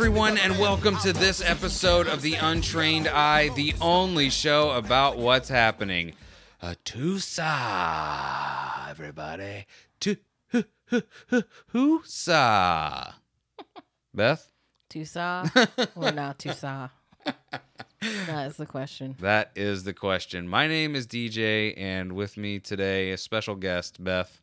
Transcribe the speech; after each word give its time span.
everyone, 0.00 0.38
and 0.38 0.58
welcome 0.58 0.96
to 0.96 1.12
this 1.12 1.42
episode 1.44 2.06
of 2.06 2.22
The 2.22 2.34
Untrained 2.36 3.06
Eye, 3.06 3.50
the 3.50 3.74
only 3.82 4.30
show 4.30 4.70
about 4.70 5.18
what's 5.18 5.50
happening. 5.50 6.14
A 6.62 6.74
Tusa, 6.86 8.88
everybody. 8.88 9.66
Tu- 10.00 10.16
hu- 10.52 10.64
hu- 10.86 11.02
hu- 11.28 11.42
Husa. 11.74 13.12
Beth? 14.14 14.50
Tusa 14.88 15.68
or 15.94 16.12
not 16.12 16.38
Tusa? 16.38 16.88
That 18.00 18.46
is 18.46 18.56
the 18.56 18.64
question. 18.64 19.16
That 19.20 19.50
is 19.54 19.84
the 19.84 19.92
question. 19.92 20.48
My 20.48 20.66
name 20.66 20.96
is 20.96 21.06
DJ, 21.06 21.74
and 21.76 22.12
with 22.12 22.38
me 22.38 22.58
today, 22.58 23.10
a 23.10 23.18
special 23.18 23.54
guest, 23.54 24.02
Beth. 24.02 24.40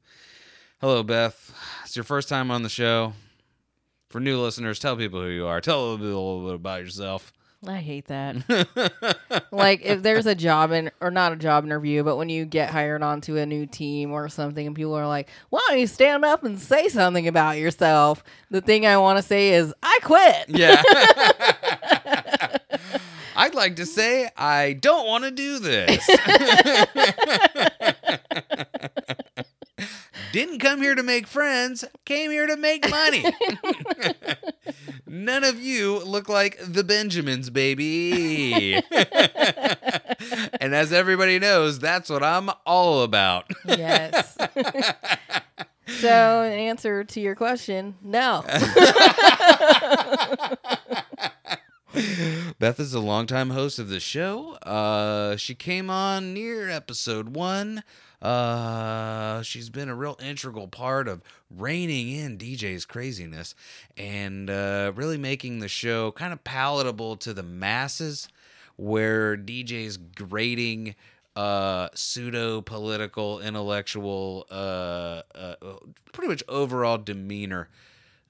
Hello, 0.82 1.02
Beth. 1.02 1.52
It's 1.84 1.96
your 1.96 2.06
first 2.06 2.30
time 2.30 2.52
on 2.52 2.62
the 2.62 2.70
show. 2.70 3.14
For 4.10 4.20
new 4.22 4.40
listeners, 4.40 4.80
tell 4.80 4.96
people 4.96 5.22
who 5.22 5.28
you 5.28 5.46
are. 5.48 5.60
Tell 5.60 5.80
a 5.80 5.84
little 5.84 5.98
bit, 5.98 6.06
a 6.08 6.18
little 6.18 6.46
bit 6.46 6.56
about 6.56 6.82
yourself. 6.82 7.34
I 7.68 7.78
hate 7.78 8.06
that. 8.08 9.48
like 9.52 9.82
if 9.84 10.04
there's 10.04 10.28
a 10.28 10.36
job 10.36 10.72
in 10.72 10.92
or 11.02 11.10
not 11.12 11.34
a 11.34 11.36
job 11.36 11.66
interview, 11.66 12.04
but 12.04 12.16
when 12.16 12.30
you 12.30 12.46
get 12.46 12.70
hired 12.70 13.02
onto 13.02 13.36
a 13.36 13.46
new 13.46 13.66
team 13.66 14.12
or 14.12 14.30
something 14.30 14.66
and 14.68 14.76
people 14.76 14.94
are 14.94 15.08
like, 15.08 15.28
Why 15.50 15.60
don't 15.68 15.80
you 15.80 15.88
stand 15.88 16.24
up 16.24 16.44
and 16.44 16.60
say 16.60 16.88
something 16.88 17.28
about 17.28 17.58
yourself? 17.58 18.24
The 18.52 18.62
thing 18.62 18.86
I 18.86 18.98
want 18.98 19.18
to 19.18 19.24
say 19.24 19.54
is 19.54 19.74
I 19.82 20.00
quit. 20.04 20.46
Yeah. 20.58 20.82
I'd 23.36 23.54
like 23.54 23.76
to 23.76 23.86
say 23.86 24.30
I 24.36 24.74
don't 24.74 25.06
want 25.06 25.24
to 25.26 25.32
do 25.32 25.60
this. 25.60 26.08
Didn't 30.38 30.60
come 30.60 30.84
here 30.84 30.94
to 30.94 31.02
make 31.02 31.26
friends, 31.26 31.84
came 32.06 32.30
here 32.30 32.46
to 32.46 32.56
make 32.56 32.88
money. 32.92 33.26
None 35.08 35.44
of 35.44 35.60
you 35.60 35.98
look 35.98 36.30
like 36.30 36.60
the 36.64 36.84
Benjamins, 36.84 37.50
baby. 37.50 38.76
and 40.62 40.76
as 40.76 40.94
everybody 40.94 41.40
knows, 41.40 41.80
that's 41.80 42.12
what 42.12 42.22
I'm 42.22 42.52
all 42.68 43.02
about. 43.02 43.50
Yes. 43.66 44.38
so 45.88 46.44
in 46.44 46.54
answer 46.54 47.04
to 47.04 47.20
your 47.20 47.34
question, 47.34 47.96
no. 48.04 48.44
Beth 52.60 52.80
is 52.80 52.94
a 52.94 53.00
longtime 53.00 53.50
host 53.50 53.80
of 53.80 53.90
the 53.90 54.00
show. 54.00 54.52
Uh, 54.58 55.36
she 55.36 55.56
came 55.56 55.90
on 55.90 56.36
near 56.36 56.70
episode 56.70 57.30
one. 57.30 57.84
Uh, 58.22 59.42
she's 59.44 59.70
been 59.70 59.90
a 59.90 59.96
real 59.96 60.18
integral 60.22 60.68
part 60.68 61.08
of 61.08 61.22
reining 61.52 62.10
in 62.10 62.38
DJ's 62.38 62.86
craziness 62.86 63.54
and 63.96 64.50
uh, 64.50 64.92
really 64.96 65.18
making 65.18 65.60
the 65.60 65.68
show 65.68 66.12
kind 66.12 66.34
of 66.34 66.44
palatable 66.44 67.16
to 67.18 67.34
the 67.34 67.44
masses, 67.44 68.28
where 68.76 69.38
DJ's 69.38 69.98
grating 69.98 70.96
uh, 71.36 71.90
pseudo 71.94 72.62
political, 72.62 73.40
intellectual, 73.40 74.48
uh, 74.50 75.22
uh, 75.36 75.56
pretty 76.12 76.28
much 76.28 76.44
overall 76.48 76.98
demeanor 76.98 77.70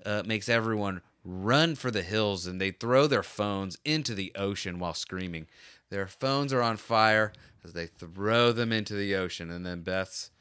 uh, 0.05 0.23
makes 0.25 0.49
everyone 0.49 1.01
run 1.23 1.75
for 1.75 1.91
the 1.91 2.03
hills 2.03 2.45
and 2.45 2.59
they 2.59 2.71
throw 2.71 3.07
their 3.07 3.23
phones 3.23 3.77
into 3.85 4.13
the 4.13 4.33
ocean 4.35 4.79
while 4.79 4.93
screaming. 4.93 5.47
Their 5.89 6.07
phones 6.07 6.51
are 6.51 6.61
on 6.61 6.75
fire 6.75 7.31
as 7.67 7.73
they 7.73 7.87
throw 7.87 8.51
them 8.51 8.71
into 8.71 8.93
the 8.95 9.15
ocean. 9.15 9.51
And 9.51 9.65
then 9.65 9.81
Beth's 9.81 10.31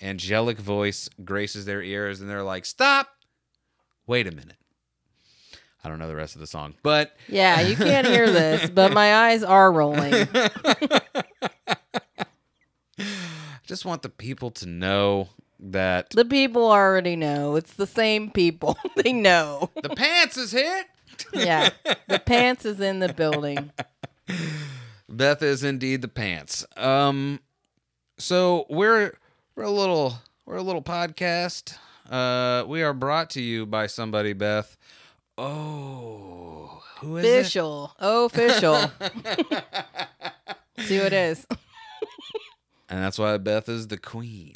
angelic 0.00 0.58
voice 0.58 1.08
graces 1.24 1.64
their 1.64 1.82
ears 1.82 2.20
and 2.20 2.30
they're 2.30 2.42
like, 2.42 2.64
Stop! 2.64 3.08
Wait 4.06 4.26
a 4.26 4.30
minute. 4.30 4.56
I 5.82 5.88
don't 5.88 5.98
know 5.98 6.08
the 6.08 6.16
rest 6.16 6.34
of 6.34 6.40
the 6.40 6.46
song, 6.46 6.74
but 6.82 7.16
Yeah, 7.28 7.60
you 7.60 7.76
can't 7.76 8.06
hear 8.06 8.30
this, 8.30 8.70
but 8.70 8.92
my 8.92 9.28
eyes 9.28 9.42
are 9.42 9.70
rolling. 9.70 10.28
I 12.98 13.66
just 13.66 13.84
want 13.84 14.02
the 14.02 14.08
people 14.08 14.50
to 14.52 14.66
know 14.66 15.28
that 15.58 16.10
The 16.10 16.24
people 16.24 16.70
already 16.70 17.16
know. 17.16 17.56
It's 17.56 17.74
the 17.74 17.86
same 17.86 18.30
people. 18.30 18.78
they 18.96 19.12
know. 19.12 19.70
the 19.82 19.90
pants 19.90 20.36
is 20.36 20.52
here. 20.52 20.84
Yeah. 21.32 21.70
The 22.06 22.18
pants 22.20 22.64
is 22.64 22.80
in 22.80 23.00
the 23.00 23.12
building. 23.12 23.72
Beth 25.16 25.42
is 25.42 25.64
indeed 25.64 26.02
the 26.02 26.08
pants. 26.08 26.66
Um, 26.76 27.40
so 28.18 28.66
we're 28.68 29.12
we're 29.54 29.64
a 29.64 29.70
little 29.70 30.14
we're 30.44 30.56
a 30.56 30.62
little 30.62 30.82
podcast. 30.82 31.76
Uh, 32.10 32.64
we 32.66 32.82
are 32.82 32.92
brought 32.92 33.30
to 33.30 33.42
you 33.42 33.64
by 33.66 33.86
somebody, 33.86 34.32
Beth. 34.34 34.76
Oh, 35.38 36.82
who 37.00 37.16
is 37.16 37.24
it? 37.24 37.40
Official. 37.40 37.92
Official. 37.98 38.90
See 40.80 40.98
what 40.98 41.06
it 41.06 41.12
is. 41.12 41.46
And 42.88 43.02
that's 43.02 43.18
why 43.18 43.36
Beth 43.38 43.68
is 43.68 43.88
the 43.88 43.96
queen. 43.96 44.54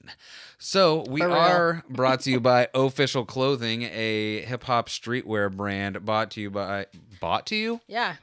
So 0.59 1.05
we 1.09 1.23
are 1.23 1.83
brought 1.89 2.21
to 2.21 2.31
you 2.31 2.39
by 2.39 2.69
Official 2.75 3.25
Clothing, 3.25 3.83
a 3.83 4.43
hip 4.43 4.63
hop 4.65 4.89
streetwear 4.89 5.51
brand 5.55 6.05
bought 6.05 6.31
to 6.33 6.41
you 6.41 6.51
by 6.51 6.87
bought 7.19 7.47
to 7.47 7.57
you 7.57 7.81
Yeah. 7.89 8.17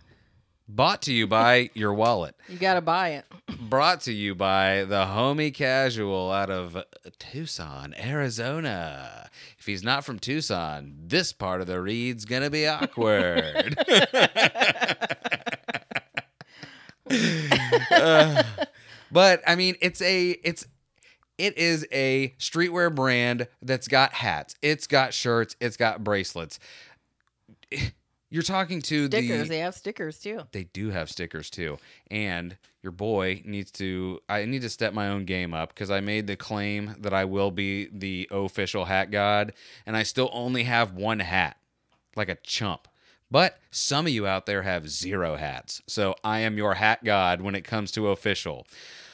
Bought 0.68 1.02
to 1.04 1.14
you 1.14 1.28
by 1.28 1.70
your 1.74 1.94
wallet. 1.94 2.36
You 2.50 2.58
got 2.58 2.76
to 2.76 2.82
buy 2.82 3.10
it. 3.10 3.26
Brought 3.70 4.02
to 4.02 4.14
you 4.14 4.34
by 4.34 4.86
the 4.86 5.04
homie 5.06 5.54
casual 5.54 6.32
out 6.32 6.50
of 6.50 6.78
Tucson, 7.20 7.94
Arizona. 8.00 9.30
If 9.60 9.66
he's 9.66 9.84
not 9.84 10.06
from 10.06 10.18
Tucson, 10.18 10.94
this 11.08 11.34
part 11.34 11.60
of 11.62 11.68
the 11.68 11.82
read's 11.82 12.24
gonna 12.26 12.50
be 12.50 12.68
awkward. 12.68 13.78
Uh, 17.90 18.44
but 19.12 19.42
I 19.48 19.56
mean, 19.56 19.76
it's 19.82 20.02
a 20.02 20.32
it's 20.44 20.68
it 21.38 21.58
is 21.58 21.88
a 21.92 22.36
streetwear 22.38 22.94
brand 22.94 23.48
that's 23.62 23.88
got 23.88 24.14
hats, 24.14 24.56
it's 24.62 24.88
got 24.88 25.14
shirts, 25.14 25.56
it's 25.62 25.78
got 25.78 26.04
bracelets. 26.04 26.60
You're 28.30 28.44
talking 28.44 28.82
to 28.84 29.06
Stickers. 29.08 29.44
the 29.44 29.48
They 29.50 29.60
have 29.60 29.76
stickers 29.76 30.20
too. 30.20 30.42
they 30.52 30.66
do 30.66 30.90
have 30.90 31.10
stickers 31.10 31.50
too. 31.50 31.78
And 32.12 32.58
your 32.84 32.92
boy 32.92 33.42
needs 33.46 33.72
to 33.72 34.20
I 34.28 34.46
need 34.46 34.62
to 34.64 34.70
step 34.70 34.94
my 34.94 35.08
own 35.10 35.26
game 35.26 35.54
up 35.54 35.70
because 35.70 35.90
I 35.90 36.02
made 36.02 36.28
the 36.28 36.36
claim 36.36 36.96
that 37.00 37.14
I 37.14 37.26
will 37.26 37.52
be 37.52 37.88
the 37.92 38.28
official 38.32 38.86
hat 38.86 39.12
god, 39.12 39.54
and 39.86 39.96
I 39.96 40.04
still 40.04 40.30
only 40.34 40.64
have 40.64 40.94
one 40.94 41.20
hat. 41.20 41.58
Like 42.16 42.30
a 42.30 42.36
chump. 42.44 42.88
But 43.30 43.60
some 43.72 44.08
of 44.08 44.12
you 44.12 44.26
out 44.26 44.46
there 44.46 44.62
have 44.64 44.90
zero 44.90 45.36
hats. 45.36 45.82
So 45.88 46.16
I 46.24 46.40
am 46.40 46.58
your 46.58 46.74
hat 46.76 47.04
god 47.04 47.42
when 47.42 47.56
it 47.56 47.64
comes 47.64 47.92
to 47.92 48.08
official. 48.10 48.66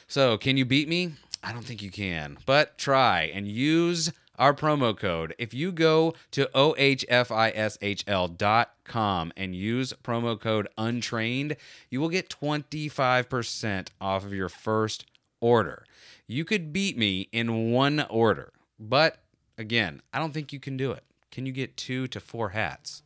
So 0.06 0.38
can 0.38 0.56
you 0.56 0.64
beat 0.64 0.88
me? 0.88 1.12
I 1.42 1.52
don't 1.52 1.64
think 1.64 1.82
you 1.82 1.90
can. 1.90 2.38
But 2.46 2.78
try 2.78 3.30
and 3.34 3.46
use 3.46 4.10
our 4.38 4.54
promo 4.54 4.96
code. 4.96 5.34
If 5.38 5.54
you 5.54 5.72
go 5.72 6.14
to 6.32 6.46
ohfishl.com 6.54 9.32
and 9.36 9.56
use 9.56 9.92
promo 10.02 10.40
code 10.40 10.68
untrained, 10.76 11.56
you 11.90 12.00
will 12.00 12.08
get 12.08 12.28
25% 12.28 13.88
off 14.00 14.24
of 14.24 14.32
your 14.32 14.48
first 14.48 15.06
order. 15.40 15.84
You 16.26 16.44
could 16.44 16.72
beat 16.72 16.96
me 16.96 17.28
in 17.32 17.70
one 17.72 18.00
order, 18.10 18.52
but 18.78 19.18
again, 19.58 20.00
I 20.12 20.18
don't 20.18 20.32
think 20.32 20.52
you 20.52 20.60
can 20.60 20.76
do 20.76 20.92
it. 20.92 21.04
Can 21.30 21.46
you 21.46 21.52
get 21.52 21.76
two 21.76 22.06
to 22.08 22.20
four 22.20 22.50
hats? 22.50 23.02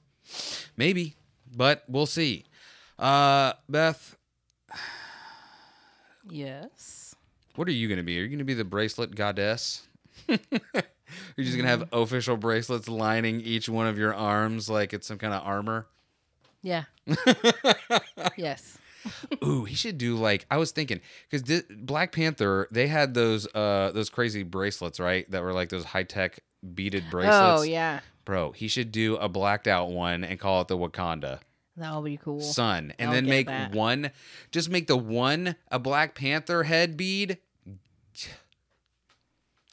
Maybe, 0.77 1.17
but 1.57 1.85
we'll 1.89 2.07
see. 2.07 2.45
Uh, 2.99 3.55
Beth, 3.69 4.17
Yes. 6.29 7.15
what 7.57 7.67
are 7.69 7.73
you 7.73 7.89
going 7.89 7.99
to 7.99 8.05
be? 8.05 8.19
Are 8.19 8.23
you 8.23 8.29
going 8.29 8.39
to 8.39 8.45
be 8.45 8.55
the 8.55 8.65
bracelet 8.65 9.15
goddess? 9.15 9.83
You're 11.37 11.45
just 11.45 11.57
to 11.59 11.67
have 11.67 11.89
official 11.93 12.37
bracelets 12.37 12.89
lining 12.89 13.41
each 13.41 13.69
one 13.69 13.87
of 13.87 13.99
your 13.99 14.15
arms 14.15 14.69
like 14.69 14.93
it's 14.93 15.07
some 15.07 15.19
kind 15.19 15.35
of 15.35 15.43
armor? 15.47 15.87
Yeah. 16.63 16.85
yes. 18.37 18.79
Ooh, 19.45 19.65
he 19.65 19.75
should 19.75 19.97
do 19.97 20.17
like 20.17 20.45
I 20.51 20.57
was 20.57 20.73
thinking 20.73 21.01
because 21.31 21.63
Black 21.71 22.13
Panther 22.13 22.69
they 22.71 22.89
had 22.89 23.15
those 23.15 23.47
uh 23.55 23.93
those 23.95 24.11
crazy 24.11 24.43
bracelets 24.43 24.99
right 25.01 25.31
that 25.31 25.43
were 25.43 25.53
like 25.53 25.69
those 25.69 25.85
high 25.85 26.03
tech 26.03 26.41
beaded 26.75 27.05
bracelets. 27.11 27.61
Oh 27.61 27.63
yeah. 27.63 28.01
bro, 28.25 28.53
he 28.53 28.69
should 28.69 28.93
do 28.93 29.17
a 29.17 29.29
blacked 29.29 29.69
out 29.69 29.91
one 29.91 30.25
and 30.25 30.39
call 30.39 30.61
it 30.61 30.69
the 30.69 30.77
Wakanda 30.77 31.39
That'll 31.79 32.03
be 32.03 32.17
cool. 32.17 32.41
Sun, 32.41 32.93
and 32.99 33.11
I'll 33.11 33.15
then 33.15 33.27
make 33.27 33.47
that. 33.47 33.73
one, 33.73 34.11
just 34.51 34.69
make 34.69 34.89
the 34.89 34.97
one 34.97 35.55
a 35.71 35.79
Black 35.79 36.15
Panther 36.15 36.65
head 36.65 36.97
bead. 36.97 37.39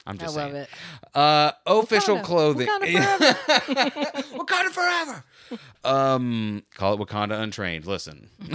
I'm 0.06 0.18
just 0.18 0.36
I 0.36 0.46
just 0.46 0.46
love 0.54 0.54
it. 0.54 0.68
Uh, 1.14 1.52
official 1.66 2.18
Wakanda. 2.18 2.22
clothing. 2.24 2.68
Wakanda 2.68 3.34
Wakanda 4.38 4.70
forever. 4.70 5.24
Um, 5.84 6.62
call 6.74 6.94
it 6.94 7.00
Wakanda 7.00 7.40
Untrained. 7.40 7.86
Listen. 7.86 8.28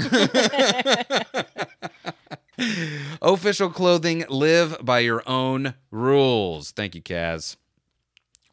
official 3.22 3.70
clothing. 3.70 4.26
Live 4.30 4.78
by 4.84 5.00
your 5.00 5.24
own 5.28 5.74
rules. 5.90 6.72
Thank 6.72 6.96
you, 6.96 7.02
Kaz. 7.02 7.56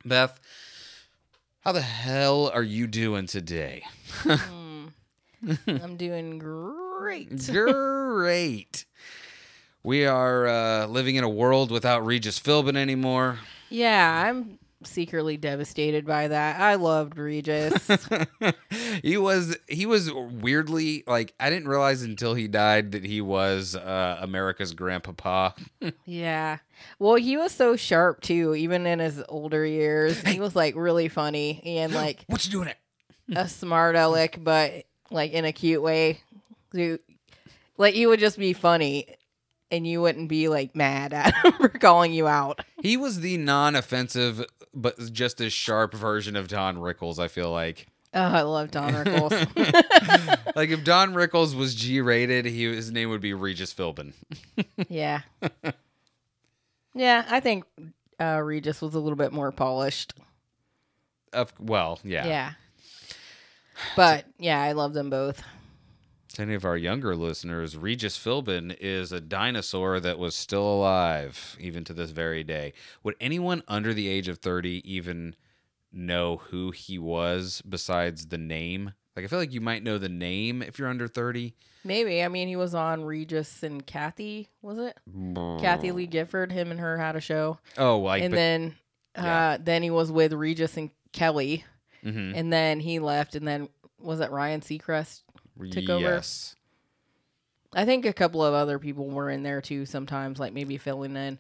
Beth, 0.05 0.39
How 1.61 1.73
the 1.73 1.83
hell 1.83 2.51
are 2.55 2.63
you 2.63 2.87
doing 2.87 3.27
today? 3.27 3.83
I'm 4.25 5.97
doing 5.97 6.39
great. 6.39 7.47
Great. 7.47 8.85
We 9.89 10.05
are 10.05 10.47
uh, 10.47 10.87
living 10.87 11.17
in 11.17 11.25
a 11.25 11.31
world 11.31 11.71
without 11.71 12.05
Regis 12.05 12.39
Philbin 12.39 12.77
anymore. 12.77 13.39
Yeah, 13.71 14.27
I'm 14.27 14.59
secretly 14.85 15.39
devastated 15.39 16.05
by 16.05 16.29
that. 16.29 16.61
I 16.61 16.75
loved 16.75 17.17
Regis. 17.17 17.89
he 19.03 19.17
was 19.17 19.57
he 19.67 19.87
was 19.87 20.13
weirdly 20.13 21.05
like 21.07 21.33
I 21.41 21.49
didn't 21.49 21.69
realize 21.69 22.03
until 22.03 22.35
he 22.35 22.49
died 22.49 22.93
that 22.93 23.03
he 23.03 23.23
was 23.23 23.77
uh, 23.77 24.19
America's 24.21 24.75
grandpapa. 24.75 25.55
yeah. 26.05 26.59
Well, 26.99 27.15
he 27.15 27.39
was 27.39 27.53
so 27.53 27.75
sharp 27.75 28.21
too, 28.21 28.55
even 28.55 28.87
in 28.87 28.99
his 28.99 29.23
older 29.27 29.65
years. 29.65 30.21
He 30.21 30.39
was 30.39 30.55
like 30.55 30.77
really 30.77 31.09
funny 31.09 31.63
and 31.65 31.95
like 31.95 32.25
what 32.27 32.45
you 32.45 32.51
doing? 32.51 32.69
It? 32.69 32.77
a 33.35 33.49
smart 33.49 33.97
aleck, 33.97 34.37
but 34.39 34.85
like 35.11 35.33
in 35.33 35.47
a 35.47 35.53
cute 35.55 35.81
way. 35.81 36.21
Like 37.79 37.95
he 37.95 38.07
would 38.07 38.21
just 38.21 38.39
be 38.39 38.53
funny 38.53 39.15
and 39.71 39.87
you 39.87 40.01
wouldn't 40.01 40.29
be 40.29 40.49
like 40.49 40.75
mad 40.75 41.13
at 41.13 41.35
him 41.35 41.53
for 41.61 41.69
calling 41.69 42.13
you 42.13 42.27
out. 42.27 42.61
He 42.83 42.97
was 42.97 43.21
the 43.21 43.37
non-offensive 43.37 44.45
but 44.75 45.13
just 45.13 45.41
as 45.41 45.53
sharp 45.53 45.95
version 45.95 46.37
of 46.37 46.49
Don 46.49 46.77
Rickles. 46.77 47.19
I 47.19 47.29
feel 47.29 47.51
like. 47.51 47.89
Oh, 48.15 48.23
I 48.23 48.43
love 48.43 48.71
Don 48.71 48.93
Rickles. 48.95 49.33
like 50.57 50.71
if 50.71 50.83
Don 50.83 51.13
Rickles 51.13 51.55
was 51.55 51.75
G-rated, 51.75 52.47
he 52.47 52.65
his 52.65 52.91
name 52.91 53.11
would 53.11 53.21
be 53.21 53.35
Regis 53.35 53.75
Philbin. 53.75 54.15
yeah. 54.89 55.21
Yeah, 56.95 57.25
I 57.29 57.41
think 57.41 57.65
uh, 58.19 58.41
Regis 58.43 58.81
was 58.81 58.95
a 58.95 59.01
little 59.01 59.17
bit 59.17 59.33
more 59.33 59.53
polished. 59.53 60.15
Of 61.33 61.53
well, 61.61 62.01
yeah. 62.03 62.27
Yeah. 62.27 62.53
But 63.95 64.25
yeah, 64.39 64.61
I 64.61 64.73
love 64.73 64.95
them 64.95 65.11
both. 65.11 65.43
To 66.39 66.43
any 66.43 66.55
of 66.55 66.65
our 66.65 66.77
younger 66.77 67.17
listeners, 67.17 67.77
Regis 67.77 68.17
Philbin 68.17 68.77
is 68.81 69.11
a 69.11 69.21
dinosaur 69.21 69.99
that 69.99 70.21
was 70.21 70.37
still 70.37 70.63
alive 70.63 71.57
even 71.59 71.83
to 71.83 71.93
this 71.93 72.11
very 72.13 72.45
day. 72.45 72.75
Would 73.03 73.17
anyone 73.21 73.65
under 73.67 73.93
the 73.93 74.07
age 74.07 74.29
of 74.29 74.39
30 74.39 74.81
even 74.89 75.35
know 75.93 76.37
who 76.37 76.71
he 76.71 76.97
was 76.97 77.61
besides 77.69 78.29
the 78.29 78.39
name? 78.39 78.93
Like, 79.17 79.25
I 79.25 79.27
feel 79.27 79.41
like 79.41 79.53
you 79.53 79.61
might 79.61 79.83
know 79.83 79.99
the 79.99 80.09
name 80.09 80.63
if 80.63 80.79
you're 80.79 80.87
under 80.87 81.09
30. 81.09 81.55
Maybe. 81.83 82.23
I 82.23 82.29
mean, 82.29 82.47
he 82.47 82.55
was 82.55 82.73
on 82.73 83.03
Regis 83.05 83.65
and 83.65 83.85
Kathie, 83.85 84.47
was 84.63 84.79
it? 84.79 84.97
Kathie 85.61 85.91
Lee 85.91 86.07
Gifford. 86.07 86.53
Him 86.53 86.71
and 86.71 86.79
her 86.79 86.99
had 86.99 87.17
a 87.17 87.21
show, 87.21 87.59
Oh, 87.77 87.99
like, 87.99 88.23
and 88.23 88.31
but, 88.31 88.37
then, 88.37 88.75
uh, 89.17 89.23
yeah. 89.25 89.57
then 89.61 89.83
he 89.83 89.91
was 89.91 90.13
with 90.13 90.33
Regis 90.33 90.77
and 90.77 90.91
Kelly, 91.11 91.65
Mhm. 92.05 92.33
and 92.37 92.53
then 92.53 92.79
he 92.79 93.01
left, 93.01 93.35
and 93.35 93.45
then 93.49 93.69
was 93.99 94.21
it 94.21 94.31
Ryan 94.31 94.61
Seacrest? 94.61 95.23
Took 95.71 95.89
over? 95.89 96.01
yes. 96.05 96.55
I 97.75 97.85
think 97.85 98.07
a 98.07 98.13
couple 98.13 98.43
of 98.45 98.55
other 98.55 98.79
people 98.79 99.09
were 99.11 99.29
in 99.29 99.43
there 99.43 99.61
too. 99.61 99.85
Sometimes, 99.87 100.39
like 100.39 100.53
maybe 100.53 100.79
filling 100.79 101.17
in. 101.17 101.39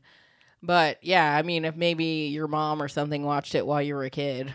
But 0.62 0.98
yeah, 1.02 1.36
I 1.36 1.42
mean, 1.42 1.64
if 1.64 1.76
maybe 1.76 2.04
your 2.04 2.48
mom 2.48 2.82
or 2.82 2.88
something 2.88 3.22
watched 3.22 3.54
it 3.54 3.66
while 3.66 3.80
you 3.80 3.94
were 3.94 4.04
a 4.04 4.10
kid, 4.10 4.52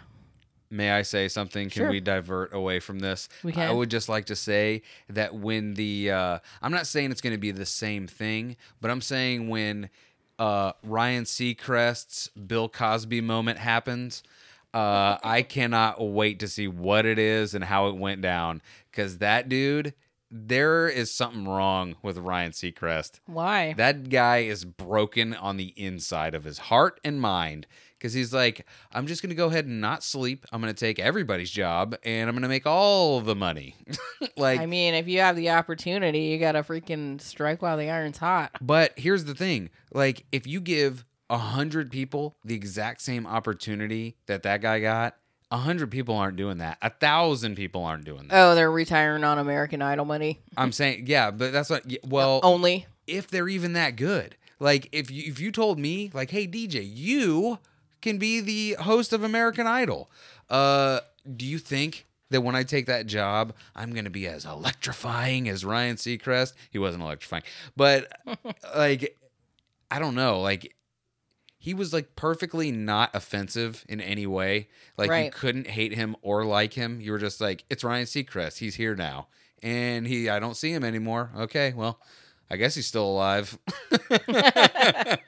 May 0.69 0.89
I 0.89 1.03
say 1.03 1.27
something? 1.27 1.69
Can 1.69 1.81
Sure. 1.83 1.91
we 1.91 1.99
divert 1.99 2.51
away 2.51 2.79
from 2.79 2.97
this? 2.97 3.29
We 3.43 3.51
can. 3.51 3.69
I 3.69 3.71
would 3.71 3.91
just 3.91 4.09
like 4.09 4.25
to 4.25 4.35
say 4.35 4.81
that 5.07 5.35
when 5.35 5.75
the 5.75 6.09
uh, 6.09 6.39
I'm 6.63 6.71
not 6.71 6.87
saying 6.87 7.11
it's 7.11 7.21
going 7.21 7.35
to 7.35 7.39
be 7.39 7.51
the 7.51 7.65
same 7.65 8.07
thing, 8.07 8.55
but 8.81 8.89
I'm 8.89 9.01
saying 9.01 9.49
when 9.49 9.91
uh, 10.39 10.71
Ryan 10.83 11.25
Seacrest's 11.25 12.27
Bill 12.29 12.69
Cosby 12.69 13.21
moment 13.21 13.59
happens, 13.59 14.23
uh, 14.73 15.17
I 15.23 15.43
cannot 15.43 16.01
wait 16.01 16.39
to 16.39 16.47
see 16.47 16.67
what 16.67 17.05
it 17.05 17.19
is 17.19 17.53
and 17.53 17.63
how 17.63 17.87
it 17.89 17.95
went 17.95 18.21
down 18.21 18.61
because 18.91 19.19
that 19.19 19.47
dude, 19.49 19.93
there 20.31 20.87
is 20.89 21.13
something 21.13 21.47
wrong 21.47 21.95
with 22.01 22.17
Ryan 22.17 22.51
Seacrest. 22.51 23.19
why? 23.27 23.73
That 23.73 24.09
guy 24.09 24.39
is 24.39 24.65
broken 24.65 25.35
on 25.35 25.57
the 25.57 25.73
inside 25.77 26.33
of 26.33 26.43
his 26.43 26.57
heart 26.57 26.99
and 27.03 27.21
mind 27.21 27.67
because 27.99 28.13
he's 28.13 28.33
like, 28.33 28.65
I'm 28.91 29.05
just 29.05 29.21
going 29.21 29.29
to 29.29 29.35
go 29.35 29.45
ahead 29.47 29.65
and 29.65 29.79
not 29.79 30.03
sleep. 30.03 30.45
I'm 30.51 30.59
going 30.59 30.73
to 30.73 30.79
take 30.79 30.97
everybody's 30.99 31.51
job 31.51 31.95
and 32.03 32.27
I'm 32.27 32.35
going 32.35 32.41
to 32.41 32.49
make 32.49 32.65
all 32.65 33.21
the 33.21 33.35
money. 33.35 33.75
like, 34.37 34.59
I 34.59 34.65
mean, 34.65 34.95
if 34.95 35.07
you 35.07 35.19
have 35.19 35.35
the 35.35 35.51
opportunity, 35.51 36.19
you 36.21 36.39
gotta 36.39 36.63
freaking 36.63 37.21
strike 37.21 37.61
while 37.61 37.77
the 37.77 37.89
iron's 37.91 38.17
hot. 38.17 38.51
but 38.59 38.97
here's 38.97 39.25
the 39.25 39.35
thing 39.35 39.69
like, 39.93 40.25
if 40.31 40.47
you 40.47 40.59
give 40.59 41.05
a 41.33 41.37
hundred 41.37 41.91
people 41.91 42.35
the 42.45 42.53
exact 42.53 43.01
same 43.01 43.25
opportunity 43.25 44.15
that 44.27 44.43
that 44.43 44.61
guy 44.61 44.79
got, 44.79 45.15
a 45.49 45.57
hundred 45.57 45.89
people 45.89 46.15
aren't 46.15 46.37
doing 46.37 46.59
that. 46.59 46.77
A 46.81 46.91
thousand 46.91 47.55
people 47.55 47.83
aren't 47.83 48.05
doing 48.05 48.27
that. 48.27 48.37
Oh, 48.39 48.53
they're 48.55 48.71
retiring 48.71 49.23
on 49.23 49.39
American 49.39 49.81
Idol 49.81 50.05
money 50.05 50.39
I'm 50.55 50.71
saying, 50.71 51.05
yeah, 51.07 51.31
but 51.31 51.51
that's 51.51 51.69
what, 51.71 51.85
y- 51.87 51.97
well, 52.03 52.39
only. 52.43 52.85
if 53.07 53.27
they're 53.29 53.49
even 53.49 53.73
that 53.73 53.95
good. 53.95 54.35
Like 54.59 54.87
if 54.91 55.09
you 55.09 55.23
if 55.25 55.39
you 55.39 55.51
told 55.51 55.79
me 55.79 56.11
like, 56.13 56.29
hey 56.29 56.47
DJ, 56.47 56.83
you 56.87 57.57
can 58.01 58.19
be 58.19 58.39
the 58.39 58.81
host 58.83 59.11
of 59.11 59.23
American 59.23 59.65
Idol. 59.65 60.11
Uh, 60.49 60.99
do 61.35 61.45
you 61.45 61.57
think 61.57 62.05
that 62.29 62.41
when 62.41 62.55
I 62.55 62.63
take 62.63 62.85
that 62.85 63.07
job, 63.07 63.53
I'm 63.75 63.91
gonna 63.93 64.09
be 64.11 64.27
as 64.27 64.45
electrifying 64.45 65.49
as 65.49 65.65
Ryan 65.65 65.95
Seacrest? 65.97 66.53
He 66.69 66.77
wasn't 66.77 67.03
electrifying, 67.03 67.43
but 67.75 68.11
like, 68.75 69.17
I 69.89 69.97
don't 69.97 70.15
know, 70.15 70.39
like. 70.39 70.75
He 71.63 71.73
was 71.73 71.93
like 71.93 72.17
perfectly 72.17 72.73
not 72.73 73.15
offensive 73.15 73.85
in 73.87 74.01
any 74.01 74.27
way. 74.27 74.67
Like 74.97 75.07
you 75.23 75.31
couldn't 75.31 75.67
hate 75.67 75.93
him 75.93 76.17
or 76.21 76.43
like 76.43 76.73
him. 76.73 76.99
You 76.99 77.13
were 77.13 77.17
just 77.17 77.39
like, 77.39 77.63
it's 77.69 77.85
Ryan 77.85 78.03
Seacrest. 78.05 78.57
He's 78.57 78.75
here 78.75 78.97
now, 78.97 79.27
and 79.61 80.05
he 80.05 80.27
I 80.29 80.39
don't 80.39 80.57
see 80.57 80.73
him 80.73 80.83
anymore. 80.83 81.31
Okay, 81.37 81.71
well, 81.71 82.01
I 82.51 82.57
guess 82.57 82.75
he's 82.75 82.85
still 82.85 83.05
alive. 83.05 83.57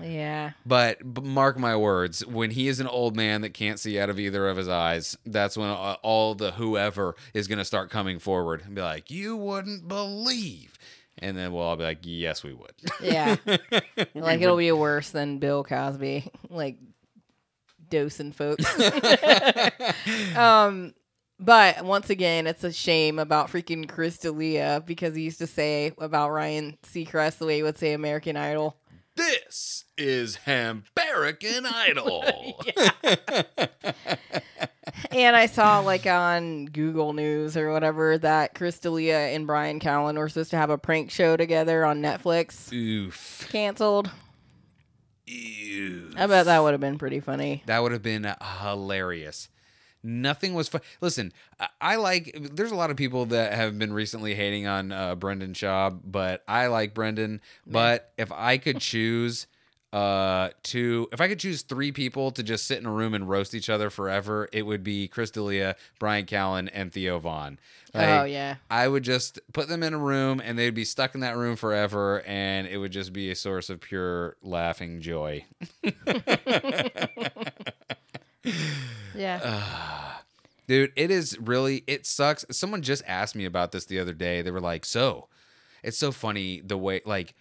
Yeah. 0.00 0.52
but, 0.66 0.98
but 1.04 1.22
mark 1.24 1.58
my 1.58 1.76
words, 1.76 2.26
when 2.26 2.50
he 2.50 2.66
is 2.66 2.80
an 2.80 2.88
old 2.88 3.16
man 3.16 3.42
that 3.42 3.54
can't 3.54 3.78
see 3.78 4.00
out 4.00 4.10
of 4.10 4.18
either 4.18 4.48
of 4.48 4.56
his 4.56 4.68
eyes, 4.68 5.16
that's 5.24 5.56
when 5.56 5.70
all 5.70 6.34
the 6.34 6.50
whoever 6.52 7.14
is 7.34 7.46
going 7.46 7.58
to 7.58 7.64
start 7.64 7.90
coming 7.90 8.18
forward 8.18 8.62
and 8.64 8.74
be 8.74 8.82
like, 8.82 9.10
"You 9.10 9.36
wouldn't 9.36 9.86
believe," 9.86 10.71
and 11.18 11.36
then 11.36 11.52
we'll 11.52 11.62
all 11.62 11.76
be 11.76 11.84
like, 11.84 11.98
"Yes, 12.02 12.42
we 12.42 12.52
would." 12.52 12.74
Yeah. 13.00 13.36
like 14.14 14.40
it'll 14.40 14.56
be 14.56 14.72
worse 14.72 15.10
than 15.10 15.38
Bill 15.38 15.64
Cosby, 15.64 16.30
like 16.50 16.78
dosing 17.88 18.32
folks. 18.32 18.64
um, 20.36 20.94
but 21.38 21.84
once 21.84 22.10
again, 22.10 22.46
it's 22.46 22.64
a 22.64 22.72
shame 22.72 23.18
about 23.18 23.48
freaking 23.50 23.88
Chris 23.88 24.18
D'Elia 24.18 24.82
because 24.86 25.14
he 25.14 25.22
used 25.22 25.38
to 25.38 25.46
say 25.46 25.92
about 25.98 26.30
Ryan 26.30 26.78
Seacrest 26.84 27.38
the 27.38 27.46
way 27.46 27.56
he 27.56 27.62
would 27.62 27.78
say 27.78 27.92
American 27.92 28.36
Idol. 28.36 28.78
this 29.16 29.84
is 29.98 30.38
American 30.46 31.66
Idol. 31.66 32.24
And 35.10 35.36
I 35.36 35.46
saw 35.46 35.80
like 35.80 36.06
on 36.06 36.66
Google 36.66 37.12
News 37.12 37.56
or 37.56 37.72
whatever 37.72 38.18
that 38.18 38.54
Chris 38.54 38.78
D'Elia 38.78 39.18
and 39.34 39.46
Bryan 39.46 39.80
Callen 39.80 40.16
were 40.18 40.28
supposed 40.28 40.50
to 40.50 40.56
have 40.56 40.70
a 40.70 40.78
prank 40.78 41.10
show 41.10 41.36
together 41.36 41.84
on 41.84 42.02
Netflix. 42.02 42.72
Oof. 42.72 43.46
Canceled. 43.50 44.10
Ew. 45.26 46.12
I 46.16 46.26
bet 46.26 46.46
that 46.46 46.62
would 46.62 46.72
have 46.72 46.80
been 46.80 46.98
pretty 46.98 47.20
funny. 47.20 47.62
That 47.66 47.82
would 47.82 47.92
have 47.92 48.02
been 48.02 48.34
hilarious. 48.60 49.48
Nothing 50.02 50.54
was 50.54 50.68
fun. 50.68 50.80
Listen, 51.00 51.32
I, 51.60 51.68
I 51.80 51.96
like. 51.96 52.36
There's 52.52 52.72
a 52.72 52.76
lot 52.76 52.90
of 52.90 52.96
people 52.96 53.26
that 53.26 53.52
have 53.54 53.78
been 53.78 53.92
recently 53.92 54.34
hating 54.34 54.66
on 54.66 54.90
uh, 54.90 55.14
Brendan 55.14 55.52
Schaub, 55.52 56.00
but 56.04 56.42
I 56.48 56.66
like 56.66 56.92
Brendan. 56.92 57.40
But 57.66 58.12
if 58.18 58.32
I 58.32 58.58
could 58.58 58.80
choose, 58.80 59.46
uh, 59.92 60.50
to 60.62 61.08
if 61.12 61.20
I 61.20 61.28
could 61.28 61.38
choose 61.38 61.62
three 61.62 61.92
people 61.92 62.30
to 62.32 62.42
just 62.42 62.66
sit 62.66 62.78
in 62.78 62.86
a 62.86 62.92
room 62.92 63.14
and 63.14 63.28
roast 63.28 63.54
each 63.54 63.68
other 63.68 63.90
forever, 63.90 64.48
it 64.52 64.62
would 64.62 64.82
be 64.82 65.08
Chris 65.08 65.30
D'Elia, 65.30 65.76
Bryan 65.98 66.24
Callen, 66.26 66.70
and 66.72 66.92
Theo 66.92 67.18
Von. 67.18 67.58
Like, 67.92 68.08
oh 68.08 68.24
yeah. 68.24 68.56
I 68.70 68.88
would 68.88 69.02
just 69.02 69.38
put 69.52 69.68
them 69.68 69.82
in 69.82 69.92
a 69.92 69.98
room 69.98 70.40
and 70.42 70.58
they'd 70.58 70.70
be 70.70 70.86
stuck 70.86 71.14
in 71.14 71.20
that 71.20 71.36
room 71.36 71.56
forever, 71.56 72.22
and 72.22 72.66
it 72.66 72.78
would 72.78 72.92
just 72.92 73.12
be 73.12 73.30
a 73.30 73.34
source 73.36 73.68
of 73.68 73.80
pure 73.80 74.36
laughing 74.42 75.00
joy. 75.00 75.44
Yeah. 79.14 80.14
Dude, 80.68 80.92
it 80.96 81.10
is 81.10 81.38
really 81.38 81.84
it 81.86 82.06
sucks. 82.06 82.44
Someone 82.50 82.82
just 82.82 83.02
asked 83.06 83.34
me 83.34 83.44
about 83.44 83.72
this 83.72 83.84
the 83.84 83.98
other 83.98 84.14
day. 84.14 84.42
They 84.42 84.50
were 84.50 84.60
like, 84.60 84.84
"So, 84.84 85.28
it's 85.82 85.98
so 85.98 86.12
funny 86.12 86.62
the 86.64 86.78
way 86.78 87.02
like 87.04 87.34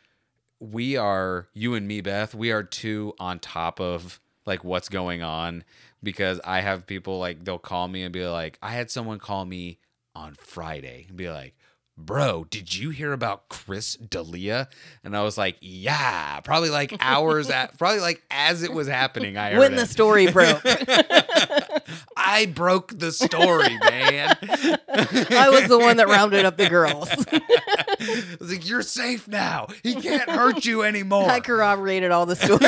we 0.61 0.95
are 0.95 1.47
you 1.53 1.73
and 1.73 1.87
me, 1.87 2.01
Beth, 2.01 2.35
we 2.35 2.51
are 2.51 2.63
two 2.63 3.13
on 3.19 3.39
top 3.39 3.81
of 3.81 4.21
like 4.45 4.63
what's 4.63 4.89
going 4.89 5.23
on 5.23 5.63
because 6.03 6.39
I 6.45 6.61
have 6.61 6.85
people 6.85 7.19
like 7.19 7.43
they'll 7.43 7.57
call 7.57 7.87
me 7.87 8.03
and 8.03 8.13
be 8.13 8.25
like, 8.25 8.57
I 8.61 8.71
had 8.71 8.91
someone 8.91 9.19
call 9.19 9.43
me 9.43 9.79
on 10.15 10.35
Friday 10.35 11.07
and 11.09 11.17
be 11.17 11.29
like, 11.29 11.55
bro, 11.97 12.45
did 12.49 12.75
you 12.75 12.89
hear 12.89 13.13
about 13.13 13.49
Chris 13.49 13.95
D'Elia? 13.95 14.67
And 15.03 15.15
I 15.15 15.23
was 15.23 15.37
like, 15.37 15.57
yeah, 15.61 16.39
probably 16.41 16.69
like 16.69 16.95
hours 16.99 17.49
at, 17.49 17.77
probably 17.77 17.99
like 17.99 18.21
as 18.31 18.63
it 18.63 18.73
was 18.73 18.87
happening. 18.87 19.37
I 19.37 19.51
heard 19.51 19.59
when 19.59 19.75
the 19.75 19.83
it. 19.83 19.89
story 19.89 20.31
broke. 20.31 20.61
I 22.17 22.45
broke 22.47 22.97
the 22.97 23.11
story, 23.11 23.77
man. 23.89 24.37
I 24.41 25.49
was 25.51 25.67
the 25.67 25.79
one 25.79 25.97
that 25.97 26.07
rounded 26.07 26.45
up 26.45 26.57
the 26.57 26.69
girls. 26.69 27.09
I 27.31 28.37
was 28.39 28.51
like, 28.51 28.67
you're 28.67 28.81
safe 28.81 29.27
now. 29.27 29.67
He 29.83 29.95
can't 29.95 30.29
hurt 30.29 30.65
you 30.65 30.83
anymore. 30.83 31.29
I 31.29 31.39
corroborated 31.39 32.11
all 32.11 32.25
the 32.25 32.35
stories. 32.35 32.61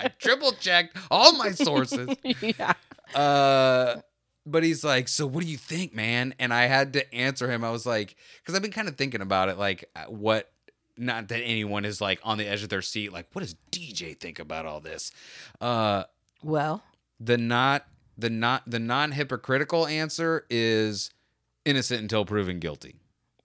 I 0.00 0.08
triple 0.18 0.52
checked 0.52 0.96
all 1.10 1.32
my 1.34 1.52
sources. 1.52 2.08
yeah. 2.40 2.72
Uh, 3.14 4.00
but 4.46 4.62
he's 4.64 4.82
like, 4.84 5.08
so 5.08 5.26
what 5.26 5.44
do 5.44 5.50
you 5.50 5.56
think, 5.56 5.94
man? 5.94 6.34
And 6.38 6.52
I 6.52 6.66
had 6.66 6.92
to 6.94 7.14
answer 7.14 7.50
him. 7.50 7.64
I 7.64 7.70
was 7.70 7.86
like, 7.86 8.16
because 8.40 8.54
I've 8.54 8.62
been 8.62 8.70
kind 8.72 8.88
of 8.88 8.96
thinking 8.96 9.20
about 9.20 9.48
it, 9.48 9.58
like 9.58 9.88
uh, 9.96 10.04
what. 10.04 10.48
Not 10.98 11.28
that 11.28 11.40
anyone 11.40 11.86
is 11.86 12.02
like 12.02 12.20
on 12.22 12.36
the 12.36 12.46
edge 12.46 12.62
of 12.62 12.68
their 12.68 12.82
seat, 12.82 13.14
like, 13.14 13.26
what 13.32 13.40
does 13.40 13.56
DJ 13.70 14.14
think 14.18 14.38
about 14.38 14.66
all 14.66 14.78
this? 14.78 15.10
Uh, 15.58 16.04
Well, 16.42 16.82
the 17.18 17.38
not 17.38 17.86
the 18.18 18.28
not 18.28 18.62
the 18.70 18.78
non 18.78 19.12
hypocritical 19.12 19.86
answer 19.86 20.44
is 20.50 21.10
innocent 21.64 22.02
until 22.02 22.26
proven 22.26 22.58
guilty. 22.58 22.96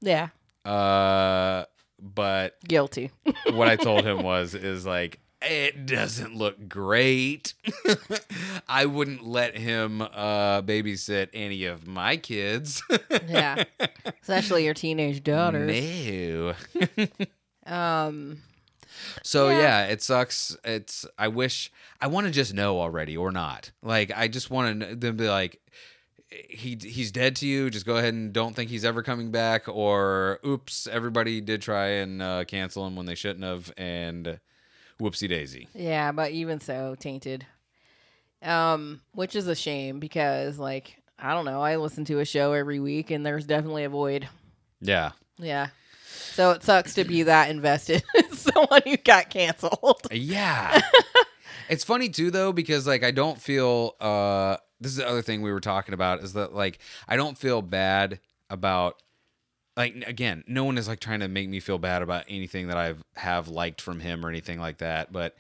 yeah, 0.02 0.28
Uh, 0.66 1.64
but 2.02 2.58
guilty. 2.68 3.12
what 3.54 3.70
I 3.70 3.78
told 3.78 4.04
him 4.06 4.24
was 4.24 4.54
is 4.54 4.86
like 4.86 5.20
it 5.42 5.86
doesn't 5.86 6.36
look 6.36 6.68
great. 6.68 7.54
I 8.68 8.86
wouldn't 8.86 9.24
let 9.26 9.56
him 9.58 10.02
uh 10.02 10.62
babysit 10.64 11.30
any 11.34 11.66
of 11.66 11.88
my 11.88 12.18
kids. 12.18 12.82
Yeah. 13.28 13.64
Especially 14.22 14.66
your 14.66 14.74
teenage 14.74 15.24
daughters. 15.24 15.74
No. 15.76 16.54
Um, 17.66 18.38
So 19.24 19.50
Yeah. 19.50 19.60
yeah. 19.60 19.86
it 19.88 20.02
sucks. 20.02 20.56
It's 20.64 21.06
I 21.18 21.28
wish 21.28 21.72
I 22.00 22.08
want 22.08 22.28
to 22.28 22.32
just 22.32 22.54
know 22.54 22.80
already 22.80 23.18
or 23.18 23.32
not. 23.32 23.72
Like 23.84 24.12
I 24.16 24.28
just 24.28 24.50
want 24.50 24.82
to 24.82 24.96
them 24.96 25.18
be 25.18 25.28
like 25.28 25.60
he 26.32 26.78
he's 26.82 27.12
dead 27.12 27.36
to 27.38 27.48
you. 27.48 27.70
Just 27.70 27.86
go 27.86 27.98
ahead 27.98 28.14
and 28.14 28.32
don't 28.34 28.56
think 28.56 28.70
he's 28.70 28.86
ever 28.86 29.04
coming 29.04 29.32
back. 29.32 29.68
Or 29.68 30.40
oops, 30.46 30.88
everybody 30.88 31.42
did 31.42 31.62
try 31.62 31.88
and 31.88 32.22
uh, 32.22 32.44
cancel 32.46 32.86
him 32.88 32.96
when 32.96 33.06
they 33.06 33.16
shouldn't 33.16 33.44
have, 33.46 33.72
and 33.78 34.40
whoopsie 35.00 35.30
daisy. 35.30 35.68
yeah, 35.74 36.12
but 36.12 36.32
even 36.32 36.60
so, 36.60 36.96
tainted. 37.00 37.46
Um, 38.44 39.02
which 39.14 39.36
is 39.36 39.48
a 39.48 39.56
shame 39.56 40.00
because, 40.00 40.60
like, 40.60 40.98
I 41.18 41.34
don't 41.34 41.46
know. 41.46 41.62
I 41.62 41.78
listen 41.78 42.06
to 42.06 42.20
a 42.20 42.26
show 42.26 42.54
every 42.54 42.80
week, 42.80 43.10
and 43.10 43.26
there's 43.26 43.46
definitely 43.46 43.84
a 43.84 43.90
void. 43.90 44.28
Yeah, 44.82 45.12
Yeah. 45.40 45.68
So 46.34 46.52
it 46.52 46.64
sucks 46.64 46.94
to 46.96 47.04
be 47.04 47.24
that 47.24 47.50
invested 47.50 48.04
in 48.16 48.32
someone 48.34 48.82
who 48.86 48.96
got 48.98 49.32
canceled. 49.32 50.02
yeah. 50.12 50.82
it's 51.70 51.84
funny 51.84 52.10
too 52.10 52.30
though 52.30 52.52
because 52.54 52.86
like 52.86 53.04
I 53.04 53.10
don't 53.10 53.42
feel. 53.42 53.96
uh 54.00 54.58
This 54.80 54.92
is 54.92 54.98
the 54.98 55.08
other 55.08 55.24
thing 55.24 55.42
we 55.42 55.52
were 55.52 55.60
talking 55.60 55.96
about 55.96 56.24
is 56.24 56.34
that 56.34 56.54
like 56.54 56.78
I 57.08 57.16
don't 57.16 57.36
feel 57.38 57.64
bad 57.64 58.20
about 58.52 59.02
like 59.78 60.04
again, 60.08 60.44
no 60.48 60.66
one 60.66 60.78
is 60.78 60.88
like 60.88 61.00
trying 61.00 61.22
to 61.22 61.28
make 61.28 61.48
me 61.48 61.60
feel 61.60 61.78
bad 61.78 62.02
about 62.02 62.26
anything 62.28 62.68
that 62.68 62.78
I've 62.78 63.04
have 63.16 63.48
liked 63.48 63.80
from 63.80 64.00
him 64.00 64.26
or 64.26 64.30
anything 64.30 64.60
like 64.60 64.80
that. 64.80 65.14
But 65.14 65.38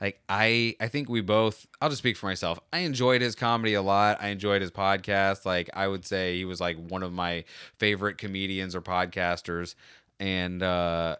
like 0.00 0.20
I 0.28 0.76
I 0.78 0.88
think 0.88 1.08
we 1.08 1.22
both 1.22 1.66
I'll 1.80 1.88
just 1.88 2.00
speak 2.00 2.16
for 2.16 2.26
myself. 2.26 2.60
I 2.72 2.80
enjoyed 2.80 3.22
his 3.22 3.34
comedy 3.34 3.74
a 3.74 3.82
lot. 3.82 4.18
I 4.20 4.28
enjoyed 4.28 4.62
his 4.62 4.70
podcast. 4.70 5.46
Like 5.46 5.70
I 5.74 5.88
would 5.88 6.04
say 6.04 6.36
he 6.36 6.44
was 6.44 6.60
like 6.60 6.76
one 6.76 7.02
of 7.02 7.12
my 7.12 7.44
favorite 7.78 8.18
comedians 8.18 8.76
or 8.76 8.82
podcasters. 8.82 9.74
And 10.20 10.62
uh 10.62 11.16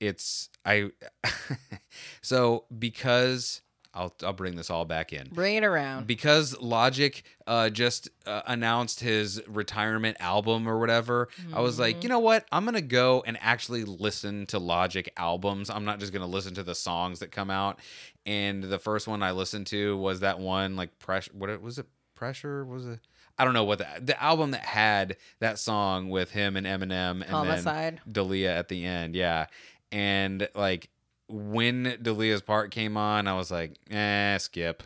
it's 0.00 0.48
I 0.64 0.90
so 2.22 2.64
because 2.78 3.62
I'll 3.94 4.14
I'll 4.22 4.32
bring 4.32 4.56
this 4.56 4.70
all 4.70 4.84
back 4.84 5.12
in 5.12 5.28
Bring 5.32 5.56
it 5.56 5.64
around. 5.64 6.06
because 6.06 6.58
Logic 6.60 7.22
uh, 7.46 7.70
just 7.70 8.08
uh, 8.26 8.42
announced 8.46 9.00
his 9.00 9.40
retirement 9.46 10.16
album 10.20 10.68
or 10.68 10.78
whatever, 10.78 11.28
I 11.52 11.60
was 11.60 11.78
like, 11.78 12.02
you 12.02 12.08
know 12.08 12.18
what? 12.18 12.44
I'm 12.50 12.64
gonna 12.64 12.80
go 12.80 13.22
and 13.26 13.38
actually 13.40 13.84
listen 13.84 14.46
to 14.46 14.58
Logic 14.58 15.10
albums. 15.16 15.70
I'm 15.70 15.84
not 15.84 16.00
just 16.00 16.12
gonna 16.12 16.26
listen 16.26 16.54
to 16.54 16.62
the 16.62 16.74
songs 16.74 17.20
that 17.20 17.30
come 17.30 17.50
out. 17.50 17.78
And 18.26 18.64
the 18.64 18.78
first 18.78 19.06
one 19.06 19.22
I 19.22 19.30
listened 19.32 19.66
to 19.68 19.96
was 19.96 20.20
that 20.20 20.38
one 20.38 20.76
like 20.76 20.98
pressure. 20.98 21.30
What 21.34 21.62
was 21.62 21.78
it? 21.78 21.86
Pressure 22.14 22.64
was 22.64 22.86
it? 22.86 23.00
I 23.36 23.44
don't 23.44 23.54
know 23.54 23.64
what 23.64 23.78
the 23.78 23.86
the 24.00 24.22
album 24.22 24.52
that 24.52 24.64
had 24.64 25.16
that 25.40 25.58
song 25.58 26.08
with 26.08 26.30
him 26.30 26.56
and 26.56 26.66
Eminem 26.66 27.20
and 27.22 27.24
Homicide. 27.24 28.00
then 28.04 28.12
D'Elia 28.12 28.56
at 28.56 28.68
the 28.68 28.84
end. 28.84 29.14
Yeah, 29.16 29.46
and 29.90 30.48
like 30.54 30.88
when 31.28 31.96
D'Elia's 32.02 32.42
part 32.42 32.70
came 32.70 32.96
on, 32.96 33.26
I 33.26 33.34
was 33.34 33.50
like, 33.50 33.72
eh, 33.90 34.38
skip. 34.38 34.82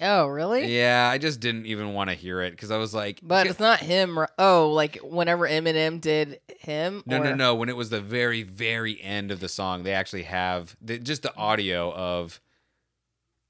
Oh, 0.00 0.26
really? 0.26 0.76
Yeah, 0.76 1.08
I 1.12 1.18
just 1.18 1.40
didn't 1.40 1.66
even 1.66 1.92
want 1.92 2.08
to 2.10 2.14
hear 2.14 2.40
it 2.42 2.52
because 2.52 2.70
I 2.70 2.76
was 2.76 2.94
like, 2.94 3.18
But 3.20 3.48
it's 3.48 3.58
not 3.58 3.80
him. 3.80 4.18
Oh, 4.38 4.70
like 4.72 4.96
whenever 5.02 5.48
Eminem 5.48 6.00
did 6.00 6.38
him. 6.60 7.02
no, 7.04 7.18
no, 7.20 7.30
or- 7.32 7.36
no. 7.36 7.54
When 7.56 7.68
it 7.68 7.76
was 7.76 7.90
the 7.90 8.00
very, 8.00 8.44
very 8.44 9.00
end 9.02 9.32
of 9.32 9.40
the 9.40 9.48
song, 9.48 9.82
they 9.82 9.94
actually 9.94 10.22
have 10.24 10.76
the, 10.80 10.98
just 10.98 11.22
the 11.22 11.34
audio 11.36 11.92
of 11.92 12.40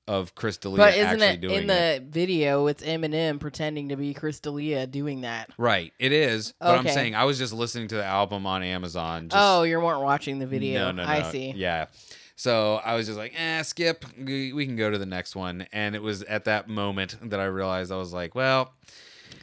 of 0.07 0.35
Chris 0.35 0.57
D'Elia 0.57 0.79
But 0.79 0.97
isn't 0.97 1.21
it 1.21 1.45
in 1.45 1.67
the 1.67 1.97
it. 1.97 2.05
video? 2.05 2.67
It's 2.69 2.83
Eminem 2.83 3.39
pretending 3.39 3.91
to 3.91 3.97
be 3.97 4.15
Chris 4.15 4.41
D'Elia 4.41 4.87
doing 4.87 5.21
that. 5.21 5.51
Right, 5.59 5.93
it 5.99 6.13
is. 6.13 6.55
But 6.59 6.79
I'm 6.79 6.89
saying 6.89 7.15
I 7.15 7.25
was 7.25 7.37
just 7.37 7.53
listening 7.53 7.89
to 7.89 7.97
the 7.97 8.05
album 8.07 8.47
on 8.47 8.63
Amazon. 8.63 9.29
Just, 9.29 9.37
oh, 9.39 9.65
you 9.65 9.79
weren't 9.79 10.01
watching 10.01 10.39
the 10.39 10.47
video. 10.47 10.87
No, 10.87 10.93
no, 10.93 11.05
no. 11.05 11.11
I 11.11 11.31
see. 11.31 11.51
Yeah. 11.55 11.89
So 12.41 12.77
I 12.85 12.95
was 12.95 13.07
just 13.07 13.19
like, 13.19 13.35
eh, 13.37 13.63
skip. 13.63 14.05
We 14.17 14.65
can 14.65 14.77
go 14.77 14.91
to 14.93 14.97
the 14.97 15.07
next 15.07 15.35
one. 15.35 15.67
And 15.73 15.97
it 15.97 16.03
was 16.03 16.23
at 16.23 16.45
that 16.45 16.69
moment 16.69 17.17
that 17.31 17.41
I 17.41 17.47
realized 17.47 17.91
I 17.91 17.97
was 17.97 18.13
like, 18.13 18.37
well, 18.37 18.75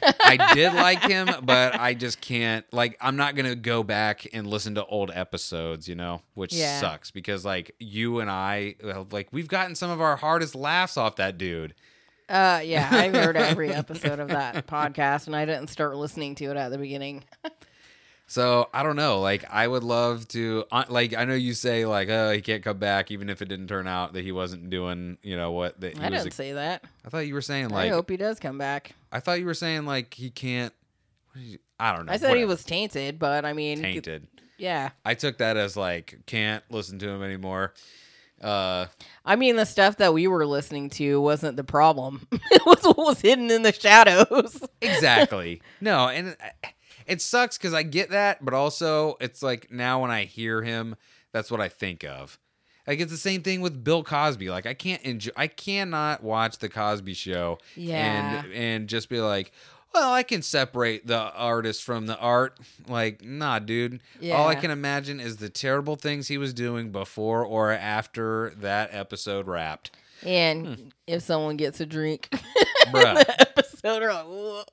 I 0.02 0.54
did 0.54 0.72
like 0.72 1.02
him, 1.10 1.28
but 1.42 1.78
I 1.78 1.92
just 1.92 2.22
can't. 2.22 2.64
Like, 2.72 2.96
I'm 2.98 3.16
not 3.16 3.34
gonna 3.36 3.54
go 3.54 3.82
back 3.82 4.26
and 4.32 4.46
listen 4.46 4.76
to 4.76 4.84
old 4.86 5.10
episodes, 5.12 5.86
you 5.86 5.94
know, 5.94 6.22
which 6.32 6.54
Yeah. 6.54 6.80
sucks 6.80 7.10
because 7.10 7.44
like 7.44 7.74
you 7.78 8.20
and 8.20 8.30
I, 8.30 8.76
like 9.10 9.28
we've 9.30 9.46
gotten 9.48 9.74
some 9.74 9.90
of 9.90 10.00
our 10.00 10.16
hardest 10.16 10.54
laughs 10.54 10.96
off 10.96 11.16
that 11.16 11.36
dude. 11.36 11.74
Uh, 12.30 12.62
yeah, 12.64 12.88
I've 12.90 13.12
heard 13.14 13.36
every 13.36 13.72
episode 13.74 14.20
of 14.20 14.28
that 14.28 14.66
podcast, 14.66 15.26
and 15.26 15.36
I 15.36 15.44
didn't 15.44 15.68
start 15.68 15.96
listening 15.96 16.34
to 16.36 16.46
it 16.46 16.56
at 16.56 16.70
the 16.70 16.78
beginning. 16.78 17.24
So 18.28 18.68
I 18.74 18.82
don't 18.82 18.96
know. 18.96 19.20
Like, 19.20 19.44
I 19.50 19.68
would 19.68 19.84
love 19.84 20.26
to. 20.28 20.64
uh, 20.72 20.84
Like, 20.88 21.14
I 21.16 21.24
know 21.24 21.34
you 21.34 21.54
say 21.54 21.86
like, 21.86 22.08
oh, 22.08 22.32
he 22.32 22.40
can't 22.40 22.62
come 22.64 22.78
back, 22.78 23.10
even 23.12 23.30
if 23.30 23.40
it 23.40 23.48
didn't 23.48 23.68
turn 23.68 23.86
out 23.86 24.14
that 24.14 24.24
he 24.24 24.32
wasn't 24.32 24.68
doing, 24.68 25.16
you 25.22 25.36
know, 25.36 25.52
what 25.52 25.80
that 25.80 25.96
he 25.96 26.02
I 26.04 26.10
was. 26.10 26.22
didn't 26.24 26.34
say 26.34 26.52
that. 26.54 26.82
I 27.04 27.08
thought 27.08 27.26
you 27.26 27.34
were 27.34 27.40
saying 27.42 27.68
like 27.68 27.86
I 27.86 27.94
hope 27.94 28.10
he 28.10 28.16
does 28.16 28.40
come 28.40 28.58
back. 28.58 28.92
I 29.12 29.20
thought 29.20 29.38
you 29.38 29.46
were 29.46 29.54
saying 29.54 29.86
like 29.86 30.12
he 30.14 30.30
can't. 30.30 30.72
you- 31.36 31.58
I 31.78 31.94
don't 31.94 32.06
know. 32.06 32.12
I 32.12 32.16
said 32.16 32.36
he 32.36 32.44
was 32.46 32.64
tainted, 32.64 33.18
but 33.18 33.44
I 33.44 33.52
mean, 33.52 33.80
tainted. 33.82 34.26
yeah. 34.56 34.90
I 35.04 35.12
took 35.14 35.38
that 35.38 35.56
as 35.58 35.76
like 35.76 36.18
can't 36.26 36.64
listen 36.70 36.98
to 37.00 37.08
him 37.10 37.22
anymore. 37.22 37.74
Uh, 38.42 38.86
I 39.24 39.36
mean, 39.36 39.56
the 39.56 39.64
stuff 39.66 39.96
that 39.98 40.12
we 40.14 40.26
were 40.26 40.46
listening 40.46 40.90
to 40.90 41.20
wasn't 41.20 41.56
the 41.56 41.64
problem. 41.64 42.26
it 42.32 42.64
was 42.66 42.82
what 42.82 42.96
was 42.98 43.20
hidden 43.20 43.50
in 43.50 43.62
the 43.62 43.72
shadows. 43.72 44.60
exactly. 44.80 45.62
no, 45.80 46.08
and 46.08 46.28
it, 46.28 46.38
it 47.06 47.20
sucks 47.22 47.56
because 47.58 47.74
I 47.74 47.82
get 47.82 48.10
that, 48.10 48.44
but 48.44 48.54
also 48.54 49.16
it's 49.20 49.42
like 49.42 49.70
now 49.70 50.02
when 50.02 50.10
I 50.10 50.24
hear 50.24 50.62
him, 50.62 50.96
that's 51.32 51.50
what 51.50 51.60
I 51.60 51.68
think 51.68 52.04
of. 52.04 52.38
Like 52.86 53.00
it's 53.00 53.10
the 53.10 53.18
same 53.18 53.42
thing 53.42 53.60
with 53.60 53.82
Bill 53.82 54.04
Cosby. 54.04 54.48
Like 54.48 54.66
I 54.66 54.74
can't 54.74 55.02
enjoy, 55.02 55.32
I 55.36 55.48
cannot 55.48 56.22
watch 56.22 56.58
the 56.58 56.68
Cosby 56.68 57.14
Show 57.14 57.58
Yeah. 57.74 58.42
and 58.44 58.52
and 58.52 58.88
just 58.88 59.08
be 59.08 59.20
like, 59.20 59.50
well, 59.92 60.12
I 60.12 60.22
can 60.22 60.42
separate 60.42 61.06
the 61.06 61.18
artist 61.32 61.82
from 61.82 62.06
the 62.06 62.16
art. 62.18 62.58
Like, 62.86 63.24
nah, 63.24 63.58
dude. 63.58 64.00
Yeah. 64.20 64.36
All 64.36 64.46
I 64.46 64.54
can 64.54 64.70
imagine 64.70 65.20
is 65.20 65.38
the 65.38 65.48
terrible 65.48 65.96
things 65.96 66.28
he 66.28 66.38
was 66.38 66.52
doing 66.52 66.90
before 66.92 67.44
or 67.44 67.72
after 67.72 68.52
that 68.58 68.90
episode 68.92 69.46
wrapped. 69.48 69.90
And 70.22 70.92
if 71.06 71.22
someone 71.22 71.56
gets 71.56 71.80
a 71.80 71.86
drink 71.86 72.28
in 72.32 72.38
Hmm. 72.88 72.94
Bruh. 72.96 73.56
Like, 73.86 74.66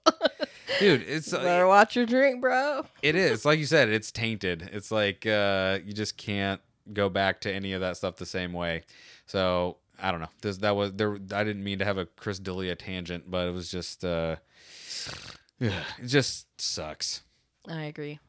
Dude, 0.79 1.03
it's 1.07 1.31
better 1.31 1.67
watch 1.67 1.95
your 1.95 2.05
drink, 2.05 2.41
bro. 2.41 2.85
It 3.01 3.15
is 3.15 3.45
like 3.45 3.59
you 3.59 3.65
said. 3.65 3.89
It's 3.89 4.11
tainted. 4.23 4.69
It's 4.73 4.91
like 4.91 5.25
uh, 5.25 5.79
you 5.85 5.93
just 5.93 6.17
can't 6.17 6.61
go 6.91 7.09
back 7.09 7.41
to 7.41 7.53
any 7.53 7.73
of 7.73 7.81
that 7.81 7.97
stuff 7.97 8.15
the 8.17 8.25
same 8.25 8.53
way. 8.53 8.83
So 9.25 9.77
I 10.01 10.11
don't 10.11 10.19
know. 10.19 10.29
This 10.41 10.57
that 10.57 10.75
was 10.75 10.93
there. 10.93 11.15
I 11.33 11.43
didn't 11.43 11.63
mean 11.63 11.79
to 11.79 11.85
have 11.85 11.97
a 11.97 12.05
Chris 12.05 12.39
D'Elia 12.39 12.75
tangent, 12.75 13.29
but 13.29 13.47
it 13.47 13.51
was 13.51 13.69
just 13.69 14.03
uh, 14.03 14.37
it 15.59 15.73
just 16.05 16.47
sucks. 16.59 17.21
I 17.67 17.83
agree. 17.83 18.19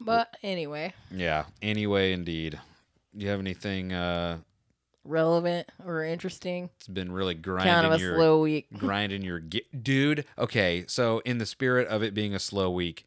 But 0.00 0.36
anyway, 0.42 0.92
Yeah. 1.10 1.44
Anyway, 1.62 2.12
indeed. 2.12 2.58
Do 3.16 3.24
you 3.24 3.30
have 3.30 3.40
anything 3.40 3.92
uh, 3.92 4.38
relevant 5.04 5.70
or 5.84 6.04
interesting. 6.04 6.70
It's 6.76 6.88
been 6.88 7.12
really 7.12 7.34
grinding 7.34 7.72
Kind 7.72 7.86
of 7.86 7.92
a 7.92 7.98
your 7.98 8.16
slow 8.16 8.40
week. 8.40 8.66
grinding 8.78 9.22
your 9.22 9.40
dude. 9.40 10.24
Okay, 10.38 10.84
so 10.86 11.20
in 11.20 11.38
the 11.38 11.46
spirit 11.46 11.88
of 11.88 12.02
it 12.02 12.14
being 12.14 12.34
a 12.34 12.38
slow 12.38 12.70
week, 12.70 13.04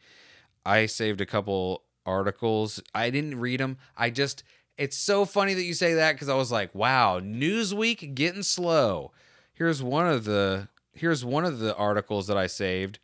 I 0.66 0.86
saved 0.86 1.22
a 1.22 1.26
couple 1.26 1.84
articles. 2.06 2.82
I 2.94 3.10
didn't 3.10 3.40
read 3.40 3.60
them. 3.60 3.78
I 3.96 4.10
just 4.10 4.44
it's 4.78 4.98
so 4.98 5.26
funny 5.26 5.54
that 5.56 5.64
you 5.64 5.74
say 5.74 5.96
that 5.96 6.14
because 6.14 6.30
I 6.30 6.36
was 6.36 6.52
like, 6.52 6.74
wow, 6.76 7.20
Newsweek 7.20 8.14
getting 8.16 8.44
slow. 8.44 9.12
Here's 9.54 9.82
one 9.82 10.08
of 10.08 10.26
the 10.26 10.70
here's 10.94 11.26
one 11.26 11.46
of 11.46 11.60
the 11.60 11.76
articles 11.76 12.28
that 12.28 12.38
I 12.38 12.48
saved 12.48 13.00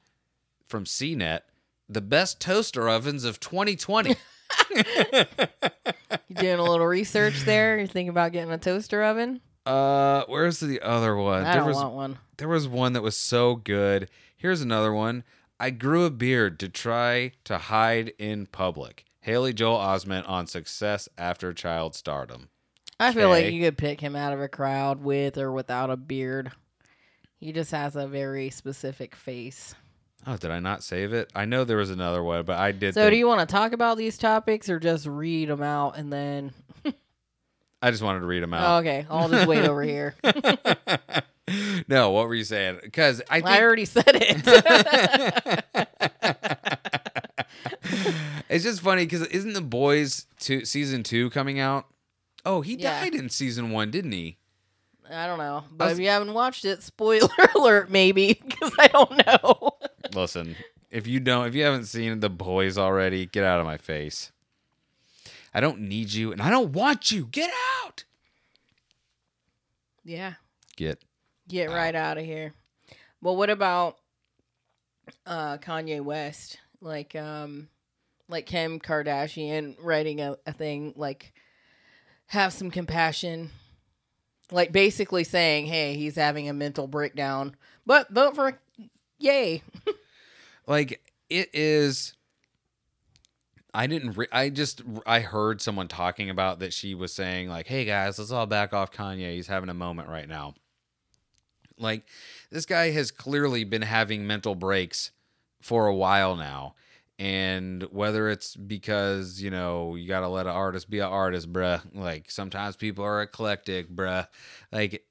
from 0.67 0.85
CNET. 0.85 1.41
The 1.89 2.01
best 2.01 2.39
toaster 2.39 2.87
ovens 2.89 3.23
of 3.25 3.39
2020. 3.39 4.15
You 6.29 6.35
doing 6.35 6.59
a 6.59 6.63
little 6.63 6.85
research 6.87 7.41
there? 7.41 7.77
You're 7.77 7.87
thinking 7.87 8.09
about 8.09 8.31
getting 8.31 8.51
a 8.51 8.57
toaster 8.57 9.03
oven? 9.03 9.41
uh, 9.65 10.23
where's 10.27 10.59
the 10.59 10.81
other 10.81 11.15
one? 11.15 11.43
I 11.43 11.51
there 11.51 11.59
don't 11.59 11.67
was 11.67 11.77
want 11.77 11.93
one. 11.93 12.17
There 12.37 12.47
was 12.47 12.67
one 12.67 12.93
that 12.93 13.01
was 13.01 13.17
so 13.17 13.55
good. 13.55 14.09
Here's 14.35 14.61
another 14.61 14.93
one. 14.93 15.23
I 15.59 15.69
grew 15.69 16.05
a 16.05 16.09
beard 16.09 16.59
to 16.59 16.69
try 16.69 17.31
to 17.45 17.57
hide 17.57 18.13
in 18.17 18.47
public. 18.47 19.05
Haley 19.21 19.53
Joel 19.53 19.77
Osment 19.77 20.27
on 20.27 20.47
success 20.47 21.07
after 21.17 21.53
child 21.53 21.95
stardom. 21.95 22.49
I 22.99 23.13
feel 23.13 23.29
like 23.29 23.51
you 23.53 23.61
could 23.61 23.77
pick 23.77 24.01
him 24.01 24.15
out 24.15 24.33
of 24.33 24.41
a 24.41 24.47
crowd 24.49 25.01
with 25.01 25.37
or 25.37 25.51
without 25.51 25.89
a 25.89 25.97
beard. 25.97 26.51
He 27.37 27.51
just 27.51 27.71
has 27.71 27.95
a 27.95 28.07
very 28.07 28.49
specific 28.49 29.15
face. 29.15 29.75
Oh, 30.25 30.37
did 30.37 30.51
I 30.51 30.59
not 30.59 30.83
save 30.83 31.11
it? 31.13 31.29
I 31.35 31.45
know 31.45 31.65
there 31.65 31.77
was 31.77 31.89
another 31.89 32.23
one, 32.23 32.43
but 32.45 32.57
I 32.57 32.71
did. 32.71 32.93
So, 32.93 33.01
think- 33.01 33.11
do 33.13 33.17
you 33.17 33.27
want 33.27 33.47
to 33.47 33.53
talk 33.53 33.73
about 33.73 33.97
these 33.97 34.17
topics 34.17 34.69
or 34.69 34.79
just 34.79 35.05
read 35.05 35.49
them 35.49 35.61
out 35.61 35.97
and 35.97 36.11
then? 36.11 36.53
I 37.81 37.91
just 37.91 38.01
wanted 38.01 38.21
to 38.21 38.25
read 38.25 38.41
them 38.41 38.53
Oh, 38.53 38.57
out. 38.57 38.79
okay, 38.79 39.05
I'll 39.09 39.27
just 39.27 39.45
wait 39.45 39.65
over 39.67 39.83
here. 39.83 40.15
no, 41.89 42.11
what 42.11 42.29
were 42.29 42.35
you 42.35 42.45
saying? 42.45 42.79
Because 42.81 43.21
I 43.29 43.41
I, 43.43 43.61
already 43.61 43.83
said 43.83 44.05
it. 44.07 45.65
it's 48.49 48.63
just 48.63 48.81
funny 48.81 49.05
because 49.05 49.25
isn't 49.27 49.53
the 49.53 49.61
boys 49.61 50.25
two 50.39 50.65
season 50.65 51.03
two 51.03 51.29
coming 51.31 51.59
out? 51.59 51.85
Oh, 52.45 52.61
he 52.61 52.75
Yeah. 52.75 53.01
died 53.01 53.15
in 53.15 53.29
season 53.29 53.71
one, 53.71 53.91
didn't 53.91 54.11
he? 54.11 54.37
I 55.13 55.27
don't 55.27 55.38
know, 55.38 55.63
but 55.72 55.86
was- 55.89 55.93
if 55.93 56.03
you 56.03 56.10
haven't 56.10 56.34
watched 56.34 56.65
it, 56.65 56.82
spoiler 56.84 57.29
alert, 57.55 57.89
maybe 57.89 58.34
because 58.34 58.74
I 58.79 58.88
don't 58.88 59.25
know. 59.25 59.72
Listen, 60.13 60.55
if 60.91 61.08
you 61.08 61.20
don't, 61.20 61.48
if 61.48 61.55
you 61.55 61.63
haven't 61.63 61.86
seen 61.86 62.20
the 62.20 62.29
boys 62.29 62.77
already, 62.77 63.25
get 63.25 63.43
out 63.43 63.60
of 63.60 63.65
my 63.65 63.77
face. 63.77 64.32
I 65.53 65.60
don't 65.60 65.82
need 65.82 66.12
you, 66.13 66.32
and 66.32 66.41
I 66.41 66.50
don't 66.50 66.72
want 66.74 67.12
you. 67.12 67.25
Get 67.32 67.51
out. 67.84 68.03
yeah, 70.03 70.34
Get. 70.75 71.00
get 71.48 71.70
Wow. 71.70 71.75
right 71.75 71.96
out 71.96 72.17
of 72.17 72.25
here. 72.25 72.53
Well, 73.22 73.36
what 73.36 73.50
about 73.50 73.98
uh, 75.25 75.58
Kanye 75.60 76.01
West? 76.01 76.58
Like, 76.82 77.15
um, 77.15 77.70
like 78.27 78.46
Kim 78.46 78.79
Kardashian 78.79 79.75
writing 79.79 80.20
a, 80.22 80.38
a 80.46 80.51
thing 80.53 80.93
like, 80.98 81.34
have 82.27 82.51
some 82.51 82.72
compassion. 82.72 83.51
Like 84.53 84.72
basically 84.72 85.24
saying, 85.24 85.65
"Hey, 85.65 85.95
he's 85.95 86.15
having 86.15 86.48
a 86.48 86.53
mental 86.53 86.88
breakdown, 86.88 87.55
but 87.86 88.10
vote 88.10 88.36
for 88.36 88.60
yay." 89.19 89.63
Like 90.65 91.01
it 91.29 91.50
is. 91.53 92.13
I 93.74 93.88
didn't. 93.88 94.15
Re- 94.15 94.27
I 94.31 94.50
just. 94.50 94.81
I 95.05 95.19
heard 95.19 95.60
someone 95.60 95.89
talking 95.89 96.29
about 96.29 96.60
that. 96.60 96.74
She 96.74 96.95
was 96.95 97.13
saying 97.13 97.50
like, 97.50 97.67
"Hey 97.67 97.83
guys, 97.83 98.17
let's 98.17 98.31
all 98.31 98.45
back 98.45 98.74
off 98.74 98.89
Kanye. 98.89 99.33
He's 99.33 99.48
having 99.48 99.67
a 99.67 99.74
moment 99.74 100.07
right 100.07 100.29
now." 100.29 100.54
Like, 101.77 102.08
this 102.49 102.65
guy 102.65 102.91
has 102.91 103.12
clearly 103.12 103.65
been 103.65 103.82
having 103.82 104.25
mental 104.25 104.56
breaks 104.56 105.12
for 105.60 105.88
a 105.88 105.95
while 105.95 106.36
now. 106.38 106.75
And 107.23 107.83
whether 107.83 108.27
it's 108.27 108.53
because, 108.53 109.41
you 109.41 109.49
know, 109.49 109.95
you 109.95 110.09
got 110.09 110.19
to 110.19 110.27
let 110.27 110.45
an 110.45 110.51
artist 110.51 110.89
be 110.89 110.99
an 110.99 111.05
artist, 111.05 111.53
bruh. 111.53 111.81
Like, 111.95 112.29
sometimes 112.29 112.75
people 112.75 113.05
are 113.05 113.21
eclectic, 113.21 113.89
bruh. 113.89 114.27
Like, 114.73 115.05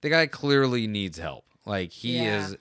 the 0.00 0.10
guy 0.10 0.26
clearly 0.26 0.88
needs 0.88 1.18
help. 1.18 1.44
Like, 1.64 1.92
he 1.92 2.24
Yeah. 2.24 2.38
is, 2.38 2.56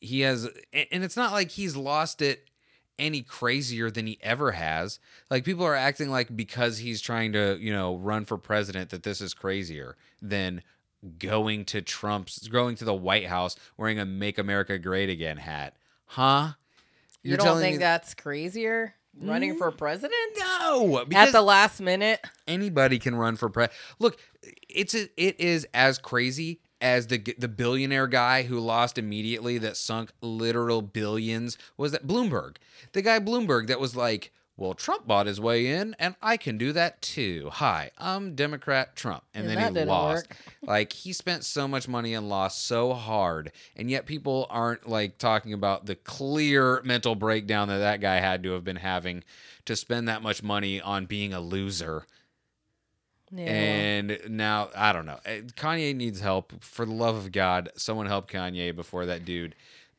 he 0.00 0.22
has, 0.22 0.46
and 0.72 1.04
it's 1.04 1.16
not 1.16 1.30
like 1.30 1.52
he's 1.52 1.76
lost 1.76 2.20
it 2.22 2.50
any 2.98 3.22
crazier 3.22 3.88
than 3.88 4.08
he 4.08 4.18
ever 4.20 4.50
has. 4.50 4.98
Like, 5.30 5.44
people 5.44 5.64
are 5.64 5.76
acting 5.76 6.10
like 6.10 6.36
because 6.36 6.78
he's 6.78 7.00
trying 7.00 7.32
to, 7.34 7.56
you 7.60 7.72
know, 7.72 7.94
run 7.94 8.24
for 8.24 8.36
president 8.36 8.90
that 8.90 9.04
this 9.04 9.20
is 9.20 9.32
crazier 9.32 9.96
than 10.20 10.60
going 11.20 11.64
to 11.66 11.82
Trump's 11.82 12.48
going 12.48 12.74
to 12.76 12.84
the 12.84 12.94
White 12.94 13.26
House 13.26 13.54
wearing 13.76 14.00
a 14.00 14.04
"Make 14.04 14.38
America 14.38 14.76
Great 14.76 15.08
Again" 15.08 15.36
hat, 15.36 15.76
huh? 16.06 16.54
You 17.24 17.36
don't 17.36 17.58
think 17.58 17.78
that's 17.78 18.14
crazier? 18.14 18.94
Running 19.20 19.56
for 19.56 19.70
mm, 19.70 19.78
president 19.78 20.12
no? 20.36 21.04
At 21.14 21.32
the 21.32 21.42
last 21.42 21.80
minute? 21.80 22.20
anybody 22.48 22.98
can 22.98 23.14
run 23.14 23.36
for 23.36 23.48
president. 23.48 23.78
Look, 24.00 24.18
it's 24.68 24.94
a, 24.94 25.08
it 25.16 25.38
is 25.38 25.66
as 25.72 25.98
crazy 25.98 26.60
as 26.80 27.06
the 27.06 27.18
the 27.38 27.48
billionaire 27.48 28.06
guy 28.08 28.42
who 28.42 28.58
lost 28.58 28.98
immediately 28.98 29.56
that 29.58 29.76
sunk 29.76 30.10
literal 30.20 30.82
billions 30.82 31.56
was 31.76 31.92
that 31.92 32.06
Bloomberg. 32.06 32.56
The 32.92 33.02
guy 33.02 33.20
Bloomberg 33.20 33.68
that 33.68 33.80
was 33.80 33.94
like, 33.94 34.32
"Well, 34.56 34.74
Trump 34.74 35.06
bought 35.06 35.26
his 35.26 35.40
way 35.40 35.66
in 35.66 35.94
and 35.98 36.14
I 36.22 36.36
can 36.36 36.58
do 36.58 36.72
that 36.72 37.02
too. 37.02 37.50
Hi, 37.52 37.90
I'm 37.98 38.34
Democrat 38.34 38.96
Trump." 38.96 39.24
And, 39.34 39.48
then 39.48 39.74
he 39.74 39.84
lost. 39.84 40.26
like 40.62 40.92
he 40.92 41.12
spent 41.12 41.44
so 41.44 41.66
much 41.66 41.88
money 41.88 42.14
and 42.14 42.28
lost 42.28 42.66
so 42.66 42.92
hard, 42.94 43.52
and 43.76 43.90
yet 43.90 44.06
people 44.06 44.46
aren't 44.50 44.88
like 44.88 45.18
talking 45.18 45.52
about 45.52 45.86
the 45.86 45.94
clear 45.94 46.80
mental 46.82 47.14
breakdown 47.14 47.68
that 47.68 47.78
that 47.78 48.00
guy 48.00 48.16
had 48.16 48.42
to 48.44 48.52
have 48.52 48.64
been 48.64 48.76
having 48.76 49.24
to 49.64 49.76
spend 49.76 50.08
that 50.08 50.22
much 50.22 50.42
money 50.42 50.80
on 50.80 51.06
being 51.06 51.32
a 51.32 51.40
loser. 51.40 52.06
Yeah. 53.30 53.44
And 53.46 54.20
now 54.28 54.70
I 54.76 54.92
don't 54.92 55.06
know. 55.06 55.18
Eh, 55.24 55.40
Kanye 55.56 55.94
needs 55.94 56.20
help. 56.20 56.52
For 56.62 56.84
the 56.84 56.92
love 56.92 57.16
of 57.16 57.32
God, 57.32 57.70
someone 57.76 58.06
help 58.06 58.30
Kanye 58.30 58.74
before 58.74 59.06
that 59.06 59.24
dude 59.24 59.54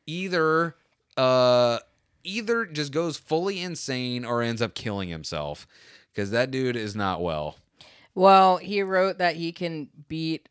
either 0.06 0.76
uh 1.16 1.78
either 2.26 2.64
just 2.66 2.92
goes 2.92 3.16
fully 3.16 3.60
insane 3.62 4.24
or 4.24 4.42
ends 4.42 4.60
up 4.60 4.74
killing 4.74 5.08
himself 5.08 5.66
because 6.12 6.30
that 6.32 6.50
dude 6.50 6.76
is 6.76 6.94
not 6.96 7.22
well. 7.22 7.56
Well, 8.14 8.56
he 8.56 8.82
wrote 8.82 9.18
that 9.18 9.36
he 9.36 9.52
can 9.52 9.88
beat 10.08 10.48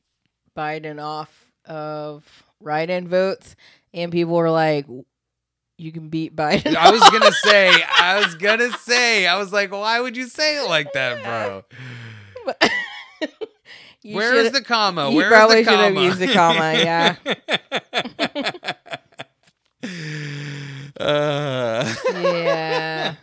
Biden 0.55 1.01
off 1.03 1.51
of 1.65 2.23
write-in 2.59 3.07
votes, 3.07 3.55
and 3.93 4.11
people 4.11 4.35
were 4.35 4.51
like, 4.51 4.85
"You 5.77 5.91
can 5.91 6.09
beat 6.09 6.35
Biden." 6.35 6.75
I 6.75 6.91
was 6.91 7.01
gonna 7.09 7.31
say, 7.31 7.71
I 7.99 8.19
was 8.23 8.35
gonna 8.39 8.71
say, 8.79 9.25
I 9.27 9.37
was 9.37 9.51
like, 9.51 9.71
why 9.71 9.99
would 9.99 10.15
you 10.15 10.27
say 10.27 10.57
it 10.63 10.69
like 10.69 10.93
that, 10.93 11.23
bro? 11.23 11.63
But- 12.45 12.71
Where 14.03 14.35
is 14.35 14.51
the 14.51 14.61
comma? 14.63 15.09
Where 15.09 15.25
is 15.25 15.31
probably 15.31 15.63
the 15.63 15.71
should 15.71 15.79
have 15.79 15.93
comma? 15.95 16.05
used 16.05 16.19
the 16.19 16.31
comma, 16.31 16.73
yeah. 16.75 17.15
uh, 20.99 21.93
yeah. 22.13 23.15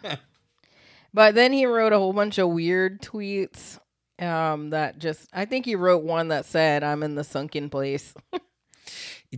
But 1.15 1.35
then 1.35 1.53
he 1.53 1.67
wrote 1.67 1.93
a 1.93 1.99
whole 1.99 2.13
bunch 2.13 2.39
of 2.39 2.49
weird 2.49 3.03
tweets. 3.03 3.79
Um, 4.19 4.71
that 4.71 4.99
just 4.99 5.29
I 5.33 5.45
think 5.47 5.65
he 5.67 5.75
wrote 5.75 6.05
one 6.05 6.29
that 6.29 6.47
said, 6.47 6.85
"I'm 6.85 7.03
in 7.03 7.15
the 7.15 7.25
sunken 7.25 7.71
place." 7.71 8.15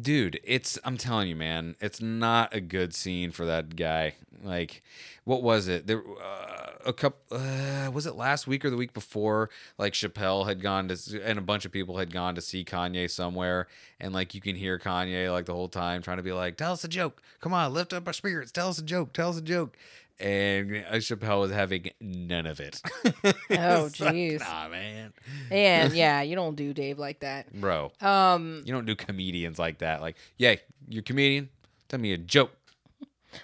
dude 0.01 0.41
it's 0.43 0.77
i'm 0.85 0.97
telling 0.97 1.29
you 1.29 1.37
man 1.37 1.77
it's 1.81 2.01
not 2.01 2.53
a 2.53 2.61
good 2.61 2.93
scene 2.93 3.31
for 3.31 3.47
that 3.47 3.77
guy 3.77 4.15
like 4.43 4.83
what 5.23 5.43
was 5.43 5.69
it 5.69 5.87
there 5.87 6.03
uh, 6.21 6.44
a 6.87 6.93
couple 6.93 7.37
uh, 7.39 7.91
was 7.93 8.07
it 8.07 8.15
last 8.17 8.47
week 8.47 8.65
or 8.65 8.71
the 8.71 8.77
week 8.77 8.93
before 8.93 9.51
like 9.79 9.93
chappelle 9.93 10.47
had 10.47 10.61
gone 10.61 10.89
to 10.89 11.23
and 11.25 11.39
a 11.39 11.43
bunch 11.43 11.65
of 11.65 11.73
people 11.73 11.97
had 11.97 12.13
gone 12.13 12.35
to 12.35 12.41
see 12.41 12.65
kanye 12.65 13.11
somewhere 13.11 13.67
and 14.01 14.13
like 14.13 14.35
you 14.35 14.41
can 14.41 14.55
hear 14.57 14.79
kanye 14.79 15.31
like 15.33 15.47
the 15.47 15.55
whole 15.55 15.69
time 15.69 16.03
trying 16.03 16.17
to 16.19 16.23
be 16.23 16.33
like 16.33 16.57
tell 16.57 16.73
us 16.73 16.85
a 16.85 16.89
joke. 16.89 17.23
Come 17.41 17.53
on 17.55 17.73
lift 17.73 17.93
up 17.93 18.07
our 18.07 18.13
spirits. 18.13 18.53
Tell 18.53 18.69
us 18.69 18.79
a 18.79 18.83
joke. 18.85 19.13
Tell 19.13 19.31
us 19.31 19.39
a 19.39 19.43
joke. 19.43 19.77
And 20.21 20.85
uh, 20.89 20.95
chappelle 20.97 21.41
was 21.41 21.51
having 21.51 21.91
none 22.01 22.47
of 22.47 22.61
it. 22.61 22.81
Oh, 23.25 23.25
It's 23.87 24.01
like, 24.01 24.15
jeez. 24.15 24.41
nah 24.41 24.69
man. 24.69 25.13
And 25.51 25.93
yeah, 25.95 26.23
you 26.23 26.37
don't 26.37 26.55
do 26.57 26.73
Dave 26.73 26.99
like 26.99 27.21
that. 27.21 27.53
bro. 27.53 27.91
Um, 28.01 28.63
you 28.65 28.73
don't 28.73 28.85
do 28.87 28.95
comedians 28.95 29.59
like 29.59 29.79
that. 29.79 30.01
Like 30.01 30.17
yeah 30.39 30.57
you're 30.89 31.01
a 31.01 31.05
comedian? 31.05 31.49
Tell 31.89 31.99
me 32.01 32.13
a 32.13 32.19
joke. 32.19 32.53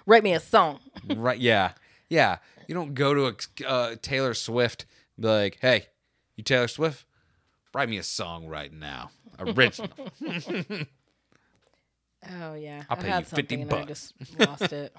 Write 0.07 0.22
me 0.22 0.33
a 0.35 0.40
song. 0.40 0.79
right 1.16 1.38
yeah. 1.38 1.72
Yeah 2.09 2.38
you 2.70 2.74
don't 2.74 2.94
go 2.94 3.12
to 3.12 3.26
a 3.26 3.68
uh, 3.68 3.96
taylor 4.00 4.33
swift 4.33 4.87
and 5.16 5.24
be 5.24 5.28
like 5.28 5.59
hey 5.61 5.87
you 6.37 6.44
taylor 6.44 6.68
swift 6.68 7.04
write 7.74 7.88
me 7.88 7.98
a 7.98 8.02
song 8.02 8.46
right 8.46 8.72
now 8.72 9.11
original 9.38 9.90
Oh 12.28 12.54
yeah, 12.54 12.85
I'll 12.90 12.98
I 12.98 13.02
pay 13.02 13.09
had 13.09 13.20
you 13.20 13.24
50 13.24 13.56
something 13.56 13.78
I 13.78 13.85
just 13.85 14.14
lost 14.38 14.72
it. 14.72 14.94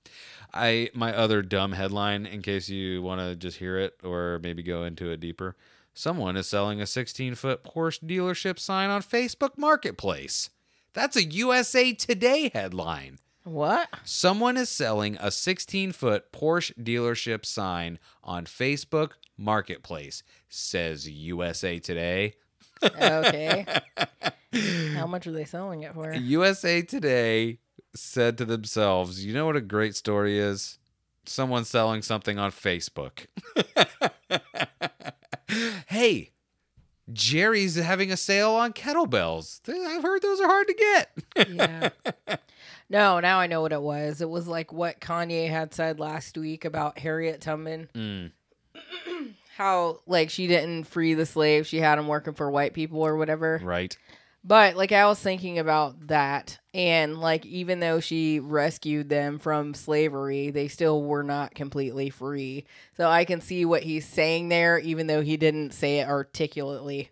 I 0.54 0.90
my 0.94 1.14
other 1.14 1.42
dumb 1.42 1.72
headline, 1.72 2.26
in 2.26 2.42
case 2.42 2.68
you 2.68 3.02
want 3.02 3.20
to 3.20 3.36
just 3.36 3.58
hear 3.58 3.78
it 3.78 3.94
or 4.02 4.40
maybe 4.42 4.62
go 4.62 4.84
into 4.84 5.10
it 5.10 5.20
deeper. 5.20 5.56
Someone 5.94 6.36
is 6.36 6.48
selling 6.48 6.80
a 6.80 6.86
16 6.86 7.36
foot 7.36 7.62
Porsche 7.64 8.04
dealership 8.04 8.58
sign 8.58 8.90
on 8.90 9.02
Facebook 9.02 9.56
Marketplace. 9.56 10.50
That's 10.92 11.16
a 11.16 11.24
USA 11.24 11.92
Today 11.92 12.50
headline. 12.52 13.18
What? 13.44 13.88
Someone 14.04 14.56
is 14.56 14.70
selling 14.70 15.18
a 15.20 15.30
16 15.30 15.92
foot 15.92 16.32
Porsche 16.32 16.72
dealership 16.82 17.44
sign 17.44 17.98
on 18.22 18.46
Facebook 18.46 19.12
Marketplace, 19.36 20.22
says 20.48 21.08
USA 21.08 21.78
Today. 21.78 22.34
Okay. 22.82 23.66
How 24.94 25.06
much 25.06 25.26
are 25.26 25.32
they 25.32 25.44
selling 25.44 25.82
it 25.82 25.92
for? 25.92 26.14
USA 26.14 26.80
Today 26.80 27.58
said 27.94 28.38
to 28.38 28.46
themselves, 28.46 29.24
you 29.24 29.34
know 29.34 29.44
what 29.46 29.56
a 29.56 29.60
great 29.60 29.94
story 29.94 30.38
is? 30.38 30.78
Someone 31.26 31.64
selling 31.66 32.00
something 32.00 32.38
on 32.38 32.50
Facebook. 32.50 33.26
hey, 35.86 36.30
Jerry's 37.12 37.76
having 37.76 38.10
a 38.10 38.16
sale 38.16 38.52
on 38.52 38.72
kettlebells. 38.72 39.60
I've 39.68 40.02
heard 40.02 40.22
those 40.22 40.40
are 40.40 40.48
hard 40.48 40.68
to 40.68 40.74
get. 40.74 41.48
yeah. 41.48 42.36
No, 42.88 43.20
now 43.20 43.38
I 43.40 43.46
know 43.46 43.62
what 43.62 43.72
it 43.72 43.82
was. 43.82 44.20
It 44.20 44.28
was 44.28 44.46
like 44.46 44.72
what 44.72 45.00
Kanye 45.00 45.48
had 45.48 45.74
said 45.74 45.98
last 45.98 46.36
week 46.36 46.64
about 46.64 46.98
Harriet 46.98 47.40
Tubman. 47.40 47.88
Mm, 47.94 48.32
How 49.56 50.00
like 50.06 50.30
she 50.30 50.46
didn't 50.46 50.84
free 50.84 51.14
the 51.14 51.26
slaves, 51.26 51.68
she 51.68 51.78
had 51.78 51.96
them 51.96 52.08
working 52.08 52.34
for 52.34 52.50
white 52.50 52.74
people 52.74 53.00
or 53.00 53.16
whatever. 53.16 53.60
right. 53.62 53.96
But 54.46 54.76
like 54.76 54.92
I 54.92 55.06
was 55.06 55.18
thinking 55.18 55.58
about 55.58 56.08
that 56.08 56.58
and 56.74 57.18
like 57.18 57.46
even 57.46 57.80
though 57.80 58.00
she 58.00 58.40
rescued 58.40 59.08
them 59.08 59.38
from 59.38 59.72
slavery, 59.72 60.50
they 60.50 60.68
still 60.68 61.02
were 61.02 61.22
not 61.22 61.54
completely 61.54 62.10
free. 62.10 62.66
So 62.94 63.08
I 63.08 63.24
can 63.24 63.40
see 63.40 63.64
what 63.64 63.84
he's 63.84 64.06
saying 64.06 64.50
there 64.50 64.78
even 64.78 65.06
though 65.06 65.22
he 65.22 65.38
didn't 65.38 65.72
say 65.72 66.00
it 66.00 66.08
articulately. 66.08 67.08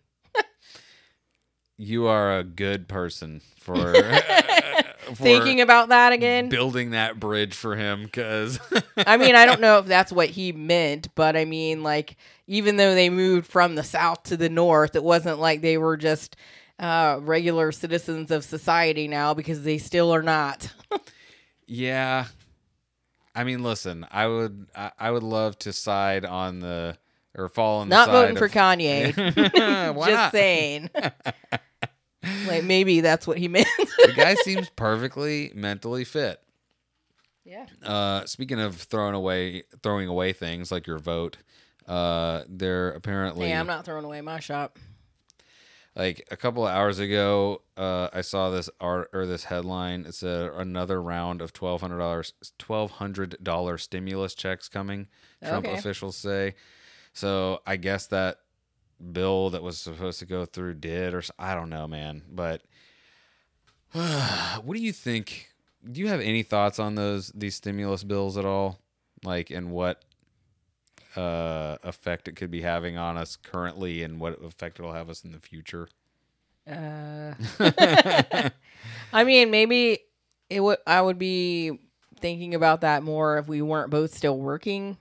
You 1.84 2.06
are 2.06 2.38
a 2.38 2.44
good 2.44 2.86
person 2.86 3.40
for, 3.58 3.92
for 3.94 5.14
Thinking 5.14 5.60
about 5.60 5.88
that 5.88 6.12
again. 6.12 6.48
building 6.48 6.92
that 6.92 7.18
bridge 7.18 7.54
for 7.54 7.74
him 7.74 8.04
because 8.04 8.60
I 8.96 9.16
mean, 9.16 9.34
I 9.34 9.44
don't 9.46 9.60
know 9.60 9.78
if 9.78 9.86
that's 9.86 10.12
what 10.12 10.28
he 10.28 10.52
meant, 10.52 11.08
but 11.16 11.36
I 11.36 11.44
mean, 11.44 11.82
like, 11.82 12.16
even 12.46 12.76
though 12.76 12.94
they 12.94 13.10
moved 13.10 13.48
from 13.48 13.74
the 13.74 13.82
south 13.82 14.22
to 14.24 14.36
the 14.36 14.48
north, 14.48 14.94
it 14.94 15.02
wasn't 15.02 15.40
like 15.40 15.60
they 15.60 15.76
were 15.76 15.96
just 15.96 16.36
uh, 16.78 17.18
regular 17.20 17.72
citizens 17.72 18.30
of 18.30 18.44
society 18.44 19.08
now 19.08 19.34
because 19.34 19.64
they 19.64 19.78
still 19.78 20.14
are 20.14 20.22
not. 20.22 20.72
Yeah. 21.66 22.26
I 23.34 23.42
mean, 23.42 23.64
listen, 23.64 24.06
I 24.08 24.28
would 24.28 24.66
I, 24.76 24.92
I 25.00 25.10
would 25.10 25.24
love 25.24 25.58
to 25.60 25.72
side 25.72 26.24
on 26.24 26.60
the 26.60 26.96
or 27.34 27.48
fall 27.48 27.80
on 27.80 27.88
the 27.88 27.96
not 27.96 28.06
side 28.06 28.12
voting 28.12 28.36
for 28.36 28.48
Kanye. 28.48 29.14
Just 30.06 30.32
saying. 30.32 30.90
Like, 32.46 32.64
maybe 32.64 33.00
that's 33.00 33.26
what 33.26 33.38
he 33.38 33.48
meant. 33.48 33.68
the 33.76 34.12
guy 34.14 34.34
seems 34.34 34.68
perfectly 34.70 35.52
mentally 35.54 36.04
fit. 36.04 36.40
yeah. 37.44 37.66
Uh, 37.84 38.24
speaking 38.26 38.60
of 38.60 38.76
throwing 38.76 39.14
away 39.14 39.64
throwing 39.82 40.08
away 40.08 40.32
things 40.32 40.70
like 40.70 40.86
your 40.86 40.98
vote, 40.98 41.36
uh, 41.86 42.42
they're 42.48 42.90
apparently 42.90 43.48
Hey, 43.48 43.54
I'm 43.54 43.66
not 43.66 43.84
throwing 43.84 44.04
away 44.04 44.20
my 44.20 44.38
shop. 44.40 44.78
like 45.96 46.26
a 46.30 46.36
couple 46.36 46.66
of 46.66 46.72
hours 46.74 46.98
ago, 47.00 47.62
uh, 47.76 48.08
I 48.12 48.20
saw 48.22 48.50
this 48.50 48.70
art 48.80 49.10
or 49.12 49.26
this 49.26 49.44
headline. 49.44 50.04
It 50.06 50.14
said 50.14 50.50
another 50.54 51.02
round 51.02 51.42
of 51.42 51.52
twelve 51.52 51.80
hundred 51.80 51.98
dollars, 51.98 52.32
twelve 52.58 52.92
hundred 52.92 53.36
dollar 53.42 53.76
stimulus 53.78 54.34
checks 54.34 54.68
coming. 54.68 55.08
Trump 55.44 55.66
Okay. 55.66 55.76
officials 55.76 56.16
say. 56.16 56.54
So 57.12 57.60
I 57.66 57.76
guess 57.76 58.06
that 58.06 58.38
bill 59.10 59.50
that 59.50 59.62
was 59.62 59.78
supposed 59.78 60.18
to 60.20 60.26
go 60.26 60.44
through 60.44 60.74
did, 60.74 61.14
or 61.14 61.22
I 61.38 61.54
don't 61.54 61.70
know, 61.70 61.86
man. 61.86 62.22
But 62.30 62.62
what 63.92 64.76
do 64.76 64.80
you 64.80 64.92
think? 64.92 65.48
Do 65.90 66.00
you 66.00 66.08
have 66.08 66.20
any 66.20 66.42
thoughts 66.42 66.78
on 66.78 66.94
those 66.94 67.28
these 67.34 67.54
stimulus 67.54 68.04
bills 68.04 68.36
at 68.36 68.44
all? 68.44 68.78
Like, 69.24 69.50
and 69.50 69.70
what 69.70 70.02
uh, 71.16 71.76
effect 71.82 72.28
it 72.28 72.36
could 72.36 72.50
be 72.50 72.62
having 72.62 72.96
on 72.96 73.16
us 73.16 73.36
currently, 73.36 74.02
and 74.02 74.20
what 74.20 74.42
effect 74.42 74.78
it'll 74.78 74.92
have 74.92 75.10
us 75.10 75.24
in 75.24 75.32
the 75.32 75.38
future? 75.38 75.88
Uh, 76.68 77.34
I 79.12 79.24
mean, 79.24 79.50
maybe 79.50 79.98
it 80.48 80.60
would. 80.60 80.78
I 80.86 81.00
would 81.00 81.18
be 81.18 81.78
thinking 82.20 82.54
about 82.54 82.82
that 82.82 83.02
more 83.02 83.38
if 83.38 83.48
we 83.48 83.60
weren't 83.62 83.90
both 83.90 84.14
still 84.14 84.38
working. 84.38 84.96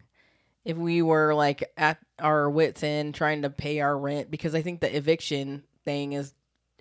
If 0.65 0.77
we 0.77 1.01
were 1.01 1.33
like 1.33 1.63
at 1.77 1.97
our 2.21 2.49
wits 2.49 2.83
end 2.83 3.15
trying 3.15 3.41
to 3.41 3.49
pay 3.49 3.79
our 3.79 3.97
rent, 3.97 4.31
because 4.31 4.55
I 4.55 4.61
think 4.61 4.79
the 4.79 4.95
eviction 4.95 5.63
thing 5.83 6.13
is 6.13 6.33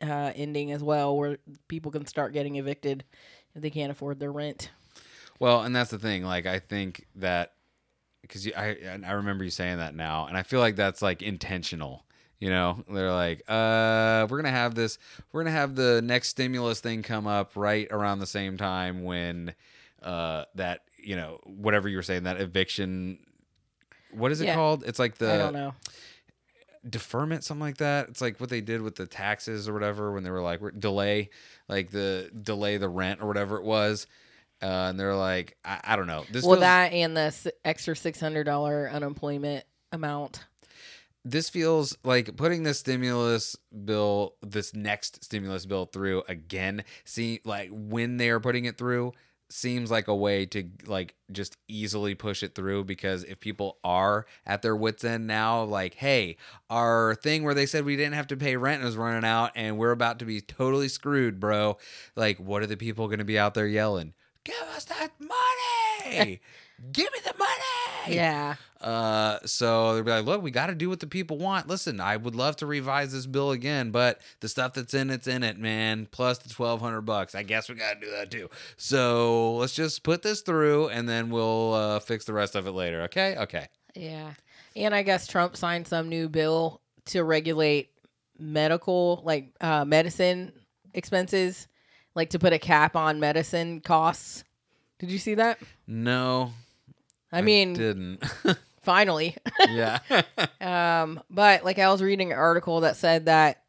uh, 0.03 0.33
ending 0.35 0.73
as 0.73 0.83
well, 0.83 1.17
where 1.17 1.39
people 1.69 1.91
can 1.91 2.07
start 2.07 2.33
getting 2.33 2.57
evicted 2.57 3.05
if 3.55 3.63
they 3.63 3.71
can't 3.71 3.91
afford 3.91 4.21
their 4.21 4.33
rent. 4.33 4.71
Well, 5.39 5.63
and 5.63 5.75
that's 5.75 5.91
the 5.91 5.99
thing. 5.99 6.23
Like, 6.25 6.47
I 6.47 6.59
think 6.59 7.07
that 7.17 7.55
because 8.23 8.47
I 8.57 8.77
I 9.07 9.13
remember 9.13 9.45
you 9.45 9.51
saying 9.51 9.79
that 9.79 9.95
now, 9.95 10.27
and 10.27 10.37
I 10.37 10.43
feel 10.43 10.61
like 10.61 10.77
that's 10.77 11.03
like 11.03 11.23
intentional. 11.23 12.05
You 12.39 12.49
know, 12.49 12.85
they're 12.91 13.13
like, 13.13 13.43
uh, 13.49 14.27
we're 14.31 14.39
gonna 14.39 14.51
have 14.51 14.75
this, 14.75 14.99
we're 15.33 15.43
gonna 15.43 15.57
have 15.57 15.75
the 15.75 16.01
next 16.03 16.29
stimulus 16.29 16.81
thing 16.81 17.03
come 17.03 17.27
up 17.27 17.57
right 17.57 17.87
around 17.91 18.19
the 18.21 18.27
same 18.27 18.57
time 18.57 19.03
when 19.05 19.55
uh 20.03 20.45
that 20.55 20.81
you 20.97 21.15
know 21.17 21.39
whatever 21.45 21.89
you 21.89 21.97
were 21.97 22.03
saying 22.03 22.23
that 22.23 22.41
eviction. 22.41 23.19
What 24.13 24.33
is 24.33 24.41
it 24.41 24.47
Yeah. 24.47 24.55
called? 24.55 24.85
It's 24.87 24.99
like 24.99 25.17
the 25.19 25.33
I 25.33 25.39
don't 25.39 25.53
know. 25.53 25.75
deferment, 26.89 27.45
something 27.45 27.61
like 27.61 27.77
that. 27.79 28.09
It's 28.09 28.21
like 28.21 28.41
what 28.41 28.49
they 28.51 28.61
did 28.61 28.83
with 28.83 28.97
the 28.97 29.07
taxes 29.07 29.69
or 29.69 29.73
whatever 29.75 30.13
when 30.13 30.23
they 30.23 30.31
were 30.31 30.41
like 30.43 30.61
delay, 30.79 31.31
like 31.69 31.91
the 31.91 32.31
delay 32.43 32.77
the 32.79 32.89
rent 32.89 33.21
or 33.23 33.27
whatever 33.27 33.57
it 33.59 33.65
was. 33.65 34.07
Uh, 34.63 34.89
and 34.91 35.01
they're 35.01 35.17
like, 35.17 35.57
I, 35.65 35.81
I 35.85 35.97
don't 35.97 36.07
know. 36.07 36.25
This 36.31 36.45
well, 36.45 36.53
feels, 36.55 36.61
that 36.61 36.93
and 36.93 37.17
the 37.17 37.21
s- 37.23 37.47
extra 37.65 37.97
six 37.97 38.21
hundred 38.21 38.45
dollar 38.45 38.91
unemployment 38.91 39.65
amount. 39.93 40.45
this 41.25 41.49
feels 41.49 41.97
like 42.05 42.37
putting 42.37 42.63
this 42.63 42.79
stimulus 42.81 43.57
bill, 43.85 44.35
this 44.43 44.75
next 44.75 45.25
stimulus 45.25 45.65
bill 45.67 45.87
through 45.87 46.23
again. 46.29 46.85
See, 47.05 47.41
like 47.45 47.71
when 47.73 48.17
they 48.19 48.29
are 48.31 48.41
putting 48.41 48.67
it 48.67 48.77
through, 48.77 49.13
seems 49.53 49.91
like 49.91 50.09
a 50.09 50.15
way 50.15 50.47
to 50.47 50.69
like 50.87 51.15
just 51.33 51.57
easily 51.69 52.15
push 52.15 52.43
it 52.43 52.55
through 52.55 52.85
because 52.85 53.25
if 53.25 53.41
people 53.41 53.79
are 53.83 54.27
at 54.47 54.63
their 54.63 54.77
wits 54.77 55.05
end 55.05 55.27
now 55.27 55.63
like 55.63 55.95
hey 55.95 56.37
our 56.69 57.15
thing 57.17 57.43
where 57.43 57.55
they 57.55 57.67
said 57.67 57.85
we 57.85 57.97
didn't 57.97 58.15
have 58.15 58.27
to 58.29 58.37
pay 58.37 58.57
rent 58.57 58.83
is 58.83 58.97
running 58.97 59.25
out 59.29 59.51
and 59.55 59.77
we're 59.77 59.91
about 59.91 60.19
to 60.19 60.25
be 60.25 60.41
totally 60.41 60.89
screwed 60.89 61.41
bro. 61.41 61.77
Like 62.17 62.39
what 62.39 62.63
are 62.63 62.67
the 62.67 62.77
people 62.77 63.07
going 63.09 63.19
to 63.19 63.25
be 63.25 63.39
out 63.39 63.55
there 63.55 63.67
yelling 63.67 64.15
give 64.45 64.69
us 64.75 64.85
that 64.87 65.11
money! 65.19 66.41
Give 66.93 67.13
me 67.13 67.19
the 67.23 67.35
money! 67.39 68.17
Yeah. 68.17 68.55
Uh, 68.81 69.39
so 69.45 69.95
they'll 69.95 70.05
be 70.05 70.11
like, 70.11 70.25
look, 70.25 70.43
we 70.43 70.51
got 70.51 70.69
to 70.69 70.75
do 70.75 70.89
what 70.89 71.01
the 71.01 71.07
people 71.07 71.37
want. 71.37 71.69
Listen, 71.69 72.01
I 72.01 72.17
would 72.17 72.35
love 72.35 72.57
to 72.57 72.67
revise 72.67 73.13
this 73.13 73.27
bill 73.27 73.51
again, 73.51 73.91
but 73.91 74.21
the 74.41 74.49
stuff 74.49 74.73
that's 74.73 74.95
in 74.95 75.11
it's 75.11 75.27
in 75.27 75.43
it, 75.43 75.59
man. 75.59 76.07
Plus 76.11 76.39
the 76.39 76.49
twelve 76.49 76.81
hundred 76.81 77.03
bucks. 77.03 77.35
I 77.35 77.43
guess 77.43 77.69
we 77.69 77.75
got 77.75 78.01
to 78.01 78.01
do 78.01 78.11
that 78.13 78.31
too. 78.31 78.49
So 78.77 79.57
let's 79.57 79.75
just 79.75 80.03
put 80.03 80.23
this 80.23 80.41
through, 80.41 80.89
and 80.89 81.09
then 81.09 81.31
we'll 81.31 81.75
uh, 81.75 82.01
fix 82.01 82.25
the 82.25 82.33
rest 82.33 82.55
of 82.55 82.67
it 82.67 82.73
later. 82.73 83.03
Okay? 83.03 83.37
Okay. 83.37 83.69
Yeah. 83.95 84.33
And 84.77 84.95
I 84.95 85.03
guess 85.03 85.27
Trump 85.27 85.57
signed 85.57 85.87
some 85.87 86.09
new 86.09 86.29
bill 86.29 86.81
to 87.07 87.25
regulate 87.25 87.91
medical, 88.39 89.21
like 89.25 89.53
uh, 89.61 89.85
medicine 89.85 90.53
expenses, 90.95 91.69
like 92.15 92.31
to 92.31 92.39
put 92.39 92.53
a 92.53 92.59
cap 92.59 92.97
on 92.97 93.21
medicine 93.21 93.81
costs. 93.81 94.45
Did 94.99 95.11
you 95.11 95.19
see 95.19 95.35
that? 95.35 95.59
No, 95.87 96.53
I 97.33 97.43
mean, 97.43 97.75
didn't. 97.75 98.23
finally. 98.91 99.37
yeah. 99.69 100.01
um, 101.03 101.21
but 101.31 101.65
like 101.65 101.79
I 101.79 101.91
was 101.91 102.03
reading 102.03 102.33
an 102.33 102.39
article 102.39 102.81
that 102.81 102.97
said 102.97 103.27
that, 103.27 103.63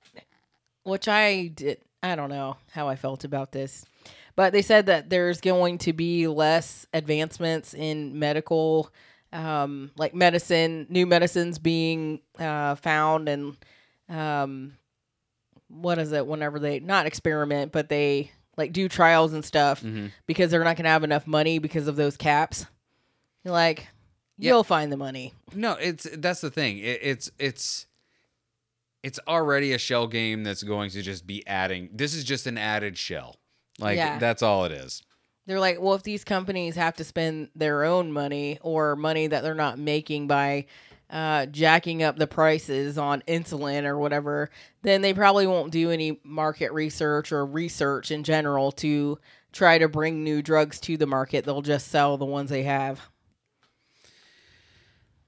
which 0.83 1.07
I 1.07 1.47
did, 1.47 1.79
I 2.01 2.15
don't 2.15 2.29
know 2.29 2.57
how 2.71 2.87
I 2.87 2.95
felt 2.95 3.23
about 3.23 3.51
this, 3.51 3.85
but 4.35 4.51
they 4.53 4.61
said 4.63 4.87
that 4.87 5.09
there's 5.11 5.39
going 5.41 5.77
to 5.79 5.93
be 5.93 6.27
less 6.27 6.87
advancements 6.93 7.73
in 7.75 8.17
medical, 8.17 8.91
um, 9.31 9.91
like 9.95 10.15
medicine, 10.15 10.87
new 10.89 11.05
medicines 11.05 11.59
being 11.59 12.19
uh, 12.39 12.73
found, 12.75 13.29
and 13.29 13.55
um, 14.09 14.73
what 15.67 15.99
is 15.99 16.11
it? 16.11 16.25
Whenever 16.25 16.57
they 16.59 16.79
not 16.79 17.05
experiment, 17.05 17.71
but 17.71 17.89
they 17.89 18.31
like 18.57 18.73
do 18.73 18.89
trials 18.89 19.33
and 19.33 19.45
stuff 19.45 19.81
Mhm. 19.83 20.11
because 20.25 20.49
they're 20.51 20.63
not 20.63 20.75
going 20.75 20.83
to 20.85 20.89
have 20.89 21.03
enough 21.05 21.25
money 21.27 21.59
because 21.59 21.87
of 21.87 21.95
those 21.95 22.17
caps. 22.17 22.65
Like, 23.45 23.87
Yeah. 24.41 24.51
you'll 24.51 24.63
find 24.63 24.91
the 24.91 24.97
money. 24.97 25.33
No, 25.53 25.73
it's 25.73 26.07
that's 26.17 26.41
the 26.41 26.49
thing. 26.51 26.79
It, 26.79 26.99
it's 27.01 27.31
it's 27.39 27.85
it's 29.03 29.19
already 29.27 29.73
a 29.73 29.77
shell 29.77 30.07
game 30.07 30.43
that's 30.43 30.63
going 30.63 30.89
to 30.91 31.01
just 31.01 31.25
be 31.25 31.45
adding. 31.47 31.89
This 31.93 32.13
is 32.13 32.23
just 32.23 32.47
an 32.47 32.57
added 32.57 32.97
shell. 32.97 33.37
Like 33.79 33.97
Yeah. 33.97 34.19
that's 34.19 34.41
all 34.43 34.65
it 34.65 34.71
is. 34.71 35.01
They're 35.47 35.59
like, 35.59 35.81
well, 35.81 35.95
if 35.95 36.03
these 36.03 36.23
companies 36.23 36.75
have 36.75 36.95
to 36.97 37.03
spend 37.03 37.49
their 37.55 37.83
own 37.83 38.11
money 38.11 38.59
or 38.61 38.95
money 38.95 39.25
that 39.27 39.41
they're 39.41 39.55
not 39.55 39.79
making 39.79 40.27
by 40.27 40.65
uh, 41.09 41.47
jacking 41.47 42.03
up 42.03 42.15
the 42.17 42.27
prices 42.27 42.97
on 42.97 43.21
insulin 43.27 43.85
or 43.85 43.97
whatever, 43.97 44.49
then 44.83 45.01
they 45.01 45.13
probably 45.13 45.47
won't 45.47 45.71
do 45.71 45.89
any 45.91 46.19
market 46.23 46.71
research 46.71 47.31
or 47.31 47.45
research 47.45 48.11
in 48.11 48.23
general 48.23 48.71
to 48.71 49.17
try 49.51 49.77
to 49.77 49.89
bring 49.89 50.23
new 50.23 50.41
drugs 50.41 50.79
to 50.79 50.95
the 50.95 51.07
market. 51.07 51.43
They'll 51.43 51.61
just 51.63 51.89
sell 51.89 52.17
the 52.17 52.25
ones 52.25 52.49
they 52.49 52.63
have. 52.63 53.01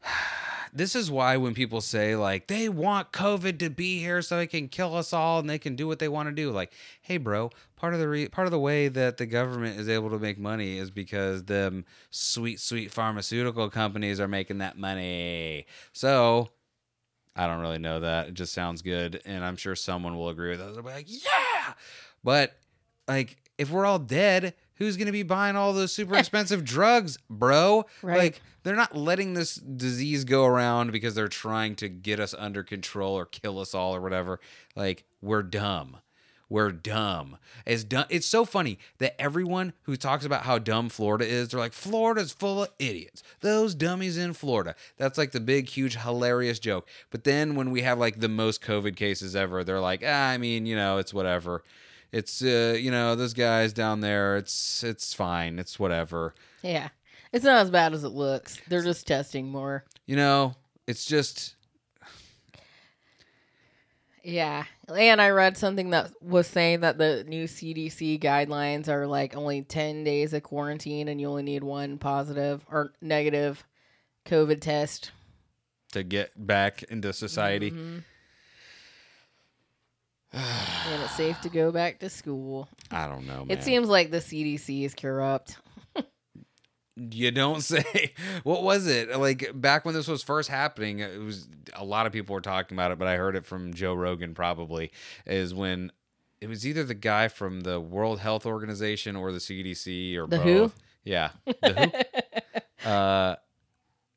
this 0.74 0.96
is 0.96 1.12
why 1.12 1.38
when 1.38 1.54
people 1.54 1.82
say 1.82 2.16
like 2.16 2.48
they 2.48 2.68
want 2.68 3.12
covid 3.12 3.60
to 3.60 3.70
be 3.70 4.00
here 4.00 4.24
so 4.24 4.38
they 4.38 4.48
can 4.48 4.68
kill 4.68 4.96
us 4.96 5.13
all 5.13 5.39
and 5.39 5.48
they 5.48 5.60
can 5.60 5.76
do 5.76 5.88
what 5.88 6.00
they 6.00 6.08
want 6.08 6.28
to 6.28 6.34
do 6.34 6.50
like 6.50 6.74
hey 7.02 7.18
bro 7.18 7.50
part 7.84 7.94
of 7.94 8.00
the 8.00 8.08
re- 8.08 8.30
part 8.30 8.48
of 8.48 8.52
the 8.52 8.60
way 8.60 8.88
that 8.88 9.18
the 9.18 9.26
government 9.26 9.78
is 9.78 9.89
able 9.89 10.10
to 10.10 10.18
make 10.18 10.39
money 10.39 10.78
is 10.78 10.89
because 10.89 11.44
them 11.44 11.84
sweet 12.12 12.58
sweet 12.58 12.89
pharmaceutical 12.89 13.70
companies 13.70 14.22
are 14.22 14.28
making 14.30 14.60
that 14.60 14.78
money. 14.78 15.66
So 15.92 16.48
i 17.36 17.46
don't 17.46 17.60
really 17.60 17.80
know 17.80 18.00
that. 18.00 18.30
It 18.30 18.36
just 18.36 18.54
sounds 18.54 18.82
good 18.82 19.22
and 19.26 19.44
i'm 19.44 19.58
sure 19.58 19.76
someone 19.76 20.16
will 20.16 20.30
agree 20.30 20.52
with 20.52 20.62
us. 20.62 20.76
They'll 20.76 20.84
be 20.84 20.92
like 20.92 21.08
yeah! 21.10 21.74
But 22.24 22.58
like 23.06 23.36
if 23.58 23.70
we're 23.70 23.86
all 23.86 24.00
dead 24.00 24.54
who's 24.84 24.98
going 24.98 25.08
to 25.08 25.12
be 25.12 25.24
buying 25.24 25.56
all 25.56 25.74
those 25.74 25.91
super 25.91 26.15
expensive 26.17 26.63
drugs 26.63 27.17
bro 27.30 27.86
Right. 28.02 28.17
like 28.17 28.41
they're 28.63 28.76
not 28.76 28.96
letting 28.96 29.34
this 29.34 29.56
disease 29.56 30.24
go 30.24 30.46
around 30.46 30.91
because 30.91 31.15
they're 31.15 31.28
trying 31.28 31.76
to 31.76 31.89
get 31.89 32.19
us 32.19 32.34
under 32.38 32.63
control 32.63 33.13
or 33.17 33.26
kill 33.26 33.60
us 33.60 33.76
all 33.76 33.93
or 33.93 34.00
whatever. 34.00 34.39
Like 34.76 35.04
we're 35.22 35.43
dumb. 35.43 35.98
We're 36.50 36.72
dumb. 36.72 37.38
It's 37.65 37.84
dumb. 37.84 38.06
It's 38.10 38.26
so 38.28 38.46
funny 38.46 38.78
that 39.00 39.19
everyone 39.19 39.74
who 39.84 39.98
talks 39.98 40.24
about 40.24 40.43
how 40.43 40.60
dumb 40.60 40.88
Florida 40.88 41.26
is, 41.26 41.50
they're 41.50 41.60
like, 41.60 41.74
Florida's 41.74 42.32
full 42.32 42.63
of 42.63 42.69
idiots. 42.80 43.22
Those 43.41 43.74
dummies 43.76 44.17
in 44.17 44.32
Florida. 44.34 44.76
That's 44.98 45.17
like 45.17 45.32
the 45.32 45.39
big, 45.41 45.67
huge, 45.67 45.98
hilarious 45.98 46.60
joke. 46.60 46.88
But 47.10 47.24
then 47.26 47.56
when 47.56 47.69
we 47.72 47.82
have 47.82 47.98
like 47.98 48.19
the 48.22 48.30
most 48.30 48.62
COVID 48.62 48.96
cases 48.96 49.36
ever, 49.36 49.63
they're 49.63 49.80
like, 49.82 50.04
ah, 50.06 50.30
I 50.30 50.38
mean, 50.38 50.65
you 50.65 50.76
know, 50.76 51.00
it's 51.00 51.13
whatever. 51.13 51.63
It's 52.13 52.41
uh, 52.43 52.78
you 52.80 52.91
know, 52.91 53.15
those 53.15 53.34
guys 53.34 53.73
down 53.73 53.99
there, 53.99 54.38
it's 54.38 54.84
it's 54.84 55.13
fine. 55.13 55.60
It's 55.60 55.78
whatever. 55.80 56.34
Yeah. 56.62 56.89
It's 57.34 57.43
not 57.43 57.63
as 57.63 57.71
bad 57.71 57.93
as 57.93 58.04
it 58.04 58.10
looks. 58.10 58.62
They're 58.69 58.84
just 58.84 59.08
testing 59.08 59.47
more. 59.49 59.84
You 60.06 60.15
know, 60.15 60.56
it's 60.88 61.04
just 61.06 61.56
Yeah. 64.23 64.65
And 64.88 65.19
I 65.21 65.30
read 65.32 65.58
something 65.58 65.89
that 65.89 66.12
was 66.21 66.47
saying 66.47 66.82
that 66.82 66.97
the 66.97 67.23
new 67.28 67.45
CDC 67.45 68.19
guidelines 68.21 68.88
are 68.88 69.08
like 69.08 69.36
only 69.36 69.63
10 69.63 70.04
days 70.04 70.34
of 70.34 70.43
quarantine 70.43 71.08
and 71.08 71.19
you 71.19 71.28
only 71.28 71.43
need 71.43 71.63
one 71.63 71.97
positive 71.97 72.63
or 72.71 72.93
negative 73.02 73.63
COVID 74.26 74.62
test. 74.62 75.12
to 75.91 76.02
get 76.04 76.32
back 76.47 76.82
into 76.84 77.13
society. 77.13 77.69
Mhm. 77.69 78.04
and 80.88 81.04
it's 81.04 81.15
safe 81.15 81.39
to 81.41 81.50
go 81.50 81.72
back 81.72 82.00
to 82.00 82.10
school. 82.10 82.67
I 82.91 83.08
don't 83.08 83.28
know, 83.28 83.46
man. 83.46 83.52
It 83.58 83.63
seems 83.63 83.88
like 83.88 84.10
the 84.12 84.17
CDC 84.17 84.84
is 84.86 84.93
corrupt. 84.96 85.58
you 86.96 87.32
don't 87.32 87.62
say. 87.63 88.13
What 88.43 88.63
was 88.63 88.88
it 88.88 89.15
like 89.17 89.52
back 89.54 89.86
when 89.86 89.93
this 89.93 90.08
was 90.08 90.24
first 90.24 90.50
happening? 90.50 91.00
It 91.00 91.19
was 91.19 91.48
a 91.74 91.86
lot 91.86 92.06
of 92.08 92.13
people 92.13 92.34
were 92.34 92.41
talking 92.41 92.76
about 92.76 92.91
it, 92.91 93.00
but 93.00 93.08
I 93.08 93.15
heard 93.17 93.36
it 93.36 93.46
from 93.46 93.74
Joe 93.74 93.93
Rogan. 93.93 94.34
Probably 94.34 94.91
is 95.26 95.54
when 95.54 95.91
it 96.41 96.50
was 96.50 96.65
either 96.67 96.84
the 96.84 96.93
guy 96.96 97.28
from 97.28 97.62
the 97.62 97.80
World 97.80 98.19
Health 98.19 98.46
Organization 98.46 99.15
or 99.15 99.32
the 99.32 99.38
CDC 99.39 100.17
or 100.17 100.28
The 100.28 100.38
both. 100.39 100.74
WHO? 100.74 100.80
Yeah, 101.06 101.30
the 101.46 102.06
WHO. 102.84 102.89
uh, 102.89 103.36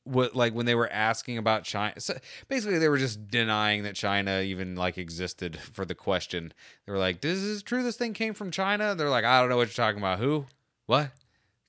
what 0.06 0.34
like 0.34 0.54
when 0.54 0.66
they 0.66 0.74
were 0.74 0.90
asking 0.90 1.38
about 1.38 1.64
China? 1.64 2.00
So 2.00 2.16
basically, 2.48 2.78
they 2.78 2.88
were 2.88 2.98
just 2.98 3.28
denying 3.28 3.82
that 3.82 3.94
China 3.94 4.40
even 4.40 4.76
like 4.76 4.98
existed 4.98 5.58
for 5.58 5.84
the 5.84 5.94
question. 5.94 6.52
They 6.86 6.92
were 6.92 6.98
like, 6.98 7.20
"This 7.20 7.38
is 7.38 7.62
true. 7.62 7.82
This 7.82 7.96
thing 7.96 8.12
came 8.12 8.34
from 8.34 8.50
China." 8.50 8.94
They're 8.94 9.10
like, 9.10 9.24
"I 9.24 9.40
don't 9.40 9.48
know 9.48 9.56
what 9.56 9.68
you're 9.68 9.84
talking 9.86 10.00
about. 10.00 10.18
Who? 10.18 10.46
What? 10.86 11.10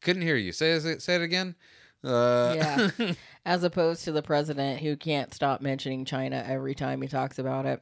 Couldn't 0.02 0.22
hear 0.22 0.36
you. 0.36 0.52
Say 0.52 0.72
it. 0.72 1.02
Say 1.02 1.16
it 1.16 1.22
again." 1.22 1.56
Uh, 2.04 2.54
Yeah. 2.56 2.90
As 3.46 3.64
opposed 3.64 4.04
to 4.04 4.12
the 4.12 4.22
president 4.22 4.82
who 4.82 4.96
can't 4.98 5.34
stop 5.34 5.62
mentioning 5.62 6.04
China 6.06 6.44
every 6.46 6.76
time 6.76 7.02
he 7.02 7.08
talks 7.08 7.40
about 7.40 7.66
it. 7.66 7.82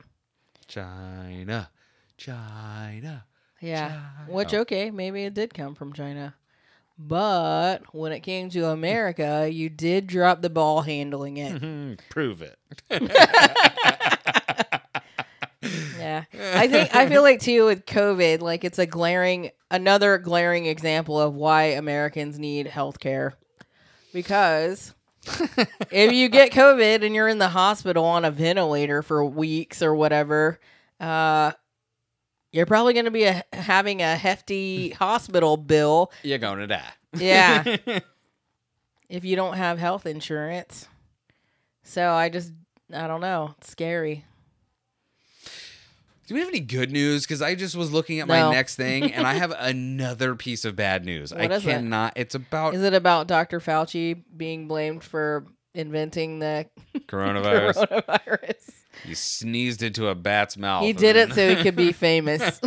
China, 0.68 1.70
China. 2.18 3.26
Yeah. 3.62 3.90
China. 3.90 4.26
Which, 4.28 4.54
okay, 4.54 4.92
maybe 4.92 5.24
it 5.24 5.34
did 5.34 5.54
come 5.54 5.76
from 5.76 5.94
China. 5.94 6.36
But 6.98 7.94
when 7.94 8.12
it 8.14 8.22
came 8.22 8.50
to 8.52 8.68
America, 8.68 9.50
you 9.52 9.70
did 9.70 10.08
drop 10.08 10.42
the 10.42 10.50
ball 10.50 10.82
handling 10.82 11.38
it. 11.38 12.00
Prove 12.10 12.42
it. 12.42 12.58
Yeah. 15.98 16.26
I 16.54 16.68
think 16.68 16.96
I 16.96 17.10
feel 17.10 17.24
like 17.24 17.40
too 17.40 17.66
with 17.66 17.86
COVID, 17.86 18.42
like 18.42 18.64
it's 18.64 18.78
a 18.78 18.86
glaring 18.86 19.52
another 19.72 20.18
glaring 20.18 20.66
example 20.68 21.20
of 21.20 21.34
why 21.34 21.64
Americans 21.64 22.38
need 22.38 22.68
health 22.68 23.00
care. 23.00 23.34
Because 24.14 24.94
if 25.92 26.14
you 26.14 26.30
get 26.30 26.52
COVID 26.52 27.04
and 27.04 27.16
you're 27.16 27.28
in 27.28 27.40
the 27.40 27.50
hospital 27.50 28.06
on 28.06 28.26
a 28.26 28.32
ventilator 28.32 29.02
for 29.02 29.26
weeks 29.26 29.82
or 29.82 29.96
whatever, 29.96 30.60
uh 31.00 31.52
you're 32.56 32.66
probably 32.66 32.94
going 32.94 33.06
to 33.06 33.12
be 33.12 33.26
a, 33.26 33.44
having 33.54 34.02
a 34.02 34.16
hefty 34.16 34.90
hospital 35.00 35.58
bill 35.58 36.12
You're 36.24 36.38
gonna 36.38 36.68
die. 36.68 36.92
Yeah. 37.18 37.78
if 39.10 39.26
you 39.26 39.36
don't 39.36 39.56
have 39.58 39.78
health 39.78 40.06
insurance. 40.06 40.88
So 41.84 42.10
I 42.12 42.30
just 42.30 42.54
I 42.94 43.08
don't 43.08 43.22
know. 43.22 43.56
It's 43.58 43.70
scary. 43.72 44.26
Do 46.28 46.34
we 46.34 46.40
have 46.40 46.50
any 46.50 46.60
good 46.60 46.92
news? 46.92 47.24
Because 47.24 47.42
I 47.44 47.54
just 47.54 47.76
was 47.76 47.92
looking 47.92 48.20
at 48.20 48.28
No. 48.28 48.34
my 48.48 48.52
next 48.52 48.76
thing, 48.78 49.12
and 49.14 49.28
I 49.28 49.34
have 49.34 49.52
another 49.60 50.34
piece 50.34 50.66
of 50.66 50.76
bad 50.76 51.06
news. 51.06 51.32
What 51.32 51.52
I 51.52 51.56
is 51.56 51.64
it? 51.66 51.70
cannot. 51.70 52.14
It's 52.16 52.34
about 52.34 52.74
Is 52.74 52.82
it 52.82 52.94
about 52.96 53.28
Dr. 53.28 53.60
Fauci 53.60 54.24
being 54.36 54.68
blamed 54.68 55.04
for 55.04 55.46
inventing 55.76 56.40
the 56.40 56.66
coronavirus. 57.08 57.88
coronavirus? 57.88 58.72
You 59.08 59.16
sneezed 59.16 59.84
into 59.84 60.08
a 60.08 60.16
bat's 60.16 60.58
mouth. 60.58 60.84
He 60.84 60.94
did 60.94 61.16
it 61.16 61.34
so 61.34 61.56
he 61.56 61.62
could 61.62 61.76
be 61.76 61.92
famous. 61.94 62.60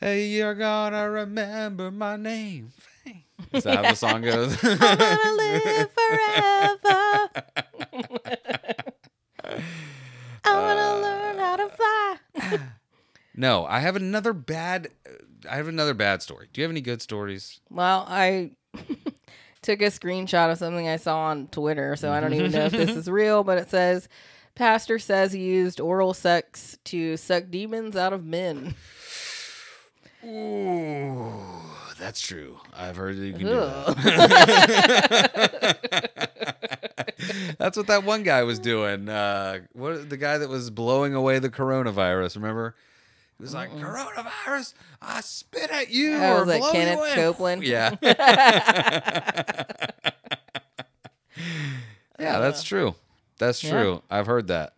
hey, 0.00 0.26
you're 0.26 0.54
gonna 0.54 1.08
remember 1.10 1.90
my 1.90 2.16
name. 2.16 2.72
Is 3.52 3.64
that 3.64 3.76
how 3.76 3.90
the 3.90 3.94
song 3.96 4.22
goes? 4.26 4.62
I'm 4.62 4.78
gonna 4.78 5.32
live 5.32 5.90
forever. 5.92 7.30
I 10.44 10.54
wanna 10.54 10.80
uh, 10.80 11.00
learn 11.00 11.38
how 11.38 11.56
to 11.56 11.68
fly. 11.70 12.16
no, 13.34 13.64
I 13.64 13.80
have 13.80 13.96
another 13.96 14.32
bad. 14.32 14.88
I 15.48 15.56
have 15.56 15.68
another 15.68 15.94
bad 15.94 16.22
story. 16.22 16.48
Do 16.52 16.60
you 16.60 16.64
have 16.64 16.70
any 16.70 16.82
good 16.82 17.00
stories? 17.00 17.60
Well, 17.70 18.04
I 18.06 18.50
took 19.62 19.82
a 19.82 19.86
screenshot 19.86 20.50
of 20.50 20.58
something 20.58 20.88
I 20.88 20.96
saw 20.96 21.18
on 21.24 21.48
Twitter, 21.48 21.96
so 21.96 22.12
I 22.12 22.20
don't 22.20 22.34
even 22.34 22.52
know 22.52 22.66
if 22.66 22.72
this 22.72 22.90
is 22.96 23.08
real, 23.08 23.44
but 23.44 23.58
it 23.58 23.70
says 23.70 24.08
Pastor 24.54 24.98
says 24.98 25.32
he 25.32 25.40
used 25.40 25.80
oral 25.80 26.14
sex 26.14 26.78
to 26.84 27.16
suck 27.16 27.44
demons 27.50 27.96
out 27.96 28.12
of 28.12 28.24
men. 28.24 28.74
Ooh, 30.24 31.42
that's 31.98 32.20
true. 32.20 32.58
I've 32.76 32.96
heard 32.96 33.16
that 33.16 33.24
you 33.24 33.32
can 33.32 33.40
do 33.42 33.54
that. 33.54 33.96
that's 37.58 37.76
what 37.76 37.86
that 37.86 38.04
one 38.04 38.22
guy 38.22 38.42
was 38.42 38.58
doing. 38.58 39.08
Uh, 39.08 39.60
what 39.72 40.10
the 40.10 40.16
guy 40.18 40.38
that 40.38 40.48
was 40.48 40.70
blowing 40.70 41.14
away 41.14 41.38
the 41.38 41.48
coronavirus? 41.48 42.36
Remember? 42.36 42.74
He 43.40 43.42
was 43.42 43.54
like, 43.54 43.70
"Coronavirus, 43.70 44.74
I 45.00 45.22
spit 45.22 45.70
at 45.70 45.88
you." 45.90 46.22
Or 46.22 46.44
was 46.44 46.58
blow 46.58 46.66
you 46.66 46.72
Kenneth 46.72 46.98
away." 46.98 47.14
Copeland? 47.14 47.62
Yeah. 47.64 47.96
yeah, 48.02 48.14
that's 52.18 52.62
true. 52.62 52.94
That's 53.38 53.64
Yeah. 53.64 53.70
true. 53.70 54.02
I've 54.10 54.26
heard 54.26 54.48
that. 54.48 54.74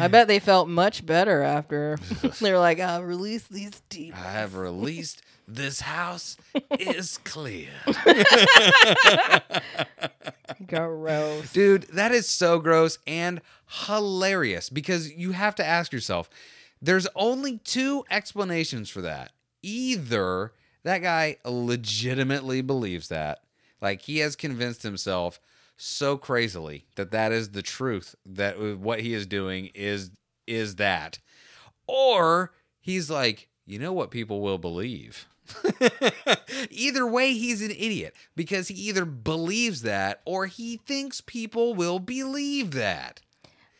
I 0.00 0.08
bet 0.08 0.26
they 0.26 0.40
felt 0.40 0.68
much 0.68 1.06
better 1.06 1.40
after 1.42 1.98
they 2.40 2.50
were 2.50 2.58
like, 2.58 2.80
"I'll 2.80 3.04
release 3.04 3.46
these 3.46 3.80
demons." 3.88 4.20
I 4.20 4.32
have 4.32 4.56
released. 4.56 5.22
This 5.46 5.80
house 5.80 6.36
is 6.78 7.18
clear. 7.18 7.70
Gross. 10.66 11.52
Dude, 11.52 11.82
that 11.94 12.12
is 12.12 12.28
so 12.28 12.58
gross 12.58 12.98
and 13.06 13.40
hilarious 13.86 14.70
because 14.70 15.12
you 15.12 15.32
have 15.32 15.54
to 15.56 15.66
ask 15.66 15.92
yourself 15.92 16.30
there's 16.80 17.06
only 17.14 17.58
two 17.58 18.04
explanations 18.10 18.88
for 18.88 19.02
that. 19.02 19.32
Either 19.62 20.52
that 20.82 20.98
guy 20.98 21.36
legitimately 21.44 22.60
believes 22.60 23.08
that, 23.08 23.40
like 23.80 24.02
he 24.02 24.18
has 24.18 24.34
convinced 24.36 24.82
himself 24.82 25.40
so 25.76 26.16
crazily 26.16 26.86
that 26.96 27.10
that 27.10 27.32
is 27.32 27.50
the 27.50 27.62
truth 27.62 28.14
that 28.24 28.58
what 28.78 29.00
he 29.00 29.14
is 29.14 29.26
doing 29.26 29.70
is 29.74 30.10
is 30.46 30.76
that 30.76 31.18
or 31.86 32.52
he's 32.80 33.10
like, 33.10 33.48
you 33.66 33.78
know 33.78 33.92
what 33.92 34.10
people 34.10 34.40
will 34.40 34.58
believe. 34.58 35.26
either 36.70 37.06
way, 37.06 37.32
he's 37.34 37.62
an 37.62 37.70
idiot 37.70 38.14
because 38.36 38.68
he 38.68 38.74
either 38.74 39.04
believes 39.04 39.82
that 39.82 40.22
or 40.24 40.46
he 40.46 40.76
thinks 40.76 41.20
people 41.20 41.74
will 41.74 41.98
believe 41.98 42.72
that. 42.72 43.20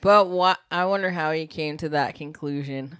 But 0.01 0.29
what 0.29 0.59
I 0.71 0.85
wonder 0.85 1.11
how 1.11 1.31
he 1.33 1.47
came 1.47 1.77
to 1.79 1.89
that 1.91 2.15
conclusion. 2.15 2.99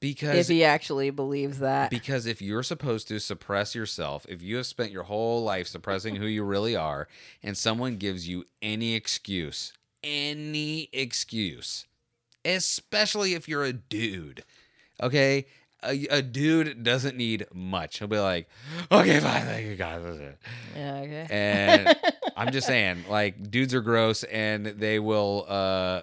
Because 0.00 0.48
if 0.48 0.48
he 0.48 0.64
actually 0.64 1.10
believes 1.10 1.58
that. 1.58 1.90
Because 1.90 2.24
if 2.24 2.40
you're 2.40 2.62
supposed 2.62 3.08
to 3.08 3.18
suppress 3.18 3.74
yourself, 3.74 4.24
if 4.28 4.40
you 4.42 4.56
have 4.56 4.66
spent 4.66 4.92
your 4.92 5.02
whole 5.02 5.42
life 5.42 5.66
suppressing 5.66 6.16
who 6.16 6.26
you 6.26 6.44
really 6.44 6.76
are, 6.76 7.08
and 7.42 7.56
someone 7.56 7.96
gives 7.96 8.28
you 8.28 8.44
any 8.62 8.94
excuse, 8.94 9.72
any 10.04 10.88
excuse, 10.92 11.86
especially 12.44 13.34
if 13.34 13.48
you're 13.48 13.64
a 13.64 13.72
dude, 13.72 14.44
okay? 15.02 15.46
A, 15.84 16.06
a 16.10 16.22
dude 16.22 16.82
doesn't 16.82 17.16
need 17.16 17.46
much. 17.54 17.98
He'll 17.98 18.08
be 18.08 18.18
like, 18.18 18.48
okay, 18.90 19.20
fine, 19.20 19.42
thank 19.42 19.66
you, 19.66 19.76
God. 19.76 20.36
Yeah, 20.76 20.96
okay. 20.96 21.26
And 21.30 21.96
I'm 22.36 22.52
just 22.52 22.66
saying, 22.66 23.04
like, 23.08 23.50
dudes 23.50 23.74
are 23.74 23.80
gross 23.80 24.24
and 24.24 24.66
they 24.66 24.98
will, 24.98 25.44
uh, 25.48 26.00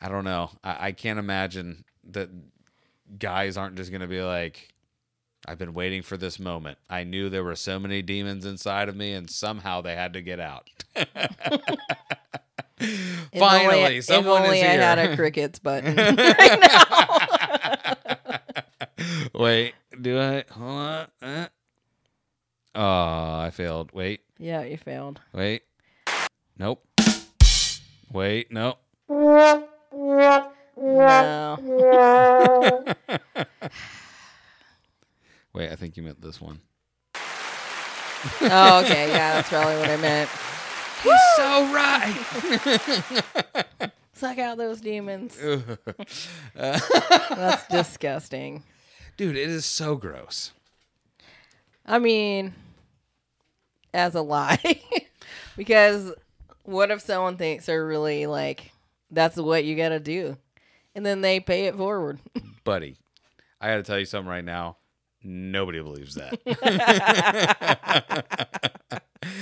I 0.00 0.08
don't 0.08 0.24
know. 0.24 0.50
I, 0.64 0.88
I 0.88 0.92
can't 0.92 1.18
imagine 1.18 1.84
that 2.10 2.30
guys 3.18 3.56
aren't 3.56 3.76
just 3.76 3.90
going 3.90 4.00
to 4.00 4.06
be 4.06 4.22
like, 4.22 4.72
I've 5.46 5.58
been 5.58 5.74
waiting 5.74 6.02
for 6.02 6.16
this 6.16 6.38
moment. 6.38 6.78
I 6.90 7.04
knew 7.04 7.28
there 7.30 7.44
were 7.44 7.56
so 7.56 7.78
many 7.78 8.02
demons 8.02 8.44
inside 8.44 8.88
of 8.88 8.96
me, 8.96 9.12
and 9.12 9.30
somehow 9.30 9.80
they 9.80 9.94
had 9.94 10.12
to 10.14 10.22
get 10.22 10.40
out. 10.40 10.68
If 12.80 13.40
Finally, 13.40 13.84
only, 13.84 14.00
someone 14.02 14.42
if 14.42 14.46
only 14.46 14.58
is 14.60 14.64
I 14.64 14.70
here. 14.70 14.80
had 14.80 14.98
a 15.00 15.16
crickets 15.16 15.58
button 15.58 15.96
right 15.96 16.60
now. 16.60 17.06
Wait, 19.34 19.74
do 20.00 20.18
I? 20.18 20.44
Hold 20.50 20.70
on. 20.70 21.06
Uh. 21.22 21.48
Oh, 22.74 23.40
I 23.40 23.50
failed. 23.52 23.92
Wait, 23.92 24.20
yeah, 24.38 24.62
you 24.62 24.76
failed. 24.76 25.20
wait. 25.32 25.62
Nope. 26.58 26.84
Wait, 28.12 28.50
nope. 28.52 28.78
No. 30.76 31.58
Wait, 35.54 35.70
I 35.70 35.76
think 35.76 35.96
you 35.96 36.02
meant 36.02 36.20
this 36.20 36.40
one. 36.40 36.60
Oh, 38.42 38.82
okay. 38.84 39.08
Yeah, 39.08 39.34
that's 39.34 39.48
probably 39.48 39.76
what 39.76 39.90
I 39.90 39.96
meant. 39.96 40.28
He's 41.02 41.20
so 41.36 41.64
right. 41.72 42.14
Suck 44.12 44.38
out 44.38 44.58
those 44.58 44.80
demons. 44.80 45.38
Uh, 45.40 45.60
That's 46.54 47.66
disgusting. 47.68 48.64
Dude, 49.18 49.36
it 49.36 49.50
is 49.50 49.66
so 49.66 49.96
gross. 49.96 50.52
I 51.84 51.98
mean, 51.98 52.54
as 53.92 54.14
a 54.14 54.22
lie. 54.22 54.80
because 55.56 56.14
what 56.62 56.92
if 56.92 57.00
someone 57.00 57.36
thinks 57.36 57.66
they're 57.66 57.84
really 57.84 58.26
like, 58.26 58.70
that's 59.10 59.36
what 59.36 59.64
you 59.64 59.74
got 59.74 59.88
to 59.88 59.98
do? 59.98 60.36
And 60.94 61.04
then 61.04 61.20
they 61.20 61.40
pay 61.40 61.66
it 61.66 61.74
forward. 61.74 62.20
Buddy, 62.64 62.96
I 63.60 63.70
got 63.70 63.78
to 63.78 63.82
tell 63.82 63.98
you 63.98 64.04
something 64.04 64.30
right 64.30 64.44
now. 64.44 64.76
Nobody 65.24 65.82
believes 65.82 66.14
that. 66.14 66.38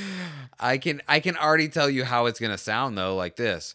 I 0.59 0.79
can 0.79 1.03
I 1.07 1.21
can 1.21 1.37
already 1.37 1.69
tell 1.69 1.91
you 1.91 2.03
how 2.03 2.27
it's 2.27 2.41
gonna 2.41 2.57
sound 2.57 2.97
though, 2.97 3.15
like 3.15 3.37
this. 3.37 3.75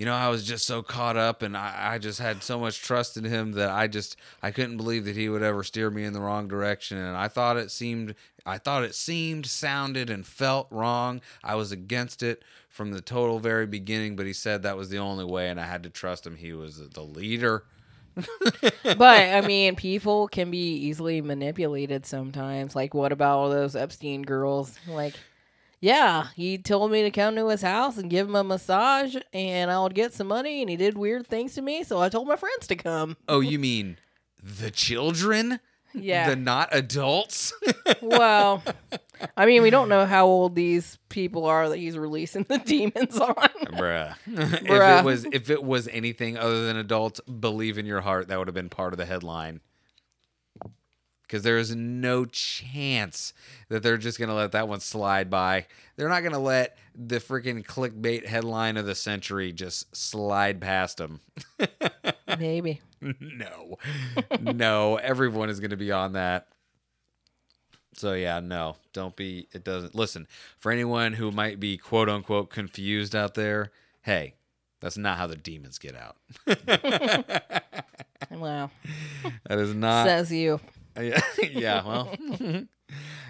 You 0.00 0.06
know, 0.06 0.14
I 0.14 0.30
was 0.30 0.44
just 0.44 0.64
so 0.64 0.82
caught 0.82 1.18
up 1.18 1.42
and 1.42 1.54
I, 1.54 1.92
I 1.92 1.98
just 1.98 2.20
had 2.20 2.42
so 2.42 2.58
much 2.58 2.80
trust 2.80 3.18
in 3.18 3.24
him 3.24 3.52
that 3.52 3.68
I 3.68 3.86
just 3.86 4.16
I 4.42 4.50
couldn't 4.50 4.78
believe 4.78 5.04
that 5.04 5.14
he 5.14 5.28
would 5.28 5.42
ever 5.42 5.62
steer 5.62 5.90
me 5.90 6.04
in 6.04 6.14
the 6.14 6.22
wrong 6.22 6.48
direction. 6.48 6.96
And 6.96 7.14
I 7.14 7.28
thought 7.28 7.58
it 7.58 7.70
seemed 7.70 8.14
I 8.46 8.56
thought 8.56 8.82
it 8.82 8.94
seemed, 8.94 9.44
sounded, 9.44 10.08
and 10.08 10.26
felt 10.26 10.68
wrong. 10.70 11.20
I 11.44 11.54
was 11.56 11.70
against 11.70 12.22
it 12.22 12.42
from 12.70 12.92
the 12.92 13.02
total 13.02 13.40
very 13.40 13.66
beginning, 13.66 14.16
but 14.16 14.24
he 14.24 14.32
said 14.32 14.62
that 14.62 14.78
was 14.78 14.88
the 14.88 14.96
only 14.96 15.26
way 15.26 15.50
and 15.50 15.60
I 15.60 15.66
had 15.66 15.82
to 15.82 15.90
trust 15.90 16.26
him. 16.26 16.36
He 16.36 16.54
was 16.54 16.78
the 16.78 17.02
leader. 17.02 17.64
but 18.82 19.02
I 19.02 19.42
mean, 19.42 19.76
people 19.76 20.28
can 20.28 20.50
be 20.50 20.76
easily 20.76 21.20
manipulated 21.20 22.06
sometimes. 22.06 22.74
Like, 22.74 22.94
what 22.94 23.12
about 23.12 23.36
all 23.38 23.50
those 23.50 23.76
Epstein 23.76 24.22
girls? 24.22 24.78
Like, 24.88 25.12
yeah, 25.80 26.28
he 26.36 26.58
told 26.58 26.90
me 26.90 27.02
to 27.02 27.10
come 27.10 27.36
to 27.36 27.48
his 27.48 27.62
house 27.62 27.96
and 27.96 28.10
give 28.10 28.28
him 28.28 28.36
a 28.36 28.44
massage, 28.44 29.16
and 29.32 29.70
I 29.70 29.82
would 29.82 29.94
get 29.94 30.12
some 30.12 30.26
money, 30.28 30.60
and 30.60 30.68
he 30.68 30.76
did 30.76 30.98
weird 30.98 31.26
things 31.26 31.54
to 31.54 31.62
me, 31.62 31.84
so 31.84 32.00
I 32.00 32.08
told 32.08 32.28
my 32.28 32.36
friends 32.36 32.66
to 32.66 32.76
come. 32.76 33.16
Oh, 33.28 33.40
you 33.40 33.58
mean 33.58 33.96
the 34.42 34.70
children? 34.70 35.58
Yeah. 35.92 36.28
The 36.28 36.36
not 36.36 36.68
adults? 36.72 37.52
well, 38.02 38.62
I 39.36 39.46
mean, 39.46 39.62
we 39.62 39.70
don't 39.70 39.88
know 39.88 40.06
how 40.06 40.26
old 40.26 40.54
these 40.54 40.98
people 41.08 41.46
are 41.46 41.68
that 41.68 41.78
he's 41.78 41.98
releasing 41.98 42.42
the 42.48 42.58
demons 42.58 43.18
on. 43.18 43.34
Bruh. 43.34 44.14
if 44.26 44.70
it 44.70 45.04
was 45.04 45.26
if 45.32 45.50
it 45.50 45.62
was 45.62 45.88
anything 45.88 46.36
other 46.36 46.66
than 46.66 46.76
adults, 46.76 47.20
believe 47.20 47.78
in 47.78 47.86
your 47.86 48.00
heart 48.00 48.28
that 48.28 48.38
would 48.38 48.48
have 48.48 48.54
been 48.54 48.68
part 48.68 48.92
of 48.92 48.98
the 48.98 49.06
headline. 49.06 49.60
Because 51.30 51.44
there 51.44 51.58
is 51.58 51.76
no 51.76 52.24
chance 52.24 53.32
that 53.68 53.84
they're 53.84 53.96
just 53.96 54.18
gonna 54.18 54.34
let 54.34 54.50
that 54.50 54.66
one 54.66 54.80
slide 54.80 55.30
by. 55.30 55.66
They're 55.94 56.08
not 56.08 56.24
gonna 56.24 56.40
let 56.40 56.76
the 56.92 57.20
freaking 57.20 57.64
clickbait 57.64 58.26
headline 58.26 58.76
of 58.76 58.84
the 58.84 58.96
century 58.96 59.52
just 59.52 59.94
slide 59.94 60.60
past 60.60 60.96
them. 60.96 61.20
Maybe. 62.40 62.80
no, 63.00 63.78
no, 64.40 64.96
everyone 64.96 65.50
is 65.50 65.60
gonna 65.60 65.76
be 65.76 65.92
on 65.92 66.14
that. 66.14 66.48
So 67.94 68.14
yeah, 68.14 68.40
no, 68.40 68.74
don't 68.92 69.14
be. 69.14 69.46
It 69.52 69.62
doesn't. 69.62 69.94
Listen, 69.94 70.26
for 70.58 70.72
anyone 70.72 71.12
who 71.12 71.30
might 71.30 71.60
be 71.60 71.76
quote 71.76 72.08
unquote 72.08 72.50
confused 72.50 73.14
out 73.14 73.34
there, 73.34 73.70
hey, 74.02 74.34
that's 74.80 74.98
not 74.98 75.16
how 75.16 75.28
the 75.28 75.36
demons 75.36 75.78
get 75.78 75.94
out. 75.94 76.16
Wow. 78.30 78.70
That 79.48 79.58
is 79.58 79.74
not. 79.74 80.06
Says 80.06 80.32
you. 80.32 80.60
Yeah, 80.98 81.20
yeah. 81.50 81.84
Well, 81.84 82.14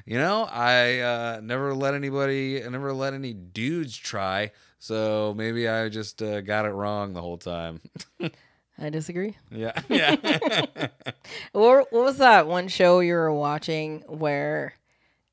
you 0.07 0.19
know, 0.19 0.45
I 0.51 1.01
uh, 1.01 1.41
never 1.43 1.75
let 1.75 1.95
anybody, 1.95 2.65
I 2.65 2.69
never 2.69 2.93
let 2.93 3.15
any 3.15 3.33
dudes 3.35 3.97
try. 3.97 4.53
So 4.79 5.35
maybe 5.37 5.69
I 5.69 5.89
just 5.89 6.23
uh, 6.23 6.41
got 6.41 6.65
it 6.65 6.71
wrong 6.71 7.13
the 7.13 7.21
whole 7.21 7.37
time. 7.37 7.81
I 8.79 8.89
disagree. 8.89 9.37
yeah, 9.51 9.79
yeah. 9.89 10.17
What, 11.53 11.93
what 11.93 12.05
was 12.05 12.19
that 12.19 12.47
one 12.47 12.69
show 12.69 13.01
you 13.01 13.13
were 13.15 13.33
watching 13.33 14.03
where, 14.09 14.73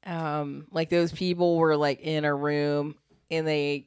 um, 0.06 0.68
like 0.72 0.90
those 0.90 1.14
people 1.14 1.58
were 1.58 1.78
like 1.78 2.02
in 2.02 2.26
a 2.26 2.36
room 2.36 2.96
and 3.32 3.48
they 3.48 3.87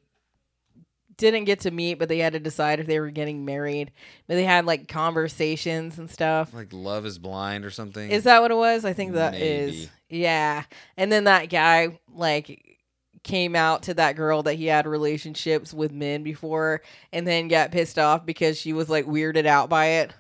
didn't 1.21 1.45
get 1.45 1.61
to 1.61 1.71
meet, 1.71 1.95
but 1.95 2.09
they 2.09 2.19
had 2.19 2.33
to 2.33 2.41
decide 2.41 2.81
if 2.81 2.87
they 2.87 2.99
were 2.99 3.11
getting 3.11 3.45
married. 3.45 3.93
But 4.27 4.35
they 4.35 4.45
had 4.45 4.67
like 4.67 4.89
conversations 4.89 5.99
and 5.99 6.11
stuff. 6.11 6.53
like 6.53 6.73
Love 6.73 7.07
is 7.07 7.19
Blind 7.19 7.65
or 7.65 7.71
something. 7.71 8.11
Is 8.11 8.25
that 8.25 8.43
what 8.43 8.51
it 8.51 8.57
was? 8.57 8.85
I 8.85 8.93
think 8.93 9.13
that 9.13 9.35
is. 9.35 9.73
Maybe. 9.73 9.91
Yeah. 10.09 10.65
And 10.97 11.13
then 11.13 11.25
that 11.25 11.51
guy 11.51 12.01
like 12.13 12.79
came 13.23 13.55
out 13.55 13.85
to 13.85 13.95
that 13.95 14.17
girl 14.17 14.43
that 14.45 14.55
he 14.55 14.67
had 14.67 14.87
relationships 14.87 15.73
with 15.75 15.93
men 15.93 16.23
before 16.23 16.81
and 17.13 17.27
then 17.27 17.49
got 17.49 17.71
pissed 17.71 17.99
off 17.99 18.25
because 18.25 18.59
she 18.59 18.73
was 18.73 18.89
like 18.89 19.05
weirded 19.05 19.45
out 19.47 19.69
by 19.69 19.87
it 19.87 20.15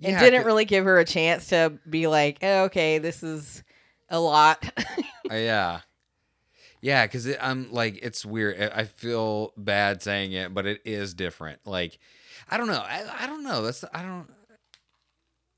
and 0.00 0.12
Yeah, 0.12 0.20
didn't 0.20 0.46
really 0.46 0.64
give 0.64 0.84
her 0.84 1.00
a 1.00 1.04
chance 1.04 1.48
to 1.48 1.78
be 1.90 2.06
like, 2.06 2.38
oh, 2.42 2.64
okay, 2.64 2.98
this 2.98 3.22
is 3.22 3.62
a 4.08 4.20
lot. 4.20 4.64
Uh, 5.30 5.34
yeah. 5.34 5.80
Yeah, 6.80 7.06
because 7.06 7.28
I'm 7.40 7.72
like, 7.72 7.98
it's 8.02 8.24
weird. 8.24 8.60
I 8.60 8.80
I 8.80 8.84
feel 8.84 9.52
bad 9.56 10.02
saying 10.02 10.32
it, 10.32 10.54
but 10.54 10.66
it 10.66 10.80
is 10.84 11.14
different. 11.14 11.60
Like, 11.66 11.98
I 12.48 12.56
don't 12.56 12.68
know. 12.68 12.80
I, 12.84 13.04
I 13.20 13.26
don't 13.26 13.42
know. 13.42 13.62
That's, 13.62 13.84
I 13.92 14.02
don't, 14.02 14.28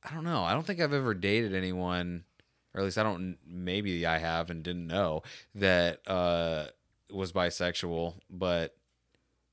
I 0.03 0.15
don't 0.15 0.25
know. 0.25 0.43
I 0.43 0.55
don't 0.55 0.67
think 0.67 0.81
I've 0.81 0.95
ever 0.95 1.15
dated 1.15 1.55
anyone, 1.55 2.25
or 2.75 2.81
at 2.81 2.85
least 2.85 2.99
I 2.99 3.03
don't, 3.03 3.37
maybe 3.47 4.07
I 4.07 4.19
have 4.19 4.51
and 4.51 4.63
didn't 4.63 4.87
know 4.87 5.23
that 5.57 6.01
uh 6.07 6.67
was 7.11 7.33
bisexual, 7.33 8.15
but 8.31 8.75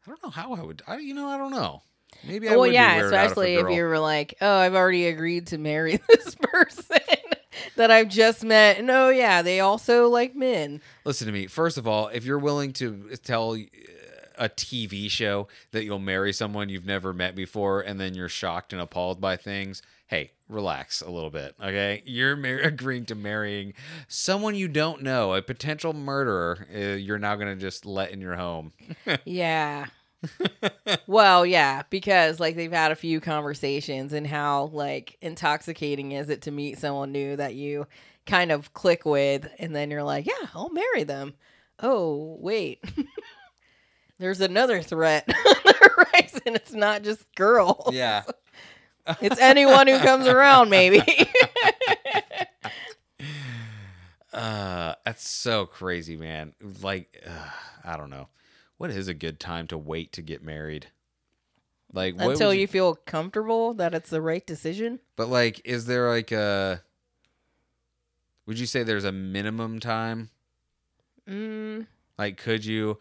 I 0.05 0.09
don't 0.09 0.23
know 0.23 0.29
how 0.29 0.53
I 0.53 0.61
would, 0.61 0.81
I, 0.87 0.97
you 0.99 1.13
know, 1.13 1.27
I 1.27 1.37
don't 1.37 1.51
know. 1.51 1.81
Maybe 2.25 2.47
I 2.47 2.51
well, 2.51 2.61
would 2.61 2.73
yeah, 2.73 2.93
out 2.93 2.99
if 2.99 3.05
especially 3.05 3.55
if 3.55 3.69
you 3.69 3.83
were 3.83 3.99
like, 3.99 4.35
oh, 4.41 4.57
I've 4.57 4.75
already 4.75 5.07
agreed 5.07 5.47
to 5.47 5.57
marry 5.57 5.99
this 6.09 6.35
person 6.35 6.97
that 7.75 7.91
I've 7.91 8.09
just 8.09 8.43
met. 8.43 8.77
And 8.77 8.89
oh, 8.89 9.09
yeah, 9.09 9.41
they 9.41 9.59
also 9.59 10.07
like 10.07 10.35
men. 10.35 10.81
Listen 11.05 11.27
to 11.27 11.33
me. 11.33 11.47
First 11.47 11.77
of 11.77 11.87
all, 11.87 12.07
if 12.07 12.25
you're 12.25 12.39
willing 12.39 12.73
to 12.73 13.15
tell 13.23 13.53
uh, 13.53 13.57
a 14.37 14.49
TV 14.49 15.09
show 15.09 15.47
that 15.71 15.83
you'll 15.83 15.99
marry 15.99 16.31
someone 16.33 16.69
you've 16.69 16.85
never 16.85 17.13
met 17.13 17.35
before 17.35 17.81
and 17.81 17.99
then 17.99 18.13
you're 18.13 18.29
shocked 18.29 18.73
and 18.73 18.81
appalled 18.81 19.19
by 19.19 19.35
things, 19.35 19.81
hey, 20.07 20.31
relax 20.47 21.01
a 21.01 21.09
little 21.09 21.29
bit, 21.29 21.55
okay? 21.61 22.01
You're 22.05 22.35
mar- 22.35 22.59
agreeing 22.63 23.05
to 23.05 23.15
marrying 23.15 23.73
someone 24.07 24.55
you 24.55 24.67
don't 24.67 25.03
know, 25.03 25.33
a 25.33 25.41
potential 25.41 25.93
murderer. 25.93 26.67
Uh, 26.73 26.95
you're 26.95 27.19
now 27.19 27.35
going 27.35 27.53
to 27.53 27.59
just 27.59 27.85
let 27.85 28.11
in 28.11 28.21
your 28.21 28.35
home. 28.35 28.73
yeah. 29.25 29.87
Well, 31.05 31.45
yeah, 31.45 31.83
because 31.89 32.39
like 32.39 32.55
they've 32.55 32.71
had 32.71 32.91
a 32.91 32.95
few 32.95 33.19
conversations 33.19 34.13
and 34.13 34.25
how 34.25 34.65
like 34.73 35.17
intoxicating 35.21 36.11
is 36.13 36.29
it 36.29 36.43
to 36.43 36.51
meet 36.51 36.79
someone 36.79 37.11
new 37.11 37.35
that 37.35 37.55
you 37.55 37.87
kind 38.25 38.51
of 38.51 38.73
click 38.73 39.05
with 39.05 39.47
and 39.59 39.75
then 39.75 39.89
you're 39.91 40.03
like, 40.03 40.25
yeah, 40.25 40.47
I'll 40.53 40.69
marry 40.69 41.03
them. 41.03 41.33
Oh, 41.79 42.37
wait. 42.39 42.83
There's 44.19 44.41
another 44.41 44.81
threat 44.81 45.25
on 45.29 45.55
the 45.63 45.75
horizon. 45.95 46.55
It's 46.55 46.73
not 46.73 47.03
just 47.03 47.23
girls. 47.35 47.93
yeah. 47.93 48.23
It's 49.21 49.39
anyone 49.39 49.87
who 49.87 49.99
comes 49.99 50.27
around, 50.27 50.69
maybe. 50.69 51.01
Uh, 54.33 54.93
that's 55.03 55.27
so 55.27 55.65
crazy, 55.65 56.15
man. 56.15 56.53
Like, 56.81 57.23
uh, 57.25 57.49
I 57.83 57.97
don't 57.97 58.11
know. 58.11 58.27
What 58.77 58.91
is 58.91 59.07
a 59.07 59.13
good 59.13 59.39
time 59.39 59.67
to 59.67 59.77
wait 59.77 60.11
to 60.13 60.21
get 60.21 60.43
married? 60.43 60.87
Like 61.93 62.15
Until 62.19 62.49
would 62.49 62.59
you 62.59 62.67
feel 62.67 62.95
comfortable 62.95 63.73
that 63.75 63.93
it's 63.93 64.09
the 64.09 64.21
right 64.21 64.45
decision. 64.45 64.99
But 65.15 65.29
like, 65.29 65.61
is 65.65 65.85
there 65.85 66.09
like 66.09 66.31
a? 66.31 66.81
Would 68.45 68.59
you 68.59 68.65
say 68.65 68.83
there's 68.83 69.03
a 69.03 69.11
minimum 69.11 69.79
time? 69.79 70.29
Mm, 71.29 71.87
Like, 72.17 72.37
could 72.37 72.65
you? 72.65 72.99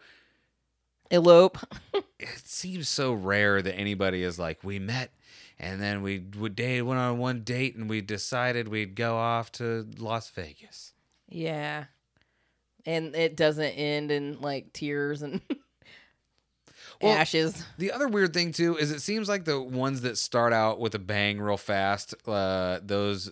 elope. 1.11 1.57
It 2.19 2.39
seems 2.45 2.89
so 2.89 3.13
rare 3.13 3.61
that 3.61 3.75
anybody 3.75 4.23
is 4.23 4.39
like, 4.39 4.63
we 4.63 4.79
met, 4.79 5.11
and 5.59 5.79
then 5.79 6.01
we 6.01 6.17
would 6.39 6.55
date, 6.55 6.81
went 6.81 6.99
on 6.99 7.19
one 7.19 7.41
date, 7.43 7.75
and 7.75 7.87
we 7.87 8.01
decided 8.01 8.67
we'd 8.67 8.95
go 8.95 9.15
off 9.17 9.51
to 9.53 9.85
Las 9.99 10.27
Vegas. 10.31 10.93
Yeah. 11.29 11.85
And 12.87 13.15
it 13.15 13.37
doesn't 13.37 13.63
end 13.65 14.09
in 14.11 14.41
like 14.41 14.73
tears 14.73 15.21
and 15.21 15.41
Well, 17.01 17.13
ashes. 17.17 17.63
The 17.77 17.91
other 17.91 18.07
weird 18.07 18.33
thing 18.33 18.51
too 18.51 18.77
is 18.77 18.91
it 18.91 19.01
seems 19.01 19.29
like 19.29 19.45
the 19.45 19.61
ones 19.61 20.01
that 20.01 20.17
start 20.17 20.53
out 20.53 20.79
with 20.79 20.95
a 20.95 20.99
bang 20.99 21.39
real 21.39 21.57
fast, 21.57 22.15
uh, 22.27 22.79
those 22.81 23.31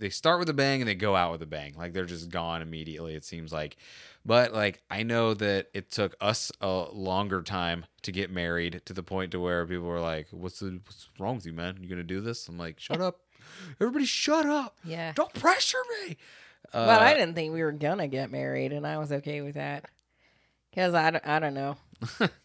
they 0.00 0.08
start 0.08 0.38
with 0.38 0.48
a 0.48 0.54
bang 0.54 0.80
and 0.80 0.88
they 0.88 0.94
go 0.94 1.14
out 1.14 1.30
with 1.30 1.42
a 1.42 1.46
bang. 1.46 1.74
Like 1.76 1.92
they're 1.92 2.06
just 2.06 2.30
gone 2.30 2.62
immediately. 2.62 3.14
It 3.14 3.24
seems 3.24 3.52
like, 3.52 3.76
but 4.24 4.52
like 4.52 4.82
I 4.90 5.02
know 5.02 5.34
that 5.34 5.68
it 5.74 5.90
took 5.90 6.16
us 6.20 6.50
a 6.60 6.86
longer 6.90 7.42
time 7.42 7.84
to 8.02 8.10
get 8.10 8.30
married 8.30 8.80
to 8.86 8.94
the 8.94 9.02
point 9.02 9.32
to 9.32 9.40
where 9.40 9.64
people 9.66 9.86
were 9.86 10.00
like, 10.00 10.26
"What's 10.30 10.60
the 10.60 10.80
what's 10.84 11.08
wrong 11.18 11.36
with 11.36 11.46
you, 11.46 11.52
man? 11.52 11.78
You 11.80 11.88
gonna 11.88 12.02
do 12.02 12.20
this?" 12.20 12.48
I'm 12.48 12.58
like, 12.58 12.80
"Shut 12.80 13.00
up, 13.00 13.20
everybody, 13.80 14.06
shut 14.06 14.46
up! 14.46 14.78
Yeah. 14.84 15.12
Don't 15.14 15.32
pressure 15.34 15.82
me." 16.06 16.16
Uh, 16.72 16.86
but 16.86 17.02
I 17.02 17.14
didn't 17.14 17.34
think 17.34 17.52
we 17.52 17.62
were 17.62 17.72
gonna 17.72 18.08
get 18.08 18.30
married, 18.30 18.72
and 18.72 18.86
I 18.86 18.96
was 18.98 19.12
okay 19.12 19.42
with 19.42 19.54
that 19.54 19.84
because 20.70 20.94
I, 20.94 21.20
I 21.24 21.38
don't 21.40 21.54
know 21.54 21.76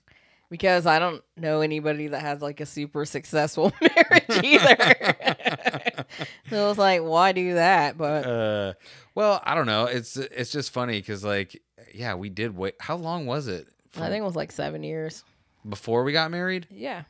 because 0.56 0.86
I 0.86 1.00
don't 1.00 1.22
know 1.36 1.60
anybody 1.60 2.08
that 2.08 2.22
has 2.22 2.42
like 2.42 2.62
a 2.62 2.66
super 2.66 3.04
successful 3.04 3.74
marriage 3.82 4.42
either. 4.42 4.78
so 6.50 6.66
it 6.66 6.68
was 6.70 6.78
like, 6.78 7.02
why 7.02 7.34
do 7.34 7.56
that? 7.56 7.98
But 7.98 8.26
uh, 8.26 8.74
well, 9.16 9.42
I 9.44 9.54
don't 9.54 9.66
know. 9.66 9.84
It's 9.84 10.16
it's 10.16 10.54
just 10.54 10.72
funny 10.72 11.00
because 11.02 11.26
like, 11.26 11.62
yeah, 11.94 12.16
we 12.16 12.30
did 12.30 12.56
wait. 12.56 12.76
How 12.80 12.96
long 12.96 13.26
was 13.26 13.50
it? 13.50 13.68
I 13.98 14.08
think 14.08 14.22
it 14.22 14.26
was 14.26 14.38
like 14.38 14.54
seven 14.54 14.82
years. 14.82 15.26
before 15.68 16.06
we 16.06 16.14
got 16.14 16.32
married. 16.32 16.68
Yeah, 16.72 17.04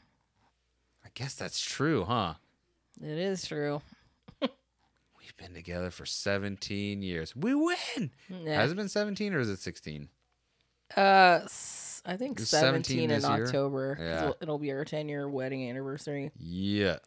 I 1.03 1.09
guess 1.13 1.35
that's 1.35 1.61
true, 1.63 2.03
huh? 2.03 2.33
it 2.99 3.17
is 3.19 3.47
true. 3.47 3.79
We've 4.41 5.37
been 5.37 5.53
together 5.53 5.91
for 5.91 6.07
17 6.07 7.03
years. 7.03 7.35
We 7.35 7.53
win. 7.53 8.09
Yeah. 8.27 8.55
Has 8.59 8.71
it 8.71 8.75
been 8.75 8.89
17 8.89 9.35
or 9.35 9.39
is 9.39 9.49
it 9.49 9.59
16? 9.59 10.09
Uh, 10.95 11.41
I 12.05 12.17
think 12.17 12.39
It's 12.39 12.49
17 12.51 12.83
seventeen 12.83 13.11
in 13.11 13.21
this 13.21 13.29
year? 13.29 13.45
October. 13.45 13.97
Yeah. 13.99 14.21
it'll- 14.23 14.37
it'll 14.41 14.59
be 14.59 14.71
our 14.71 14.85
ten 14.85 15.09
year 15.09 15.27
wedding 15.27 15.67
anniversary. 15.69 16.31
Yeah. 16.39 16.97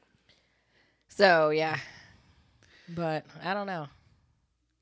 So 1.08 1.50
yeah, 1.50 1.78
but 2.88 3.24
I 3.42 3.54
don't 3.54 3.66
know. 3.66 3.86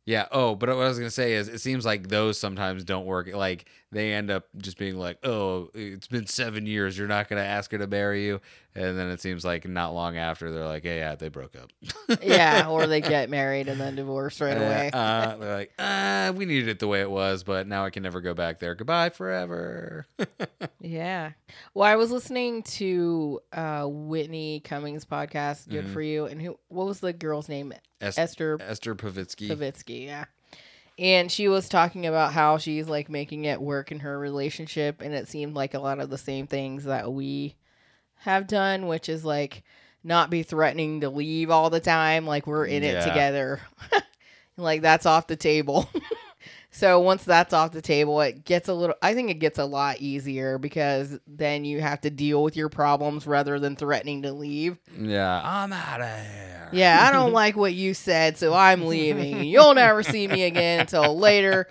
Yeah. 0.05 0.27
Oh, 0.31 0.55
but 0.55 0.69
what 0.71 0.85
I 0.85 0.89
was 0.89 0.99
gonna 0.99 1.11
say 1.11 1.35
is, 1.35 1.49
it 1.49 1.61
seems 1.61 1.85
like 1.85 2.09
those 2.09 2.39
sometimes 2.39 2.85
don't 2.85 3.07
work. 3.07 3.33
Like 3.35 3.67
they 3.97 4.13
end 4.13 4.31
up 4.31 4.45
just 4.59 4.77
being 4.79 4.97
like, 4.97 5.19
"Oh, 5.25 5.71
it's 5.75 6.07
been 6.07 6.27
seven 6.27 6.67
years. 6.67 6.97
You're 6.99 7.09
not 7.09 7.29
gonna 7.29 7.41
ask 7.43 7.71
her 7.73 7.79
to 7.79 7.87
marry 7.87 8.25
you," 8.27 8.41
and 8.75 8.99
then 8.99 9.09
it 9.09 9.21
seems 9.21 9.45
like 9.45 9.67
not 9.67 9.95
long 9.95 10.17
after 10.17 10.53
they're 10.53 10.67
like, 10.67 10.83
"Hey, 10.83 10.99
yeah, 10.99 11.15
they 11.15 11.29
broke 11.29 11.57
up." 11.57 11.71
Yeah, 12.23 12.69
or 12.69 12.87
they 12.87 13.01
get 13.01 13.29
married 13.31 13.69
and 13.69 13.81
then 13.81 13.97
divorce 13.97 14.41
right 14.41 14.57
away. 14.57 14.91
Uh, 14.93 15.37
they're 15.39 15.55
like, 15.57 15.73
uh, 15.79 16.33
"We 16.37 16.45
needed 16.45 16.69
it 16.69 16.79
the 16.79 16.87
way 16.89 17.01
it 17.01 17.11
was, 17.11 17.43
but 17.43 17.67
now 17.67 17.85
I 17.85 17.91
can 17.91 18.03
never 18.03 18.21
go 18.21 18.35
back 18.35 18.61
there. 18.61 18.75
Goodbye 18.75 19.11
forever." 19.11 20.07
Yeah. 20.81 21.33
Well, 21.75 21.85
I 21.91 21.97
was 21.97 22.13
listening 22.13 22.63
to 22.63 23.41
uh, 23.53 23.87
Whitney 23.89 24.61
Cummings' 24.61 25.05
podcast, 25.05 25.69
Good 25.69 25.87
Mhm. 25.87 25.93
for 25.93 26.01
You, 26.01 26.27
and 26.27 26.41
who? 26.41 26.59
What 26.69 26.87
was 26.87 27.01
the 27.01 27.13
girl's 27.13 27.49
name? 27.49 27.73
Es- 28.01 28.17
Esther 28.17 28.57
Esther 28.61 28.95
Povitsky. 28.95 29.49
Povitsky. 29.49 30.05
Yeah. 30.07 30.27
And 30.99 31.31
she 31.31 31.49
was 31.49 31.69
talking 31.69 32.07
about 32.07 32.33
how 32.33 32.57
she's 32.59 32.89
like 32.89 33.11
making 33.11 33.45
it 33.45 33.61
work 33.61 33.93
in 33.93 34.01
her 34.01 34.19
relationship, 34.19 35.03
and 35.03 35.15
it 35.15 35.29
seemed 35.29 35.55
like 35.55 35.75
a 35.75 35.79
lot 35.79 35.99
of 36.01 36.09
the 36.11 36.17
same 36.19 36.47
things 36.47 36.85
that 36.85 37.13
we 37.13 37.55
have 38.21 38.47
done, 38.47 38.87
which 38.87 39.09
is 39.09 39.25
like 39.25 39.63
not 40.03 40.31
be 40.31 40.43
threatening 40.43 41.01
to 41.03 41.11
leave 41.11 41.51
all 41.51 41.69
the 41.69 41.81
time, 41.81 42.27
like 42.27 42.47
we're 42.47 42.65
in 42.65 42.83
Yeah. 42.83 43.01
it 43.05 43.09
together. 43.09 43.61
like 44.57 44.81
that's 44.83 45.05
off 45.07 45.27
the 45.27 45.37
table. 45.37 45.89
so 46.77 47.01
once 47.01 47.25
that's 47.25 47.55
off 47.55 47.73
the 47.73 47.81
table, 47.81 48.21
it 48.21 48.45
gets 48.45 48.69
a 48.69 48.75
little 48.75 48.97
I 49.01 49.15
think 49.15 49.31
it 49.31 49.39
gets 49.39 49.59
a 49.59 49.65
lot 49.65 49.97
easier 49.99 50.59
because 50.59 51.19
then 51.27 51.65
you 51.65 51.81
have 51.81 52.03
to 52.03 52.11
deal 52.11 52.43
with 52.43 52.55
your 52.55 52.69
problems 52.69 53.27
rather 53.27 53.59
than 53.59 53.77
threatening 53.77 54.21
to 54.25 54.33
leave. 54.35 54.77
Yeah, 54.95 55.41
I'm 55.43 55.73
out 55.73 56.03
of 56.03 56.07
here. 56.07 56.69
Yeah, 56.73 56.99
I 57.01 57.13
don't 57.13 57.33
like 57.33 57.57
what 57.57 57.73
you 57.73 57.95
said, 57.95 58.37
so 58.37 58.53
I'm 58.53 58.85
leaving. 58.85 59.45
You'll 59.45 59.73
never 59.73 60.03
see 60.03 60.29
me 60.29 60.43
again 60.43 60.81
until 60.81 61.19
later. 61.19 61.67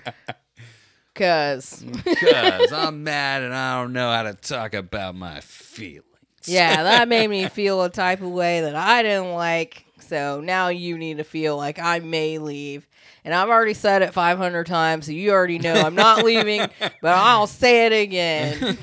Cause 1.14 1.86
because 2.04 2.72
I'm 2.74 3.04
mad 3.04 3.44
and 3.44 3.54
I 3.54 3.80
don't 3.80 3.94
know 3.94 4.12
how 4.12 4.24
to 4.24 4.34
talk 4.34 4.74
about 4.74 5.14
my 5.14 5.40
feelings. 5.42 6.04
yeah, 6.46 6.82
that 6.82 7.08
made 7.08 7.28
me 7.28 7.48
feel 7.48 7.84
a 7.84 7.92
type 7.92 8.22
of 8.24 8.32
way 8.32 8.62
that 8.62 8.76
I 8.76 9.04
didn't 9.04 9.34
like. 9.34 9.86
So 10.00 10.42
now 10.42 10.70
you 10.70 10.98
need 10.98 11.18
to 11.18 11.24
feel 11.24 11.58
like 11.58 11.78
I 11.78 12.00
may 12.00 12.40
leave. 12.40 12.88
And 13.26 13.34
I've 13.34 13.50
already 13.50 13.74
said 13.74 14.04
it 14.04 14.14
500 14.14 14.68
times, 14.68 15.08
so 15.08 15.12
you 15.12 15.32
already 15.32 15.58
know 15.58 15.74
I'm 15.74 15.96
not 15.96 16.24
leaving, 16.24 16.60
but 16.80 17.16
I'll 17.16 17.48
say 17.48 17.88
it 17.88 17.92
again 17.92 18.78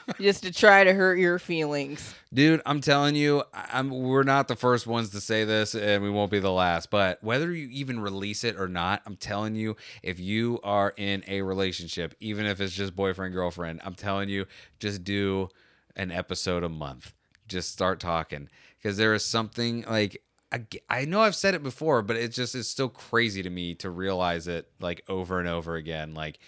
just 0.20 0.44
to 0.44 0.52
try 0.52 0.84
to 0.84 0.94
hurt 0.94 1.18
your 1.18 1.40
feelings. 1.40 2.14
Dude, 2.32 2.62
I'm 2.64 2.80
telling 2.80 3.16
you, 3.16 3.42
I'm 3.52 3.90
we're 3.90 4.22
not 4.22 4.46
the 4.46 4.54
first 4.54 4.86
ones 4.86 5.10
to 5.10 5.20
say 5.20 5.44
this 5.44 5.74
and 5.74 6.00
we 6.04 6.10
won't 6.10 6.30
be 6.30 6.38
the 6.38 6.52
last, 6.52 6.90
but 6.90 7.22
whether 7.24 7.52
you 7.52 7.68
even 7.72 7.98
release 7.98 8.44
it 8.44 8.54
or 8.56 8.68
not, 8.68 9.02
I'm 9.04 9.16
telling 9.16 9.56
you, 9.56 9.74
if 10.04 10.20
you 10.20 10.60
are 10.62 10.94
in 10.96 11.24
a 11.26 11.42
relationship, 11.42 12.14
even 12.20 12.46
if 12.46 12.60
it's 12.60 12.74
just 12.74 12.94
boyfriend 12.94 13.34
girlfriend, 13.34 13.80
I'm 13.84 13.94
telling 13.94 14.28
you, 14.28 14.46
just 14.78 15.02
do 15.02 15.48
an 15.96 16.12
episode 16.12 16.62
a 16.62 16.68
month. 16.68 17.14
Just 17.48 17.72
start 17.72 17.98
talking 17.98 18.48
because 18.76 18.96
there 18.96 19.14
is 19.14 19.24
something 19.24 19.84
like 19.88 20.22
I, 20.88 21.04
know 21.04 21.20
I've 21.20 21.34
said 21.34 21.54
it 21.54 21.62
before, 21.62 22.02
but 22.02 22.16
it 22.16 22.28
just 22.32 22.54
is 22.54 22.68
still 22.68 22.88
crazy 22.88 23.42
to 23.42 23.50
me 23.50 23.74
to 23.76 23.90
realize 23.90 24.48
it 24.48 24.70
like 24.80 25.02
over 25.08 25.38
and 25.40 25.48
over 25.48 25.76
again. 25.76 26.14
Like 26.14 26.38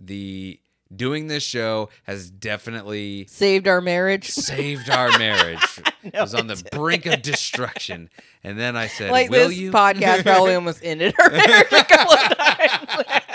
the 0.00 0.60
doing 0.94 1.26
this 1.28 1.42
show 1.42 1.88
has 2.04 2.30
definitely 2.30 3.26
Saved 3.28 3.66
our 3.68 3.80
marriage. 3.80 4.28
saved 4.30 4.88
our 4.90 5.16
marriage. 5.18 5.80
it 6.04 6.14
was 6.14 6.34
on 6.34 6.46
the 6.46 6.62
brink 6.72 7.06
of 7.06 7.22
destruction. 7.22 8.08
And 8.44 8.58
then 8.58 8.76
I 8.76 8.86
said, 8.86 9.10
like 9.10 9.30
Will 9.30 9.48
this 9.48 9.58
you? 9.58 9.72
podcast 9.72 10.22
probably 10.22 10.54
almost 10.54 10.80
ended 10.82 11.14
our 11.20 11.30
marriage 11.30 11.72
a 11.72 11.84
couple 11.84 12.14
of 12.14 12.36
times. 12.36 13.04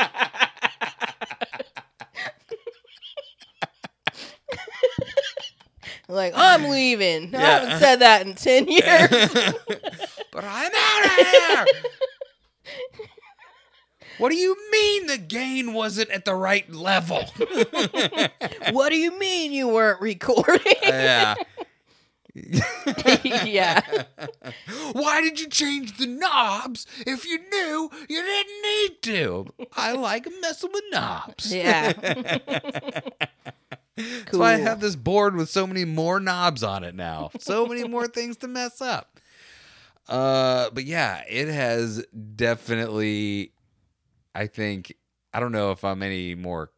like 6.07 6.34
I'm 6.36 6.63
leaving. 6.70 7.34
I 7.36 7.39
haven't 7.39 7.80
said 7.80 7.95
that 7.97 8.26
in 8.26 8.36
ten 8.36 8.68
years. 8.68 10.05
I'm 10.47 10.71
out 10.73 11.05
of 11.05 11.11
here. 11.27 11.65
what 14.17 14.29
do 14.29 14.35
you 14.35 14.55
mean 14.71 15.07
the 15.07 15.17
gain 15.17 15.73
wasn't 15.73 16.09
at 16.09 16.25
the 16.25 16.35
right 16.35 16.71
level? 16.71 17.23
what 18.71 18.89
do 18.89 18.97
you 18.97 19.17
mean 19.17 19.51
you 19.51 19.67
weren't 19.67 20.01
recording? 20.01 20.73
yeah. 20.83 21.35
yeah. 23.45 23.81
Why 24.91 25.21
did 25.21 25.39
you 25.39 25.47
change 25.47 25.97
the 25.97 26.07
knobs 26.07 26.85
if 27.05 27.25
you 27.25 27.37
knew 27.37 27.89
you 28.09 28.21
didn't 28.21 28.61
need 28.61 29.01
to? 29.03 29.47
I 29.73 29.93
like 29.93 30.27
messing 30.41 30.71
with 30.73 30.83
knobs. 30.91 31.53
Yeah. 31.53 31.93
That's 33.97 34.37
why 34.37 34.53
I 34.53 34.57
have 34.57 34.81
this 34.81 34.97
board 34.97 35.35
with 35.35 35.49
so 35.49 35.65
many 35.65 35.85
more 35.85 36.19
knobs 36.19 36.63
on 36.63 36.83
it 36.83 36.95
now. 36.95 37.31
So 37.39 37.65
many 37.65 37.87
more 37.87 38.07
things 38.07 38.35
to 38.37 38.47
mess 38.47 38.81
up. 38.81 39.19
Uh, 40.08 40.70
but 40.72 40.86
yeah, 40.86 41.24
it 41.30 41.47
has 41.47 42.06
definitely. 42.36 43.51
I 44.34 44.47
think 44.47 44.93
I 45.34 45.39
don't 45.39 45.51
know 45.51 45.72
if 45.72 45.84
I'm 45.84 46.03
any 46.03 46.36
more 46.36 46.72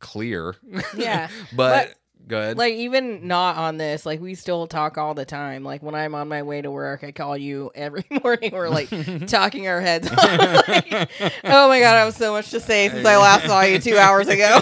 clear. 0.00 0.56
Yeah, 0.96 1.28
but, 1.56 1.94
Go 2.28 2.38
ahead. 2.38 2.56
Like 2.56 2.74
even 2.74 3.26
not 3.26 3.56
on 3.56 3.78
this, 3.78 4.06
like 4.06 4.20
we 4.20 4.34
still 4.36 4.68
talk 4.68 4.96
all 4.96 5.12
the 5.12 5.24
time. 5.24 5.64
Like 5.64 5.82
when 5.82 5.96
I'm 5.96 6.14
on 6.14 6.28
my 6.28 6.44
way 6.44 6.62
to 6.62 6.70
work, 6.70 7.02
I 7.02 7.10
call 7.10 7.36
you 7.36 7.72
every 7.74 8.04
morning. 8.22 8.52
We're 8.52 8.68
like 8.68 8.88
talking 9.26 9.66
our 9.66 9.80
heads. 9.80 10.08
off. 10.10 10.18
Like, 10.68 11.10
oh 11.44 11.68
my 11.68 11.80
god, 11.80 11.96
I 11.96 12.04
have 12.04 12.14
so 12.14 12.30
much 12.32 12.50
to 12.50 12.60
say 12.60 12.88
since 12.90 13.04
I 13.04 13.16
last 13.16 13.46
saw 13.46 13.62
you 13.62 13.80
two 13.80 13.98
hours 13.98 14.28
ago. 14.28 14.60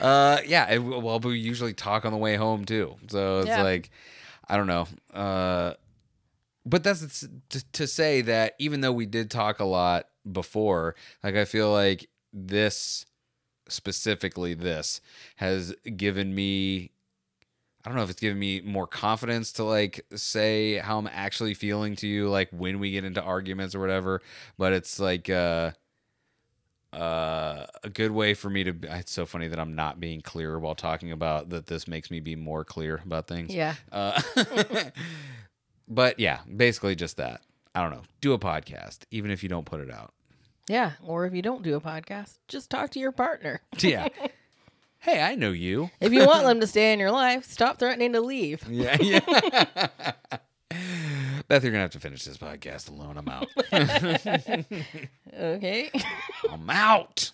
Uh, 0.00 0.38
yeah. 0.46 0.70
it- 0.70 0.78
well, 0.78 1.18
we 1.20 1.38
usually 1.38 1.74
talk 1.74 2.04
on 2.04 2.12
the 2.12 2.18
way 2.18 2.36
home 2.36 2.64
too. 2.64 2.94
So 3.08 3.38
it's 3.40 3.48
Yeah. 3.48 3.62
like, 3.62 3.90
I 4.50 4.56
don't 4.56 4.66
know. 4.66 4.88
Uh, 5.14 5.74
but 6.66 6.82
that's 6.82 7.26
to, 7.72 7.86
say 7.86 8.20
that 8.22 8.54
even 8.58 8.80
though 8.80 8.92
we 8.92 9.06
did 9.06 9.30
talk 9.30 9.60
a 9.60 9.64
lot 9.64 10.06
before, 10.30 10.96
like 11.22 11.36
I 11.36 11.44
feel 11.44 11.72
like 11.72 12.08
this 12.32 13.06
specifically, 13.68 14.54
this 14.54 15.00
has 15.36 15.72
given 15.96 16.34
me. 16.34 16.90
I 17.84 17.88
don't 17.88 17.96
know 17.96 18.02
if 18.02 18.10
it's 18.10 18.20
given 18.20 18.38
me 18.38 18.60
more 18.60 18.86
confidence 18.86 19.52
to 19.52 19.64
like 19.64 20.04
say 20.14 20.76
how 20.78 20.98
I'm 20.98 21.08
actually 21.10 21.54
feeling 21.54 21.96
to 21.96 22.06
you, 22.08 22.28
like 22.28 22.50
when 22.50 22.78
we 22.78 22.90
get 22.90 23.04
into 23.04 23.22
arguments 23.22 23.74
or 23.74 23.80
whatever. 23.80 24.20
But 24.58 24.74
it's 24.74 24.98
like, 25.00 25.30
uh, 25.30 25.70
uh, 26.92 27.66
a 27.82 27.88
good 27.88 28.10
way 28.10 28.34
for 28.34 28.50
me 28.50 28.64
to. 28.64 28.74
It's 28.82 29.12
so 29.12 29.26
funny 29.26 29.48
that 29.48 29.58
I'm 29.58 29.74
not 29.74 30.00
being 30.00 30.20
clear 30.20 30.58
while 30.58 30.74
talking 30.74 31.12
about 31.12 31.50
that. 31.50 31.66
This 31.66 31.86
makes 31.86 32.10
me 32.10 32.20
be 32.20 32.36
more 32.36 32.64
clear 32.64 33.00
about 33.04 33.26
things. 33.28 33.54
yeah. 33.54 33.74
Uh, 33.92 34.20
but 35.88 36.18
yeah, 36.18 36.40
basically 36.54 36.94
just 36.96 37.16
that. 37.18 37.42
I 37.74 37.82
don't 37.82 37.92
know. 37.92 38.02
Do 38.20 38.32
a 38.32 38.38
podcast, 38.38 39.00
even 39.10 39.30
if 39.30 39.42
you 39.42 39.48
don't 39.48 39.64
put 39.66 39.80
it 39.80 39.90
out. 39.90 40.12
Yeah. 40.68 40.92
Or 41.04 41.26
if 41.26 41.34
you 41.34 41.42
don't 41.42 41.62
do 41.62 41.76
a 41.76 41.80
podcast, 41.80 42.38
just 42.48 42.70
talk 42.70 42.90
to 42.90 43.00
your 43.00 43.12
partner. 43.12 43.60
Yeah. 43.80 44.08
hey, 44.98 45.20
I 45.22 45.34
know 45.34 45.52
you. 45.52 45.90
If 46.00 46.12
you 46.12 46.26
want 46.26 46.44
them 46.44 46.60
to 46.60 46.66
stay 46.66 46.92
in 46.92 46.98
your 46.98 47.10
life, 47.12 47.44
stop 47.44 47.78
threatening 47.78 48.12
to 48.12 48.20
leave. 48.20 48.62
Yeah, 48.68 48.96
yeah. 49.00 50.12
Beth, 51.50 51.64
you're 51.64 51.72
gonna 51.72 51.82
have 51.82 51.90
to 51.90 51.98
finish 51.98 52.24
this 52.24 52.38
podcast 52.38 52.88
alone. 52.88 53.18
I'm 53.18 53.28
out. 53.28 53.48
Okay. 55.36 55.90
I'm 56.50 56.70
out. 56.70 57.32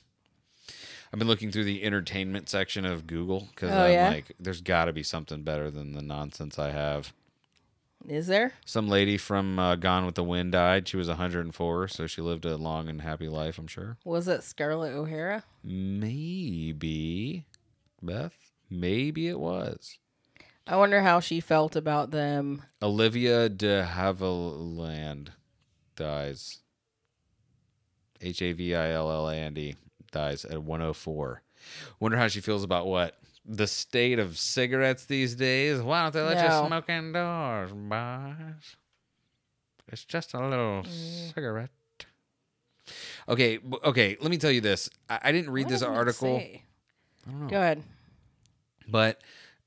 I've 1.12 1.18
been 1.18 1.28
looking 1.28 1.50
through 1.50 1.64
the 1.64 1.82
entertainment 1.84 2.48
section 2.48 2.86
of 2.86 3.06
Google 3.06 3.48
because 3.54 3.70
Oh, 3.72 3.84
I'm 3.84 3.92
yeah? 3.92 4.08
like, 4.08 4.32
there's 4.40 4.62
got 4.62 4.86
to 4.86 4.94
be 4.94 5.02
something 5.02 5.42
better 5.42 5.70
than 5.70 5.92
the 5.92 6.00
nonsense 6.02 6.58
I 6.58 6.70
have. 6.70 7.12
Is 8.08 8.26
there? 8.26 8.52
Some 8.64 8.88
lady 8.88 9.18
from 9.18 9.58
uh, 9.58 9.74
Gone 9.76 10.06
with 10.06 10.14
the 10.14 10.24
Wind 10.24 10.52
died. 10.52 10.88
She 10.88 10.96
was 10.96 11.08
104, 11.08 11.88
so 11.88 12.06
she 12.06 12.22
lived 12.22 12.44
a 12.46 12.56
long 12.56 12.88
and 12.88 13.02
happy 13.02 13.28
life. 13.28 13.58
I'm 13.58 13.66
sure. 13.66 13.98
Was 14.04 14.28
it 14.28 14.42
Scarlett 14.44 14.94
O'Hara? 14.94 15.44
Maybe, 15.62 17.44
Beth. 18.02 18.34
Maybe 18.70 19.28
it 19.28 19.38
was 19.38 19.98
I 20.66 20.76
wonder 20.76 21.00
how 21.02 21.20
she 21.20 21.40
felt 21.40 21.76
about 21.76 22.10
them. 22.10 22.62
Olivia 22.82 23.48
de 23.48 23.84
Havilland 23.84 25.28
dies. 25.94 26.58
H 28.20 28.42
A 28.42 28.52
V 28.52 28.74
I 28.74 28.90
L 28.92 29.10
L 29.10 29.28
A 29.28 29.36
N 29.36 29.54
D 29.54 29.76
dies 30.10 30.44
at 30.44 30.62
104. 30.62 31.42
Wonder 32.00 32.16
how 32.16 32.28
she 32.28 32.40
feels 32.40 32.64
about 32.64 32.86
what 32.86 33.16
the 33.44 33.66
state 33.66 34.18
of 34.18 34.38
cigarettes 34.38 35.04
these 35.04 35.34
days. 35.34 35.80
Why 35.80 36.02
don't 36.02 36.14
they 36.14 36.22
let 36.22 36.36
No. 36.48 36.60
you 36.62 36.66
smoke 36.66 36.88
indoors, 36.88 37.72
boys? 37.72 38.76
It's 39.88 40.04
just 40.04 40.34
a 40.34 40.40
little 40.40 40.82
mm. 40.82 41.32
cigarette. 41.34 41.70
Okay, 43.28 43.58
okay. 43.84 44.16
Let 44.20 44.30
me 44.30 44.38
tell 44.38 44.50
you 44.50 44.60
this. 44.60 44.88
I, 45.08 45.18
I 45.24 45.32
didn't 45.32 45.50
read 45.50 45.66
What 45.66 45.70
this 45.70 45.82
article, 45.82 46.38
say? 46.38 46.62
I 47.26 47.30
don't 47.30 47.40
know. 47.42 47.48
Go 47.48 47.56
ahead. 47.56 47.82
but 48.88 49.20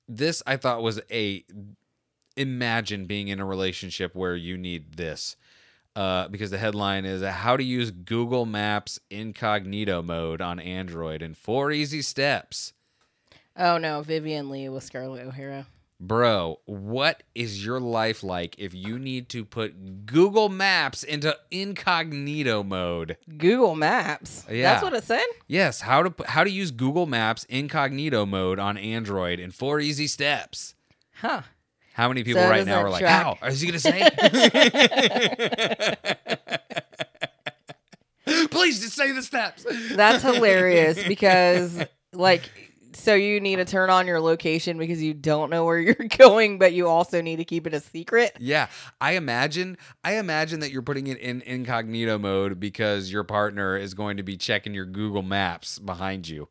this 0.10 0.44
I 0.46 0.58
thought 0.58 0.82
was 0.82 1.00
a 1.12 1.46
imagine 2.36 3.06
being 3.06 3.28
in 3.28 3.40
a 3.40 3.46
relationship 3.46 4.16
where 4.16 4.36
you 4.36 4.58
need 4.58 4.94
this. 4.94 5.38
Uh, 5.96 6.28
because 6.30 6.52
the 6.52 6.58
headline 6.58 7.04
is 7.04 7.24
how 7.24 7.58
to 7.58 7.64
use 7.64 7.92
Google 7.92 8.46
Maps 8.46 9.00
incognito 9.10 10.02
mode 10.02 10.40
on 10.40 10.60
Android 10.60 11.22
in 11.22 11.34
four 11.34 11.72
easy 11.72 12.02
steps. 12.02 12.74
Oh 13.58 13.78
no, 13.78 14.02
Vivien 14.02 14.50
Leigh 14.50 14.70
with 14.70 14.84
Scarlett 14.84 15.26
O'Hara. 15.26 15.66
Bro, 16.02 16.62
what 16.66 17.24
is 17.36 17.66
your 17.66 17.82
life 17.82 18.24
like 18.24 18.56
if 18.58 18.74
you 18.74 18.98
need 18.98 19.28
to 19.30 19.44
put 19.44 20.06
Google 20.06 20.48
Maps 20.48 21.04
into 21.04 21.36
incognito 21.52 22.64
mode? 22.64 23.18
Google 23.38 23.76
Maps. 23.76 24.46
Yeah. 24.50 24.72
That's 24.72 24.84
what 24.84 24.94
it 24.94 25.04
said. 25.04 25.26
Yes, 25.48 25.82
how 25.82 26.04
to 26.04 26.14
how 26.26 26.46
to 26.46 26.50
use 26.50 26.72
Google 26.72 27.06
Maps 27.06 27.44
incognito 27.46 28.26
mode 28.26 28.60
on 28.60 28.78
Android 28.78 29.40
in 29.42 29.52
four 29.52 29.82
easy 29.82 30.08
steps. 30.08 30.74
Huh. 31.16 31.42
How 31.96 32.08
many 32.08 32.24
people 32.24 32.44
So 32.44 32.50
right 32.50 32.66
now 32.66 32.82
are 32.84 32.90
like, 32.90 33.02
track- 33.02 33.38
"How 33.42 33.48
is 33.48 33.60
he 33.60 33.68
going 33.68 33.80
to 33.80 33.80
say?" 33.82 34.10
Please 38.52 38.80
just 38.80 38.96
say 38.96 39.12
the 39.12 39.22
steps. 39.22 39.66
That's 39.92 40.24
hilarious 40.24 41.04
because 41.08 41.84
like 42.14 42.44
so 42.94 43.14
you 43.14 43.40
need 43.40 43.58
to 43.58 43.66
turn 43.66 43.90
on 43.90 44.08
your 44.08 44.20
location 44.20 44.78
because 44.78 45.02
you 45.02 45.14
don't 45.14 45.50
know 45.50 45.66
where 45.66 45.80
you're 45.80 45.96
going, 45.96 46.58
but 46.58 46.74
you 46.74 46.88
also 46.88 47.22
need 47.22 47.38
to 47.38 47.46
keep 47.46 47.68
it 47.68 47.74
a 47.74 47.80
secret. 47.80 48.36
Yeah, 48.40 48.68
I 49.00 49.14
imagine. 49.14 49.78
I 50.04 50.16
imagine 50.18 50.60
that 50.62 50.72
you're 50.72 50.82
putting 50.82 51.08
it 51.08 51.18
in 51.18 51.42
incognito 51.42 52.18
mode 52.18 52.60
because 52.60 53.12
your 53.12 53.24
partner 53.24 53.78
is 53.78 53.94
going 53.94 54.18
to 54.18 54.24
be 54.24 54.38
checking 54.38 54.74
your 54.74 54.86
Google 54.86 55.24
Maps 55.24 55.80
behind 55.80 56.28
you. 56.28 56.48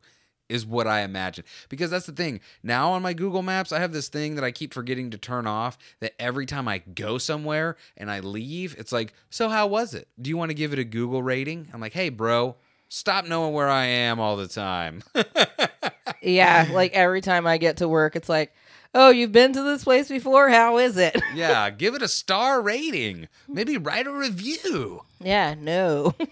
Is 0.47 0.65
what 0.65 0.87
I 0.87 1.01
imagine. 1.01 1.43
Because 1.69 1.91
that's 1.91 2.07
the 2.07 2.11
thing. 2.11 2.39
Now 2.63 2.93
on 2.93 3.03
my 3.03 3.13
Google 3.13 3.43
Maps, 3.43 3.71
I 3.71 3.77
have 3.77 3.93
this 3.93 4.07
thing 4.07 4.33
that 4.33 4.43
I 4.43 4.49
keep 4.49 4.73
forgetting 4.73 5.11
to 5.11 5.17
turn 5.19 5.45
off. 5.45 5.77
That 5.99 6.19
every 6.19 6.47
time 6.47 6.67
I 6.67 6.79
go 6.79 7.19
somewhere 7.19 7.77
and 7.95 8.09
I 8.09 8.21
leave, 8.21 8.75
it's 8.79 8.91
like, 8.91 9.13
"So 9.29 9.49
how 9.49 9.67
was 9.67 9.93
it? 9.93 10.07
Do 10.19 10.27
you 10.31 10.37
want 10.37 10.49
to 10.49 10.55
give 10.55 10.73
it 10.73 10.79
a 10.79 10.83
Google 10.83 11.21
rating?" 11.21 11.67
I'm 11.71 11.79
like, 11.79 11.93
"Hey, 11.93 12.09
bro, 12.09 12.55
stop 12.87 13.27
knowing 13.27 13.53
where 13.53 13.69
I 13.69 13.85
am 13.85 14.19
all 14.19 14.37
the 14.37 14.47
time." 14.47 15.03
Yeah, 16.21 16.67
like 16.73 16.93
every 16.93 17.21
time 17.21 17.47
I 17.47 17.57
get 17.57 17.77
to 17.77 17.87
work, 17.87 18.15
it's 18.15 18.29
like, 18.29 18.53
"Oh, 18.93 19.09
you've 19.09 19.31
been 19.31 19.53
to 19.53 19.63
this 19.63 19.83
place 19.83 20.09
before? 20.09 20.49
How 20.49 20.77
is 20.77 20.97
it?" 20.97 21.19
yeah, 21.35 21.69
give 21.69 21.95
it 21.95 22.01
a 22.01 22.07
star 22.07 22.61
rating. 22.61 23.27
Maybe 23.47 23.77
write 23.77 24.07
a 24.07 24.11
review. 24.13 25.01
yeah, 25.19 25.55
no. 25.57 26.15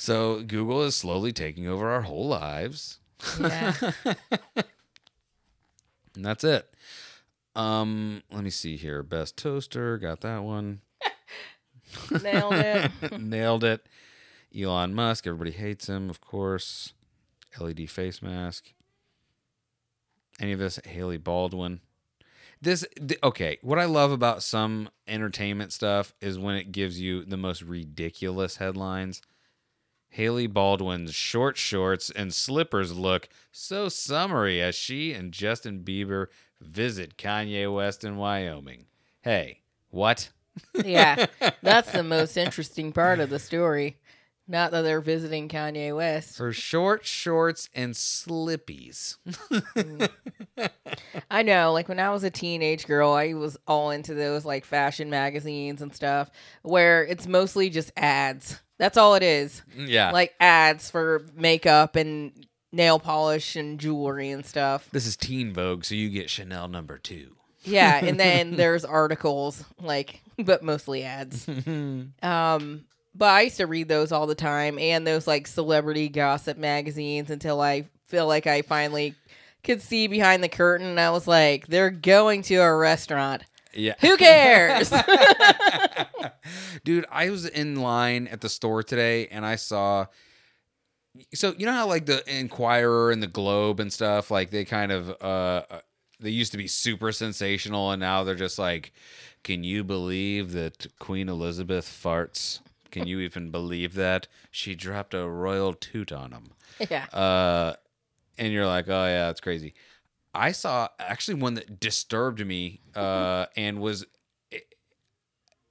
So 0.00 0.42
Google 0.44 0.82
is 0.84 0.94
slowly 0.94 1.32
taking 1.32 1.66
over 1.66 1.88
our 1.88 2.02
whole 2.02 2.28
lives. 2.28 2.98
yeah. 3.40 3.74
And 6.14 6.24
that's 6.24 6.44
it. 6.44 6.72
Um, 7.56 8.22
let 8.30 8.44
me 8.44 8.50
see 8.50 8.76
here. 8.76 9.02
Best 9.02 9.36
toaster, 9.36 9.98
got 9.98 10.20
that 10.20 10.44
one. 10.44 10.82
Nailed 12.22 12.54
it. 12.54 13.18
Nailed 13.20 13.64
it. 13.64 13.86
Elon 14.56 14.94
Musk, 14.94 15.26
everybody 15.26 15.50
hates 15.50 15.88
him, 15.88 16.08
of 16.10 16.20
course. 16.20 16.92
LED 17.58 17.90
face 17.90 18.22
mask. 18.22 18.72
Any 20.40 20.52
of 20.52 20.58
this? 20.58 20.78
Hailey 20.84 21.16
Baldwin. 21.16 21.80
This 22.60 22.84
th- 22.96 23.20
okay. 23.22 23.58
What 23.62 23.78
I 23.78 23.84
love 23.84 24.10
about 24.10 24.42
some 24.42 24.88
entertainment 25.06 25.72
stuff 25.72 26.12
is 26.20 26.38
when 26.38 26.56
it 26.56 26.72
gives 26.72 27.00
you 27.00 27.24
the 27.24 27.36
most 27.36 27.62
ridiculous 27.62 28.56
headlines. 28.56 29.22
Hailey 30.10 30.46
Baldwin's 30.46 31.14
short 31.14 31.56
shorts 31.56 32.10
and 32.10 32.32
slippers 32.32 32.96
look 32.96 33.28
so 33.52 33.88
summery 33.88 34.60
as 34.60 34.74
she 34.74 35.12
and 35.12 35.32
Justin 35.32 35.80
Bieber 35.80 36.26
visit 36.60 37.16
Kanye 37.16 37.72
West 37.72 38.04
in 38.04 38.16
Wyoming. 38.16 38.86
Hey, 39.20 39.60
what? 39.90 40.30
yeah. 40.84 41.26
That's 41.62 41.92
the 41.92 42.02
most 42.02 42.36
interesting 42.36 42.92
part 42.92 43.20
of 43.20 43.30
the 43.30 43.38
story. 43.38 43.98
Not 44.50 44.70
that 44.70 44.80
they're 44.80 45.02
visiting 45.02 45.48
Kanye 45.50 45.94
West. 45.94 46.38
Her 46.38 46.54
short 46.54 47.04
shorts 47.04 47.68
and 47.74 47.92
slippies. 47.92 49.16
I 51.30 51.42
know, 51.42 51.72
like 51.72 51.88
when 51.88 52.00
I 52.00 52.10
was 52.10 52.24
a 52.24 52.30
teenage 52.30 52.86
girl, 52.86 53.12
I 53.12 53.34
was 53.34 53.56
all 53.66 53.90
into 53.90 54.14
those 54.14 54.44
like 54.44 54.64
fashion 54.64 55.10
magazines 55.10 55.82
and 55.82 55.94
stuff 55.94 56.30
where 56.62 57.04
it's 57.04 57.26
mostly 57.26 57.68
just 57.70 57.92
ads. 57.96 58.58
That's 58.78 58.96
all 58.96 59.14
it 59.16 59.22
is. 59.22 59.62
yeah. 59.76 60.12
Like 60.12 60.34
ads 60.40 60.90
for 60.90 61.26
makeup 61.36 61.96
and 61.96 62.32
nail 62.72 62.98
polish 62.98 63.56
and 63.56 63.78
jewelry 63.78 64.30
and 64.30 64.44
stuff. 64.46 64.88
this 64.92 65.06
is 65.06 65.16
Teen 65.16 65.52
Vogue, 65.52 65.84
so 65.84 65.94
you 65.94 66.08
get 66.08 66.30
Chanel 66.30 66.68
number 66.68 66.96
two. 66.98 67.34
Yeah, 67.64 68.02
and 68.02 68.18
then 68.18 68.52
there's 68.56 68.84
articles 68.84 69.62
like 69.82 70.22
but 70.38 70.62
mostly 70.62 71.04
ads. 71.04 71.46
Um 72.22 72.84
but 73.14 73.26
I 73.26 73.42
used 73.42 73.56
to 73.58 73.66
read 73.66 73.88
those 73.88 74.12
all 74.12 74.26
the 74.26 74.34
time 74.34 74.78
and 74.78 75.06
those 75.06 75.26
like 75.26 75.46
celebrity 75.46 76.08
gossip 76.08 76.58
magazines 76.58 77.30
until 77.30 77.60
I 77.60 77.86
feel 78.06 78.26
like 78.26 78.46
I 78.46 78.62
finally 78.62 79.14
could 79.64 79.82
see 79.82 80.06
behind 80.06 80.42
the 80.42 80.48
curtain 80.48 80.86
and 80.86 81.00
I 81.00 81.10
was 81.10 81.26
like, 81.26 81.66
they're 81.66 81.90
going 81.90 82.42
to 82.42 82.56
a 82.56 82.74
restaurant. 82.74 83.42
Yeah. 83.74 83.94
Who 84.00 84.16
cares? 84.16 84.92
Dude, 86.84 87.06
I 87.10 87.30
was 87.30 87.46
in 87.46 87.76
line 87.76 88.26
at 88.28 88.40
the 88.40 88.48
store 88.48 88.82
today 88.82 89.28
and 89.28 89.44
I 89.44 89.56
saw 89.56 90.06
so 91.34 91.54
you 91.58 91.66
know 91.66 91.72
how 91.72 91.86
like 91.86 92.06
the 92.06 92.22
Inquirer 92.32 93.10
and 93.10 93.22
the 93.22 93.26
Globe 93.26 93.80
and 93.80 93.92
stuff, 93.92 94.30
like 94.30 94.50
they 94.50 94.64
kind 94.64 94.92
of 94.92 95.10
uh 95.22 95.62
they 96.20 96.30
used 96.30 96.52
to 96.52 96.58
be 96.58 96.66
super 96.66 97.12
sensational, 97.12 97.90
and 97.92 98.00
now 98.00 98.24
they're 98.24 98.34
just 98.34 98.58
like, 98.58 98.92
can 99.44 99.62
you 99.62 99.84
believe 99.84 100.52
that 100.52 100.86
Queen 100.98 101.28
Elizabeth 101.28 101.86
farts? 101.86 102.60
Can 102.90 103.06
you 103.06 103.20
even 103.20 103.50
believe 103.50 103.94
that 103.94 104.28
she 104.50 104.74
dropped 104.74 105.14
a 105.14 105.28
royal 105.28 105.74
toot 105.74 106.12
on 106.12 106.32
him? 106.32 106.52
Yeah. 106.90 107.06
uh, 107.06 107.74
and 108.38 108.52
you're 108.52 108.66
like, 108.66 108.88
oh 108.88 109.04
yeah, 109.04 109.26
that's 109.26 109.40
crazy. 109.40 109.74
I 110.32 110.52
saw 110.52 110.88
actually 111.00 111.40
one 111.40 111.54
that 111.54 111.80
disturbed 111.80 112.46
me, 112.46 112.82
uh, 112.94 113.46
and 113.56 113.80
was 113.80 114.04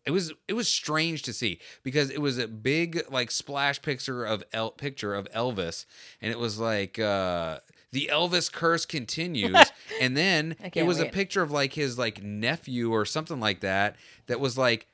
it, 0.06 0.12
was 0.12 0.34
it 0.48 0.54
was 0.54 0.68
strange 0.68 1.22
to 1.24 1.34
see 1.34 1.60
because 1.84 2.10
it 2.10 2.20
was 2.22 2.38
a 2.38 2.48
big 2.48 3.04
like 3.10 3.32
splash 3.32 3.82
picture 3.82 4.26
of 4.26 4.44
El- 4.54 4.72
picture 4.72 5.14
of 5.14 5.32
Elvis, 5.32 5.86
and 6.22 6.32
it 6.32 6.40
was 6.40 6.60
like 6.60 6.98
uh, 7.00 7.60
the 7.92 8.10
Elvis 8.12 8.52
curse 8.52 8.86
continues, 8.86 9.72
and 10.02 10.16
then 10.18 10.56
it 10.74 10.84
was 10.84 11.00
a 11.00 11.06
picture 11.14 11.42
of 11.42 11.52
like 11.52 11.74
his 11.74 11.98
like 11.98 12.22
nephew 12.22 12.92
or 12.92 13.06
something 13.06 13.40
like 13.40 13.62
that 13.62 13.96
that 14.28 14.40
was 14.40 14.58
like 14.58 14.88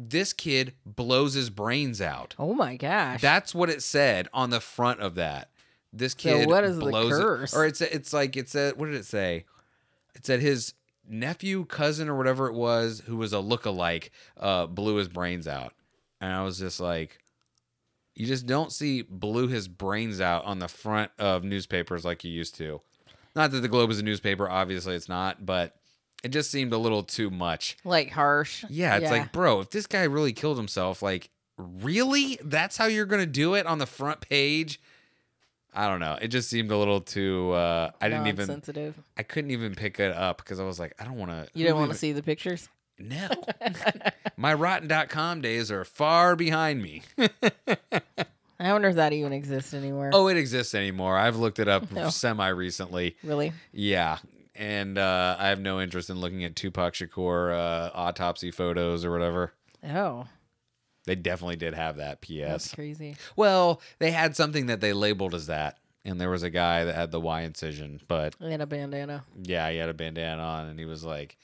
this 0.00 0.32
kid 0.32 0.74
blows 0.86 1.34
his 1.34 1.50
brains 1.50 2.00
out. 2.00 2.34
Oh 2.38 2.54
my 2.54 2.76
gosh. 2.76 3.20
That's 3.20 3.54
what 3.54 3.68
it 3.68 3.82
said 3.82 4.28
on 4.32 4.50
the 4.50 4.60
front 4.60 5.00
of 5.00 5.16
that. 5.16 5.50
This 5.92 6.12
So 6.12 6.18
kid 6.38 6.48
what 6.48 6.62
is 6.64 6.76
the 6.78 6.84
blows 6.84 7.12
it- 7.18 7.22
curse? 7.22 7.54
or 7.54 7.66
it's 7.66 7.80
it's 7.80 8.12
like 8.12 8.36
it 8.36 8.48
said 8.48 8.76
what 8.76 8.86
did 8.86 8.94
it 8.94 9.06
say? 9.06 9.44
It 10.14 10.24
said 10.24 10.40
his 10.40 10.74
nephew, 11.08 11.64
cousin, 11.64 12.08
or 12.08 12.16
whatever 12.16 12.46
it 12.48 12.54
was, 12.54 13.02
who 13.06 13.16
was 13.16 13.32
a 13.32 13.40
look-alike, 13.40 14.10
uh, 14.38 14.66
blew 14.66 14.96
his 14.96 15.08
brains 15.08 15.48
out, 15.48 15.72
and 16.20 16.30
I 16.32 16.42
was 16.44 16.58
just 16.58 16.80
like, 16.80 17.18
you 18.14 18.26
just 18.26 18.46
don't 18.46 18.70
see 18.72 19.02
blew 19.02 19.48
his 19.48 19.68
brains 19.68 20.20
out 20.20 20.44
on 20.44 20.58
the 20.58 20.68
front 20.68 21.10
of 21.18 21.44
newspapers 21.44 22.04
like 22.04 22.24
you 22.24 22.30
used 22.30 22.56
to. 22.56 22.80
Not 23.34 23.52
that 23.52 23.60
the 23.60 23.68
Globe 23.68 23.90
is 23.90 24.00
a 24.00 24.02
newspaper, 24.02 24.48
obviously 24.50 24.94
it's 24.96 25.08
not, 25.08 25.46
but 25.46 25.76
it 26.24 26.28
just 26.28 26.50
seemed 26.50 26.72
a 26.72 26.78
little 26.78 27.02
too 27.02 27.30
much. 27.30 27.76
like 27.84 28.10
harsh. 28.10 28.64
Yeah, 28.68 28.96
it's 28.98 29.10
like, 29.10 29.32
bro, 29.32 29.60
if 29.60 29.70
this 29.70 29.86
guy 29.86 30.02
really 30.04 30.32
killed 30.32 30.56
himself, 30.56 31.02
like, 31.02 31.30
really? 31.56 32.38
That's 32.44 32.76
how 32.76 32.86
you're 32.86 33.06
gonna 33.06 33.26
do 33.26 33.54
it 33.54 33.66
on 33.66 33.78
the 33.78 33.86
front 33.86 34.20
page? 34.20 34.80
I 35.74 35.86
don't 35.88 36.00
know. 36.00 36.18
It 36.20 36.28
just 36.28 36.48
seemed 36.50 36.70
a 36.72 36.76
little 36.78 37.00
too. 37.00 37.52
uh 37.52 37.90
I 38.00 38.08
didn't 38.08 38.26
even. 38.28 38.46
sensitive. 38.46 38.94
I 39.16 39.22
couldn't 39.22 39.50
even 39.52 39.74
pick 39.74 40.00
it 40.00 40.12
up 40.12 40.38
because 40.38 40.58
I 40.60 40.64
was 40.64 40.78
like, 40.80 40.94
I 40.98 41.04
don't 41.04 41.16
want 41.16 41.30
to. 41.30 41.46
You 41.54 41.64
didn't 41.64 41.78
want 41.78 41.92
to 41.92 41.98
see 41.98 42.12
the 42.12 42.22
pictures? 42.22 42.68
No, 42.98 43.28
my 44.36 44.54
Rotten.com 44.54 45.40
days 45.40 45.70
are 45.70 45.84
far 45.84 46.34
behind 46.34 46.82
me. 46.82 47.02
I 48.60 48.72
wonder 48.72 48.88
if 48.88 48.96
that 48.96 49.12
even 49.12 49.32
exists 49.32 49.72
anymore. 49.72 50.10
oh, 50.12 50.26
it 50.26 50.36
exists 50.36 50.74
anymore. 50.74 51.16
I've 51.16 51.36
looked 51.36 51.60
it 51.60 51.68
up 51.68 51.92
No. 51.92 52.10
semi 52.10 52.48
recently. 52.48 53.16
Really? 53.22 53.52
Yeah. 53.72 54.18
And 54.58 54.98
uh, 54.98 55.36
I 55.38 55.48
have 55.48 55.60
no 55.60 55.80
interest 55.80 56.10
in 56.10 56.18
looking 56.20 56.42
at 56.42 56.56
Tupac 56.56 56.92
Shakur 56.94 57.52
uh, 57.56 57.90
autopsy 57.94 58.50
photos 58.50 59.04
or 59.04 59.12
whatever. 59.12 59.52
Oh, 59.88 60.26
They 61.06 61.14
definitely 61.14 61.54
did 61.56 61.74
have 61.74 61.98
that. 61.98 62.20
that's 62.20 62.26
P.S. 62.26 62.74
crazy. 62.74 63.14
Well, 63.36 63.80
they 64.00 64.10
had 64.10 64.34
something 64.34 64.66
that 64.66 64.80
they 64.80 64.92
labeled 64.92 65.32
as 65.36 65.46
that, 65.46 65.78
and 66.04 66.20
there 66.20 66.28
was 66.28 66.42
a 66.42 66.50
guy 66.50 66.82
that 66.84 66.96
had 66.96 67.12
the 67.12 67.20
Y 67.20 67.42
incision, 67.42 68.00
but 68.08 68.34
And 68.40 68.60
a 68.60 68.66
bandana. 68.66 69.22
yeah, 69.40 69.70
he 69.70 69.76
had 69.76 69.88
a 69.90 69.94
bandana 69.94 70.42
on, 70.42 70.66
and 70.66 70.76
he 70.78 70.86
was 70.86 71.04
like, 71.04 71.38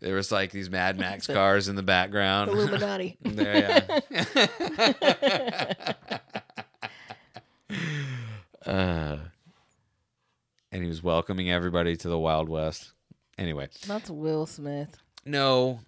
there 0.00 0.14
was 0.14 0.30
like 0.30 0.50
these 0.50 0.68
Mad 0.68 0.98
Max 1.00 1.26
cars 1.26 1.68
in 1.68 1.74
the 1.76 1.82
background. 1.82 2.50
Illuminati. 2.50 3.16
there, 3.22 4.00
yeah. 4.12 4.56
uh, 8.66 9.05
and 10.76 10.84
he 10.84 10.90
was 10.90 11.02
welcoming 11.02 11.50
everybody 11.50 11.96
to 11.96 12.06
the 12.08 12.18
Wild 12.18 12.50
West. 12.50 12.92
Anyway, 13.38 13.68
That's 13.86 14.10
Will 14.10 14.44
Smith. 14.46 14.94
no, 15.24 15.80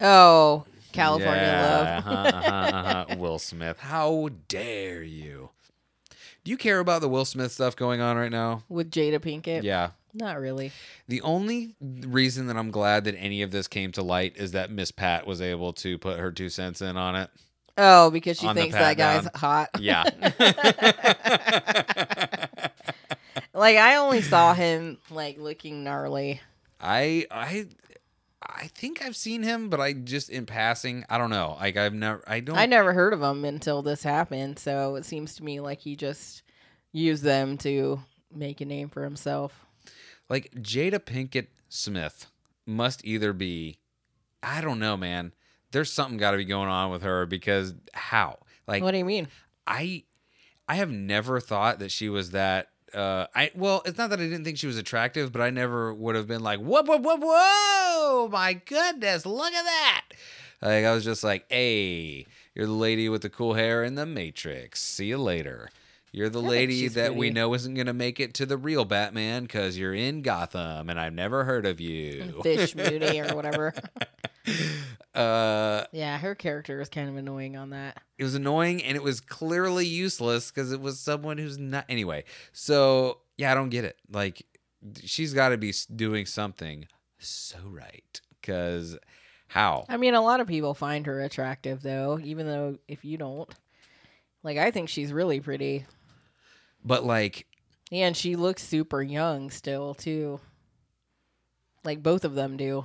Oh, 0.00 0.64
California 0.92 1.36
Yeah, 1.42 2.02
Love. 2.04 2.06
uh-huh, 2.06 2.38
uh-huh, 2.46 2.76
uh-huh. 3.08 3.16
Will 3.18 3.38
Smith. 3.38 3.78
How 3.80 4.30
dare 4.48 5.02
you? 5.02 5.50
Do 6.42 6.50
you 6.50 6.56
care 6.56 6.78
about 6.78 7.02
the 7.02 7.08
Will 7.08 7.26
Smith 7.26 7.52
stuff 7.52 7.76
going 7.76 8.00
on 8.00 8.16
right 8.16 8.30
now? 8.32 8.62
With 8.70 8.90
Jada 8.90 9.18
Pinkett. 9.18 9.62
Yeah. 9.62 9.90
Not 10.14 10.40
really. 10.40 10.72
The 11.06 11.20
only 11.20 11.74
reason 11.80 12.46
that 12.46 12.56
I'm 12.56 12.70
glad 12.70 13.04
that 13.04 13.14
any 13.16 13.42
of 13.42 13.50
this 13.50 13.68
came 13.68 13.92
to 13.92 14.02
light 14.02 14.36
is 14.38 14.52
that 14.52 14.70
Miss 14.70 14.90
Pat 14.90 15.26
was 15.26 15.42
able 15.42 15.74
to 15.74 15.98
put 15.98 16.18
her 16.18 16.32
two 16.32 16.48
cents 16.48 16.80
in 16.80 16.96
on 16.96 17.14
it. 17.14 17.28
Oh, 17.76 18.10
because 18.10 18.38
she 18.38 18.46
On 18.46 18.56
the 18.56 18.62
thinks 18.62 18.76
pat 18.76 18.96
that 18.96 19.22
guy's 19.22 19.22
down. 19.24 19.32
hot. 19.34 19.68
Yeah. 19.78 20.04
Like 23.60 23.76
I 23.76 23.96
only 23.96 24.22
saw 24.34 24.54
him 24.54 24.96
like 25.10 25.38
looking 25.38 25.84
gnarly. 25.84 26.40
I 26.80 27.26
I 27.30 27.66
I 28.42 28.68
think 28.68 29.02
I've 29.04 29.16
seen 29.16 29.42
him, 29.42 29.68
but 29.68 29.80
I 29.80 29.92
just 29.92 30.30
in 30.30 30.46
passing. 30.46 31.04
I 31.10 31.18
don't 31.18 31.28
know. 31.28 31.58
Like 31.60 31.76
I've 31.76 31.92
never. 31.92 32.24
I 32.26 32.40
don't. 32.40 32.56
I 32.56 32.64
never 32.64 32.94
heard 32.94 33.12
of 33.12 33.22
him 33.22 33.44
until 33.44 33.82
this 33.82 34.02
happened, 34.02 34.58
so 34.58 34.96
it 34.96 35.04
seems 35.04 35.36
to 35.36 35.44
me 35.44 35.60
like 35.60 35.80
he 35.80 35.94
just 35.94 36.42
used 36.92 37.22
them 37.22 37.58
to 37.58 38.00
make 38.34 38.62
a 38.62 38.64
name 38.64 38.88
for 38.88 39.04
himself. 39.04 39.66
like 40.30 40.50
Jada 40.54 40.98
Pinkett 40.98 41.48
Smith 41.68 42.26
must 42.66 43.04
either 43.04 43.34
be 43.34 43.78
I 44.42 44.62
don't 44.62 44.78
know, 44.78 44.96
man. 44.96 45.34
There's 45.72 45.92
something 45.92 46.16
got 46.16 46.30
to 46.30 46.38
be 46.38 46.46
going 46.46 46.68
on 46.68 46.90
with 46.90 47.02
her 47.02 47.26
because 47.26 47.74
how? 47.92 48.38
Like 48.66 48.82
what 48.82 48.92
do 48.92 48.98
you 48.98 49.04
mean? 49.04 49.28
I 49.66 50.04
I 50.66 50.76
have 50.76 50.90
never 50.90 51.40
thought 51.40 51.78
that 51.80 51.90
she 51.90 52.08
was 52.08 52.30
that 52.30 52.68
uh 52.94 53.26
I 53.34 53.50
well, 53.54 53.82
it's 53.84 53.98
not 53.98 54.10
that 54.10 54.20
I 54.20 54.24
didn't 54.24 54.44
think 54.44 54.58
she 54.58 54.66
was 54.66 54.76
attractive, 54.78 55.32
but 55.32 55.42
I 55.42 55.50
never 55.50 55.92
would 55.94 56.14
have 56.14 56.26
been 56.26 56.42
like, 56.42 56.60
"Whoa, 56.60 56.82
whoa, 56.82 56.98
whoa, 56.98 57.16
whoa! 57.16 58.28
My 58.30 58.54
goodness, 58.54 59.24
look 59.26 59.52
at 59.52 59.64
that." 59.64 60.04
Like 60.62 60.84
I 60.84 60.92
was 60.92 61.04
just 61.04 61.24
like, 61.24 61.44
"Hey, 61.48 62.26
you're 62.54 62.66
the 62.66 62.72
lady 62.72 63.08
with 63.08 63.22
the 63.22 63.30
cool 63.30 63.54
hair 63.54 63.82
in 63.82 63.94
the 63.94 64.06
Matrix. 64.06 64.80
See 64.82 65.06
you 65.06 65.18
later." 65.18 65.70
You're 66.12 66.28
the 66.28 66.42
I 66.42 66.46
lady 66.46 66.88
that 66.88 67.14
we 67.14 67.30
know 67.30 67.54
isn't 67.54 67.74
going 67.74 67.86
to 67.86 67.92
make 67.92 68.18
it 68.18 68.34
to 68.34 68.46
the 68.46 68.56
real 68.56 68.84
Batman 68.84 69.42
because 69.42 69.78
you're 69.78 69.94
in 69.94 70.22
Gotham 70.22 70.90
and 70.90 70.98
I've 70.98 71.12
never 71.12 71.44
heard 71.44 71.66
of 71.66 71.80
you. 71.80 72.40
Fish 72.42 72.74
Mooney 72.74 73.20
or 73.20 73.34
whatever. 73.36 73.72
uh, 75.14 75.84
Yeah, 75.92 76.18
her 76.18 76.34
character 76.34 76.78
was 76.78 76.88
kind 76.88 77.08
of 77.08 77.16
annoying 77.16 77.56
on 77.56 77.70
that. 77.70 77.98
it 78.18 78.24
was 78.24 78.34
annoying 78.34 78.82
and 78.82 78.96
it 78.96 79.02
was 79.02 79.20
clearly 79.20 79.86
useless 79.86 80.50
because 80.50 80.72
it 80.72 80.80
was 80.80 80.98
someone 80.98 81.38
who's 81.38 81.58
not 81.58 81.84
anyway 81.88 82.24
so 82.52 83.18
yeah 83.36 83.50
i 83.50 83.54
don't 83.54 83.70
get 83.70 83.84
it 83.84 83.96
like 84.10 84.42
she's 85.04 85.32
got 85.34 85.50
to 85.50 85.56
be 85.58 85.72
doing 85.94 86.26
something 86.26 86.86
so 87.18 87.58
right 87.64 88.20
because 88.40 88.98
how 89.48 89.84
I 89.88 89.96
mean, 89.96 90.14
a 90.14 90.20
lot 90.22 90.40
of 90.40 90.46
people 90.46 90.74
find 90.74 91.06
her 91.06 91.20
attractive 91.22 91.82
though, 91.82 92.20
even 92.22 92.46
though 92.46 92.78
if 92.86 93.04
you 93.04 93.16
don't. 93.18 93.52
Like 94.44 94.58
I 94.58 94.70
think 94.70 94.88
she's 94.88 95.12
really 95.12 95.40
pretty. 95.40 95.86
But 96.84 97.04
like 97.04 97.46
Yeah, 97.90 98.06
And 98.06 98.16
she 98.16 98.36
looks 98.36 98.62
super 98.62 99.02
young 99.02 99.50
still 99.50 99.94
too. 99.94 100.40
Like 101.84 102.02
both 102.02 102.24
of 102.24 102.34
them 102.34 102.56
do. 102.56 102.84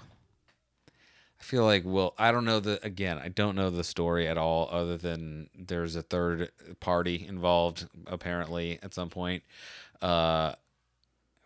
i 1.39 1.43
feel 1.43 1.65
like 1.65 1.83
well 1.85 2.13
i 2.17 2.31
don't 2.31 2.45
know 2.45 2.59
the 2.61 2.83
again 2.83 3.17
i 3.17 3.27
don't 3.27 3.55
know 3.55 3.69
the 3.69 3.83
story 3.83 4.27
at 4.27 4.37
all 4.37 4.69
other 4.71 4.97
than 4.97 5.49
there's 5.53 5.95
a 5.95 6.01
third 6.01 6.49
party 6.79 7.25
involved 7.27 7.87
apparently 8.07 8.79
at 8.81 8.93
some 8.93 9.09
point 9.09 9.43
uh 10.01 10.53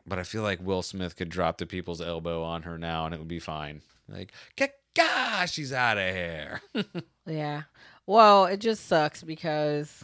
but 0.06 0.20
i 0.20 0.24
feel 0.24 0.44
like 0.44 0.60
will 0.62 0.84
smith 0.84 1.16
could 1.16 1.30
drop 1.30 1.58
the 1.58 1.66
people's 1.66 2.02
elbow 2.02 2.44
on 2.44 2.62
her 2.64 2.78
now 2.78 3.06
and 3.06 3.16
it 3.16 3.18
would 3.18 3.28
be 3.28 3.40
fine 3.40 3.82
like 4.08 4.32
gosh 4.96 5.54
she's 5.54 5.74
out 5.74 5.98
of 5.98 6.14
here 6.14 6.62
Yeah. 7.26 7.64
Well, 8.08 8.46
it 8.48 8.58
just 8.58 8.88
sucks 8.88 9.22
because 9.22 10.04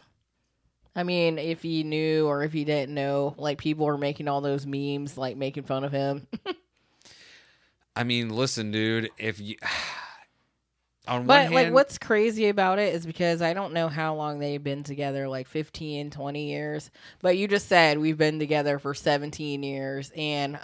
I 0.95 1.03
mean, 1.03 1.37
if 1.37 1.61
he 1.61 1.83
knew 1.83 2.25
or 2.25 2.43
if 2.43 2.53
he 2.53 2.63
didn't 2.63 2.93
know, 2.93 3.35
like 3.37 3.57
people 3.57 3.85
were 3.85 3.97
making 3.97 4.27
all 4.27 4.41
those 4.41 4.65
memes 4.65 5.17
like 5.17 5.35
making 5.35 5.63
fun 5.63 5.83
of 5.83 5.91
him. 5.91 6.27
I 7.95 8.03
mean, 8.03 8.29
listen, 8.29 8.71
dude. 8.71 9.09
If 9.17 9.39
you 9.39 9.55
on 11.07 11.25
But 11.25 11.51
one 11.51 11.53
like 11.53 11.73
what's 11.73 11.97
crazy 11.97 12.47
about 12.47 12.79
it 12.79 12.93
is 12.93 13.05
because 13.05 13.41
I 13.41 13.53
don't 13.53 13.73
know 13.73 13.89
how 13.89 14.15
long 14.15 14.39
they've 14.39 14.63
been 14.63 14.83
together, 14.83 15.27
like 15.27 15.47
15, 15.47 16.11
20 16.11 16.49
years. 16.49 16.91
But 17.21 17.37
you 17.37 17.47
just 17.47 17.67
said 17.67 17.97
we've 17.97 18.17
been 18.17 18.39
together 18.39 18.79
for 18.79 18.93
17 18.93 19.63
years 19.63 20.11
and 20.15 20.57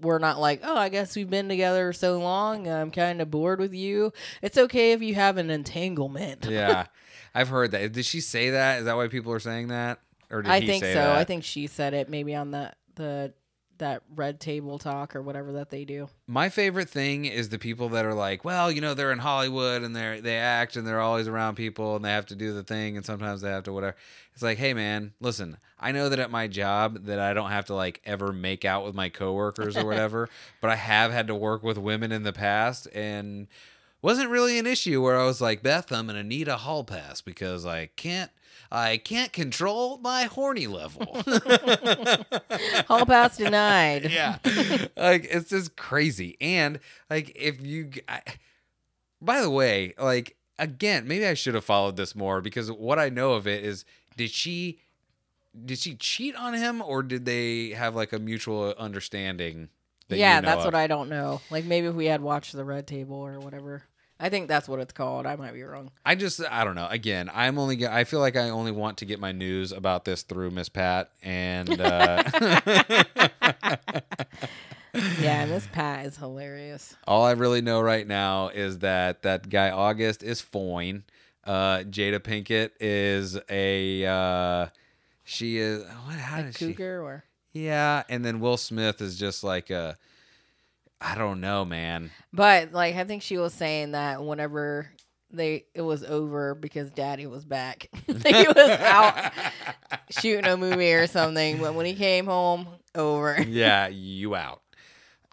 we're 0.00 0.18
not 0.18 0.38
like, 0.38 0.60
"Oh, 0.62 0.76
I 0.76 0.88
guess 0.88 1.16
we've 1.16 1.30
been 1.30 1.48
together 1.48 1.92
so 1.92 2.18
long. 2.18 2.68
I'm 2.68 2.90
kind 2.90 3.20
of 3.20 3.30
bored 3.30 3.60
with 3.60 3.74
you." 3.74 4.12
It's 4.42 4.58
okay 4.58 4.92
if 4.92 5.02
you 5.02 5.14
have 5.14 5.36
an 5.36 5.50
entanglement. 5.50 6.46
yeah, 6.48 6.86
I've 7.34 7.48
heard 7.48 7.70
that. 7.72 7.92
Did 7.92 8.04
she 8.04 8.20
say 8.20 8.50
that? 8.50 8.80
Is 8.80 8.84
that 8.84 8.96
why 8.96 9.08
people 9.08 9.32
are 9.32 9.40
saying 9.40 9.68
that, 9.68 10.00
or 10.30 10.42
did 10.42 10.50
I 10.50 10.60
he 10.60 10.66
think 10.66 10.84
so. 10.84 10.94
that? 10.94 11.16
I 11.16 11.24
think 11.24 11.44
she 11.44 11.66
said 11.66 11.94
it 11.94 12.08
maybe 12.08 12.34
on 12.34 12.50
the 12.50 12.72
the 12.96 13.32
that 13.78 14.02
red 14.14 14.40
table 14.40 14.78
talk 14.78 15.16
or 15.16 15.22
whatever 15.22 15.52
that 15.52 15.70
they 15.70 15.84
do. 15.84 16.08
My 16.26 16.48
favorite 16.48 16.88
thing 16.88 17.24
is 17.24 17.48
the 17.48 17.58
people 17.58 17.88
that 17.90 18.04
are 18.04 18.14
like, 18.14 18.44
well, 18.44 18.70
you 18.70 18.80
know, 18.80 18.94
they're 18.94 19.12
in 19.12 19.18
Hollywood 19.18 19.82
and 19.82 19.94
they're 19.94 20.20
they 20.20 20.36
act 20.36 20.76
and 20.76 20.86
they're 20.86 21.00
always 21.00 21.28
around 21.28 21.54
people 21.54 21.96
and 21.96 22.04
they 22.04 22.10
have 22.10 22.26
to 22.26 22.34
do 22.34 22.52
the 22.52 22.62
thing 22.62 22.96
and 22.96 23.04
sometimes 23.04 23.40
they 23.40 23.50
have 23.50 23.64
to 23.64 23.72
whatever. 23.72 23.96
It's 24.34 24.42
like, 24.42 24.58
hey 24.58 24.74
man, 24.74 25.12
listen, 25.20 25.58
I 25.80 25.92
know 25.92 26.08
that 26.08 26.18
at 26.18 26.30
my 26.30 26.46
job 26.46 27.04
that 27.04 27.18
I 27.18 27.34
don't 27.34 27.50
have 27.50 27.66
to 27.66 27.74
like 27.74 28.00
ever 28.04 28.32
make 28.32 28.64
out 28.64 28.84
with 28.84 28.94
my 28.94 29.08
coworkers 29.08 29.76
or 29.76 29.84
whatever, 29.84 30.28
but 30.60 30.70
I 30.70 30.76
have 30.76 31.12
had 31.12 31.26
to 31.28 31.34
work 31.34 31.62
with 31.62 31.78
women 31.78 32.12
in 32.12 32.22
the 32.22 32.32
past 32.32 32.86
and 32.94 33.48
wasn't 34.00 34.30
really 34.30 34.58
an 34.58 34.66
issue 34.66 35.02
where 35.02 35.18
I 35.18 35.24
was 35.24 35.40
like, 35.40 35.62
Beth, 35.62 35.90
I'm 35.92 36.06
gonna 36.06 36.22
need 36.22 36.48
a 36.48 36.58
hall 36.58 36.84
pass 36.84 37.20
because 37.20 37.66
I 37.66 37.86
can't 37.96 38.30
I 38.70 38.98
can't 38.98 39.32
control 39.32 39.98
my 39.98 40.24
horny 40.24 40.66
level. 40.66 41.22
Hall 42.86 43.06
pass 43.06 43.36
denied. 43.36 44.10
yeah 44.10 44.38
like 44.96 45.26
it's 45.30 45.50
just 45.50 45.76
crazy 45.76 46.36
and 46.40 46.80
like 47.08 47.32
if 47.34 47.60
you 47.60 47.90
I, 48.08 48.20
by 49.20 49.40
the 49.40 49.50
way 49.50 49.94
like 49.98 50.36
again 50.58 51.06
maybe 51.06 51.26
i 51.26 51.34
should 51.34 51.54
have 51.54 51.64
followed 51.64 51.96
this 51.96 52.14
more 52.14 52.40
because 52.40 52.70
what 52.70 52.98
i 52.98 53.08
know 53.08 53.32
of 53.32 53.46
it 53.46 53.64
is 53.64 53.84
did 54.16 54.30
she 54.30 54.80
did 55.64 55.78
she 55.78 55.94
cheat 55.94 56.34
on 56.36 56.54
him 56.54 56.82
or 56.82 57.02
did 57.02 57.24
they 57.24 57.70
have 57.70 57.94
like 57.94 58.12
a 58.12 58.18
mutual 58.18 58.74
understanding 58.78 59.68
yeah, 60.16 60.40
that's 60.40 60.64
what 60.64 60.74
I 60.74 60.86
don't 60.86 61.08
know. 61.08 61.40
Like 61.50 61.64
maybe 61.64 61.86
if 61.86 61.94
we 61.94 62.06
had 62.06 62.20
watched 62.20 62.54
the 62.54 62.64
red 62.64 62.86
table 62.86 63.16
or 63.16 63.38
whatever. 63.40 63.82
I 64.20 64.28
think 64.30 64.48
that's 64.48 64.68
what 64.68 64.80
it's 64.80 64.92
called. 64.92 65.26
I 65.26 65.36
might 65.36 65.52
be 65.54 65.62
wrong. 65.62 65.90
I 66.04 66.14
just 66.16 66.40
I 66.50 66.64
don't 66.64 66.74
know. 66.74 66.88
Again, 66.90 67.30
I'm 67.32 67.58
only 67.58 67.86
I 67.86 68.04
feel 68.04 68.20
like 68.20 68.36
I 68.36 68.50
only 68.50 68.72
want 68.72 68.98
to 68.98 69.04
get 69.04 69.20
my 69.20 69.32
news 69.32 69.70
about 69.72 70.04
this 70.04 70.22
through 70.22 70.50
Miss 70.50 70.68
Pat 70.68 71.10
and 71.22 71.80
uh 71.80 72.22
Yeah, 75.20 75.44
Miss 75.46 75.66
Pat 75.72 76.06
is 76.06 76.16
hilarious. 76.16 76.96
All 77.06 77.24
I 77.24 77.32
really 77.32 77.60
know 77.60 77.80
right 77.80 78.06
now 78.06 78.48
is 78.48 78.78
that 78.80 79.22
that 79.22 79.48
guy 79.48 79.70
August 79.70 80.22
is 80.22 80.40
fine. 80.40 81.04
Uh, 81.44 81.78
Jada 81.78 82.18
Pinkett 82.18 82.70
is 82.80 83.38
a 83.48 84.04
uh, 84.04 84.66
she 85.24 85.58
is 85.58 85.84
what? 85.84 86.16
How 86.16 86.40
A 86.40 86.42
does 86.44 86.56
she? 86.56 86.72
cougar 86.74 87.02
or 87.02 87.24
Yeah, 87.52 88.02
and 88.08 88.24
then 88.24 88.40
Will 88.40 88.56
Smith 88.56 89.00
is 89.00 89.18
just 89.18 89.44
like 89.44 89.70
a. 89.70 89.96
I 91.00 91.14
don't 91.14 91.40
know, 91.40 91.64
man. 91.64 92.10
But 92.32 92.72
like 92.72 92.96
I 92.96 93.04
think 93.04 93.22
she 93.22 93.38
was 93.38 93.54
saying 93.54 93.92
that 93.92 94.22
whenever 94.24 94.90
they 95.30 95.66
it 95.74 95.82
was 95.82 96.02
over 96.04 96.54
because 96.54 96.90
daddy 96.90 97.26
was 97.26 97.44
back. 97.44 97.88
he 98.06 98.12
was 98.14 98.70
out 98.80 99.32
shooting 100.10 100.46
a 100.46 100.56
movie 100.56 100.92
or 100.92 101.06
something, 101.06 101.58
but 101.58 101.74
when 101.74 101.86
he 101.86 101.94
came 101.94 102.26
home, 102.26 102.66
over. 102.94 103.40
yeah, 103.48 103.88
you 103.88 104.34
out. 104.34 104.62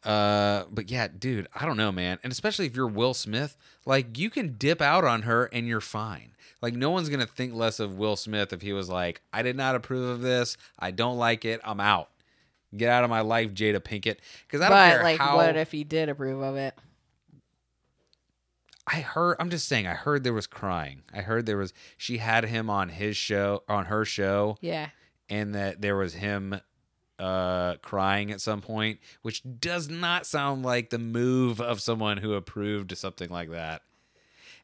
Uh, 0.04 0.66
but 0.72 0.92
yeah, 0.92 1.08
dude, 1.08 1.48
I 1.54 1.66
don't 1.66 1.78
know, 1.78 1.92
man. 1.92 2.20
And 2.24 2.32
especially 2.32 2.68
if 2.68 2.76
you're 2.76 2.88
Will 2.88 3.16
Smith, 3.16 3.58
like 3.86 4.18
you 4.20 4.30
can 4.30 4.56
dip 4.58 4.82
out 4.82 5.04
on 5.04 5.24
her 5.24 5.46
and 5.46 5.68
you're 5.68 5.82
fine. 5.82 6.32
Like 6.62 6.76
no 6.76 6.92
one's 6.92 7.10
gonna 7.10 7.26
think 7.26 7.54
less 7.54 7.80
of 7.80 7.98
Will 7.98 8.16
Smith 8.16 8.54
if 8.54 8.62
he 8.62 8.72
was 8.72 8.88
like, 8.88 9.22
I 9.34 9.42
did 9.42 9.56
not 9.56 9.76
approve 9.76 10.08
of 10.08 10.22
this. 10.22 10.58
I 10.78 10.92
don't 10.92 11.18
like 11.18 11.44
it. 11.44 11.60
I'm 11.64 11.80
out. 11.80 12.10
Get 12.78 12.90
out 12.90 13.04
of 13.04 13.10
my 13.10 13.22
life, 13.22 13.54
Jada 13.54 13.80
Pinkett. 13.80 14.18
Because 14.48 14.62
I 14.62 14.70
don't 14.70 14.78
But 14.78 14.92
care 14.92 15.04
like 15.04 15.20
how. 15.20 15.36
what 15.38 15.56
if 15.56 15.72
he 15.72 15.84
did 15.84 16.10
approve 16.10 16.42
of 16.42 16.56
it? 16.56 16.74
I 18.88 19.02
heard. 19.02 19.38
I'm 19.40 19.50
just 19.50 19.68
saying. 19.68 19.88
I 19.88 19.94
heard 19.96 20.24
there 20.24 20.34
was 20.34 20.48
crying. 20.48 21.02
I 21.14 21.22
heard 21.22 21.46
there 21.46 21.58
was. 21.58 21.74
She 21.98 22.18
had 22.18 22.46
him 22.46 22.70
on 22.70 22.90
his 22.90 23.18
show, 23.18 23.64
on 23.68 23.86
her 23.86 24.06
show, 24.06 24.58
Yeah. 24.62 24.90
and 25.30 25.56
that 25.56 25.82
there 25.82 25.96
was 25.96 26.14
him 26.14 26.60
uh 27.18 27.76
crying 27.78 28.30
at 28.30 28.42
some 28.42 28.60
point 28.60 29.00
which 29.22 29.42
does 29.62 29.88
not 29.90 30.26
sound 30.26 30.64
like 30.64 30.90
the 30.90 31.00
move 31.00 31.62
of 31.62 31.80
someone 31.80 32.18
who 32.18 32.34
approved 32.34 32.96
something 32.98 33.30
like 33.30 33.52
that 33.52 33.82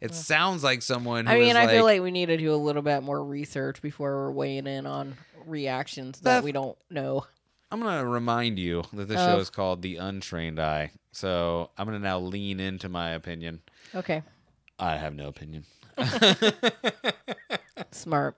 it 0.01 0.14
sounds 0.14 0.62
like 0.62 0.82
someone 0.82 1.28
who 1.28 1.32
I 1.32 1.39
mean, 1.39 1.55
I 1.55 1.62
like, 1.62 1.70
feel 1.70 1.86
like 1.86 2.01
we 2.01 2.12
need 2.12 2.26
to 2.26 2.36
do 2.36 2.53
a 2.53 2.57
little 2.57 2.82
bit 2.82 3.03
more 3.03 3.24
research 3.24 3.82
before 3.82 4.14
we're 4.18 4.32
weighing 4.32 4.68
in 4.68 4.86
on 4.86 5.16
reactions 5.45 6.20
that 6.22 6.43
we 6.43 6.51
don't 6.51 6.78
know. 6.89 7.26
I'm 7.72 7.80
gonna 7.82 8.05
remind 8.05 8.59
you 8.59 8.84
that 8.93 9.07
this 9.07 9.19
Of- 9.19 9.30
show 9.30 9.39
is 9.39 9.49
called 9.49 9.82
the 9.82 9.97
untrained 9.97 10.59
eye. 10.59 10.91
So 11.11 11.69
i'm 11.78 11.86
gonna 11.86 11.99
now 11.99 12.19
lean 12.19 12.59
into 12.59 12.89
my 12.89 13.11
opinion. 13.11 13.61
Okay. 13.95 14.24
i 14.80 14.97
have 14.97 15.13
no 15.15 15.28
opinion. 15.28 15.65
Smart. 17.91 18.38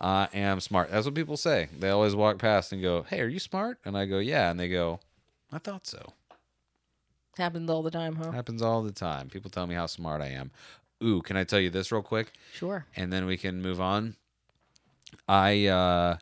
i 0.00 0.28
am 0.34 0.60
smart. 0.60 0.90
That's 0.90 1.06
what 1.06 1.14
people 1.14 1.36
say. 1.36 1.68
They 1.78 1.90
always 1.90 2.14
walk 2.14 2.38
past 2.38 2.72
and 2.72 2.82
go 2.82 3.02
hey 3.08 3.20
are 3.20 3.28
you 3.28 3.38
smart? 3.38 3.78
And 3.84 3.96
i 3.96 4.04
go 4.06 4.18
yeah. 4.18 4.50
And 4.50 4.58
they 4.58 4.68
go 4.68 5.00
i 5.52 5.58
thought 5.58 5.86
so. 5.86 6.12
Happens 7.36 7.70
all 7.70 7.82
the 7.82 7.90
time, 7.90 8.16
huh? 8.16 8.32
happens 8.32 8.62
all 8.62 8.82
the 8.82 8.90
time. 8.92 9.28
People 9.28 9.50
tell 9.50 9.66
me 9.66 9.74
how 9.74 9.86
smart 9.86 10.20
i 10.20 10.26
am. 10.28 10.50
Ooh 11.02 11.22
can 11.22 11.36
i 11.36 11.44
tell 11.44 11.60
you 11.60 11.70
this 11.70 11.92
real 11.92 12.02
quick? 12.02 12.32
Sure. 12.52 12.86
and 12.96 13.12
then 13.12 13.26
we 13.26 13.36
can 13.36 13.62
move 13.62 13.80
on. 13.80 14.16
I 15.28 15.66
uh 15.66 16.16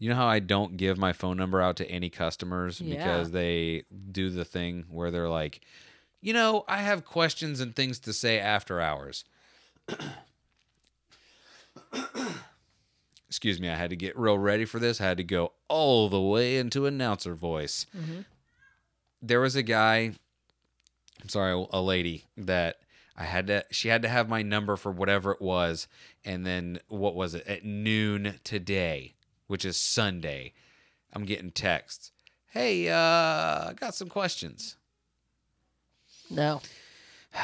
you 0.00 0.08
know 0.10 0.16
how 0.16 0.26
I 0.26 0.40
don't 0.40 0.76
give 0.76 0.98
my 0.98 1.12
phone 1.12 1.36
number 1.36 1.60
out 1.60 1.76
to 1.76 1.88
any 1.88 2.10
customers 2.10 2.80
Yeah. 2.80 2.96
because 2.96 3.30
they 3.30 3.84
do 4.10 4.30
the 4.30 4.44
thing 4.44 4.86
where 4.88 5.12
they're 5.12 5.28
like, 5.28 5.60
"You 6.20 6.32
know, 6.32 6.64
I 6.66 6.78
have 6.78 7.04
questions 7.04 7.60
and 7.60 7.76
things 7.76 8.00
to 8.00 8.12
say 8.12 8.40
after 8.40 8.80
hours." 8.80 9.24
Excuse 13.28 13.60
me, 13.60 13.68
I 13.68 13.76
had 13.76 13.90
to 13.90 13.96
get 13.96 14.18
real 14.18 14.36
ready 14.38 14.64
for 14.64 14.80
this. 14.80 15.00
I 15.00 15.04
had 15.04 15.16
to 15.18 15.24
go 15.24 15.52
all 15.68 16.08
the 16.08 16.20
way 16.20 16.56
into 16.58 16.86
announcer 16.86 17.34
voice. 17.34 17.86
Mhm. 17.96 18.24
There 19.22 19.40
was 19.40 19.54
a 19.54 19.62
guy, 19.62 20.14
I'm 21.22 21.28
sorry, 21.28 21.66
a 21.70 21.80
lady 21.80 22.24
that 22.36 22.80
I 23.16 23.24
had 23.24 23.46
to 23.48 23.64
she 23.70 23.88
had 23.88 24.02
to 24.02 24.08
have 24.08 24.28
my 24.28 24.42
number 24.42 24.76
for 24.76 24.90
whatever 24.90 25.30
it 25.32 25.40
was 25.42 25.86
and 26.24 26.44
then 26.46 26.80
what 26.88 27.14
was 27.14 27.34
it 27.34 27.46
at 27.46 27.64
noon 27.64 28.40
today, 28.44 29.14
which 29.50 29.64
is 29.64 29.76
Sunday. 29.76 30.52
I'm 31.12 31.24
getting 31.24 31.50
texts. 31.50 32.12
Hey, 32.50 32.88
uh 32.88 32.94
I 32.94 33.72
got 33.76 33.94
some 33.94 34.08
questions. 34.08 34.76
No. 36.30 36.62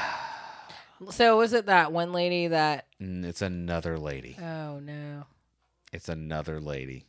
So 1.10 1.36
was 1.36 1.52
it 1.52 1.66
that 1.66 1.92
one 1.92 2.14
lady 2.14 2.46
that? 2.46 2.86
And 2.98 3.22
it's 3.22 3.42
another 3.42 3.98
lady. 3.98 4.34
Oh 4.40 4.78
no. 4.78 5.24
It's 5.92 6.08
another 6.08 6.58
lady. 6.58 7.04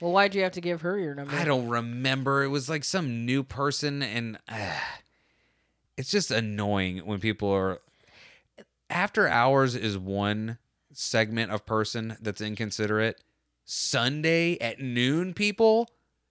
Well, 0.00 0.12
why'd 0.12 0.34
you 0.34 0.42
have 0.42 0.52
to 0.52 0.62
give 0.62 0.80
her 0.80 0.98
your 0.98 1.14
number? 1.14 1.34
I 1.34 1.44
don't 1.44 1.68
remember. 1.68 2.44
It 2.44 2.48
was 2.48 2.68
like 2.68 2.84
some 2.84 3.26
new 3.26 3.42
person, 3.42 4.02
and 4.02 4.38
uh, 4.48 4.72
it's 5.98 6.10
just 6.10 6.30
annoying 6.30 6.98
when 6.98 7.20
people 7.20 7.50
are. 7.50 7.80
After 8.88 9.28
hours 9.28 9.74
is 9.74 9.98
one 9.98 10.56
segment 10.92 11.52
of 11.52 11.66
person 11.66 12.16
that's 12.22 12.40
inconsiderate. 12.40 13.20
Sunday 13.70 14.56
at 14.62 14.80
noon, 14.80 15.34
people, 15.34 15.90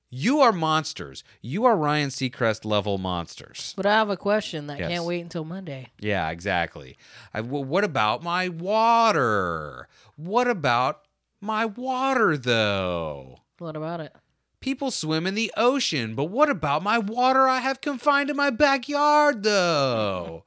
you 0.09 0.39
are 0.39 0.51
monsters. 0.51 1.23
You 1.39 1.65
are 1.65 1.77
Ryan 1.77 2.09
Seacrest 2.09 2.65
level 2.65 2.97
monsters. 2.97 3.75
But 3.77 3.85
I 3.85 3.91
have 3.93 4.09
a 4.09 4.17
question 4.17 4.65
that 4.65 4.79
Yes. 4.79 4.89
can't 4.89 5.03
wait 5.05 5.19
until 5.21 5.45
Monday. 5.45 5.91
Yeah, 5.99 6.31
exactly. 6.31 6.97
I, 7.35 7.41
well, 7.41 7.63
what 7.63 7.83
about 7.83 8.23
my 8.23 8.49
water? 8.49 9.87
What 10.15 10.47
about 10.47 11.01
my 11.39 11.65
water, 11.65 12.37
though? 12.37 13.41
What 13.59 13.75
about 13.75 13.99
it? 13.99 14.15
People 14.59 14.89
swim 14.89 15.27
in 15.27 15.35
the 15.35 15.53
ocean, 15.55 16.15
but 16.15 16.25
what 16.31 16.49
about 16.49 16.81
my 16.81 16.97
water 16.97 17.47
I 17.47 17.59
have 17.59 17.81
confined 17.81 18.31
in 18.31 18.35
my 18.35 18.49
backyard, 18.49 19.43
though? 19.43 20.43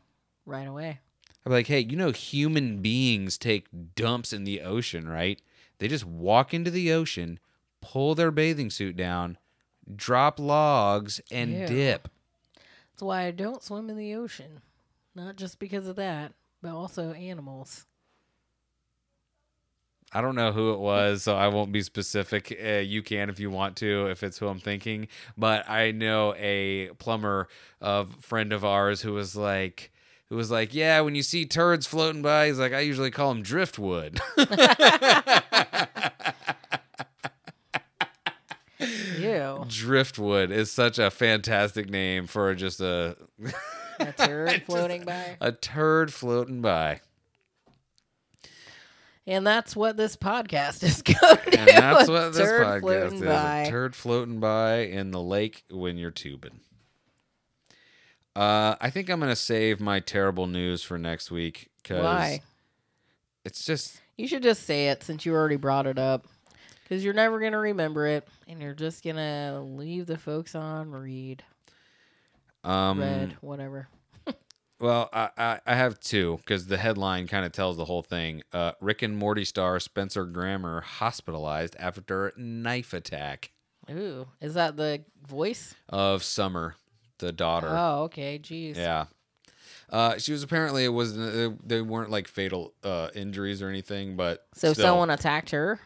right 0.45 0.67
away. 0.67 1.01
I'm 1.45 1.53
like, 1.53 1.69
hey, 1.69 1.81
you 1.81 1.97
know, 1.97 2.11
human 2.11 2.79
beings 2.79 3.39
take 3.39 3.67
dumps 3.95 4.33
in 4.33 4.45
the 4.45 4.61
ocean, 4.63 5.09
right? 5.09 5.41
They 5.79 5.89
just 5.89 6.05
walk 6.05 6.53
into 6.53 6.71
the 6.71 6.93
ocean, 6.93 7.39
pull 7.81 8.15
their 8.15 8.31
bathing 8.31 8.71
suit 8.71 8.97
down, 8.97 9.39
drop 9.95 10.41
logs, 10.41 11.21
and 11.31 11.53
Ew. 11.53 11.67
dip. 11.67 12.09
That's 12.93 13.03
why 13.03 13.27
I 13.27 13.31
don't 13.31 13.63
swim 13.63 13.91
in 13.91 13.97
the 13.97 14.15
ocean. 14.15 14.61
Not 15.15 15.37
just 15.37 15.59
because 15.59 15.87
of 15.87 15.97
that, 15.97 16.33
but 16.63 16.73
also 16.73 17.13
animals. 17.13 17.87
I 20.17 20.23
don't 20.23 20.35
know 20.35 20.51
who 20.53 20.73
it 20.73 20.79
was, 20.79 21.23
so 21.25 21.37
I 21.37 21.49
won't 21.49 21.73
be 21.73 21.83
specific. 21.83 22.57
Uh, 22.65 22.79
you 22.79 23.03
can 23.03 23.29
if 23.29 23.39
you 23.39 23.51
want 23.51 23.77
to, 23.77 24.07
if 24.07 24.23
it's 24.23 24.39
who 24.39 24.49
I'm 24.49 24.61
thinking. 24.61 25.09
But 25.37 25.69
I 25.69 25.91
know 25.91 26.35
a 26.37 26.89
plumber, 26.99 27.49
a 27.83 28.07
friend 28.21 28.53
of 28.55 28.65
ours, 28.65 29.03
who 29.03 29.13
was 29.13 29.37
like, 29.37 29.93
who 30.31 30.37
was 30.37 30.51
like, 30.51 30.73
yeah, 30.75 31.01
when 31.01 31.15
you 31.15 31.23
see 31.23 31.45
turds 31.45 31.87
floating 31.87 32.23
by, 32.23 32.47
he's 32.47 32.59
like, 32.59 32.73
I 32.73 32.81
usually 32.81 33.11
call 33.11 33.35
them 33.35 33.43
driftwood. 33.43 34.21
Ew. 39.19 39.65
driftwood 39.69 40.51
is 40.51 40.71
such 40.71 40.99
a 40.99 41.11
fantastic 41.11 41.89
name 41.89 42.27
for 42.27 42.55
just 42.55 42.81
a 42.81 43.17
A 43.99 44.13
turd 44.13 44.63
floating 44.67 45.05
by. 45.05 45.37
a 45.41 45.53
turd 45.53 46.13
floating 46.13 46.61
by. 46.61 47.01
And 49.27 49.47
that's 49.47 49.75
what 49.75 49.97
this 49.97 50.17
podcast 50.17 50.83
is 50.85 51.03
going 51.03 51.37
to 51.37 51.59
And 51.59 51.69
that's 51.69 52.09
what 52.09 52.33
this 52.33 52.49
podcast 52.49 53.15
is. 53.15 53.21
by. 53.23 53.59
A 53.63 53.71
turd 53.71 53.97
floating 53.97 54.39
by 54.39 54.79
in 54.81 55.11
the 55.11 55.21
lake 55.21 55.65
when 55.71 55.99
you're 55.99 56.11
tubing. 56.11 56.61
Uh, 58.37 58.77
I 58.81 58.91
think 58.91 59.09
I'm 59.09 59.19
gonna 59.19 59.35
save 59.35 59.81
my 59.81 59.99
terrible 59.99 60.47
news 60.47 60.83
for 60.83 60.99
next 60.99 61.31
week 61.31 61.71
because 61.83 62.05
Why? 62.05 62.43
it's 63.47 63.65
just 63.65 64.01
You 64.19 64.29
should 64.29 64.43
just 64.43 64.65
say 64.65 64.89
it 64.89 65.03
since 65.03 65.25
you 65.25 65.35
already 65.35 65.57
brought 65.57 65.87
it 65.87 65.99
up. 65.99 66.27
Because 66.83 67.03
you're 67.05 67.15
never 67.15 67.41
going 67.41 67.51
to 67.51 67.59
remember 67.59 68.07
it. 68.07 68.29
And 68.47 68.61
you're 68.63 68.73
just 68.73 69.03
going 69.03 69.17
to 69.17 69.61
leave 69.61 70.07
the 70.07 70.17
folks 70.17 70.55
on 70.55 70.93
read, 70.93 71.43
um 72.63 73.01
read, 73.01 73.37
whatever. 73.41 73.89
Well, 74.79 75.09
I, 75.13 75.31
I, 75.39 75.61
I 75.67 75.75
have 75.75 75.99
two 76.01 76.37
because 76.39 76.67
the 76.67 76.77
headline 76.77 77.27
kind 77.29 77.47
of 77.47 77.53
tells 77.53 77.77
the 77.79 77.87
whole 77.87 78.03
thing. 78.03 78.43
Uh, 78.53 78.73
Rick 78.81 79.03
and 79.03 79.17
Morty 79.17 79.45
star 79.45 79.81
Spencer 79.81 80.25
Grammer 80.27 80.83
hospitalized 80.83 81.77
after 81.79 82.33
knife 82.37 82.93
attack 82.93 83.53
Ooh. 83.91 84.27
Is 84.41 84.55
that 84.55 84.77
the 84.77 85.05
voice? 85.27 85.75
of 85.89 86.23
Summer, 86.23 86.75
the 87.19 87.33
daughter. 87.33 87.69
Oh, 87.71 88.03
okay. 88.05 88.39
Jeez. 88.39 88.77
Yeah. 88.77 89.07
Uh, 89.89 90.19
she 90.19 90.33
was 90.33 90.43
apparently 90.43 90.85
it 90.85 90.89
was 90.89 91.17
uh, 91.17 91.51
they 91.65 91.81
weren't 91.81 92.11
like 92.11 92.27
fatal 92.27 92.75
uh, 92.83 93.09
injuries 93.15 93.63
or 93.63 93.69
anything, 93.69 94.17
but 94.17 94.47
So 94.55 94.73
still, 94.73 94.87
someone 94.89 95.11
attacked 95.11 95.51
her? 95.51 95.79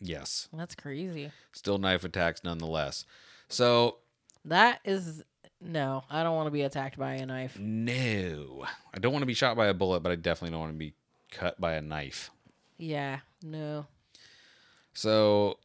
yes, 0.00 0.48
That's 0.52 0.74
crazy. 0.74 1.30
still 1.52 1.78
knife 1.78 2.04
attacks 2.04 2.42
nonetheless. 2.44 3.06
So 3.48 3.98
That 4.44 4.80
is. 4.84 5.22
No, 5.60 6.04
I 6.10 6.22
don't 6.22 6.36
want 6.36 6.46
to 6.48 6.52
be 6.52 6.62
attacked 6.62 6.98
by 6.98 7.14
a 7.14 7.26
knife. 7.26 7.58
no, 7.58 8.66
I 8.92 8.98
don't 8.98 9.12
want 9.12 9.22
to 9.22 9.26
be 9.26 9.34
shot 9.34 9.56
by 9.56 9.66
a 9.66 9.74
bullet, 9.74 10.00
but 10.00 10.12
I 10.12 10.16
definitely 10.16 10.52
don't 10.52 10.60
want 10.60 10.72
to 10.72 10.78
be 10.78 10.94
cut 11.30 11.60
by 11.60 11.74
a 11.74 11.82
knife. 11.82 12.30
Yeah. 12.78 13.20
No. 13.42 13.86
So 14.92 15.58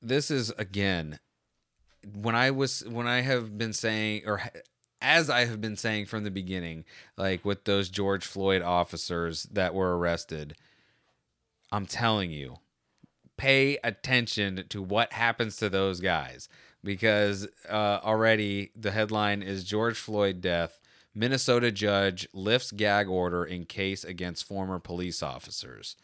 this 0.00 0.30
is 0.30 0.50
again 0.50 1.18
when 2.14 2.34
I 2.34 2.50
was 2.50 2.84
when 2.86 3.06
I 3.06 3.20
have 3.20 3.56
been 3.58 3.72
saying 3.72 4.22
or 4.26 4.42
as 5.00 5.28
I 5.28 5.44
have 5.44 5.60
been 5.60 5.76
saying 5.76 6.06
from 6.06 6.24
the 6.24 6.30
beginning, 6.30 6.84
like 7.16 7.44
with 7.44 7.64
those 7.64 7.88
George 7.88 8.24
Floyd 8.24 8.62
officers 8.62 9.44
that 9.52 9.74
were 9.74 9.98
arrested, 9.98 10.56
I'm 11.72 11.86
telling 11.86 12.30
you, 12.30 12.56
pay 13.36 13.78
attention 13.82 14.64
to 14.68 14.80
what 14.82 15.12
happens 15.12 15.56
to 15.56 15.68
those 15.68 16.00
guys 16.00 16.48
because 16.84 17.46
uh, 17.68 18.00
already 18.02 18.70
the 18.76 18.90
headline 18.90 19.42
is 19.42 19.64
George 19.64 19.98
Floyd 19.98 20.40
death. 20.40 20.78
Minnesota 21.14 21.70
judge 21.70 22.26
lifts 22.32 22.72
gag 22.72 23.08
order 23.08 23.44
in 23.44 23.66
case 23.66 24.02
against 24.02 24.44
former 24.46 24.78
police 24.78 25.22
officers. 25.22 25.96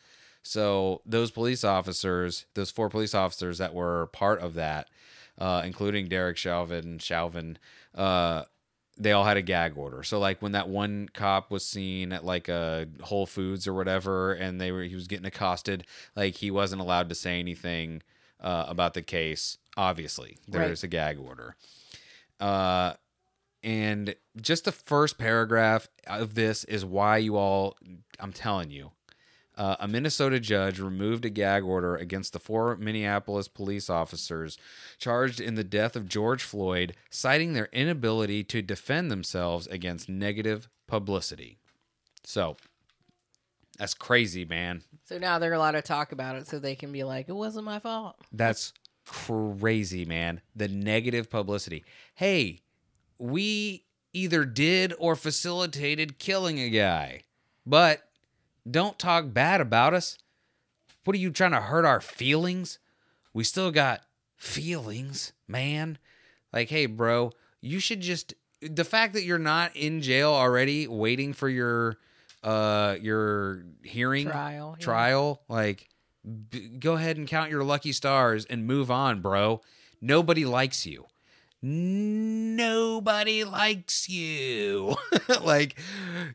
So 0.42 1.02
those 1.06 1.30
police 1.30 1.64
officers, 1.64 2.46
those 2.54 2.70
four 2.70 2.88
police 2.88 3.14
officers 3.14 3.58
that 3.58 3.74
were 3.74 4.06
part 4.12 4.40
of 4.40 4.54
that, 4.54 4.88
uh, 5.38 5.62
including 5.64 6.08
Derek 6.08 6.36
Chauvin, 6.36 6.98
Chauvin, 6.98 7.58
uh, 7.94 8.44
they 8.98 9.12
all 9.12 9.24
had 9.24 9.36
a 9.36 9.42
gag 9.42 9.78
order. 9.78 10.02
So 10.02 10.18
like 10.18 10.42
when 10.42 10.52
that 10.52 10.68
one 10.68 11.08
cop 11.12 11.50
was 11.50 11.64
seen 11.64 12.12
at 12.12 12.24
like 12.24 12.48
a 12.48 12.86
Whole 13.02 13.26
Foods 13.26 13.66
or 13.66 13.74
whatever, 13.74 14.32
and 14.32 14.60
they 14.60 14.72
were 14.72 14.82
he 14.82 14.94
was 14.94 15.06
getting 15.06 15.26
accosted, 15.26 15.86
like 16.16 16.34
he 16.34 16.50
wasn't 16.50 16.82
allowed 16.82 17.08
to 17.08 17.14
say 17.14 17.38
anything 17.38 18.02
uh, 18.40 18.64
about 18.68 18.94
the 18.94 19.02
case. 19.02 19.58
Obviously, 19.78 20.36
there's 20.48 20.82
a 20.82 20.88
gag 20.88 21.20
order. 21.20 21.54
Uh, 22.40 22.94
and 23.62 24.16
just 24.40 24.64
the 24.64 24.72
first 24.72 25.18
paragraph 25.18 25.86
of 26.08 26.34
this 26.34 26.64
is 26.64 26.84
why 26.84 27.18
you 27.18 27.36
all, 27.36 27.76
I'm 28.18 28.32
telling 28.32 28.72
you, 28.72 28.90
uh, 29.56 29.76
a 29.78 29.86
Minnesota 29.86 30.40
judge 30.40 30.80
removed 30.80 31.24
a 31.24 31.30
gag 31.30 31.62
order 31.62 31.94
against 31.96 32.32
the 32.32 32.40
four 32.40 32.76
Minneapolis 32.76 33.46
police 33.46 33.88
officers 33.88 34.58
charged 34.98 35.40
in 35.40 35.54
the 35.54 35.64
death 35.64 35.94
of 35.94 36.08
George 36.08 36.42
Floyd, 36.42 36.94
citing 37.08 37.52
their 37.52 37.68
inability 37.72 38.42
to 38.44 38.62
defend 38.62 39.12
themselves 39.12 39.68
against 39.68 40.08
negative 40.08 40.68
publicity. 40.88 41.58
So, 42.24 42.56
that's 43.78 43.94
crazy, 43.94 44.44
man. 44.44 44.82
So 45.04 45.18
now 45.18 45.38
they're 45.38 45.52
allowed 45.52 45.72
to 45.72 45.82
talk 45.82 46.10
about 46.10 46.34
it 46.34 46.48
so 46.48 46.58
they 46.58 46.74
can 46.74 46.90
be 46.90 47.04
like, 47.04 47.28
it 47.28 47.34
wasn't 47.34 47.64
my 47.64 47.78
fault. 47.78 48.16
That's 48.32 48.72
crazy, 49.08 50.04
man. 50.04 50.40
The 50.54 50.68
negative 50.68 51.30
publicity. 51.30 51.84
Hey, 52.14 52.60
we 53.18 53.84
either 54.12 54.44
did 54.44 54.94
or 54.98 55.16
facilitated 55.16 56.18
killing 56.18 56.58
a 56.58 56.70
guy, 56.70 57.22
but 57.66 58.08
don't 58.70 58.98
talk 58.98 59.32
bad 59.32 59.60
about 59.60 59.94
us. 59.94 60.18
What 61.04 61.14
are 61.14 61.20
you 61.20 61.30
trying 61.30 61.52
to 61.52 61.60
hurt 61.60 61.84
our 61.84 62.00
feelings? 62.00 62.78
We 63.32 63.44
still 63.44 63.70
got 63.70 64.02
feelings, 64.36 65.32
man. 65.46 65.98
Like, 66.52 66.68
hey, 66.68 66.86
bro, 66.86 67.32
you 67.60 67.80
should 67.80 68.00
just 68.00 68.34
the 68.60 68.84
fact 68.84 69.14
that 69.14 69.24
you're 69.24 69.38
not 69.38 69.74
in 69.76 70.02
jail 70.02 70.32
already 70.32 70.86
waiting 70.86 71.32
for 71.32 71.48
your 71.48 71.96
uh 72.42 72.96
your 73.00 73.64
hearing 73.82 74.28
Trial, 74.28 74.76
yeah. 74.78 74.84
trial 74.84 75.42
like 75.48 75.88
b- 76.50 76.68
go 76.78 76.94
ahead 76.94 77.16
and 77.16 77.26
count 77.28 77.50
your 77.50 77.64
lucky 77.64 77.92
stars 77.92 78.44
and 78.44 78.66
move 78.66 78.90
on, 78.90 79.20
bro. 79.20 79.60
Nobody 80.00 80.44
likes 80.44 80.86
you. 80.86 81.06
Nobody 81.60 83.44
likes 83.44 84.08
you. 84.08 84.96
like 85.42 85.78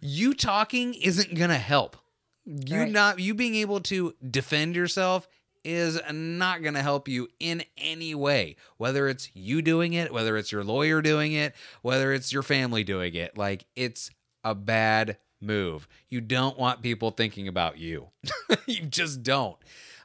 you 0.01 0.34
talking 0.34 0.93
isn't 0.93 1.36
going 1.36 1.49
to 1.49 1.57
help. 1.57 1.97
You 2.45 2.79
Right. 2.81 2.91
not 2.91 3.19
you 3.19 3.34
being 3.34 3.55
able 3.55 3.79
to 3.81 4.13
defend 4.29 4.75
yourself 4.75 5.27
is 5.63 5.97
not 6.11 6.61
going 6.61 6.73
to 6.73 6.81
help 6.81 7.07
you 7.07 7.29
in 7.39 7.63
any 7.77 8.13
way. 8.13 8.57
Whether 8.77 9.07
it's 9.07 9.29
you 9.34 9.61
doing 9.61 9.93
it, 9.93 10.11
whether 10.11 10.36
it's 10.36 10.51
your 10.51 10.63
lawyer 10.63 11.01
doing 11.01 11.31
it, 11.31 11.55
whether 11.81 12.11
it's 12.11 12.34
your 12.34 12.43
family 12.43 12.84
doing 12.84 13.15
it. 13.15 13.38
Like 13.38 13.65
it's 13.75 14.11
a 14.43 14.53
bad 14.53 15.17
move. 15.44 15.88
You 16.10 16.22
don't 16.22 16.58
want 16.58 16.82
people 16.82 17.12
thinking 17.12 17.48
about 17.48 17.78
you. 17.78 18.10
you 18.66 18.82
just 18.82 19.24
don't. 19.24 19.58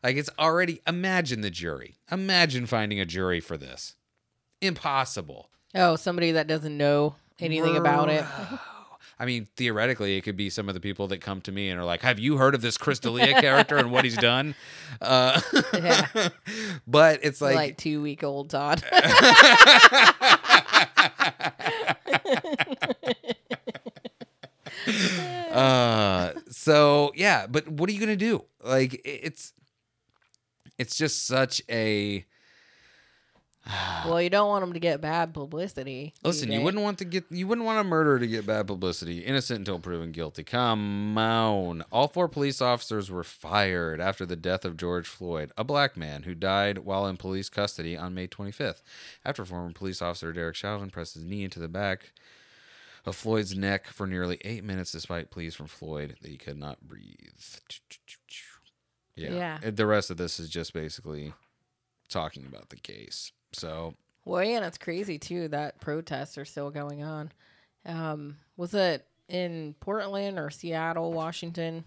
Like 0.02 0.16
it's 0.16 0.30
already 0.38 0.80
imagine 0.86 1.40
the 1.40 1.50
jury. 1.50 1.96
Imagine 2.10 2.66
finding 2.66 3.00
a 3.00 3.04
jury 3.06 3.40
for 3.40 3.56
this. 3.56 3.94
Impossible. 4.60 5.50
Oh, 5.74 5.96
somebody 5.96 6.32
that 6.32 6.46
doesn't 6.46 6.76
know 6.76 7.14
anything 7.38 7.76
about 7.76 8.08
it. 8.08 8.24
I 9.20 9.26
mean, 9.26 9.48
theoretically, 9.56 10.16
it 10.16 10.20
could 10.20 10.36
be 10.36 10.48
some 10.48 10.68
of 10.68 10.74
the 10.74 10.80
people 10.80 11.08
that 11.08 11.20
come 11.20 11.40
to 11.42 11.50
me 11.52 11.70
and 11.70 11.80
are 11.80 11.84
like, 11.84 12.02
"Have 12.02 12.20
you 12.20 12.36
heard 12.36 12.54
of 12.54 12.62
this 12.62 12.78
Chris 12.78 13.00
D'Elia 13.00 13.40
character 13.40 13.76
and 13.76 13.90
what 13.90 14.04
he's 14.04 14.16
done?" 14.16 14.54
Uh, 15.00 15.40
Yeah. 15.74 16.28
but 16.86 17.20
it's 17.24 17.40
Like, 17.40 17.56
like, 17.56 17.76
two 17.78 18.00
week 18.00 18.22
old 18.22 18.50
Todd. 18.50 18.82
uh, 25.52 26.32
so 26.50 27.12
yeah. 27.14 27.46
But 27.46 27.68
what 27.68 27.88
are 27.88 27.92
you 27.92 28.00
gonna 28.00 28.16
do? 28.16 28.44
Like, 28.62 29.00
it's 29.04 29.52
it's 30.78 30.96
just 30.96 31.26
such 31.26 31.62
a 31.68 32.24
well, 34.06 34.20
you 34.20 34.30
don't 34.30 34.48
want 34.48 34.62
them 34.62 34.72
to 34.72 34.80
get 34.80 35.00
bad 35.00 35.34
publicity. 35.34 36.14
Listen, 36.22 36.50
you 36.50 36.62
wouldn't 36.62 36.82
want 36.82 36.98
to 36.98 37.04
get 37.04 37.24
you 37.30 37.46
wouldn't 37.46 37.66
want 37.66 37.78
a 37.78 37.84
murderer 37.84 38.18
to 38.18 38.26
get 38.26 38.46
bad 38.46 38.66
publicity. 38.66 39.18
Innocent 39.18 39.60
until 39.60 39.78
proven 39.78 40.12
guilty. 40.12 40.42
Come 40.42 41.18
on. 41.18 41.84
All 41.92 42.08
four 42.08 42.28
police 42.28 42.62
officers 42.62 43.10
were 43.10 43.24
fired 43.24 44.00
after 44.00 44.24
the 44.24 44.36
death 44.36 44.64
of 44.64 44.76
George 44.76 45.06
Floyd, 45.06 45.52
a 45.56 45.64
black 45.64 45.96
man 45.96 46.22
who 46.22 46.34
died 46.34 46.78
while 46.78 47.06
in 47.06 47.16
police 47.16 47.48
custody 47.48 47.96
on 47.96 48.14
May 48.14 48.26
25th. 48.26 48.82
After 49.24 49.44
former 49.44 49.72
police 49.72 50.00
officer 50.00 50.32
Derek 50.32 50.56
Chauvin 50.56 50.90
pressed 50.90 51.14
his 51.14 51.24
knee 51.24 51.44
into 51.44 51.58
the 51.58 51.68
back 51.68 52.12
of 53.06 53.16
Floyd's 53.16 53.56
neck 53.56 53.86
for 53.88 54.06
nearly 54.06 54.38
eight 54.44 54.64
minutes, 54.64 54.92
despite 54.92 55.30
pleas 55.30 55.54
from 55.54 55.66
Floyd 55.66 56.16
that 56.20 56.30
he 56.30 56.36
could 56.36 56.58
not 56.58 56.80
breathe. 56.80 57.16
Yeah. 59.16 59.58
Yeah. 59.62 59.70
The 59.70 59.86
rest 59.86 60.10
of 60.10 60.16
this 60.16 60.38
is 60.38 60.48
just 60.48 60.72
basically 60.72 61.32
talking 62.08 62.46
about 62.46 62.68
the 62.70 62.76
case. 62.76 63.32
So 63.52 63.94
Well, 64.24 64.44
yeah, 64.44 64.56
and 64.56 64.64
it's 64.64 64.78
crazy 64.78 65.18
too 65.18 65.48
that 65.48 65.80
protests 65.80 66.38
are 66.38 66.44
still 66.44 66.70
going 66.70 67.02
on. 67.02 67.32
Um, 67.86 68.36
was 68.56 68.74
it 68.74 69.06
in 69.28 69.74
Portland 69.80 70.38
or 70.38 70.50
Seattle, 70.50 71.12
Washington? 71.12 71.84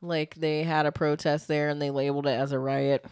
Like 0.00 0.34
they 0.34 0.62
had 0.62 0.86
a 0.86 0.92
protest 0.92 1.48
there 1.48 1.68
and 1.68 1.80
they 1.80 1.90
labeled 1.90 2.26
it 2.26 2.38
as 2.38 2.52
a 2.52 2.58
riot. 2.58 3.04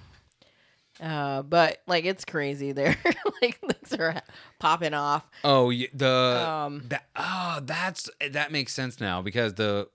Uh, 1.03 1.43
but 1.43 1.83
like 1.89 2.05
it's 2.05 2.25
crazy 2.25 2.71
there. 2.71 2.97
like 3.43 3.59
things 3.59 3.93
are 3.99 4.23
popping 4.61 4.95
off. 4.95 5.29
Oh, 5.43 5.73
the 5.73 6.09
Um, 6.49 6.85
that 6.89 7.07
oh, 7.17 7.59
that's 7.63 8.09
that 8.31 8.53
makes 8.53 8.73
sense 8.73 9.01
now 9.01 9.21
because 9.21 9.55
the 9.55 9.89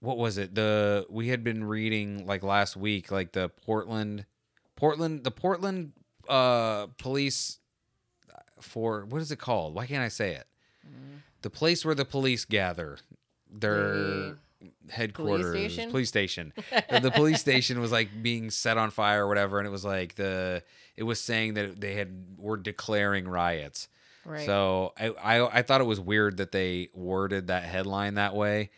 what 0.00 0.16
was 0.16 0.38
it? 0.38 0.54
The 0.54 1.06
we 1.10 1.28
had 1.28 1.44
been 1.44 1.62
reading 1.64 2.26
like 2.26 2.42
last 2.42 2.74
week, 2.74 3.10
like 3.10 3.32
the 3.32 3.50
Portland, 3.50 4.24
Portland, 4.76 5.24
the 5.24 5.30
Portland 5.30 5.92
uh 6.28 6.86
police 6.96 7.58
for 8.60 9.04
what 9.04 9.20
is 9.20 9.30
it 9.30 9.38
called? 9.38 9.74
Why 9.74 9.84
can't 9.86 10.02
I 10.02 10.08
say 10.08 10.32
it? 10.32 10.46
Mm. 10.86 11.18
The 11.42 11.50
place 11.50 11.84
where 11.84 11.94
the 11.94 12.06
police 12.06 12.46
gather. 12.46 12.96
They're 13.52 13.94
the- 13.94 14.36
headquarters 14.90 15.72
station? 15.72 15.90
police 15.90 16.08
station 16.08 16.52
the, 16.90 17.00
the 17.00 17.10
police 17.10 17.40
station 17.40 17.80
was 17.80 17.90
like 17.92 18.22
being 18.22 18.50
set 18.50 18.76
on 18.76 18.90
fire 18.90 19.24
or 19.24 19.28
whatever 19.28 19.58
and 19.58 19.66
it 19.66 19.70
was 19.70 19.84
like 19.84 20.14
the 20.16 20.62
it 20.96 21.02
was 21.04 21.20
saying 21.20 21.54
that 21.54 21.80
they 21.80 21.94
had 21.94 22.36
were 22.38 22.56
declaring 22.56 23.26
riots 23.28 23.88
Right. 24.26 24.44
so 24.44 24.92
I, 24.98 25.08
I 25.08 25.58
i 25.58 25.62
thought 25.62 25.80
it 25.80 25.84
was 25.84 25.98
weird 25.98 26.36
that 26.36 26.52
they 26.52 26.90
worded 26.92 27.46
that 27.46 27.64
headline 27.64 28.14
that 28.14 28.34
way 28.34 28.70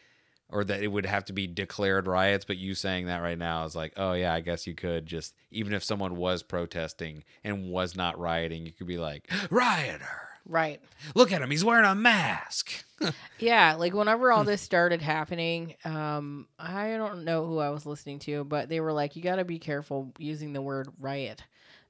or 0.49 0.63
that 0.65 0.83
it 0.83 0.87
would 0.87 1.05
have 1.07 1.25
to 1.27 1.33
be 1.33 1.49
declared 1.49 2.07
riots 2.07 2.45
but 2.45 2.59
you 2.59 2.77
saying 2.77 3.07
that 3.07 3.19
right 3.23 3.37
now 3.39 3.65
is 3.65 3.75
like 3.75 3.93
oh 3.97 4.13
yeah 4.13 4.33
i 4.33 4.41
guess 4.41 4.69
you 4.69 4.75
could 4.77 5.05
just 5.05 5.35
even 5.51 5.73
if 5.73 5.83
someone 5.83 6.15
was 6.17 6.45
protesting 6.45 7.25
and 7.43 7.71
was 7.73 7.97
not 7.97 8.17
rioting 8.21 8.65
you 8.67 8.73
could 8.73 8.87
be 8.87 8.99
like 8.99 9.29
rioter 9.51 10.29
right. 10.47 10.81
look 11.15 11.33
at 11.33 11.43
him 11.43 11.51
he's 11.51 11.65
wearing 11.65 11.85
a 11.85 11.95
mask 11.95 12.85
Yeah, 13.39 13.75
like 13.75 13.95
whenever 13.95 14.31
all 14.31 14.45
this 14.45 14.63
started 14.63 15.03
happening, 15.03 15.75
um, 15.85 16.47
I 16.59 16.91
don't 16.91 17.25
know 17.25 17.47
who 17.47 17.59
I 17.59 17.71
was 17.71 17.85
listening 17.87 18.21
to, 18.21 18.45
but 18.45 18.69
they 18.69 18.81
were 18.81 18.93
like, 18.93 19.17
"You 19.17 19.23
got 19.23 19.37
to 19.37 19.45
be 19.45 19.59
careful 19.59 20.13
using 20.19 20.53
the 20.53 20.63
word 20.63 20.89
riot, 21.01 21.43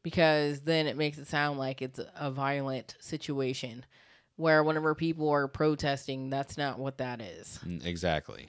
because 0.02 0.60
then 0.60 0.86
it 0.86 0.96
makes 0.96 1.18
it 1.18 1.26
sound 1.26 1.58
like 1.58 1.82
it's 1.82 2.00
a 2.16 2.30
violent 2.30 2.96
situation." 3.00 3.84
Where 4.36 4.64
whenever 4.64 4.94
people 4.94 5.28
are 5.28 5.46
protesting, 5.46 6.30
that's 6.30 6.56
not 6.56 6.78
what 6.78 6.98
that 6.98 7.20
is. 7.20 7.60
Mm, 7.66 7.84
exactly 7.84 8.48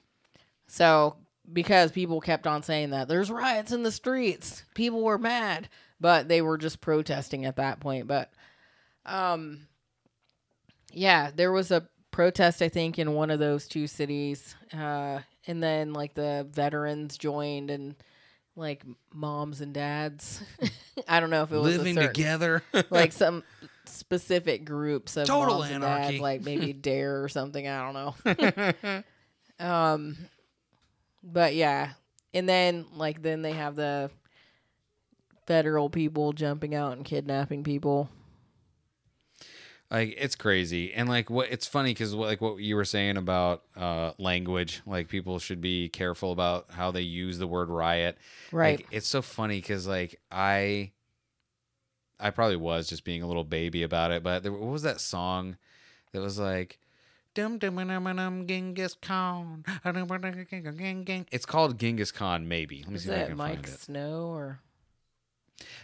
So 0.66 1.16
because 1.52 1.92
people 1.92 2.22
kept 2.22 2.46
on 2.46 2.62
saying 2.62 2.90
that 2.90 3.06
there's 3.06 3.30
riots 3.30 3.70
in 3.70 3.82
the 3.82 3.92
streets, 3.92 4.64
people 4.74 5.02
were 5.02 5.18
mad, 5.18 5.68
but 6.00 6.26
they 6.26 6.40
were 6.40 6.56
just 6.56 6.80
protesting 6.80 7.44
at 7.44 7.56
that 7.56 7.80
point. 7.80 8.06
But 8.06 8.32
um 9.04 9.66
yeah, 10.96 11.30
there 11.34 11.52
was 11.52 11.70
a 11.70 11.86
protest 12.10 12.62
I 12.62 12.68
think 12.68 12.98
in 12.98 13.12
one 13.14 13.30
of 13.30 13.38
those 13.40 13.66
two 13.68 13.86
cities. 13.86 14.54
Uh 14.72 15.20
and 15.46 15.62
then 15.62 15.92
like 15.92 16.14
the 16.14 16.46
veterans 16.50 17.18
joined 17.18 17.70
and 17.70 17.94
like 18.56 18.84
moms 19.12 19.60
and 19.60 19.74
dads. 19.74 20.40
I 21.08 21.18
don't 21.20 21.30
know 21.30 21.42
if 21.42 21.52
it 21.52 21.58
was 21.58 21.76
living 21.76 21.94
certain- 21.94 22.12
together 22.14 22.62
like 22.90 23.12
some 23.12 23.42
specific 23.86 24.64
groups 24.64 25.16
of 25.16 25.26
Total 25.26 25.58
moms 25.58 25.70
and 25.70 25.84
anarchy. 25.84 26.12
dads, 26.12 26.20
like 26.22 26.42
maybe 26.44 26.72
Dare 26.72 27.22
or 27.22 27.28
something. 27.28 27.66
I 27.68 27.92
don't 27.92 28.74
know. 29.58 29.64
um, 29.66 30.16
but 31.22 31.54
yeah, 31.54 31.90
and 32.32 32.48
then 32.48 32.86
like 32.94 33.22
then 33.22 33.42
they 33.42 33.52
have 33.52 33.74
the 33.76 34.10
federal 35.46 35.90
people 35.90 36.32
jumping 36.32 36.74
out 36.74 36.92
and 36.92 37.04
kidnapping 37.04 37.64
people. 37.64 38.08
Like 39.94 40.14
it's 40.18 40.34
crazy 40.34 40.92
and 40.92 41.08
like 41.08 41.30
what 41.30 41.50
it's 41.52 41.66
funny 41.66 41.90
because 41.90 42.12
like 42.14 42.40
what 42.40 42.58
you 42.58 42.74
were 42.74 42.84
saying 42.84 43.16
about 43.16 43.62
uh 43.76 44.10
language 44.18 44.82
like 44.86 45.08
people 45.08 45.38
should 45.38 45.60
be 45.60 45.88
careful 45.88 46.32
about 46.32 46.66
how 46.72 46.90
they 46.90 47.00
use 47.02 47.38
the 47.38 47.46
word 47.46 47.68
riot 47.68 48.18
Right. 48.50 48.78
Like, 48.80 48.88
it's 48.90 49.06
so 49.06 49.22
funny 49.22 49.60
because 49.60 49.86
like 49.86 50.20
i 50.32 50.90
i 52.18 52.30
probably 52.30 52.56
was 52.56 52.88
just 52.88 53.04
being 53.04 53.22
a 53.22 53.26
little 53.26 53.44
baby 53.44 53.82
about 53.84 54.10
it 54.10 54.22
but 54.22 54.42
there, 54.42 54.52
what 54.52 54.62
was 54.62 54.82
that 54.82 55.00
song 55.00 55.56
that 56.12 56.20
was 56.20 56.38
like 56.38 56.78
Dum 57.34 57.58
dum 57.58 57.76
dum 57.76 58.04
dum 58.16 58.46
Genghis 58.46 58.94
Khan. 59.02 59.64
It's 61.32 61.44
called 61.44 61.80
Genghis 61.80 62.12
Khan, 62.12 62.46
maybe. 62.46 62.82
Let 62.82 62.90
me 62.90 62.94
Is 62.94 63.02
see 63.02 63.08
if 63.10 63.14
I 63.14 63.18
that 63.18 63.28
can 63.28 63.36
Mike 63.36 63.54
find 63.54 63.66
it. 63.66 63.80
Snow 63.80 64.26
or 64.28 64.60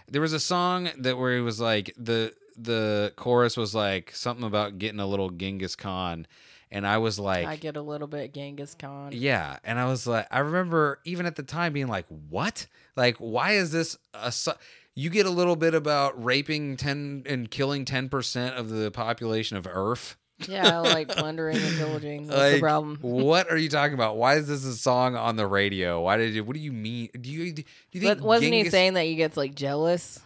There 0.07 0.21
was 0.21 0.33
a 0.33 0.39
song 0.39 0.91
that 0.99 1.19
where 1.19 1.37
it 1.37 1.41
was 1.41 1.61
like 1.61 1.93
the 1.99 2.33
the 2.57 3.13
chorus 3.17 3.57
was 3.57 3.75
like 3.75 4.15
something 4.15 4.45
about 4.47 4.79
getting 4.79 5.01
a 5.01 5.07
little 5.07 5.31
Genghis 5.31 5.77
Khan, 5.77 6.27
and 6.71 6.87
I 6.87 6.99
was 6.99 7.19
like, 7.19 7.47
I 7.47 7.57
get 7.57 7.77
a 7.77 7.83
little 7.83 8.07
bit 8.09 8.33
Genghis 8.35 8.75
Khan. 8.79 9.13
yeah, 9.13 9.59
and 9.65 9.79
I 9.79 9.87
was 9.87 10.07
like, 10.07 10.27
I 10.31 10.41
remember 10.41 11.01
even 11.05 11.27
at 11.27 11.37
the 11.37 11.43
time 11.43 11.73
being 11.73 11.89
like, 11.89 12.07
what? 12.29 12.67
Like, 12.97 13.17
why 13.19 13.53
is 13.53 13.73
this 13.73 13.97
a? 14.15 14.31
So- 14.33 14.55
you 14.97 15.09
get 15.09 15.25
a 15.25 15.31
little 15.31 15.55
bit 15.57 15.73
about 15.73 16.23
raping 16.23 16.77
ten 16.77 17.23
and 17.25 17.49
killing 17.51 17.85
ten 17.85 18.09
percent 18.09 18.57
of 18.57 18.69
the 18.71 18.91
population 18.91 19.57
of 19.57 19.67
Earth. 19.71 20.17
Yeah, 20.49 20.79
like 20.81 21.09
plundering 21.09 21.59
and 21.59 21.77
pillaging. 21.77 22.27
What's 22.27 22.55
the 22.55 22.61
problem? 22.61 22.99
what 23.01 23.51
are 23.51 23.57
you 23.57 23.69
talking 23.69 23.95
about? 23.95 24.17
Why 24.17 24.35
is 24.35 24.49
this 24.49 24.65
a 24.65 24.75
song 24.75 25.15
on 25.15 25.37
the 25.37 25.47
radio? 25.47 26.01
Why 26.03 26.17
did 26.17 26.35
you? 26.35 26.43
What 26.43 26.55
do 26.55 26.61
you 26.61 26.73
mean? 26.73 27.09
Do 27.19 27.31
you 27.31 27.53
do 27.53 27.63
you 27.93 28.01
think? 28.01 28.19
But 28.19 28.27
wasn't 28.27 28.53
he 28.53 28.69
saying 28.69 28.95
that 28.95 29.05
he 29.05 29.15
gets 29.15 29.37
like 29.37 29.55
jealous? 29.55 30.19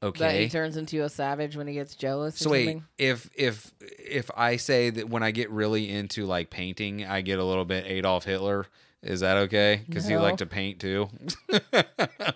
That 0.00 0.08
Okay. 0.08 0.44
he 0.44 0.48
turns 0.48 0.76
into 0.76 1.02
a 1.02 1.08
savage 1.08 1.56
when 1.56 1.66
he 1.66 1.74
gets 1.74 1.94
jealous? 1.96 2.36
Or 2.40 2.44
So 2.44 2.50
wait, 2.50 2.66
something? 2.66 2.84
if 2.98 3.28
if 3.34 3.72
if 3.80 4.30
I 4.36 4.56
say 4.56 4.90
that 4.90 5.08
when 5.08 5.22
I 5.24 5.32
get 5.32 5.50
really 5.50 5.90
into 5.90 6.24
like 6.24 6.50
painting, 6.50 7.04
I 7.04 7.20
get 7.20 7.38
a 7.40 7.44
little 7.44 7.64
bit 7.64 7.84
Adolf 7.86 8.24
Hitler, 8.24 8.66
is 9.02 9.20
that 9.20 9.36
okay? 9.38 9.82
Because 9.86 10.08
you 10.08 10.16
No. 10.16 10.22
like 10.22 10.36
to 10.36 10.46
paint 10.46 10.78
too. 10.80 11.08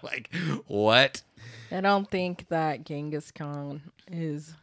like 0.02 0.28
what? 0.66 1.22
I 1.70 1.80
don't 1.80 2.10
think 2.10 2.46
that 2.48 2.84
Genghis 2.84 3.30
Khan 3.30 3.80
is. 4.10 4.54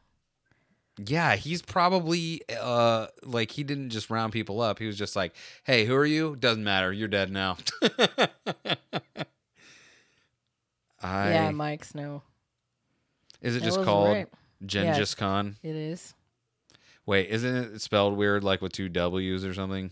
Yeah, 0.97 1.38
he's 1.38 1.62
probably 1.62 2.41
uh 2.60 3.08
like 3.24 3.52
he 3.52 3.64
didn't 3.64 3.91
just 3.91 4.10
round 4.10 4.34
people 4.34 4.60
up. 4.60 4.78
He 4.80 4.86
was 4.86 4.97
just 4.97 5.16
like, 5.16 5.34
"Hey, 5.64 5.86
who 5.86 5.95
are 5.95 6.06
you? 6.06 6.36
Doesn't 6.36 6.66
matter. 6.66 6.91
You're 6.91 7.08
dead 7.08 7.32
now." 7.32 7.56
I 11.02 11.30
yeah, 11.32 11.52
Miike 11.52 11.86
Snow. 11.86 12.24
Is 13.42 13.56
it 13.56 13.60
That 13.60 13.66
just 13.66 13.84
called 13.84 14.10
right. 14.10 14.28
Genghis 14.66 15.16
Khan? 15.16 15.56
It 15.64 15.76
is. 15.76 16.14
Wait, 17.06 17.30
isn't 17.30 17.56
it 17.76 17.82
spelled 17.82 18.16
weird 18.18 18.44
like 18.44 18.62
with 18.62 18.72
two 18.72 18.90
W's 18.90 19.44
or 19.44 19.54
something? 19.54 19.92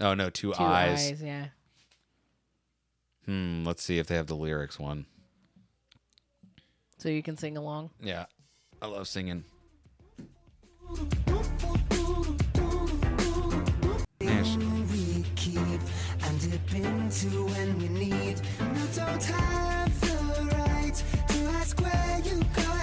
Oh 0.00 0.14
no, 0.14 0.28
two, 0.30 0.52
Two 0.52 0.62
I's. 0.62 1.10
eyes. 1.12 1.22
Yeah. 1.22 1.46
Hmm, 3.26 3.64
let's 3.64 3.82
see 3.82 3.98
if 3.98 4.06
they 4.06 4.16
have 4.16 4.26
the 4.26 4.36
lyrics 4.36 4.78
one. 4.78 5.06
So 6.98 7.08
you 7.08 7.22
can 7.22 7.36
sing 7.36 7.56
along. 7.56 7.90
Yeah. 8.02 8.26
I 8.82 8.86
love 8.86 9.08
singing. 9.08 9.44
Yes. 14.20 14.56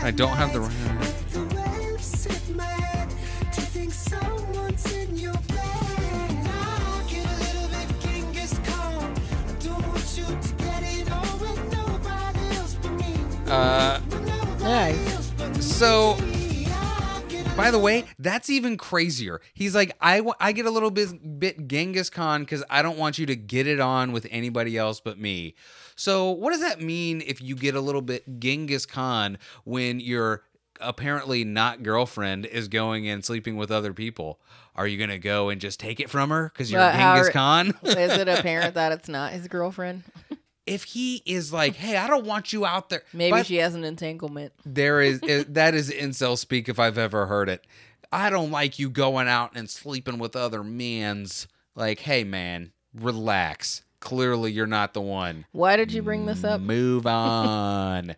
I 0.03 0.11
don't 0.11 0.35
have 0.35 0.53
the 0.53 0.59
night. 0.59 0.69
right- 0.69 0.99
Let 1.01 1.29
the 1.31 1.55
waves 1.55 2.23
hit 2.25 2.55
my 2.55 2.63
head 2.63 3.09
to 3.53 3.61
think 3.61 3.93
someone's 3.93 4.85
in 4.93 5.17
your 5.17 5.33
bed. 5.33 6.47
I 6.47 7.03
get 7.07 7.25
a 7.25 7.37
little 7.39 7.67
bit 7.69 7.99
Genghis 8.01 8.59
Khan. 8.65 9.13
I 9.47 9.53
don't 9.63 9.87
want 9.87 10.17
you 10.17 10.25
to 10.25 10.53
get 10.63 10.83
it 10.83 11.11
all 11.11 11.37
with 11.37 11.71
nobody 11.71 12.55
else 12.57 12.75
but 12.81 12.91
me. 12.93 13.15
Uh 13.51 13.99
With 14.09 14.61
Nice. 14.61 15.13
else 15.15 15.31
but 15.37 15.55
me. 15.55 15.61
so 15.61 16.17
I 16.19 17.23
get 17.29 17.45
a 17.45 17.55
by 17.55 17.69
the 17.71 17.79
way, 17.79 18.05
that's 18.17 18.49
even 18.49 18.77
crazier. 18.77 19.39
He's 19.53 19.75
like, 19.75 19.95
I, 20.01 20.21
I 20.39 20.51
get 20.51 20.65
a 20.65 20.71
little 20.71 20.91
bit, 20.91 21.39
bit 21.39 21.67
Genghis 21.67 22.09
Khan 22.09 22.41
because 22.41 22.63
I 22.69 22.81
don't 22.81 22.97
want 22.97 23.19
you 23.19 23.25
to 23.27 23.35
get 23.35 23.67
it 23.67 23.79
on 23.79 24.11
with 24.13 24.25
anybody 24.31 24.77
else 24.77 24.99
but 24.99 25.19
me. 25.19 25.53
So, 26.01 26.31
what 26.31 26.49
does 26.49 26.61
that 26.61 26.81
mean 26.81 27.21
if 27.23 27.43
you 27.43 27.55
get 27.55 27.75
a 27.75 27.79
little 27.79 28.01
bit 28.01 28.39
Genghis 28.39 28.87
Khan 28.87 29.37
when 29.65 29.99
your 29.99 30.41
apparently 30.79 31.43
not 31.43 31.83
girlfriend 31.83 32.47
is 32.47 32.67
going 32.69 33.07
and 33.07 33.23
sleeping 33.23 33.55
with 33.55 33.69
other 33.69 33.93
people? 33.93 34.39
Are 34.75 34.87
you 34.87 34.97
going 34.97 35.11
to 35.11 35.19
go 35.19 35.49
and 35.49 35.61
just 35.61 35.79
take 35.79 35.99
it 35.99 36.09
from 36.09 36.31
her 36.31 36.49
because 36.51 36.71
you're 36.71 36.81
But 36.81 36.93
Genghis 36.93 37.27
are- 37.27 37.31
Khan? 37.31 37.67
is 37.83 38.13
it 38.17 38.27
apparent 38.27 38.73
that 38.73 38.91
it's 38.93 39.09
not 39.09 39.31
his 39.33 39.47
girlfriend? 39.47 40.01
if 40.65 40.85
he 40.85 41.21
is 41.23 41.53
like, 41.53 41.75
hey, 41.75 41.97
I 41.97 42.07
don't 42.07 42.25
want 42.25 42.51
you 42.51 42.65
out 42.65 42.89
there. 42.89 43.03
Maybe 43.13 43.29
But- 43.33 43.45
she 43.45 43.57
has 43.57 43.75
an 43.75 43.83
entanglement. 43.83 44.53
There 44.65 45.01
is- 45.01 45.19
that 45.49 45.75
is 45.75 45.91
incel 45.91 46.35
speak 46.35 46.67
if 46.67 46.79
I've 46.79 46.97
ever 46.97 47.27
heard 47.27 47.47
it. 47.47 47.67
I 48.11 48.31
don't 48.31 48.49
like 48.49 48.79
you 48.79 48.89
going 48.89 49.27
out 49.27 49.51
and 49.53 49.69
sleeping 49.69 50.17
with 50.17 50.35
other 50.35 50.63
men's. 50.63 51.47
Like, 51.75 51.99
hey 51.99 52.23
man, 52.23 52.71
relax. 52.95 53.83
Clearly 54.01 54.51
you're 54.51 54.67
not 54.67 54.93
the 54.93 54.99
one. 55.01 55.45
Why 55.53 55.77
did 55.77 55.93
you 55.93 56.01
bring 56.03 56.25
this 56.25 56.43
up? 56.43 56.59
Move 56.59 57.05
on. 57.07 58.15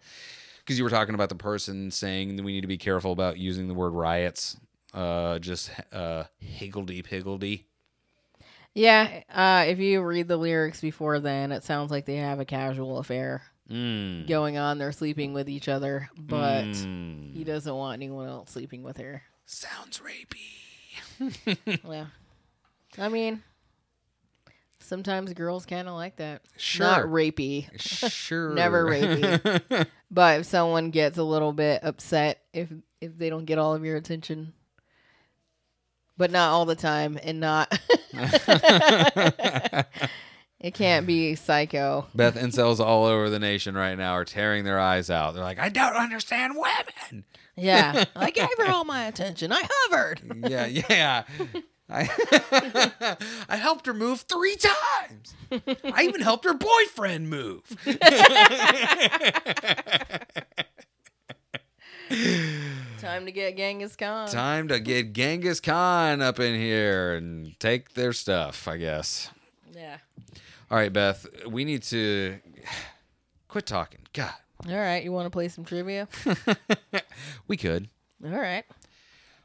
Because 0.59 0.77
you 0.77 0.83
were 0.83 0.89
talking 0.89 1.13
about 1.13 1.29
the 1.29 1.35
person 1.35 1.91
saying 1.91 2.35
that 2.37 2.43
we 2.43 2.53
need 2.53 2.61
to 2.61 2.67
be 2.67 2.77
careful 2.77 3.11
about 3.11 3.37
using 3.37 3.67
the 3.67 3.73
word 3.75 3.91
riots. 3.91 4.57
Uh, 4.93 5.37
just 5.39 5.69
uh, 5.91 6.23
higgledy 6.39 7.01
piggledy. 7.03 7.67
Yeah, 8.73 9.21
uh, 9.31 9.65
if 9.67 9.77
you 9.77 10.01
read 10.01 10.27
the 10.27 10.37
lyrics 10.37 10.81
before 10.81 11.19
then, 11.19 11.51
it 11.51 11.63
sounds 11.63 11.91
like 11.91 12.05
they 12.05 12.15
have 12.15 12.39
a 12.39 12.45
casual 12.45 12.97
affair 12.97 13.43
Mm. 13.71 14.27
going 14.27 14.57
on. 14.57 14.77
They're 14.77 14.91
sleeping 14.91 15.31
with 15.33 15.47
each 15.47 15.69
other, 15.69 16.09
but 16.17 16.65
Mm. 16.65 17.33
he 17.33 17.43
doesn't 17.45 17.73
want 17.73 17.93
anyone 18.01 18.27
else 18.27 18.51
sleeping 18.51 18.83
with 18.83 18.97
her. 18.97 19.23
Sounds 19.45 19.99
rapey. 19.99 21.57
Yeah. 21.89 22.07
I 22.97 23.09
mean, 23.09 23.41
sometimes 24.93 25.33
girls 25.33 25.65
kind 25.65 25.87
of 25.87 25.95
like 25.95 26.17
that. 26.17 26.43
Sure. 26.55 26.85
Not 26.85 27.01
rapey, 27.05 27.67
Sure. 27.79 28.49
Never 28.53 28.85
rapey. 28.85 29.87
but 30.11 30.41
if 30.41 30.45
someone 30.45 30.91
gets 30.91 31.17
a 31.17 31.23
little 31.23 31.51
bit 31.51 31.83
upset 31.83 32.43
if 32.53 32.69
if 33.01 33.17
they 33.17 33.31
don't 33.31 33.45
get 33.45 33.57
all 33.57 33.73
of 33.73 33.83
your 33.83 33.95
attention, 33.95 34.53
but 36.15 36.29
not 36.29 36.51
all 36.51 36.65
the 36.65 36.75
time, 36.75 37.17
and 37.23 37.39
not. 37.39 37.75
it 40.59 40.75
can't 40.75 41.07
be 41.07 41.33
psycho. 41.33 42.05
Beth 42.13 42.35
incels 42.35 42.79
all 42.79 43.05
over 43.05 43.31
the 43.31 43.39
nation 43.39 43.73
right 43.73 43.97
now 43.97 44.13
are 44.13 44.25
tearing 44.25 44.63
their 44.63 44.79
eyes 44.79 45.09
out. 45.09 45.33
They're 45.33 45.43
like, 45.43 45.57
I 45.57 45.69
don't 45.69 45.95
understand 45.95 46.53
women. 46.55 47.25
Yeah, 47.55 48.05
I 48.15 48.29
gave 48.29 48.47
her 48.59 48.69
all 48.69 48.85
my 48.85 49.05
attention. 49.07 49.51
I 49.51 49.67
hovered. 49.67 50.21
Yeah, 50.47 50.67
yeah. 50.67 51.23
I 51.89 52.09
I 53.49 53.55
helped 53.57 53.85
her 53.85 53.93
move 53.93 54.21
three 54.21 54.55
times. 54.55 55.35
I 55.83 56.03
even 56.03 56.21
helped 56.21 56.45
her 56.45 56.53
boyfriend 56.53 57.29
move. 57.29 57.63
Time 62.99 63.25
to 63.25 63.31
get 63.31 63.57
Genghis 63.57 63.95
Khan. 63.95 64.27
Time 64.27 64.67
to 64.69 64.79
get 64.79 65.13
Genghis 65.13 65.59
Khan 65.59 66.21
up 66.21 66.39
in 66.39 66.55
here 66.59 67.15
and 67.15 67.59
take 67.59 67.93
their 67.93 68.13
stuff, 68.13 68.67
I 68.67 68.77
guess. 68.77 69.29
Yeah. 69.75 69.97
All 70.71 70.77
right, 70.77 70.91
Beth, 70.91 71.25
we 71.47 71.65
need 71.65 71.83
to 71.83 72.39
quit 73.47 73.65
talking. 73.65 74.01
God, 74.13 74.33
All 74.67 74.75
right. 74.75 75.03
You 75.03 75.11
want 75.11 75.25
to 75.25 75.29
play 75.29 75.47
some 75.49 75.65
trivia? 75.65 76.07
we 77.47 77.57
could. 77.57 77.89
All 78.23 78.31
right. 78.31 78.63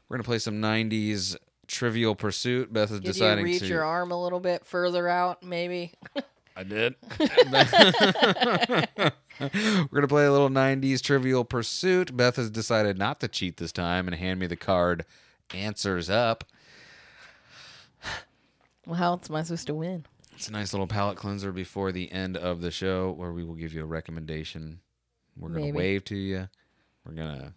We're 0.07 0.17
gonna 0.17 0.23
play 0.23 0.39
some 0.39 0.61
&90s 0.61 1.35
Trivial 1.69 2.15
Pursuit. 2.15 2.73
Beth 2.73 2.91
is 2.91 2.99
Did 2.99 3.07
you 3.07 3.13
deciding 3.13 3.45
reach 3.45 3.59
to. 3.59 3.67
your 3.67 3.83
arm 3.83 4.11
a 4.11 4.21
little 4.21 4.39
bit 4.39 4.65
further 4.65 5.07
out, 5.07 5.43
maybe? 5.43 5.93
I 6.57 6.63
did. 6.63 6.95
We're 7.09 7.21
gonna 9.93 10.07
play 10.07 10.25
a 10.25 10.31
little 10.31 10.49
'90s 10.49 11.01
Trivial 11.01 11.45
Pursuit. 11.45 12.15
Beth 12.17 12.35
has 12.35 12.49
decided 12.49 12.97
not 12.97 13.19
to 13.21 13.27
cheat 13.29 13.57
this 13.57 13.71
time 13.71 14.07
and 14.07 14.15
hand 14.17 14.39
me 14.39 14.47
the 14.47 14.57
card. 14.57 15.05
Answers 15.53 16.09
up. 16.09 16.43
Well, 18.85 18.95
how 18.97 19.11
else 19.11 19.29
am 19.29 19.35
I 19.37 19.43
supposed 19.43 19.67
to 19.67 19.73
win? 19.75 20.05
It's 20.35 20.47
a 20.49 20.51
nice 20.51 20.73
little 20.73 20.87
palate 20.87 21.17
cleanser 21.17 21.51
before 21.51 21.91
the 21.91 22.11
end 22.11 22.35
of 22.35 22.61
the 22.61 22.71
show, 22.71 23.11
where 23.11 23.31
we 23.31 23.43
will 23.43 23.55
give 23.55 23.73
you 23.73 23.83
a 23.83 23.85
recommendation. 23.85 24.79
We're 25.37 25.49
gonna 25.49 25.61
Maybe. 25.65 25.77
wave 25.77 26.03
to 26.05 26.15
you. 26.17 26.49
We're 27.05 27.13
gonna. 27.13 27.53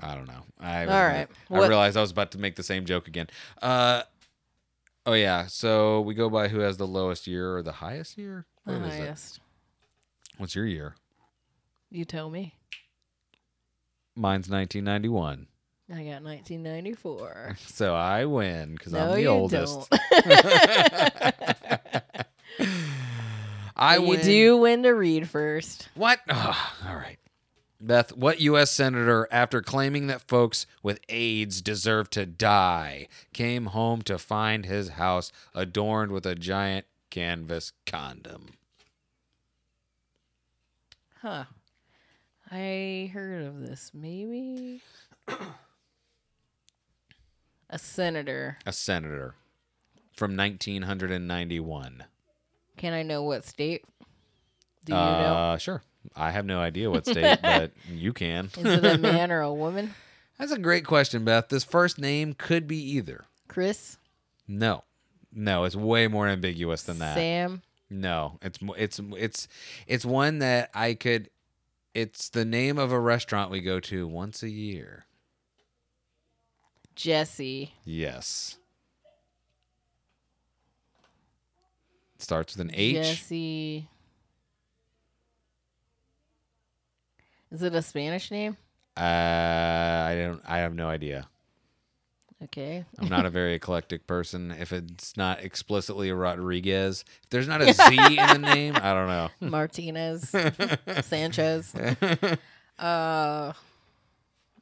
I 0.00 0.14
don't 0.14 0.28
know. 0.28 0.44
I 0.60 0.82
All 0.86 1.06
right. 1.06 1.28
I 1.50 1.58
What- 1.58 1.68
realized 1.68 1.96
I 1.96 2.00
was 2.00 2.10
about 2.12 2.30
to 2.32 2.38
make 2.38 2.56
the 2.56 2.62
same 2.62 2.84
joke 2.84 3.08
again. 3.08 3.28
Uh. 3.60 4.02
Oh 5.06 5.14
yeah. 5.14 5.46
So 5.46 6.02
we 6.02 6.14
go 6.14 6.28
by 6.28 6.48
who 6.48 6.58
has 6.60 6.76
the 6.76 6.86
lowest 6.86 7.26
year 7.26 7.56
or 7.56 7.62
the 7.62 7.72
highest 7.72 8.18
year. 8.18 8.44
The 8.66 8.74
What 8.74 8.82
highest. 8.90 9.40
What's 10.36 10.54
your 10.54 10.66
year? 10.66 10.94
You 11.90 12.04
tell 12.04 12.28
me. 12.30 12.54
Mine's 14.14 14.48
1991. 14.50 15.46
I 15.90 16.04
got 16.04 16.22
1994. 16.22 17.56
So 17.66 17.94
I 17.94 18.26
win 18.26 18.72
because 18.74 18.92
no, 18.92 19.10
I'm 19.10 19.16
the 19.16 19.26
oldest. 19.28 19.88
I 23.76 23.96
you 23.96 24.02
win. 24.02 24.20
do 24.24 24.56
win 24.58 24.82
to 24.82 24.90
read 24.90 25.28
first. 25.28 25.88
What? 25.94 26.20
Ugh, 26.28 26.56
all 26.86 26.96
right. 26.96 27.18
Beth, 27.80 28.16
what 28.16 28.40
U.S. 28.40 28.72
Senator, 28.72 29.28
after 29.30 29.62
claiming 29.62 30.08
that 30.08 30.26
folks 30.26 30.66
with 30.82 30.98
AIDS 31.08 31.62
deserve 31.62 32.10
to 32.10 32.26
die, 32.26 33.06
came 33.32 33.66
home 33.66 34.02
to 34.02 34.18
find 34.18 34.66
his 34.66 34.90
house 34.90 35.30
adorned 35.54 36.10
with 36.10 36.26
a 36.26 36.34
giant 36.34 36.86
canvas 37.10 37.72
condom? 37.86 38.54
Huh. 41.22 41.44
I 42.50 43.10
heard 43.12 43.44
of 43.44 43.60
this. 43.60 43.92
Maybe 43.94 44.80
a 47.70 47.78
senator. 47.78 48.58
A 48.66 48.72
senator 48.72 49.34
from 50.14 50.36
1991. 50.36 52.04
Can 52.76 52.92
I 52.92 53.02
know 53.02 53.22
what 53.22 53.44
state? 53.44 53.84
Do 54.84 54.92
you 54.94 54.98
know? 54.98 55.02
uh, 55.04 55.56
Sure. 55.58 55.82
I 56.16 56.30
have 56.30 56.44
no 56.46 56.60
idea 56.60 56.90
what 56.90 57.06
state, 57.06 57.38
but 57.42 57.72
you 57.88 58.12
can. 58.12 58.46
Is 58.56 58.64
it 58.64 58.84
a 58.84 58.98
man 58.98 59.30
or 59.30 59.40
a 59.40 59.52
woman? 59.64 59.94
That's 60.38 60.52
a 60.52 60.58
great 60.58 60.84
question, 60.86 61.24
Beth. 61.24 61.48
This 61.48 61.64
first 61.64 61.98
name 61.98 62.34
could 62.34 62.66
be 62.68 62.76
either. 62.92 63.24
Chris, 63.48 63.96
No. 64.46 64.84
No, 65.32 65.64
it's 65.64 65.76
way 65.76 66.08
more 66.08 66.26
ambiguous 66.28 66.82
than 66.84 67.00
that. 67.00 67.14
Sam, 67.16 67.62
No, 67.90 68.38
it's 68.40 68.58
it's 68.76 68.98
it's 69.16 69.48
it's 69.86 70.04
one 70.06 70.38
that 70.38 70.70
I 70.74 70.94
could. 70.94 71.28
It's 71.94 72.28
the 72.30 72.44
name 72.44 72.78
of 72.78 72.92
a 72.92 72.98
restaurant 73.00 73.50
we 73.50 73.60
go 73.60 73.78
to 73.80 74.06
once 74.06 74.42
a 74.42 74.48
year. 74.48 75.04
Jesse, 76.94 77.74
Yes. 77.84 78.56
Starts 82.18 82.56
with 82.56 82.66
an 82.66 82.74
H. 82.74 82.94
Jesse. 82.96 83.88
Is 87.50 87.62
it 87.62 87.74
a 87.74 87.82
Spanish 87.82 88.30
name? 88.30 88.56
Uh, 88.96 89.00
I 89.00 90.14
don't. 90.16 90.42
I 90.46 90.58
have 90.58 90.74
no 90.74 90.88
idea. 90.88 91.28
Okay. 92.44 92.84
I'm 92.98 93.08
not 93.08 93.26
a 93.26 93.30
very 93.30 93.54
eclectic 93.54 94.06
person. 94.06 94.52
If 94.52 94.72
it's 94.72 95.16
not 95.16 95.40
explicitly 95.42 96.08
a 96.08 96.14
Rodriguez, 96.14 97.04
if 97.24 97.30
there's 97.30 97.48
not 97.48 97.60
a 97.60 97.72
Z 97.72 97.82
in 97.96 98.26
the 98.28 98.38
name, 98.38 98.76
I 98.76 98.94
don't 98.94 99.08
know. 99.08 99.28
Martinez, 99.48 100.30
Sanchez. 101.02 101.74
Uh, 102.78 103.52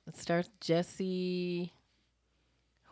it 0.06 0.16
starts 0.16 0.48
Jesse 0.60 1.72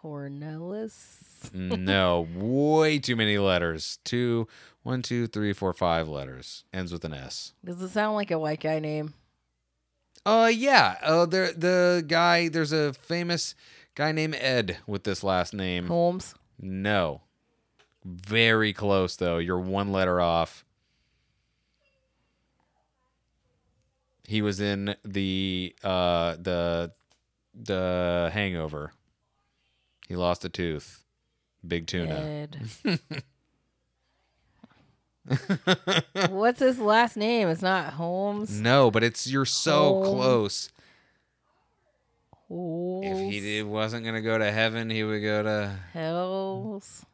Hornelis. 0.02 1.50
no, 1.54 2.28
way 2.34 2.98
too 2.98 3.16
many 3.16 3.38
letters. 3.38 3.98
Two, 4.04 4.48
one, 4.82 5.00
two, 5.00 5.26
three, 5.26 5.54
four, 5.54 5.72
five 5.72 6.08
letters. 6.08 6.64
Ends 6.74 6.92
with 6.92 7.06
an 7.06 7.14
S. 7.14 7.54
Does 7.64 7.80
it 7.80 7.88
sound 7.88 8.16
like 8.16 8.30
a 8.30 8.38
white 8.38 8.60
guy 8.60 8.80
name? 8.80 9.14
Uh 10.26 10.50
yeah. 10.52 10.96
Uh 11.02 11.26
there 11.26 11.52
the 11.52 12.04
guy 12.06 12.48
there's 12.48 12.72
a 12.72 12.92
famous 12.94 13.54
guy 13.94 14.12
named 14.12 14.36
Ed 14.36 14.78
with 14.86 15.04
this 15.04 15.22
last 15.22 15.54
name. 15.54 15.86
Holmes. 15.86 16.34
No. 16.60 17.22
Very 18.04 18.72
close 18.72 19.16
though. 19.16 19.38
You're 19.38 19.60
one 19.60 19.92
letter 19.92 20.20
off. 20.20 20.64
He 24.26 24.40
was 24.40 24.60
in 24.60 24.96
the 25.04 25.74
uh 25.82 26.36
the 26.36 26.92
the 27.54 28.30
hangover. 28.32 28.92
He 30.08 30.16
lost 30.16 30.44
a 30.44 30.48
tooth. 30.48 31.04
Big 31.66 31.86
tuna. 31.86 32.48
What's 36.28 36.60
his 36.60 36.78
last 36.78 37.16
name? 37.16 37.48
It's 37.48 37.62
not 37.62 37.94
Holmes. 37.94 38.60
No, 38.60 38.90
but 38.90 39.02
it's 39.02 39.26
you're 39.26 39.44
so 39.44 39.78
Hol- 39.78 40.14
close. 40.14 40.70
Holmes. 42.48 43.06
If 43.06 43.32
he 43.32 43.40
did, 43.40 43.66
wasn't 43.66 44.04
gonna 44.04 44.20
go 44.20 44.36
to 44.38 44.52
heaven, 44.52 44.90
he 44.90 45.02
would 45.02 45.22
go 45.22 45.42
to 45.42 45.76
Helms. 45.92 47.06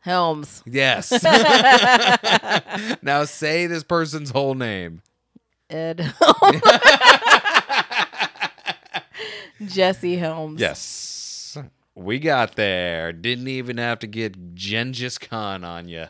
Helms. 0.00 0.62
Yes. 0.66 1.10
now 3.02 3.24
say 3.24 3.66
this 3.66 3.82
person's 3.82 4.30
whole 4.30 4.54
name. 4.54 5.02
Ed. 5.70 6.00
Helms. 6.00 6.60
Jesse 9.66 10.16
Helms. 10.16 10.60
Yes. 10.60 11.58
We 11.94 12.18
got 12.18 12.56
there. 12.56 13.12
Didn't 13.12 13.48
even 13.48 13.78
have 13.78 13.98
to 14.00 14.06
get 14.06 14.54
Genghis 14.54 15.16
Khan 15.16 15.64
on 15.64 15.88
you. 15.88 16.06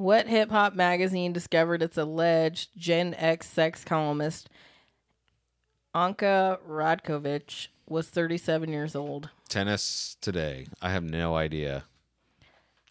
What 0.00 0.28
hip 0.28 0.50
hop 0.50 0.72
magazine 0.72 1.34
discovered 1.34 1.82
its 1.82 1.98
alleged 1.98 2.70
Gen 2.74 3.12
X 3.18 3.46
sex 3.46 3.84
columnist 3.84 4.48
Anka 5.94 6.56
Radakovich 6.66 7.66
was 7.86 8.08
37 8.08 8.72
years 8.72 8.96
old? 8.96 9.28
Tennis 9.50 10.16
today. 10.22 10.68
I 10.80 10.90
have 10.92 11.04
no 11.04 11.36
idea. 11.36 11.84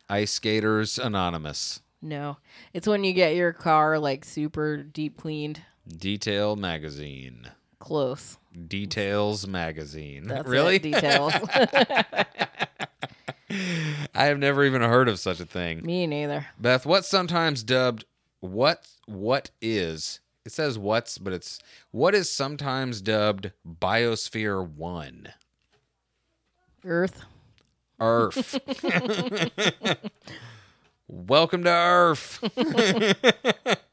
Ice 0.07 0.29
Skaters 0.29 0.99
Anonymous. 0.99 1.81
No, 1.99 2.37
it's 2.75 2.85
when 2.85 3.03
you 3.03 3.13
get 3.13 3.33
your 3.33 3.53
car 3.53 3.97
like 3.97 4.23
super 4.23 4.77
deep 4.77 5.17
cleaned. 5.17 5.63
Detail 5.87 6.55
Magazine. 6.55 7.49
Close. 7.79 8.37
Details 8.67 9.47
Magazine. 9.47 10.27
That's 10.27 10.45
it, 10.45 10.47
really? 10.47 10.77
details. 10.77 11.33
I 13.49 14.25
have 14.25 14.37
never 14.37 14.63
even 14.63 14.81
heard 14.81 15.09
of 15.09 15.19
such 15.19 15.39
a 15.39 15.45
thing. 15.45 15.85
Me 15.85 16.05
neither. 16.07 16.47
Beth, 16.59 16.85
what's 16.85 17.07
sometimes 17.07 17.63
dubbed 17.63 18.05
what 18.41 18.87
what 19.05 19.51
is 19.61 20.19
it 20.45 20.51
says 20.51 20.79
what's, 20.79 21.17
but 21.17 21.33
it's 21.33 21.59
what 21.91 22.15
is 22.15 22.29
sometimes 22.29 23.01
dubbed 23.01 23.51
Biosphere 23.67 24.67
One. 24.67 25.29
Earth. 26.83 27.23
Earth. 27.99 28.59
Welcome 31.07 31.63
to 31.65 31.69
Earth. 31.69 32.39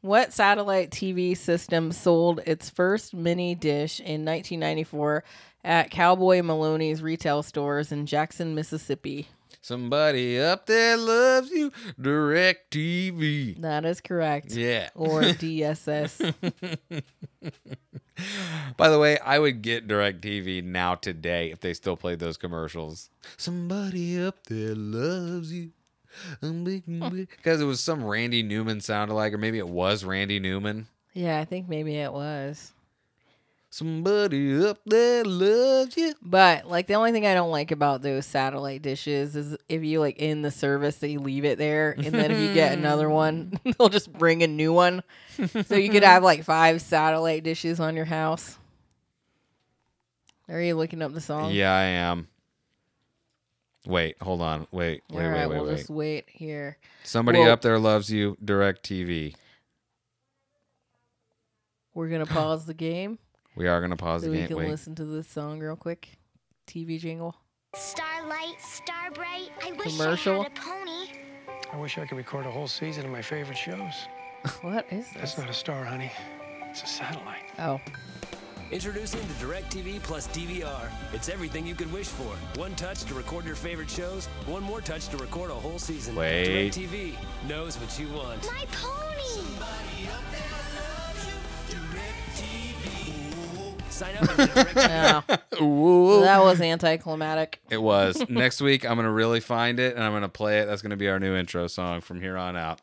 What 0.00 0.32
satellite 0.32 0.90
TV 0.90 1.36
system 1.36 1.90
sold 1.90 2.40
its 2.46 2.70
first 2.70 3.14
mini 3.14 3.56
dish 3.56 3.98
in 3.98 4.24
1994 4.24 5.24
at 5.68 5.90
Cowboy 5.90 6.40
Maloney's 6.42 7.02
retail 7.02 7.42
stores 7.42 7.92
in 7.92 8.06
Jackson, 8.06 8.54
Mississippi. 8.54 9.28
Somebody 9.60 10.40
up 10.40 10.64
there 10.64 10.96
loves 10.96 11.50
you. 11.50 11.70
Direct 12.00 12.72
TV. 12.72 13.60
That 13.60 13.84
is 13.84 14.00
correct. 14.00 14.52
Yeah. 14.52 14.88
Or 14.94 15.20
DSS. 15.22 16.32
By 18.78 18.88
the 18.88 18.98
way, 18.98 19.18
I 19.18 19.38
would 19.38 19.60
get 19.60 19.86
DirecTV 19.86 20.64
now 20.64 20.94
today 20.94 21.50
if 21.50 21.60
they 21.60 21.74
still 21.74 21.98
played 21.98 22.18
those 22.18 22.38
commercials. 22.38 23.10
Somebody 23.36 24.18
up 24.20 24.44
there 24.44 24.74
loves 24.74 25.52
you. 25.52 25.72
Um, 26.42 26.64
because 26.64 27.60
um, 27.60 27.62
it 27.62 27.66
was 27.66 27.80
some 27.80 28.02
Randy 28.02 28.42
Newman 28.42 28.80
sounded 28.80 29.14
like, 29.14 29.34
or 29.34 29.38
maybe 29.38 29.58
it 29.58 29.68
was 29.68 30.02
Randy 30.02 30.40
Newman. 30.40 30.88
yeah, 31.12 31.38
I 31.38 31.44
think 31.44 31.68
maybe 31.68 31.96
it 31.96 32.12
was. 32.12 32.72
Somebody 33.70 34.64
up 34.64 34.78
there 34.86 35.24
loves 35.24 35.96
you. 35.96 36.14
But 36.22 36.66
like 36.66 36.86
the 36.86 36.94
only 36.94 37.12
thing 37.12 37.26
I 37.26 37.34
don't 37.34 37.50
like 37.50 37.70
about 37.70 38.00
those 38.00 38.24
satellite 38.24 38.80
dishes 38.80 39.36
is 39.36 39.56
if 39.68 39.84
you 39.84 40.00
like 40.00 40.16
in 40.18 40.40
the 40.40 40.50
service 40.50 40.96
they 40.96 41.18
leave 41.18 41.44
it 41.44 41.58
there 41.58 41.92
and 41.92 42.06
then 42.06 42.30
if 42.30 42.38
you 42.40 42.54
get 42.54 42.72
another 42.76 43.10
one, 43.10 43.52
they'll 43.78 43.90
just 43.90 44.10
bring 44.12 44.42
a 44.42 44.46
new 44.46 44.72
one. 44.72 45.02
So 45.66 45.74
you 45.76 45.90
could 45.90 46.02
have 46.02 46.22
like 46.22 46.44
five 46.44 46.80
satellite 46.80 47.44
dishes 47.44 47.78
on 47.78 47.94
your 47.94 48.06
house. 48.06 48.56
Are 50.48 50.60
you 50.62 50.74
looking 50.74 51.02
up 51.02 51.12
the 51.12 51.20
song? 51.20 51.52
Yeah, 51.52 51.70
I 51.70 51.82
am. 51.82 52.26
Wait, 53.86 54.16
hold 54.22 54.40
on. 54.40 54.66
Wait, 54.72 55.02
wait, 55.10 55.24
All 55.24 55.30
right, 55.30 55.40
wait, 55.40 55.46
wait, 55.48 55.56
we'll 55.56 55.66
wait. 55.68 55.76
just 55.76 55.90
wait 55.90 56.24
here. 56.28 56.78
Somebody 57.04 57.40
Well- 57.40 57.50
up 57.52 57.60
there 57.60 57.78
loves 57.78 58.10
you. 58.10 58.36
DirecTV. 58.42 59.34
We're 61.92 62.08
gonna 62.08 62.26
pause 62.26 62.64
the 62.64 62.74
game 62.74 63.18
We 63.58 63.66
are 63.66 63.80
gonna 63.80 63.96
pause 63.96 64.22
so 64.22 64.26
the 64.26 64.30
we 64.30 64.38
game. 64.38 64.46
can 64.46 64.56
Wait. 64.58 64.68
listen 64.68 64.94
to 64.94 65.04
this 65.04 65.26
song 65.26 65.58
real 65.58 65.74
quick. 65.74 66.16
TV 66.68 67.00
jingle. 67.00 67.34
Starlight, 67.74 68.54
Starbright, 68.60 69.50
I 69.64 69.72
wish 69.72 69.96
Commercial. 69.96 70.40
I 70.40 70.42
had 70.44 70.52
a 70.52 70.60
pony. 70.60 71.08
I 71.72 71.76
wish 71.76 71.98
I 71.98 72.06
could 72.06 72.18
record 72.18 72.46
a 72.46 72.52
whole 72.52 72.68
season 72.68 73.04
of 73.04 73.10
my 73.10 73.20
favorite 73.20 73.58
shows. 73.58 73.94
What 74.62 74.86
is 74.92 75.08
That's 75.16 75.36
not 75.36 75.50
a 75.50 75.52
star, 75.52 75.84
honey. 75.84 76.12
It's 76.70 76.84
a 76.84 76.86
satellite. 76.86 77.50
Oh, 77.58 77.80
Introducing 78.70 79.20
the 79.26 79.34
DirecTV 79.44 80.02
Plus 80.04 80.28
DVR. 80.28 80.88
It's 81.12 81.28
everything 81.28 81.66
you 81.66 81.74
could 81.74 81.92
wish 81.92 82.06
for. 82.06 82.36
One 82.60 82.76
touch 82.76 83.02
to 83.04 83.14
record 83.14 83.44
your 83.44 83.56
favorite 83.56 83.90
shows, 83.90 84.26
one 84.46 84.62
more 84.62 84.80
touch 84.80 85.08
to 85.08 85.16
record 85.16 85.50
a 85.50 85.54
whole 85.54 85.80
season. 85.80 86.14
Wait. 86.14 86.70
DirecTV 86.72 87.14
knows 87.48 87.76
what 87.80 87.98
you 87.98 88.06
want. 88.16 88.46
My 88.46 88.64
pony! 88.70 89.08
Sign 93.98 94.16
up 94.16 95.26
no, 95.58 95.60
Ooh. 95.60 96.20
that 96.20 96.40
was 96.40 96.60
anticlimactic. 96.60 97.60
It 97.68 97.82
was. 97.82 98.22
Next 98.28 98.60
week, 98.60 98.88
I'm 98.88 98.94
gonna 98.94 99.10
really 99.10 99.40
find 99.40 99.80
it 99.80 99.96
and 99.96 100.04
I'm 100.04 100.12
gonna 100.12 100.28
play 100.28 100.60
it. 100.60 100.66
That's 100.66 100.82
gonna 100.82 100.96
be 100.96 101.08
our 101.08 101.18
new 101.18 101.34
intro 101.34 101.66
song 101.66 102.00
from 102.00 102.20
here 102.20 102.36
on 102.36 102.56
out. 102.56 102.80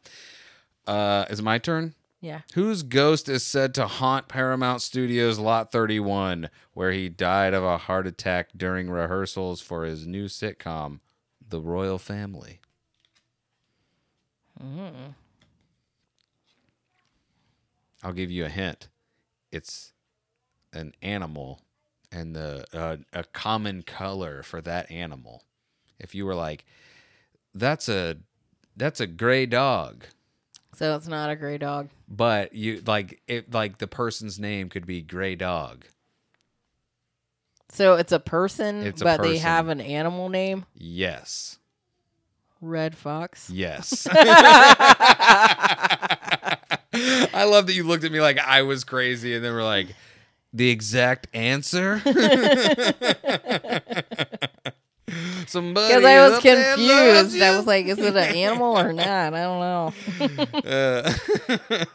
Uh, 0.86 1.24
is 1.30 1.40
it 1.40 1.44
my 1.44 1.58
turn? 1.58 1.96
Yeah. 2.20 2.42
Whose 2.54 2.84
ghost 2.84 3.30
is 3.30 3.44
said 3.44 3.74
to 3.76 3.88
haunt 3.88 4.28
Paramount 4.28 4.82
Studios 4.82 5.40
Lot 5.40 5.72
31, 5.72 6.50
where 6.74 6.92
he 6.92 7.08
died 7.08 7.54
of 7.54 7.64
a 7.64 7.78
heart 7.78 8.08
attack 8.08 8.50
during 8.58 8.90
rehearsals 8.90 9.62
for 9.62 9.86
his 9.86 10.06
new 10.06 10.26
sitcom, 10.26 11.00
The 11.48 11.62
Royal 11.62 11.98
Family? 11.98 12.60
Mm. 14.62 15.16
I'll 18.04 18.12
give 18.12 18.32
you 18.32 18.44
a 18.44 18.50
hint. 18.50 18.90
It's 19.50 19.94
an 20.76 20.94
animal, 21.02 21.62
and 22.12 22.36
the 22.36 22.66
uh, 22.74 22.98
a 23.14 23.24
common 23.24 23.82
color 23.82 24.44
for 24.44 24.62
that 24.62 24.92
animal. 24.92 25.44
If 26.00 26.14
you 26.14 26.26
were 26.26 26.36
like, 26.36 26.66
"That's 27.54 27.90
a 27.90 28.18
that's 28.78 29.00
a 29.00 29.08
gray 29.08 29.46
dog," 29.46 30.06
So 30.76 30.96
it's 30.96 31.08
not 31.08 31.30
a 31.30 31.36
gray 31.36 31.58
dog. 31.58 31.90
but 32.08 32.54
you 32.54 32.82
like 32.86 33.22
it 33.28 33.54
like 33.54 33.78
the 33.80 33.88
person's 33.88 34.40
name 34.40 34.70
could 34.70 34.86
be 34.86 35.02
gray 35.02 35.36
dog 35.36 35.86
So 37.70 37.96
it's 37.96 38.12
a 38.12 38.20
person, 38.20 38.84
It's 38.86 39.02
a 39.02 39.06
but 39.06 39.22
they 39.22 39.38
have 39.38 39.70
an 39.70 39.82
animal 39.82 40.30
name. 40.30 40.66
yes 40.76 41.58
Red 42.62 42.96
fox. 42.98 43.50
yes 43.50 44.08
i 44.14 46.58
love 47.46 47.68
that 47.68 47.74
you 47.74 47.84
looked 47.84 48.04
at 48.04 48.12
me 48.12 48.22
like 48.22 48.38
i 48.40 48.62
was 48.62 48.84
crazy 48.84 49.36
and 49.36 49.44
then 49.44 49.54
we're 49.54 49.64
like 49.64 49.88
the 50.56 50.70
exact 50.70 51.28
answer 51.34 52.00
somebody 55.48 55.94
Because 55.94 56.06
I 56.06 56.26
was 56.28 56.34
up 56.38 56.44
there 56.44 56.78
loves 56.78 57.24
confused. 57.32 57.42
I 57.42 57.56
was 57.58 57.66
like, 57.68 57.86
is 57.86 58.00
it 58.00 58.16
an 58.16 58.36
animal 58.36 58.78
or 58.78 58.94
not? 58.94 59.34
I 59.34 59.44
don't 59.44 59.60
know. 59.60 59.94
Uh, 60.66 61.14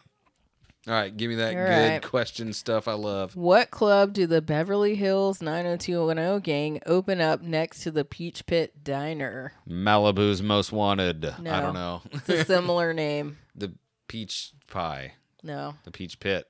all 0.89 0.95
right 0.95 1.15
give 1.16 1.28
me 1.28 1.37
that 1.37 1.55
All 1.57 1.65
good 1.66 1.89
right. 1.93 2.03
question 2.03 2.53
stuff 2.53 2.87
i 2.89 2.93
love 2.95 3.35
What 3.37 3.70
club 3.70 4.12
do 4.15 4.27
the 4.27 4.41
Beverly 4.41 4.95
Hills 4.95 5.43
90210 5.43 6.41
gang 6.41 6.81
open 6.87 7.20
up 7.20 7.43
next 7.43 7.82
to 7.82 7.91
the 7.91 8.05
Peach 8.05 8.47
Pit 8.47 8.82
Diner? 8.85 9.53
malibu's 9.69 10.41
most 10.43 10.73
wanted 10.73 11.24
i 11.47 11.61
don't 11.61 11.74
know 11.74 12.01
It's 12.12 12.28
a 12.28 12.45
similar 12.45 12.93
name. 12.95 13.39
the 13.55 13.73
peach 14.09 14.53
pie 14.69 15.15
No. 15.43 15.74
the 15.85 15.91
peach 15.91 16.19
pit 16.20 16.47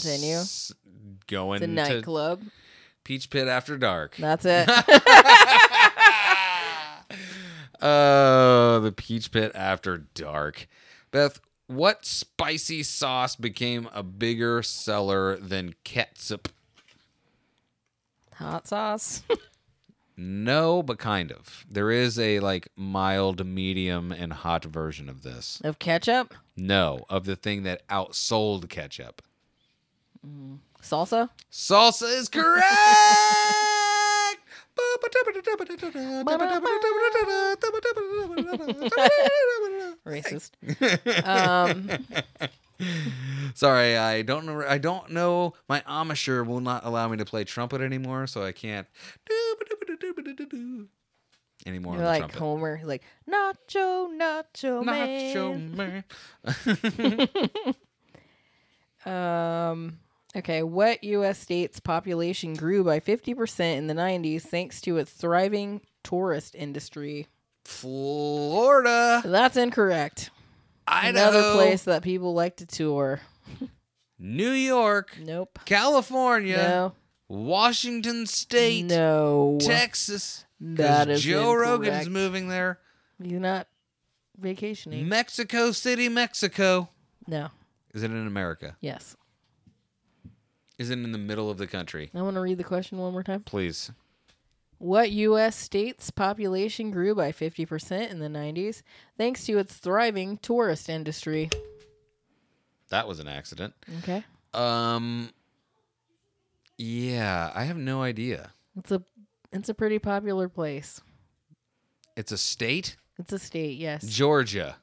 Continue. 0.00 0.36
S- 0.36 0.72
going 1.26 1.60
to 1.60 1.66
nightclub. 1.66 2.42
peach 3.04 3.30
pit 3.30 3.48
after 3.48 3.76
dark 3.78 4.16
That's 4.16 4.44
it. 4.46 4.68
oh 7.82 8.80
the 8.82 8.92
peach 8.92 9.30
pit 9.32 9.52
after 9.54 9.98
dark 10.14 10.68
beth 11.10 11.40
what 11.66 12.04
spicy 12.04 12.82
sauce 12.82 13.34
became 13.36 13.88
a 13.92 14.02
bigger 14.02 14.62
seller 14.62 15.36
than 15.36 15.74
ketchup 15.84 16.48
Hot 18.36 18.66
sauce. 18.68 19.22
no 20.16 20.82
but 20.82 20.98
kind 20.98 21.30
of 21.32 21.64
there 21.70 21.90
is 21.90 22.18
a 22.18 22.40
like 22.40 22.68
mild 22.76 23.44
medium 23.46 24.10
and 24.12 24.32
hot 24.32 24.64
version 24.64 25.08
of 25.08 25.22
this 25.22 25.60
of 25.64 25.78
ketchup. 25.78 26.34
no 26.56 27.04
of 27.08 27.24
the 27.24 27.36
thing 27.36 27.62
that 27.64 27.86
outsold 27.88 28.68
ketchup 28.68 29.22
Salsa. 30.82 31.28
Salsa 31.50 32.18
is 32.18 32.28
correct. 32.28 32.66
Racist. 40.06 40.50
um, 41.26 41.90
Sorry, 43.54 43.96
I 43.96 44.22
don't 44.22 44.46
know. 44.46 44.64
I 44.66 44.78
don't 44.78 45.10
know. 45.10 45.54
My 45.68 45.80
Amisher 45.80 46.46
will 46.46 46.60
not 46.60 46.84
allow 46.84 47.08
me 47.08 47.16
to 47.18 47.24
play 47.24 47.44
trumpet 47.44 47.80
anymore, 47.80 48.26
so 48.26 48.42
I 48.42 48.52
can't 48.52 48.86
anymore. 51.66 51.96
you're 51.96 52.04
like 52.04 52.20
trumpet. 52.20 52.38
Homer. 52.38 52.76
You're 52.78 52.86
like 52.88 53.02
nacho, 53.28 54.08
nacho, 54.16 54.84
man. 54.84 56.04
Nacho 56.44 56.94
man. 56.96 57.74
Um. 59.04 59.98
Okay, 60.34 60.62
what 60.62 61.04
U.S. 61.04 61.38
state's 61.38 61.78
population 61.80 62.54
grew 62.54 62.82
by 62.84 63.00
50% 63.00 63.76
in 63.76 63.86
the 63.86 63.94
90s 63.94 64.42
thanks 64.42 64.80
to 64.82 64.96
its 64.96 65.10
thriving 65.10 65.82
tourist 66.02 66.54
industry? 66.54 67.26
Florida, 67.64 69.22
That's 69.24 69.56
incorrect. 69.56 70.30
Idaho, 70.86 71.10
Another 71.28 71.52
place 71.54 71.82
that 71.84 72.02
people 72.02 72.32
like 72.34 72.56
to 72.56 72.66
tour. 72.66 73.20
New 74.18 74.50
York, 74.50 75.18
Nope. 75.22 75.58
California, 75.64 76.56
No. 76.56 76.92
Washington 77.28 78.26
State, 78.26 78.86
No. 78.86 79.58
Texas. 79.60 80.44
That 80.60 81.08
is 81.10 81.22
Joe 81.22 81.52
Rogan's 81.54 81.88
incorrect. 82.06 82.10
moving 82.10 82.48
there. 82.48 82.78
You're 83.22 83.40
not 83.40 83.66
vacationing. 84.38 85.08
Mexico 85.08 85.72
City, 85.72 86.08
Mexico. 86.08 86.88
no. 87.26 87.48
Is 87.94 88.02
it 88.02 88.10
in 88.10 88.26
America? 88.26 88.76
Yes. 88.80 89.16
Is 90.78 90.90
it 90.90 90.94
in 90.94 91.12
the 91.12 91.18
middle 91.18 91.50
of 91.50 91.58
the 91.58 91.66
country? 91.66 92.10
I 92.14 92.22
want 92.22 92.34
to 92.36 92.40
read 92.40 92.58
the 92.58 92.64
question 92.64 92.98
one 92.98 93.12
more 93.12 93.22
time. 93.22 93.42
Please. 93.42 93.90
What 94.78 95.10
U.S. 95.12 95.54
state's 95.54 96.10
population 96.10 96.90
grew 96.90 97.14
by 97.14 97.30
50% 97.30 98.10
in 98.10 98.18
the 98.18 98.26
90s 98.26 98.82
thanks 99.16 99.44
to 99.46 99.58
its 99.58 99.74
thriving 99.74 100.38
tourist 100.38 100.88
industry? 100.88 101.50
That 102.88 103.06
was 103.06 103.20
an 103.20 103.28
accident. 103.28 103.74
Okay. 103.98 104.24
Um 104.52 105.30
Yeah, 106.78 107.52
I 107.54 107.64
have 107.64 107.76
no 107.76 108.02
idea. 108.02 108.50
It's 108.76 108.90
a 108.90 109.02
it's 109.52 109.68
a 109.68 109.74
pretty 109.74 109.98
popular 109.98 110.48
place. 110.48 111.00
It's 112.16 112.32
a 112.32 112.38
state? 112.38 112.96
It's 113.18 113.32
a 113.32 113.38
state, 113.38 113.78
yes. 113.78 114.04
Georgia. 114.06 114.76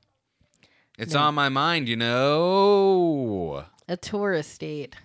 It's 0.98 1.14
No. 1.14 1.22
on 1.22 1.36
my 1.36 1.50
mind, 1.50 1.88
you 1.90 1.96
know. 1.98 3.66
A 3.88 3.98
tourist 3.98 4.52
state. 4.54 4.96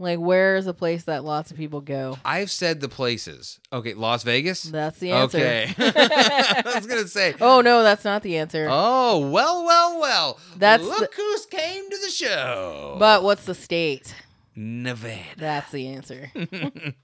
Like, 0.00 0.18
where 0.18 0.56
is 0.56 0.66
a 0.66 0.72
place 0.72 1.04
that 1.04 1.24
lots 1.24 1.50
of 1.50 1.58
people 1.58 1.82
go? 1.82 2.16
I've 2.24 2.50
said 2.50 2.80
the 2.80 2.88
places. 2.88 3.60
Okay, 3.70 3.92
Las 3.92 4.22
Vegas. 4.22 4.62
That's 4.62 4.98
the 4.98 5.12
answer. 5.12 5.36
Okay. 5.36 5.74
I 5.78 6.72
was 6.74 6.86
gonna 6.86 7.06
say. 7.06 7.34
Oh 7.38 7.60
no, 7.60 7.82
that's 7.82 8.02
not 8.02 8.22
the 8.22 8.38
answer. 8.38 8.66
Oh 8.70 9.28
well, 9.30 9.62
well, 9.66 10.00
well. 10.00 10.40
That's 10.56 10.82
look 10.82 11.14
who's 11.14 11.44
came 11.44 11.90
to 11.90 11.98
the 12.02 12.10
show. 12.10 12.96
But 12.98 13.22
what's 13.22 13.44
the 13.44 13.54
state? 13.54 14.14
Nevada. 14.56 15.18
That's 15.36 15.70
the 15.70 15.88
answer. 15.88 16.32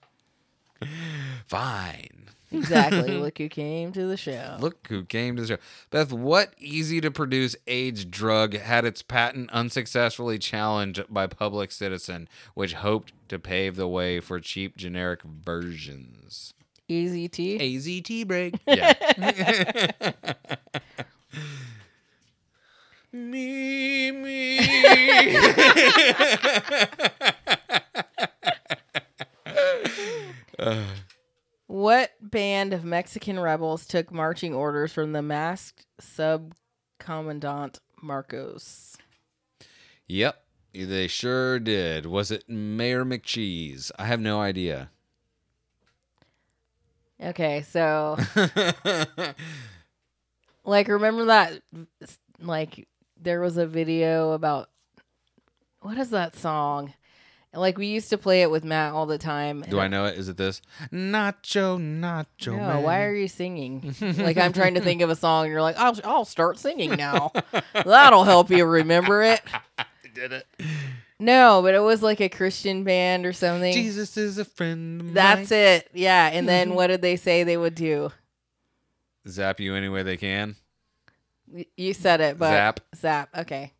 Fine. 1.46 2.25
Exactly. 2.52 3.10
Look 3.18 3.38
who 3.38 3.48
came 3.48 3.92
to 3.92 4.06
the 4.06 4.16
show. 4.16 4.56
Look 4.60 4.86
who 4.88 5.04
came 5.04 5.36
to 5.36 5.42
the 5.42 5.48
show. 5.48 5.58
Beth, 5.90 6.12
what 6.12 6.54
easy 6.58 7.00
to 7.00 7.10
produce 7.10 7.56
AIDS 7.66 8.04
drug 8.04 8.56
had 8.56 8.84
its 8.84 9.02
patent 9.02 9.50
unsuccessfully 9.50 10.38
challenged 10.38 11.04
by 11.08 11.26
Public 11.26 11.72
Citizen, 11.72 12.28
which 12.54 12.74
hoped 12.74 13.12
to 13.28 13.38
pave 13.38 13.76
the 13.76 13.88
way 13.88 14.20
for 14.20 14.40
cheap 14.40 14.76
generic 14.76 15.22
versions? 15.22 16.54
Easy 16.88 17.28
T. 17.28 17.58
AZT 17.58 18.26
break. 18.26 18.54
Yeah. 18.66 18.92
me, 23.12 24.10
me. 24.12 24.58
Uh, 30.58 30.82
What 31.76 32.12
band 32.22 32.72
of 32.72 32.84
Mexican 32.84 33.38
rebels 33.38 33.84
took 33.84 34.10
marching 34.10 34.54
orders 34.54 34.94
from 34.94 35.12
the 35.12 35.20
masked 35.20 35.84
sub 36.00 36.54
commandant 36.98 37.80
Marcos? 38.00 38.96
yep, 40.08 40.42
they 40.72 41.06
sure 41.06 41.58
did. 41.58 42.06
Was 42.06 42.30
it 42.30 42.48
Mayor 42.48 43.04
McCheese? 43.04 43.90
I 43.98 44.06
have 44.06 44.20
no 44.20 44.40
idea. 44.40 44.88
Okay, 47.22 47.60
so 47.60 48.16
like 50.64 50.88
remember 50.88 51.26
that 51.26 51.60
like 52.40 52.88
there 53.20 53.42
was 53.42 53.58
a 53.58 53.66
video 53.66 54.32
about 54.32 54.70
what 55.82 55.98
is 55.98 56.08
that 56.08 56.36
song? 56.36 56.94
Like 57.54 57.78
we 57.78 57.86
used 57.86 58.10
to 58.10 58.18
play 58.18 58.42
it 58.42 58.50
with 58.50 58.64
Matt 58.64 58.92
all 58.92 59.06
the 59.06 59.16
time. 59.18 59.64
Do 59.68 59.80
I 59.80 59.88
know 59.88 60.04
it? 60.04 60.18
Is 60.18 60.28
it 60.28 60.36
this? 60.36 60.60
Nacho, 60.92 61.78
nacho. 61.78 62.48
No, 62.52 62.56
man. 62.56 62.82
why 62.82 63.02
are 63.04 63.14
you 63.14 63.28
singing? 63.28 63.94
like 64.18 64.36
I'm 64.36 64.52
trying 64.52 64.74
to 64.74 64.80
think 64.80 65.00
of 65.00 65.08
a 65.08 65.16
song, 65.16 65.44
and 65.46 65.52
you're 65.52 65.62
like, 65.62 65.76
I'll 65.78 65.98
I'll 66.04 66.24
start 66.26 66.58
singing 66.58 66.90
now. 66.96 67.32
That'll 67.72 68.24
help 68.24 68.50
you 68.50 68.64
remember 68.66 69.22
it. 69.22 69.40
did 70.14 70.32
it? 70.32 70.46
No, 71.18 71.62
but 71.62 71.74
it 71.74 71.80
was 71.80 72.02
like 72.02 72.20
a 72.20 72.28
Christian 72.28 72.84
band 72.84 73.24
or 73.24 73.32
something. 73.32 73.72
Jesus 73.72 74.16
is 74.18 74.36
a 74.36 74.44
friend. 74.44 75.00
Of 75.00 75.14
That's 75.14 75.50
mine. 75.50 75.58
it. 75.60 75.90
Yeah, 75.94 76.28
and 76.30 76.46
then 76.46 76.74
what 76.74 76.88
did 76.88 77.00
they 77.00 77.16
say 77.16 77.42
they 77.42 77.56
would 77.56 77.74
do? 77.74 78.12
Zap 79.26 79.60
you 79.60 79.74
any 79.74 79.88
way 79.88 80.02
they 80.02 80.16
can. 80.18 80.56
Y- 81.50 81.66
You 81.76 81.94
said 81.94 82.20
it, 82.20 82.38
but 82.38 82.50
Zap. 82.50 82.80
Zap. 82.94 83.28
Okay. 83.38 83.72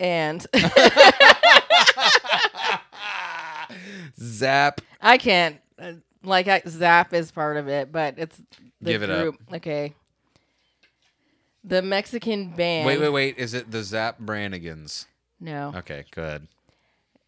And 0.00 0.44
Zap. 4.18 4.80
I 5.00 5.18
can't 5.18 5.58
uh, 5.78 5.92
like 6.24 6.48
I, 6.48 6.62
Zap 6.66 7.12
is 7.12 7.30
part 7.30 7.56
of 7.56 7.68
it, 7.68 7.92
but 7.92 8.14
it's 8.18 8.36
the 8.80 8.90
Give 8.90 9.02
it 9.02 9.10
up. 9.10 9.22
group. 9.22 9.36
Okay. 9.54 9.94
The 11.62 11.82
Mexican 11.82 12.50
band. 12.50 12.86
Wait, 12.86 13.00
wait, 13.00 13.08
wait. 13.08 13.38
Is 13.38 13.54
it 13.54 13.70
the 13.70 13.82
Zap 13.82 14.20
Brannigans? 14.20 15.06
No. 15.40 15.72
Okay, 15.76 16.04
good. 16.10 16.46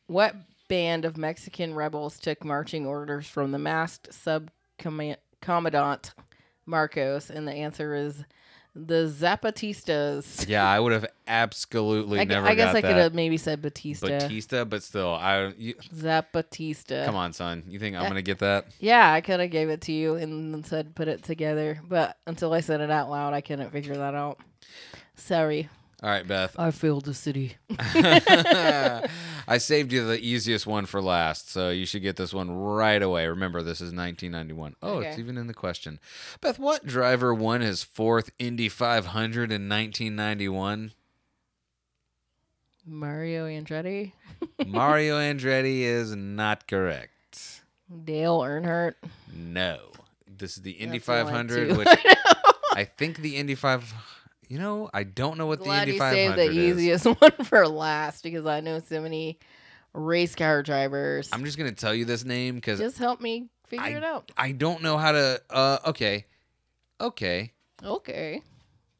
What 0.06 0.34
band 0.68 1.04
of 1.04 1.16
Mexican 1.16 1.74
rebels 1.74 2.18
took 2.18 2.44
marching 2.44 2.86
orders 2.86 3.26
from 3.26 3.52
the 3.52 3.58
masked 3.58 4.12
sub 4.12 4.50
commandant 4.78 6.12
Marcos? 6.66 7.30
And 7.30 7.48
the 7.48 7.52
answer 7.52 7.94
is 7.94 8.24
the 8.76 9.06
Zapatistas. 9.06 10.46
Yeah, 10.46 10.68
I 10.68 10.78
would 10.78 10.92
have 10.92 11.06
absolutely 11.26 12.20
I, 12.20 12.24
never 12.24 12.46
I 12.46 12.54
guess 12.54 12.74
I 12.74 12.80
that. 12.80 12.88
could 12.88 12.96
have 12.96 13.14
maybe 13.14 13.38
said 13.38 13.62
Batista. 13.62 14.06
Batista, 14.06 14.64
but 14.64 14.82
still, 14.82 15.14
I. 15.14 15.54
You, 15.56 15.74
Zapatista. 15.94 17.06
come 17.06 17.16
on, 17.16 17.32
son. 17.32 17.64
You 17.68 17.78
think 17.78 17.96
I'm 17.96 18.06
gonna 18.06 18.20
get 18.20 18.40
that? 18.40 18.66
Yeah, 18.78 19.10
I 19.10 19.22
could 19.22 19.40
have 19.40 19.50
gave 19.50 19.70
it 19.70 19.80
to 19.82 19.92
you 19.92 20.16
and 20.16 20.64
said 20.66 20.94
put 20.94 21.08
it 21.08 21.22
together, 21.22 21.80
but 21.88 22.18
until 22.26 22.52
I 22.52 22.60
said 22.60 22.80
it 22.80 22.90
out 22.90 23.08
loud, 23.08 23.32
I 23.32 23.40
couldn't 23.40 23.70
figure 23.70 23.96
that 23.96 24.14
out. 24.14 24.40
Sorry, 25.14 25.70
All 26.06 26.12
right, 26.12 26.24
Beth. 26.24 26.54
I 26.56 26.70
failed 26.70 27.04
the 27.04 27.14
city. 27.14 27.56
I 27.78 29.58
saved 29.58 29.92
you 29.92 30.06
the 30.06 30.20
easiest 30.20 30.64
one 30.64 30.86
for 30.86 31.02
last, 31.02 31.50
so 31.50 31.70
you 31.70 31.84
should 31.84 32.02
get 32.02 32.14
this 32.14 32.32
one 32.32 32.48
right 32.48 33.02
away. 33.02 33.26
Remember, 33.26 33.60
this 33.60 33.80
is 33.80 33.92
1991. 33.92 34.76
Oh, 34.84 35.00
it's 35.00 35.18
even 35.18 35.36
in 35.36 35.48
the 35.48 35.52
question. 35.52 35.98
Beth, 36.40 36.60
what 36.60 36.86
driver 36.86 37.34
won 37.34 37.60
his 37.60 37.82
fourth 37.82 38.30
Indy 38.38 38.68
500 38.68 39.50
in 39.50 39.68
1991? 39.68 40.92
Mario 42.86 43.48
Andretti, 43.48 44.12
Mario 44.64 45.18
Andretti 45.18 45.80
is 45.80 46.14
not 46.14 46.68
correct. 46.68 47.62
Dale 48.04 48.42
Earnhardt. 48.42 48.94
No. 49.34 49.90
This 50.28 50.56
is 50.56 50.62
the 50.62 50.70
Indy 50.70 50.98
That's 50.98 51.06
500, 51.06 51.76
which 51.76 51.88
I 52.72 52.84
think 52.84 53.22
the 53.22 53.36
Indy 53.38 53.56
5. 53.56 53.92
You 54.48 54.58
know, 54.58 54.88
I 54.94 55.02
don't 55.02 55.38
know 55.38 55.46
what 55.46 55.58
the 55.58 55.64
Glad 55.64 55.88
you 55.88 55.98
saved 55.98 56.36
the 56.36 56.50
easiest 56.50 57.04
one 57.20 57.32
for 57.44 57.66
last 57.66 58.22
because 58.22 58.46
I 58.46 58.60
know 58.60 58.78
so 58.80 59.00
many 59.00 59.38
race 59.92 60.34
car 60.34 60.62
drivers. 60.62 61.28
I'm 61.32 61.44
just 61.44 61.58
going 61.58 61.68
to 61.68 61.76
tell 61.76 61.94
you 61.94 62.04
this 62.04 62.24
name 62.24 62.54
because 62.54 62.78
Just 62.78 62.98
help 62.98 63.20
me 63.20 63.48
figure 63.66 63.84
I, 63.84 63.90
it 63.90 64.04
out. 64.04 64.30
I 64.36 64.52
don't 64.52 64.82
know 64.82 64.98
how 64.98 65.12
to. 65.12 65.42
Uh, 65.50 65.78
okay. 65.86 66.26
Okay. 67.00 67.52
Okay. 67.82 68.42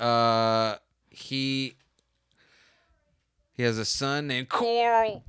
Uh, 0.01 0.77
he 1.10 1.77
he 3.52 3.62
has 3.62 3.78
a 3.78 3.85
son 3.85 4.27
named 4.27 4.48
Coral. 4.48 5.24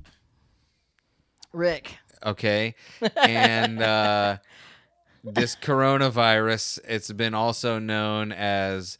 Rick. 1.52 1.96
Okay, 2.24 2.74
and 3.16 3.80
uh, 3.80 4.38
this 5.24 5.56
coronavirus, 5.56 6.80
it's 6.86 7.12
been 7.12 7.32
also 7.32 7.78
known 7.78 8.32
as 8.32 8.98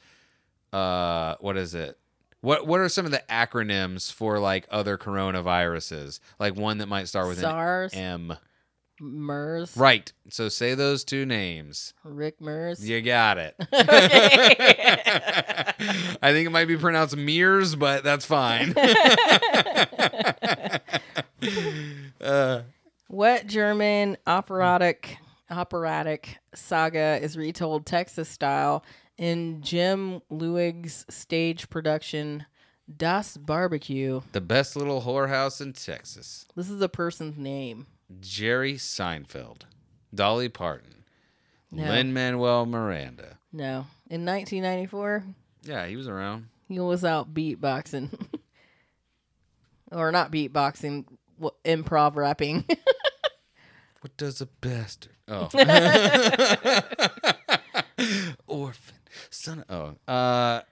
uh, 0.73 1.36
what 1.40 1.57
is 1.57 1.74
it? 1.74 1.99
What 2.40 2.66
what 2.66 2.81
are 2.81 2.89
some 2.89 3.05
of 3.05 3.11
the 3.11 3.23
acronyms 3.28 4.12
for 4.12 4.39
like 4.39 4.66
other 4.70 4.97
coronaviruses? 4.97 6.20
Like 6.39 6.57
one 6.57 6.78
that 6.78 6.86
might 6.86 7.09
start 7.09 7.27
with 7.28 7.40
SARS. 7.40 7.93
an 7.95 7.99
M. 8.31 8.36
MERS. 9.01 9.77
Right. 9.77 10.12
So 10.28 10.49
say 10.49 10.74
those 10.74 11.05
two 11.05 11.24
names. 11.27 11.95
Rick 12.05 12.40
MERS. 12.40 12.89
You 12.89 13.01
got 13.03 13.39
it. 13.39 13.55
I 16.20 16.32
think 16.32 16.47
it 16.47 16.51
might 16.51 16.66
be 16.66 16.77
pronounced 16.77 17.16
Mears, 17.16 17.74
but 17.77 18.03
that's 18.05 18.24
fine. 18.24 18.74
uh, 22.20 22.62
What 23.09 23.47
German 23.47 24.16
operatic 24.27 25.16
operatic 25.51 26.39
saga 26.55 27.19
is 27.23 27.36
retold 27.36 27.86
Texas 27.86 28.28
style 28.28 28.85
in 29.19 29.61
Jim 29.62 30.23
Luigs' 30.31 31.05
stage 31.11 31.69
production 31.69 32.47
Das 32.97 33.36
Barbecue? 33.36 34.23
the 34.32 34.40
best 34.40 34.74
little 34.77 35.03
whorehouse 35.03 35.61
in 35.61 35.73
Texas. 35.74 36.47
This 36.57 36.70
is 36.70 36.81
a 36.81 36.89
person's 36.89 37.36
name. 37.36 37.86
Jerry 38.20 38.74
Seinfeld, 38.74 39.62
Dolly 40.15 40.49
Parton, 40.49 41.05
No. 41.70 41.85
Lin 41.90 42.12
Manuel 42.15 42.65
Miranda. 42.65 43.39
No. 43.53 43.86
In 44.09 44.24
1994, 44.24 45.24
Yeah, 45.65 45.86
he 45.86 45.97
was 45.97 46.09
around. 46.09 46.49
he 46.69 46.81
was 46.81 47.05
out 47.05 47.35
beatboxing. 47.35 48.09
or 49.93 50.11
not 50.12 50.31
beatboxing, 50.32 51.05
w- 51.39 51.55
improv 51.65 52.16
rapping. 52.16 52.65
What 54.01 54.16
does 54.16 54.40
a 54.40 54.47
bastard? 54.47 55.12
Oh, 55.27 55.49
orphan 58.47 58.95
son. 59.49 59.65
Of, 59.69 59.97
oh, 60.09 60.12
uh, 60.12 60.62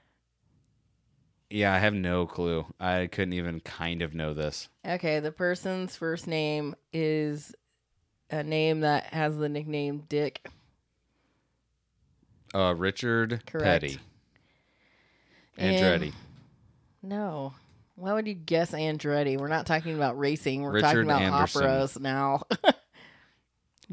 yeah, 1.50 1.72
I 1.74 1.78
have 1.78 1.94
no 1.94 2.26
clue. 2.26 2.66
I 2.80 3.08
couldn't 3.10 3.34
even 3.34 3.60
kind 3.60 4.02
of 4.02 4.14
know 4.14 4.34
this. 4.34 4.68
okay, 4.86 5.20
the 5.20 5.32
person's 5.32 5.96
first 5.96 6.26
name 6.26 6.74
is 6.92 7.54
a 8.30 8.42
name 8.42 8.80
that 8.80 9.04
has 9.06 9.36
the 9.36 9.48
nickname 9.48 10.02
Dick. 10.08 10.46
Uh, 12.54 12.74
Richard 12.76 13.42
Correct. 13.46 13.64
Petty. 13.82 13.98
Andretti. 15.58 16.12
No. 17.02 17.54
Why 17.94 18.12
would 18.12 18.26
you 18.28 18.34
guess 18.34 18.72
Andretti? 18.72 19.38
We're 19.38 19.48
not 19.48 19.66
talking 19.66 19.94
about 19.94 20.18
racing. 20.18 20.62
We're 20.62 20.72
Richard 20.72 20.86
talking 20.86 21.02
about 21.04 21.22
Anderson. 21.22 21.62
operas 21.62 21.98
now. 22.00 22.42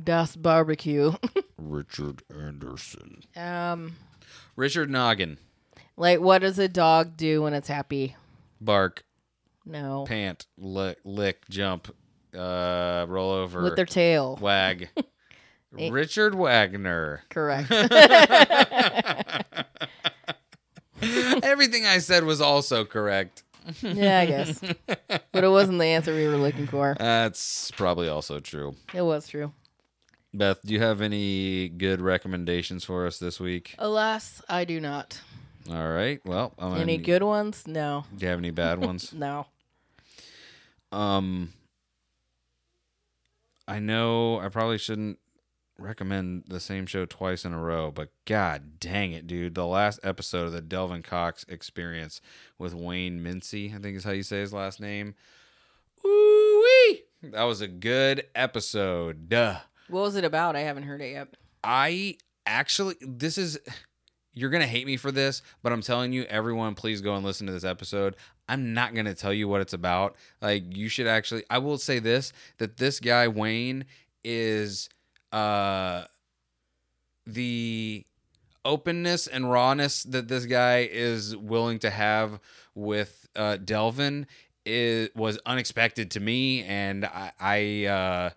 Das 0.02 0.36
Barbecue. 0.36 1.12
Richard 1.60 2.24
Anderson. 2.36 3.22
um, 3.36 3.96
Richard 4.56 4.90
Noggin. 4.90 5.38
like 5.98 6.20
what 6.20 6.40
does 6.40 6.60
a 6.60 6.68
dog 6.68 7.18
do 7.18 7.42
when 7.44 7.54
it's 7.54 7.68
happy? 7.68 8.16
Bark, 8.62 9.04
No. 9.66 10.06
pant, 10.08 10.46
lick, 10.58 10.98
lick, 11.04 11.48
jump, 11.50 11.94
uh, 12.38 13.06
roll 13.08 13.32
over, 13.32 13.64
with 13.64 13.76
their 13.76 13.86
tail. 13.86 14.38
wag. 14.42 14.90
Eh. 15.78 15.90
Richard 15.92 16.36
Wagner. 16.36 17.24
Correct. 17.30 17.72
Everything 21.02 21.86
I 21.86 21.98
said 21.98 22.24
was 22.24 22.40
also 22.42 22.86
correct. 22.86 23.44
yeah, 23.82 24.20
I 24.20 24.26
guess. 24.26 24.62
But 25.32 25.44
it 25.44 25.50
wasn't 25.50 25.80
the 25.80 25.86
answer 25.86 26.14
we 26.14 26.28
were 26.28 26.38
looking 26.38 26.68
for. 26.68 26.96
That's 27.00 27.72
probably 27.72 28.08
also 28.08 28.40
true. 28.40 28.76
It 28.94 29.02
was 29.02 29.28
true. 29.28 29.52
Beth, 30.34 30.62
do 30.66 30.74
you 30.74 30.80
have 30.80 31.02
any 31.02 31.70
good 31.70 32.02
recommendations 32.02 32.84
for 32.84 33.06
us 33.06 33.20
this 33.20 33.40
week? 33.40 33.76
Alas, 33.78 34.42
I 34.50 34.66
do 34.66 34.80
not. 34.80 35.22
All 35.70 35.90
right. 35.90 36.20
Well, 36.26 36.54
I'm 36.58 36.70
gonna 36.72 36.82
Any 36.82 36.98
good 36.98 37.24
ones? 37.24 37.68
No. 37.68 38.06
Do 38.16 38.26
you 38.26 38.30
have 38.30 38.40
any 38.40 38.52
bad 38.52 38.80
ones? 38.80 39.14
No. 39.24 39.46
Um, 40.92 41.54
I 43.68 43.80
know 43.80 44.40
I 44.40 44.50
probably 44.50 44.78
shouldn't 44.78 45.18
recommend 45.80 46.44
the 46.48 46.60
same 46.60 46.86
show 46.86 47.06
twice 47.06 47.46
in 47.46 47.54
a 47.54 47.60
row, 47.60 47.90
but 47.90 48.10
god 48.26 48.80
dang 48.80 49.12
it, 49.12 49.26
dude. 49.26 49.56
The 49.56 49.66
last 49.66 50.00
episode 50.04 50.46
of 50.46 50.52
the 50.52 50.62
Delvin 50.62 51.02
Cox 51.02 51.46
experience 51.50 52.22
with 52.60 52.76
Wayne 52.76 53.24
Mincey, 53.24 53.74
I 53.76 53.80
think 53.80 53.98
is 53.98 54.04
how 54.04 54.12
you 54.12 54.22
say 54.22 54.42
his 54.42 54.54
last 54.54 54.80
name. 54.80 55.16
Ooh-wee! 56.06 57.04
That 57.24 57.44
was 57.44 57.62
a 57.62 57.68
good 57.68 58.26
episode. 58.36 59.30
Duh. 59.30 59.58
What 59.88 60.02
was 60.02 60.16
it 60.16 60.24
about? 60.24 60.56
I 60.56 60.62
haven't 60.62 60.84
heard 60.84 61.02
it 61.02 61.12
yet. 61.12 61.36
I 61.64 62.18
actually, 62.46 62.96
this 63.02 63.38
is, 63.38 63.60
you're 64.34 64.50
going 64.50 64.62
to 64.62 64.68
hate 64.68 64.86
me 64.86 64.98
for 64.98 65.12
this, 65.12 65.42
but 65.62 65.72
I'm 65.72 65.82
telling 65.82 66.14
you, 66.14 66.24
everyone, 66.24 66.76
please 66.76 67.02
go 67.02 67.16
and 67.16 67.26
listen 67.26 67.48
to 67.48 67.54
this 67.54 67.64
episode. 67.64 68.16
I'm 68.50 68.74
not 68.74 68.94
going 68.94 69.06
to 69.06 69.16
tell 69.16 69.34
you 69.34 69.48
what 69.48 69.62
it's 69.62 69.74
about. 69.74 70.16
Like, 70.42 70.76
you 70.76 70.90
should 70.90 71.08
actually, 71.08 71.44
I 71.50 71.60
will 71.60 71.78
say 71.78 72.00
this 72.00 72.34
that 72.58 72.78
this 72.78 73.00
guy, 73.00 73.28
Wayne, 73.28 73.86
is, 74.24 74.90
uh, 75.32 76.04
the 77.26 78.06
openness 78.66 79.28
and 79.28 79.52
rawness 79.52 80.04
that 80.04 80.28
this 80.28 80.46
guy 80.46 80.88
is 80.92 81.36
willing 81.36 81.80
to 81.80 81.90
have 81.90 82.40
with 82.76 83.28
uh, 83.36 83.58
Delvin 83.58 84.28
is 84.66 85.10
was 85.16 85.38
unexpected 85.46 86.12
to 86.12 86.20
me, 86.20 86.64
and 86.64 87.06
I, 87.06 87.32
I 87.40 87.86
uh, 87.86 88.30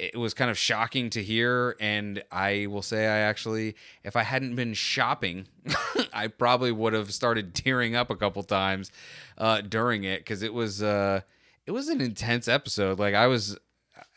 it 0.00 0.16
was 0.16 0.32
kind 0.32 0.50
of 0.50 0.56
shocking 0.56 1.10
to 1.10 1.22
hear. 1.22 1.76
And 1.78 2.22
I 2.32 2.66
will 2.70 2.82
say, 2.82 3.06
I 3.06 3.18
actually, 3.18 3.76
if 4.02 4.16
I 4.16 4.22
hadn't 4.22 4.54
been 4.54 4.72
shopping, 4.72 5.46
I 6.12 6.28
probably 6.28 6.72
would 6.72 6.94
have 6.94 7.12
started 7.12 7.54
tearing 7.54 7.94
up 7.94 8.10
a 8.10 8.16
couple 8.16 8.42
times 8.42 8.90
uh, 9.36 9.60
during 9.60 10.04
it 10.04 10.20
because 10.20 10.42
it 10.42 10.54
was 10.54 10.82
uh, 10.82 11.20
it 11.66 11.72
was 11.72 11.88
an 11.88 12.00
intense 12.00 12.48
episode. 12.48 12.98
Like 12.98 13.14
I 13.14 13.26
was, 13.26 13.58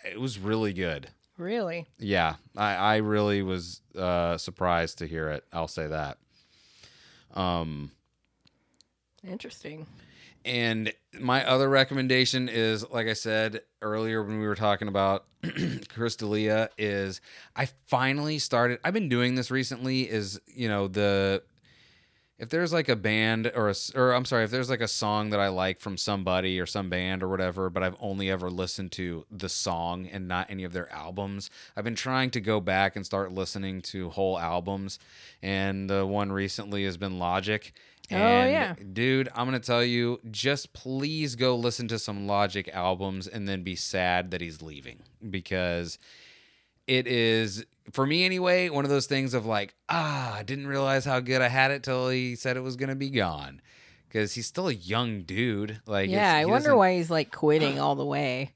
it 0.05 0.19
was 0.19 0.39
really 0.39 0.71
good. 0.73 1.09
Really? 1.37 1.87
Yeah, 1.99 2.35
I, 2.55 2.75
I 2.75 2.95
really 2.97 3.41
was 3.41 3.81
uh, 3.97 4.37
surprised 4.37 4.99
to 4.99 5.07
hear 5.07 5.29
it. 5.29 5.43
I'll 5.51 5.67
say 5.67 5.87
that. 5.87 6.17
Um, 7.33 7.91
Interesting. 9.27 9.87
And 10.45 10.93
my 11.19 11.45
other 11.45 11.69
recommendation 11.69 12.49
is, 12.49 12.89
like 12.89 13.07
I 13.07 13.13
said 13.13 13.61
earlier 13.81 14.23
when 14.23 14.39
we 14.39 14.45
were 14.45 14.55
talking 14.55 14.87
about 14.87 15.25
Chris 15.89 16.15
D'Elia, 16.15 16.69
is 16.77 17.21
I 17.55 17.67
finally 17.87 18.39
started. 18.39 18.79
I've 18.83 18.93
been 18.93 19.09
doing 19.09 19.35
this 19.35 19.51
recently. 19.51 20.09
Is 20.09 20.39
you 20.47 20.67
know 20.67 20.87
the 20.87 21.43
if 22.39 22.49
there's 22.49 22.73
like 22.73 22.89
a 22.89 22.95
band 22.95 23.51
or 23.55 23.69
a 23.69 23.75
or 23.95 24.11
I'm 24.11 24.25
sorry, 24.25 24.43
if 24.43 24.51
there's 24.51 24.69
like 24.69 24.81
a 24.81 24.87
song 24.87 25.29
that 25.29 25.39
I 25.39 25.47
like 25.47 25.79
from 25.79 25.97
somebody 25.97 26.59
or 26.59 26.65
some 26.65 26.89
band 26.89 27.23
or 27.23 27.29
whatever, 27.29 27.69
but 27.69 27.83
I've 27.83 27.95
only 27.99 28.29
ever 28.29 28.49
listened 28.49 28.91
to 28.93 29.25
the 29.31 29.47
song 29.49 30.07
and 30.07 30.27
not 30.27 30.49
any 30.49 30.63
of 30.63 30.73
their 30.73 30.91
albums, 30.91 31.49
I've 31.77 31.85
been 31.85 31.95
trying 31.95 32.31
to 32.31 32.41
go 32.41 32.59
back 32.59 32.95
and 32.95 33.05
start 33.05 33.31
listening 33.31 33.81
to 33.83 34.09
whole 34.09 34.37
albums. 34.37 34.99
And 35.41 35.89
the 35.89 36.05
one 36.05 36.31
recently 36.31 36.83
has 36.85 36.97
been 36.97 37.17
Logic. 37.17 37.71
Oh, 38.11 38.15
And 38.15 38.51
yeah. 38.51 38.75
dude, 38.93 39.29
I'm 39.33 39.45
gonna 39.47 39.59
tell 39.59 39.83
you, 39.83 40.19
just 40.29 40.73
please 40.73 41.35
go 41.35 41.55
listen 41.55 41.87
to 41.87 41.97
some 41.99 42.27
Logic 42.27 42.67
albums 42.73 43.27
and 43.27 43.47
then 43.47 43.63
be 43.63 43.75
sad 43.75 44.31
that 44.31 44.41
he's 44.41 44.61
leaving 44.61 44.99
because 45.29 45.97
it 46.85 47.07
is 47.07 47.65
for 47.91 48.05
me 48.05 48.25
anyway 48.25 48.69
one 48.69 48.83
of 48.85 48.91
those 48.91 49.05
things 49.07 49.33
of 49.33 49.45
like 49.45 49.73
ah 49.87 50.35
i 50.35 50.43
didn't 50.43 50.67
realize 50.67 51.05
how 51.05 51.19
good 51.21 51.41
i 51.41 51.47
had 51.47 51.71
it 51.71 51.81
till 51.83 52.09
he 52.09 52.35
said 52.35 52.57
it 52.57 52.61
was 52.61 52.75
gonna 52.75 52.95
be 52.95 53.09
gone 53.09 53.61
because 54.07 54.33
he's 54.33 54.47
still 54.47 54.67
a 54.67 54.73
young 54.73 55.21
dude 55.23 55.81
like 55.85 56.09
yeah, 56.09 56.33
I 56.35 56.45
wonder 56.45 56.75
why 56.75 56.95
he's 56.95 57.09
like 57.09 57.31
quitting 57.31 57.79
all 57.79 57.95
the 57.95 58.05
way. 58.05 58.51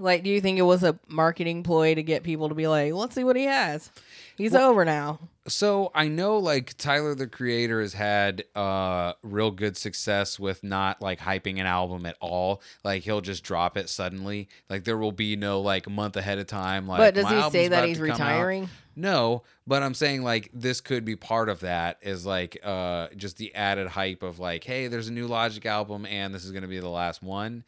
Like, 0.00 0.22
do 0.22 0.30
you 0.30 0.40
think 0.40 0.58
it 0.58 0.62
was 0.62 0.82
a 0.84 0.98
marketing 1.08 1.62
ploy 1.64 1.94
to 1.94 2.02
get 2.04 2.22
people 2.22 2.48
to 2.48 2.54
be 2.54 2.68
like, 2.68 2.92
let's 2.92 3.14
see 3.16 3.24
what 3.24 3.34
he 3.36 3.44
has? 3.44 3.90
He's 4.36 4.54
over 4.54 4.84
now. 4.84 5.18
So 5.48 5.90
i 5.94 6.06
know 6.06 6.38
like 6.38 6.76
tyler 6.78 7.14
the 7.14 7.26
creator 7.26 7.80
has 7.80 7.94
had 7.94 8.44
uh 8.54 9.12
real 9.22 9.50
good 9.50 9.76
success 9.76 10.38
with 10.38 10.62
not 10.62 11.02
like 11.02 11.18
hyping 11.18 11.58
an 11.58 11.66
album 11.66 12.06
at 12.06 12.16
all 12.20 12.62
like 12.84 13.02
he'll 13.02 13.20
just 13.20 13.42
drop 13.42 13.76
it 13.76 13.88
suddenly 13.88 14.48
like 14.70 14.84
there 14.84 14.98
will 14.98 15.12
be 15.12 15.36
no 15.36 15.60
like 15.60 15.88
month 15.88 16.16
ahead 16.16 16.38
of 16.38 16.46
time 16.46 16.86
like 16.86 16.98
but 16.98 17.14
does 17.14 17.24
"My 17.24 17.42
he 17.42 17.50
say 17.50 17.68
that 17.68 17.88
he's 17.88 17.98
to 17.98 18.06
come 18.08 18.10
out." 18.12 18.18
retiring? 18.18 18.68
No, 18.98 19.44
but 19.64 19.84
I'm 19.84 19.94
saying 19.94 20.22
like 20.22 20.50
this 20.52 20.80
could 20.80 21.04
be 21.04 21.14
part 21.14 21.48
of 21.48 21.60
that 21.60 21.98
is 22.02 22.26
like 22.26 22.58
uh 22.64 23.08
just 23.16 23.36
the 23.36 23.54
added 23.54 23.86
hype 23.86 24.24
of 24.24 24.40
like, 24.40 24.64
hey, 24.64 24.88
there's 24.88 25.06
a 25.06 25.12
new 25.12 25.28
Logic 25.28 25.64
album 25.66 26.04
and 26.04 26.34
this 26.34 26.44
is 26.44 26.50
gonna 26.50 26.66
be 26.66 26.80
the 26.80 26.88
last 26.88 27.22
one. 27.22 27.62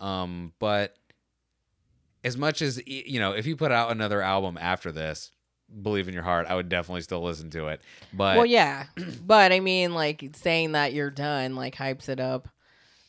Um, 0.00 0.52
but 0.58 0.94
as 2.24 2.36
much 2.36 2.60
as 2.60 2.80
you 2.86 3.18
know, 3.18 3.32
if 3.32 3.46
you 3.46 3.56
put 3.56 3.72
out 3.72 3.90
another 3.90 4.20
album 4.20 4.58
after 4.60 4.92
this, 4.92 5.30
believe 5.82 6.08
in 6.08 6.14
your 6.14 6.22
heart, 6.22 6.46
I 6.48 6.54
would 6.54 6.68
definitely 6.68 7.02
still 7.02 7.22
listen 7.22 7.50
to 7.50 7.68
it. 7.68 7.80
But 8.12 8.36
well, 8.36 8.46
yeah, 8.46 8.86
but 9.26 9.52
I 9.52 9.60
mean, 9.60 9.94
like 9.94 10.24
saying 10.34 10.72
that 10.72 10.92
you're 10.92 11.10
done, 11.10 11.54
like 11.56 11.74
hypes 11.76 12.08
it 12.08 12.20
up. 12.20 12.48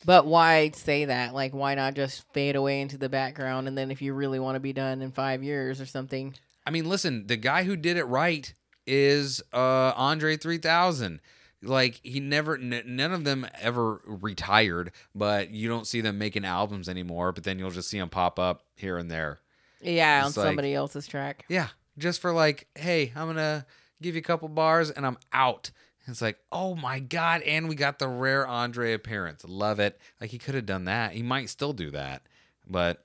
But 0.04 0.26
why 0.26 0.70
say 0.70 1.06
that? 1.06 1.34
Like, 1.34 1.52
why 1.52 1.74
not 1.74 1.94
just 1.94 2.24
fade 2.32 2.54
away 2.54 2.80
into 2.80 2.96
the 2.98 3.08
background, 3.08 3.66
and 3.66 3.76
then 3.76 3.90
if 3.90 4.00
you 4.00 4.14
really 4.14 4.38
want 4.38 4.54
to 4.54 4.60
be 4.60 4.72
done 4.72 5.02
in 5.02 5.10
five 5.10 5.42
years 5.42 5.80
or 5.80 5.86
something, 5.86 6.34
I 6.66 6.70
mean, 6.70 6.88
listen, 6.88 7.26
the 7.26 7.36
guy 7.36 7.64
who 7.64 7.76
did 7.76 7.96
it 7.96 8.04
right 8.04 8.52
is 8.86 9.42
uh 9.52 9.92
Andre 9.96 10.36
3000. 10.36 11.20
Like 11.60 12.00
he 12.04 12.20
never 12.20 12.56
n- 12.56 12.82
none 12.86 13.12
of 13.12 13.24
them 13.24 13.44
ever 13.60 14.00
retired, 14.04 14.92
but 15.14 15.50
you 15.50 15.68
don't 15.68 15.86
see 15.88 16.00
them 16.00 16.16
making 16.16 16.44
albums 16.44 16.88
anymore, 16.88 17.32
but 17.32 17.42
then 17.42 17.58
you'll 17.58 17.70
just 17.70 17.88
see 17.88 17.98
them 17.98 18.08
pop 18.08 18.38
up 18.38 18.62
here 18.76 18.96
and 18.96 19.10
there. 19.10 19.40
yeah, 19.80 20.18
on 20.20 20.26
like- 20.26 20.34
somebody 20.34 20.74
else's 20.74 21.06
track. 21.08 21.44
Yeah, 21.48 21.68
just 21.98 22.20
for 22.20 22.32
like, 22.32 22.66
hey, 22.74 23.12
I'm 23.14 23.26
going 23.26 23.36
to 23.36 23.66
give 24.00 24.14
you 24.14 24.20
a 24.20 24.22
couple 24.22 24.48
bars 24.48 24.90
and 24.90 25.04
I'm 25.06 25.18
out. 25.32 25.70
It's 26.06 26.22
like, 26.22 26.38
oh 26.50 26.74
my 26.74 27.00
god, 27.00 27.42
and 27.42 27.68
we 27.68 27.74
got 27.74 27.98
the 27.98 28.08
rare 28.08 28.46
Andre 28.46 28.94
appearance. 28.94 29.44
Love 29.46 29.78
it. 29.78 30.00
Like 30.20 30.30
he 30.30 30.38
could 30.38 30.54
have 30.54 30.64
done 30.64 30.84
that. 30.84 31.12
He 31.12 31.22
might 31.22 31.50
still 31.50 31.74
do 31.74 31.90
that. 31.90 32.22
But 32.66 33.04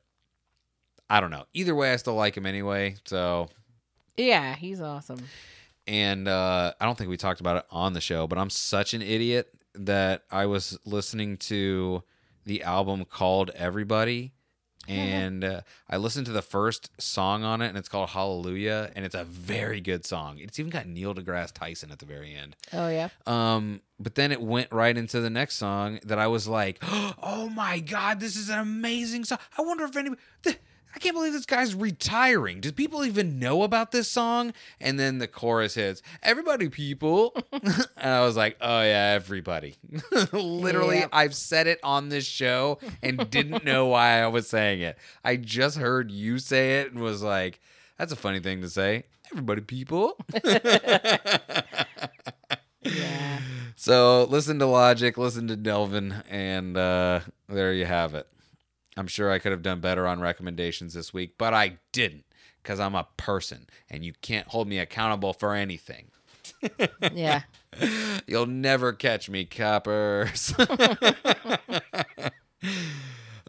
I 1.09 1.19
don't 1.19 1.29
know. 1.31 1.43
Either 1.53 1.75
way, 1.75 1.91
I 1.91 1.97
still 1.97 2.15
like 2.15 2.37
him 2.37 2.45
anyway. 2.45 2.95
So 3.03 3.49
Yeah, 4.15 4.55
he's 4.55 4.79
awesome. 4.79 5.19
and 5.85 6.29
uh, 6.29 6.71
I 6.79 6.85
don't 6.85 6.97
think 6.97 7.09
we 7.09 7.17
talked 7.17 7.41
about 7.41 7.57
it 7.57 7.65
on 7.71 7.91
the 7.91 7.99
show, 7.99 8.25
but 8.25 8.37
I'm 8.37 8.49
such 8.49 8.93
an 8.93 9.01
idiot 9.01 9.49
that 9.75 10.23
I 10.31 10.45
was 10.45 10.79
listening 10.85 11.35
to 11.37 12.03
the 12.45 12.63
album 12.63 13.03
called 13.03 13.49
Everybody, 13.53 14.31
and 14.87 15.43
uh, 15.43 15.61
I 15.89 15.97
listened 15.97 16.25
to 16.27 16.31
the 16.31 16.41
first 16.41 16.89
song 16.99 17.43
on 17.43 17.61
it, 17.61 17.67
and 17.67 17.77
it's 17.77 17.89
called 17.89 18.09
Hallelujah, 18.09 18.91
and 18.95 19.05
it's 19.05 19.15
a 19.15 19.23
very 19.23 19.81
good 19.81 20.05
song. 20.05 20.39
It's 20.39 20.59
even 20.59 20.69
got 20.69 20.87
Neil 20.87 21.15
deGrasse 21.15 21.53
Tyson 21.53 21.91
at 21.91 21.99
the 21.99 22.05
very 22.05 22.33
end. 22.33 22.55
Oh 22.73 22.89
yeah. 22.89 23.09
Um, 23.25 23.81
but 23.99 24.15
then 24.15 24.31
it 24.31 24.41
went 24.41 24.71
right 24.71 24.97
into 24.97 25.21
the 25.21 25.29
next 25.29 25.55
song 25.55 25.99
that 26.03 26.19
I 26.19 26.27
was 26.27 26.47
like, 26.47 26.79
"Oh 26.83 27.49
my 27.53 27.79
god, 27.79 28.19
this 28.19 28.35
is 28.35 28.49
an 28.49 28.59
amazing 28.59 29.25
song! 29.25 29.39
I 29.57 29.61
wonder 29.61 29.85
if 29.85 29.95
anybody." 29.95 30.21
th- 30.43 30.59
I 30.95 30.99
can't 30.99 31.15
believe 31.15 31.33
this 31.33 31.45
guy's 31.47 31.73
retiring. 31.73 32.61
Do 32.61 32.71
people 32.71 33.03
even 33.03 33.39
know 33.39 33.63
about 33.63 33.91
this 33.91 34.07
song? 34.07 34.53
And 34.79 34.99
then 34.99 35.17
the 35.17 35.27
chorus 35.27 35.73
hits, 35.73 36.01
"Everybody, 36.21 36.69
people," 36.69 37.35
and 37.51 37.87
I 37.97 38.21
was 38.21 38.37
like, 38.37 38.57
"Oh 38.61 38.81
yeah, 38.81 39.13
everybody." 39.15 39.75
Literally, 40.31 40.99
Yep. 40.99 41.09
I've 41.11 41.35
said 41.35 41.65
it 41.67 41.79
on 41.83 42.09
this 42.09 42.25
show 42.25 42.77
and 43.01 43.29
didn't 43.29 43.63
know 43.65 43.87
why 43.87 44.21
I 44.21 44.27
was 44.27 44.47
saying 44.47 44.81
it. 44.81 44.97
I 45.23 45.35
just 45.37 45.77
heard 45.77 46.11
you 46.11 46.37
say 46.39 46.81
it 46.81 46.91
and 46.91 47.01
was 47.01 47.23
like, 47.23 47.59
"That's 47.97 48.11
a 48.13 48.17
funny 48.17 48.39
thing 48.39 48.61
to 48.61 48.69
say." 48.69 49.05
Everybody, 49.31 49.61
people. 49.61 50.15
Yeah. 52.83 53.39
So 53.75 54.25
listen 54.25 54.59
to 54.59 54.65
Logic, 54.65 55.17
listen 55.17 55.47
to 55.47 55.55
Delvin, 55.55 56.13
and 56.29 56.77
uh, 56.77 57.21
there 57.49 57.73
you 57.73 57.85
have 57.85 58.13
it. 58.13 58.27
I'm 58.97 59.07
sure 59.07 59.31
I 59.31 59.39
could 59.39 59.51
have 59.51 59.61
done 59.61 59.79
better 59.79 60.07
on 60.07 60.19
recommendations 60.19 60.93
this 60.93 61.13
week, 61.13 61.35
but 61.37 61.53
I 61.53 61.77
didn't 61.91 62.25
because 62.61 62.79
I'm 62.79 62.95
a 62.95 63.07
person 63.17 63.67
and 63.89 64.05
you 64.05 64.13
can't 64.21 64.47
hold 64.47 64.67
me 64.67 64.79
accountable 64.79 65.33
for 65.33 65.53
anything. 65.53 66.07
Yeah. 67.13 67.43
You'll 68.27 68.45
never 68.47 68.91
catch 68.93 69.29
me, 69.29 69.45
coppers. 69.45 70.53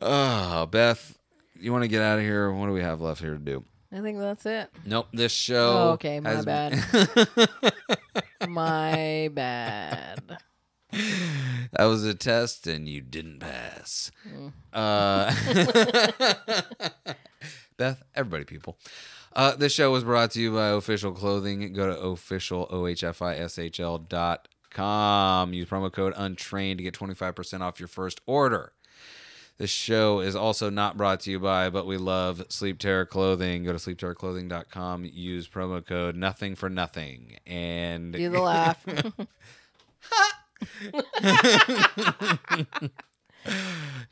oh, 0.03 0.67
Beth, 0.67 1.19
you 1.59 1.73
want 1.73 1.83
to 1.83 1.89
get 1.89 2.03
out 2.03 2.19
of 2.19 2.25
here? 2.25 2.51
What 2.53 2.67
do 2.67 2.73
we 2.73 2.83
have 2.83 3.01
left 3.01 3.21
here 3.21 3.33
to 3.35 3.39
do? 3.39 3.65
I 3.93 4.01
think 4.01 4.19
that's 4.19 4.47
it. 4.47 4.71
Nope. 4.85 5.09
This 5.13 5.33
show. 5.33 5.89
Oh, 5.89 5.91
okay, 5.93 6.21
my 6.21 6.31
has- 6.31 6.45
bad. 6.45 6.85
My 8.49 9.29
bad. 9.33 10.39
That 11.73 11.85
was 11.87 12.05
a 12.05 12.15
test, 12.15 12.67
and 12.67 12.89
you 12.89 13.01
didn't 13.01 13.41
pass. 13.41 14.11
Mm. 14.29 14.53
Uh, 14.73 15.35
Beth, 17.77 18.03
everybody, 18.15 18.45
people. 18.45 18.79
Uh, 19.33 19.57
this 19.57 19.73
show 19.73 19.91
was 19.91 20.05
brought 20.05 20.31
to 20.33 20.41
you 20.41 20.53
by 20.53 20.71
Ohfishl 20.71 21.15
Clothing. 21.17 21.73
Go 21.73 21.87
to 21.93 21.99
official 21.99 22.69
o 22.71 22.87
h 22.87 23.03
f 23.03 23.21
i 23.21 23.35
s 23.35 23.59
h 23.59 23.81
l 23.81 23.99
dot 23.99 24.47
com. 24.71 25.53
Use 25.53 25.69
promo 25.69 25.93
code 25.93 26.13
Untrained 26.17 26.79
to 26.79 26.85
get 26.85 26.95
twenty 26.95 27.15
five 27.15 27.35
percent 27.35 27.63
off 27.63 27.81
your 27.81 27.89
first 27.89 28.21
order. 28.27 28.73
This 29.57 29.71
show 29.71 30.19
is 30.21 30.35
also 30.35 30.69
not 30.69 30.97
brought 30.97 31.21
to 31.21 31.31
you 31.31 31.39
by, 31.39 31.71
but 31.71 31.87
we 31.87 31.97
love 31.97 32.45
Sleep 32.49 32.79
Terror 32.79 33.07
Clothing. 33.07 33.63
Go 33.65 33.73
to 33.73 33.79
sleepterrorclothing.com. 33.79 35.05
Use 35.13 35.49
promo 35.49 35.85
code 35.85 36.17
Nothing 36.17 36.55
for 36.57 36.69
Nothing, 36.69 37.37
and 37.47 38.13
Do 38.13 38.31
the 38.31 38.41
laugh. 38.41 38.85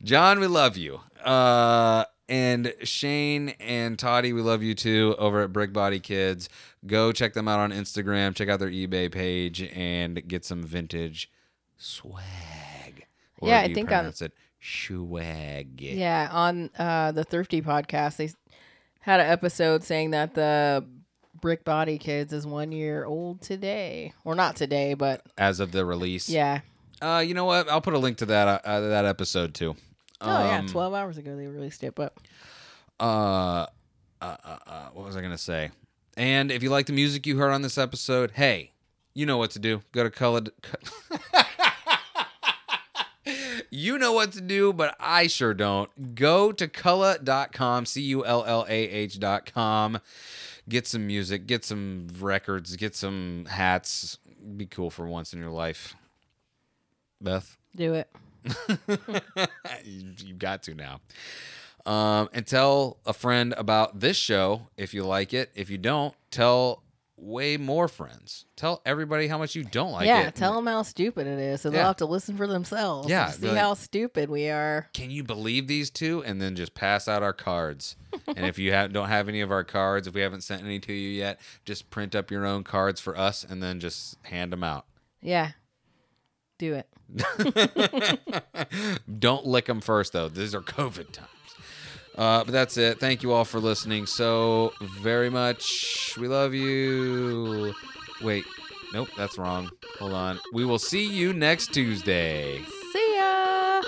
John, 0.02 0.40
we 0.40 0.46
love 0.46 0.76
you. 0.76 1.00
Uh, 1.24 2.04
and 2.28 2.74
Shane 2.82 3.50
and 3.60 3.98
Toddy, 3.98 4.32
we 4.32 4.42
love 4.42 4.62
you 4.62 4.74
too 4.74 5.14
over 5.18 5.42
at 5.42 5.52
Brick 5.52 5.72
Body 5.72 6.00
Kids. 6.00 6.48
Go 6.86 7.12
check 7.12 7.34
them 7.34 7.48
out 7.48 7.60
on 7.60 7.70
Instagram, 7.72 8.34
check 8.34 8.48
out 8.48 8.58
their 8.58 8.70
eBay 8.70 9.10
page, 9.10 9.62
and 9.74 10.26
get 10.28 10.44
some 10.44 10.62
vintage 10.62 11.30
swag. 11.76 13.06
Or 13.38 13.48
Yeah, 13.48 13.60
I 13.60 13.72
think 13.72 13.90
on- 13.90 13.98
pronounce 13.98 14.22
it 14.22 14.32
swag. 14.60 15.80
yeah, 15.80 16.28
on 16.30 16.70
uh, 16.78 17.12
the 17.12 17.24
Thrifty 17.24 17.62
podcast, 17.62 18.16
they 18.16 18.30
had 19.00 19.20
an 19.20 19.26
episode 19.26 19.84
saying 19.84 20.10
that 20.12 20.34
the 20.34 20.84
Brick 21.42 21.64
Body 21.64 21.98
Kids 21.98 22.32
is 22.32 22.46
one 22.46 22.72
year 22.72 23.04
old 23.04 23.42
today, 23.42 24.14
or 24.24 24.34
not 24.34 24.56
today, 24.56 24.94
but 24.94 25.22
As 25.36 25.60
of 25.60 25.72
the 25.72 25.84
release. 25.84 26.30
yeah. 26.30 26.60
Uh, 27.02 27.18
you 27.18 27.34
know 27.34 27.44
what? 27.44 27.68
I'll 27.68 27.80
put 27.80 27.94
a 27.94 27.98
link 27.98 28.18
to 28.18 28.26
that 28.26 28.64
uh, 28.64 28.80
that 28.88 29.04
episode 29.04 29.54
too. 29.54 29.74
Oh 30.20 30.44
yeah, 30.44 30.58
Um, 30.60 30.68
twelve 30.68 30.94
hours 30.94 31.18
ago 31.18 31.36
they 31.36 31.48
released 31.48 31.82
it, 31.82 31.96
but 31.96 32.14
uh, 33.00 33.66
uh, 34.22 34.22
uh, 34.22 34.56
uh, 34.66 34.86
what 34.92 35.04
was 35.04 35.16
I 35.16 35.20
gonna 35.20 35.36
say? 35.36 35.72
And 36.16 36.52
if 36.52 36.62
you 36.62 36.70
like 36.70 36.86
the 36.86 36.92
music 36.92 37.26
you 37.26 37.38
heard 37.38 37.50
on 37.50 37.62
this 37.62 37.76
episode, 37.76 38.30
hey, 38.30 38.70
you 39.14 39.26
know 39.26 39.36
what 39.36 39.50
to 39.52 39.58
do. 39.58 39.82
Go 39.90 40.04
to 40.04 40.10
color. 40.10 40.42
you 43.70 43.98
know 43.98 44.12
what 44.12 44.32
to 44.32 44.40
do, 44.40 44.72
but 44.72 44.94
I 45.00 45.26
sure 45.26 45.54
don't. 45.54 46.14
Go 46.14 46.52
to 46.52 46.68
Cullah.com, 46.68 47.86
C 47.86 48.02
U 48.02 48.24
L 48.24 48.44
L 48.46 48.66
A 48.68 48.72
H.com. 48.74 49.98
Get 50.68 50.86
some 50.86 51.06
music, 51.06 51.46
get 51.46 51.64
some 51.64 52.08
records, 52.20 52.76
get 52.76 52.94
some 52.94 53.46
hats. 53.48 54.18
Be 54.56 54.66
cool 54.66 54.90
for 54.90 55.06
once 55.06 55.32
in 55.32 55.40
your 55.40 55.50
life. 55.50 55.94
Beth? 57.20 57.56
do 57.74 57.94
it. 57.94 58.08
you, 59.84 60.12
you 60.18 60.34
got 60.34 60.62
to 60.64 60.74
now. 60.74 61.00
Um, 61.84 62.28
and 62.32 62.46
tell 62.46 62.98
a 63.04 63.12
friend 63.12 63.54
about 63.56 64.00
this 64.00 64.16
show 64.16 64.68
if 64.76 64.94
you 64.94 65.04
like 65.04 65.34
it. 65.34 65.50
If 65.54 65.68
you 65.70 65.78
don't, 65.78 66.14
tell 66.30 66.81
way 67.22 67.56
more 67.56 67.88
friends. 67.88 68.44
Tell 68.56 68.82
everybody 68.84 69.28
how 69.28 69.38
much 69.38 69.54
you 69.54 69.64
don't 69.64 69.92
like 69.92 70.06
yeah, 70.06 70.28
it. 70.28 70.34
tell 70.34 70.54
them 70.54 70.66
how 70.66 70.82
stupid 70.82 71.26
it 71.26 71.38
is, 71.38 71.60
so 71.60 71.70
Yeah. 71.70 71.78
they'll 71.78 71.86
have 71.86 71.96
to 71.98 72.06
listen 72.06 72.36
for 72.36 72.46
themselves. 72.46 73.08
Yeah, 73.08 73.30
see 73.30 73.48
like- 73.48 73.58
how 73.58 73.74
stupid 73.74 74.28
we 74.28 74.48
are. 74.48 74.88
Can 74.92 75.10
you 75.10 75.22
believe 75.22 75.66
these 75.68 75.90
two? 75.90 76.22
And 76.24 76.42
then 76.42 76.56
just 76.56 76.74
pass 76.74 77.08
out 77.08 77.22
our 77.22 77.32
cards. 77.32 77.96
and 78.26 78.46
if 78.46 78.58
you 78.58 78.72
have, 78.72 78.92
don't 78.92 79.08
have 79.08 79.28
any 79.28 79.40
of 79.40 79.50
our 79.50 79.64
cards, 79.64 80.06
if 80.06 80.14
we 80.14 80.20
haven't 80.20 80.42
sent 80.42 80.62
any 80.64 80.78
to 80.80 80.92
you 80.92 81.10
yet, 81.10 81.40
just 81.64 81.90
print 81.90 82.14
up 82.14 82.30
your 82.30 82.44
own 82.44 82.64
cards 82.64 83.00
for 83.00 83.16
us 83.16 83.44
and 83.44 83.62
then 83.62 83.80
just 83.80 84.16
hand 84.22 84.52
them 84.52 84.64
out. 84.64 84.86
Yeah, 85.20 85.52
do 86.58 86.74
it. 86.74 86.88
Don't 89.18 89.46
lick 89.46 89.66
them 89.66 89.80
first, 89.80 90.12
though. 90.14 90.28
These 90.28 90.54
are 90.54 90.62
COVID 90.62 91.12
times. 91.12 91.28
Uh, 92.16 92.44
but 92.44 92.52
that's 92.52 92.76
it. 92.76 93.00
Thank 93.00 93.22
you 93.22 93.32
all 93.32 93.44
for 93.44 93.58
listening 93.58 94.06
so 94.06 94.72
very 94.80 95.30
much. 95.30 96.16
We 96.18 96.28
love 96.28 96.52
you. 96.54 97.74
Wait, 98.20 98.44
nope, 98.92 99.08
that's 99.16 99.38
wrong. 99.38 99.70
Hold 99.98 100.12
on. 100.12 100.38
We 100.52 100.64
will 100.64 100.78
see 100.78 101.06
you 101.06 101.32
next 101.32 101.72
Tuesday. 101.72 102.62
See 102.92 103.16
ya. 103.16 103.82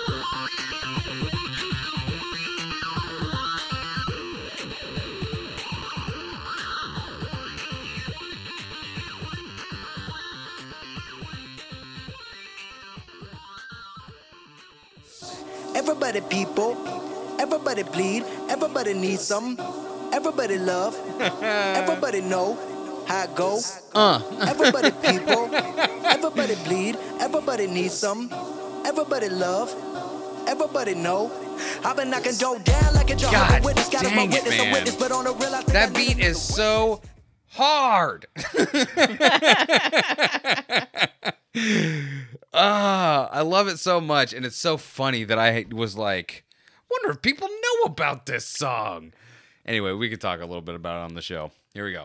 Everybody 15.75 16.21
people, 16.21 16.75
everybody 17.45 17.83
bleed, 17.83 18.23
everybody 18.49 18.93
needs 18.95 19.21
some, 19.21 19.55
everybody 20.11 20.57
love, 20.57 20.97
everybody 21.43 22.19
know 22.21 22.57
how 23.07 23.23
it 23.25 23.35
go. 23.35 23.59
Uh, 23.93 24.19
Everybody 24.47 24.89
people, 25.07 25.53
everybody 26.05 26.55
bleed, 26.65 26.95
everybody 27.21 27.67
needs 27.67 27.93
some, 27.93 28.31
everybody 28.83 29.29
love, 29.29 29.69
everybody 30.47 30.95
know. 30.95 31.31
I've 31.85 31.95
been 31.95 32.09
knocking 32.09 32.35
dough 32.35 32.57
down 32.57 32.95
like 32.95 33.11
a 33.11 33.15
Jehovah's 33.15 33.49
God 33.49 33.63
Witness, 33.63 33.89
got 33.89 34.01
dang 34.03 34.31
it, 34.31 34.43
witness, 34.43 34.57
man. 34.57 34.73
witness, 34.73 34.95
but 34.95 35.11
on 35.11 35.25
the 35.25 35.33
real, 35.33 35.53
I 35.53 35.57
think 35.59 35.67
that 35.73 35.93
beat 35.93 36.17
is 36.19 36.41
so 36.41 37.01
hard. 37.49 38.25
Ah, 42.57 43.27
I 43.33 43.41
love 43.41 43.67
it 43.67 43.79
so 43.79 43.99
much, 43.99 44.31
and 44.33 44.45
it's 44.45 44.55
so 44.55 44.77
funny 44.77 45.25
that 45.25 45.37
I 45.37 45.65
was 45.73 45.97
like, 45.97 46.44
wonder 47.03 47.15
if 47.15 47.21
people 47.21 47.47
know 47.47 47.85
about 47.85 48.25
this 48.25 48.45
song. 48.45 49.13
Anyway, 49.65 49.93
we 49.93 50.09
could 50.09 50.21
talk 50.21 50.41
a 50.41 50.45
little 50.45 50.61
bit 50.61 50.75
about 50.75 51.01
it 51.01 51.05
on 51.05 51.15
the 51.15 51.21
show. 51.21 51.51
Here 51.73 51.85
we 51.85 51.93
go. 51.93 52.03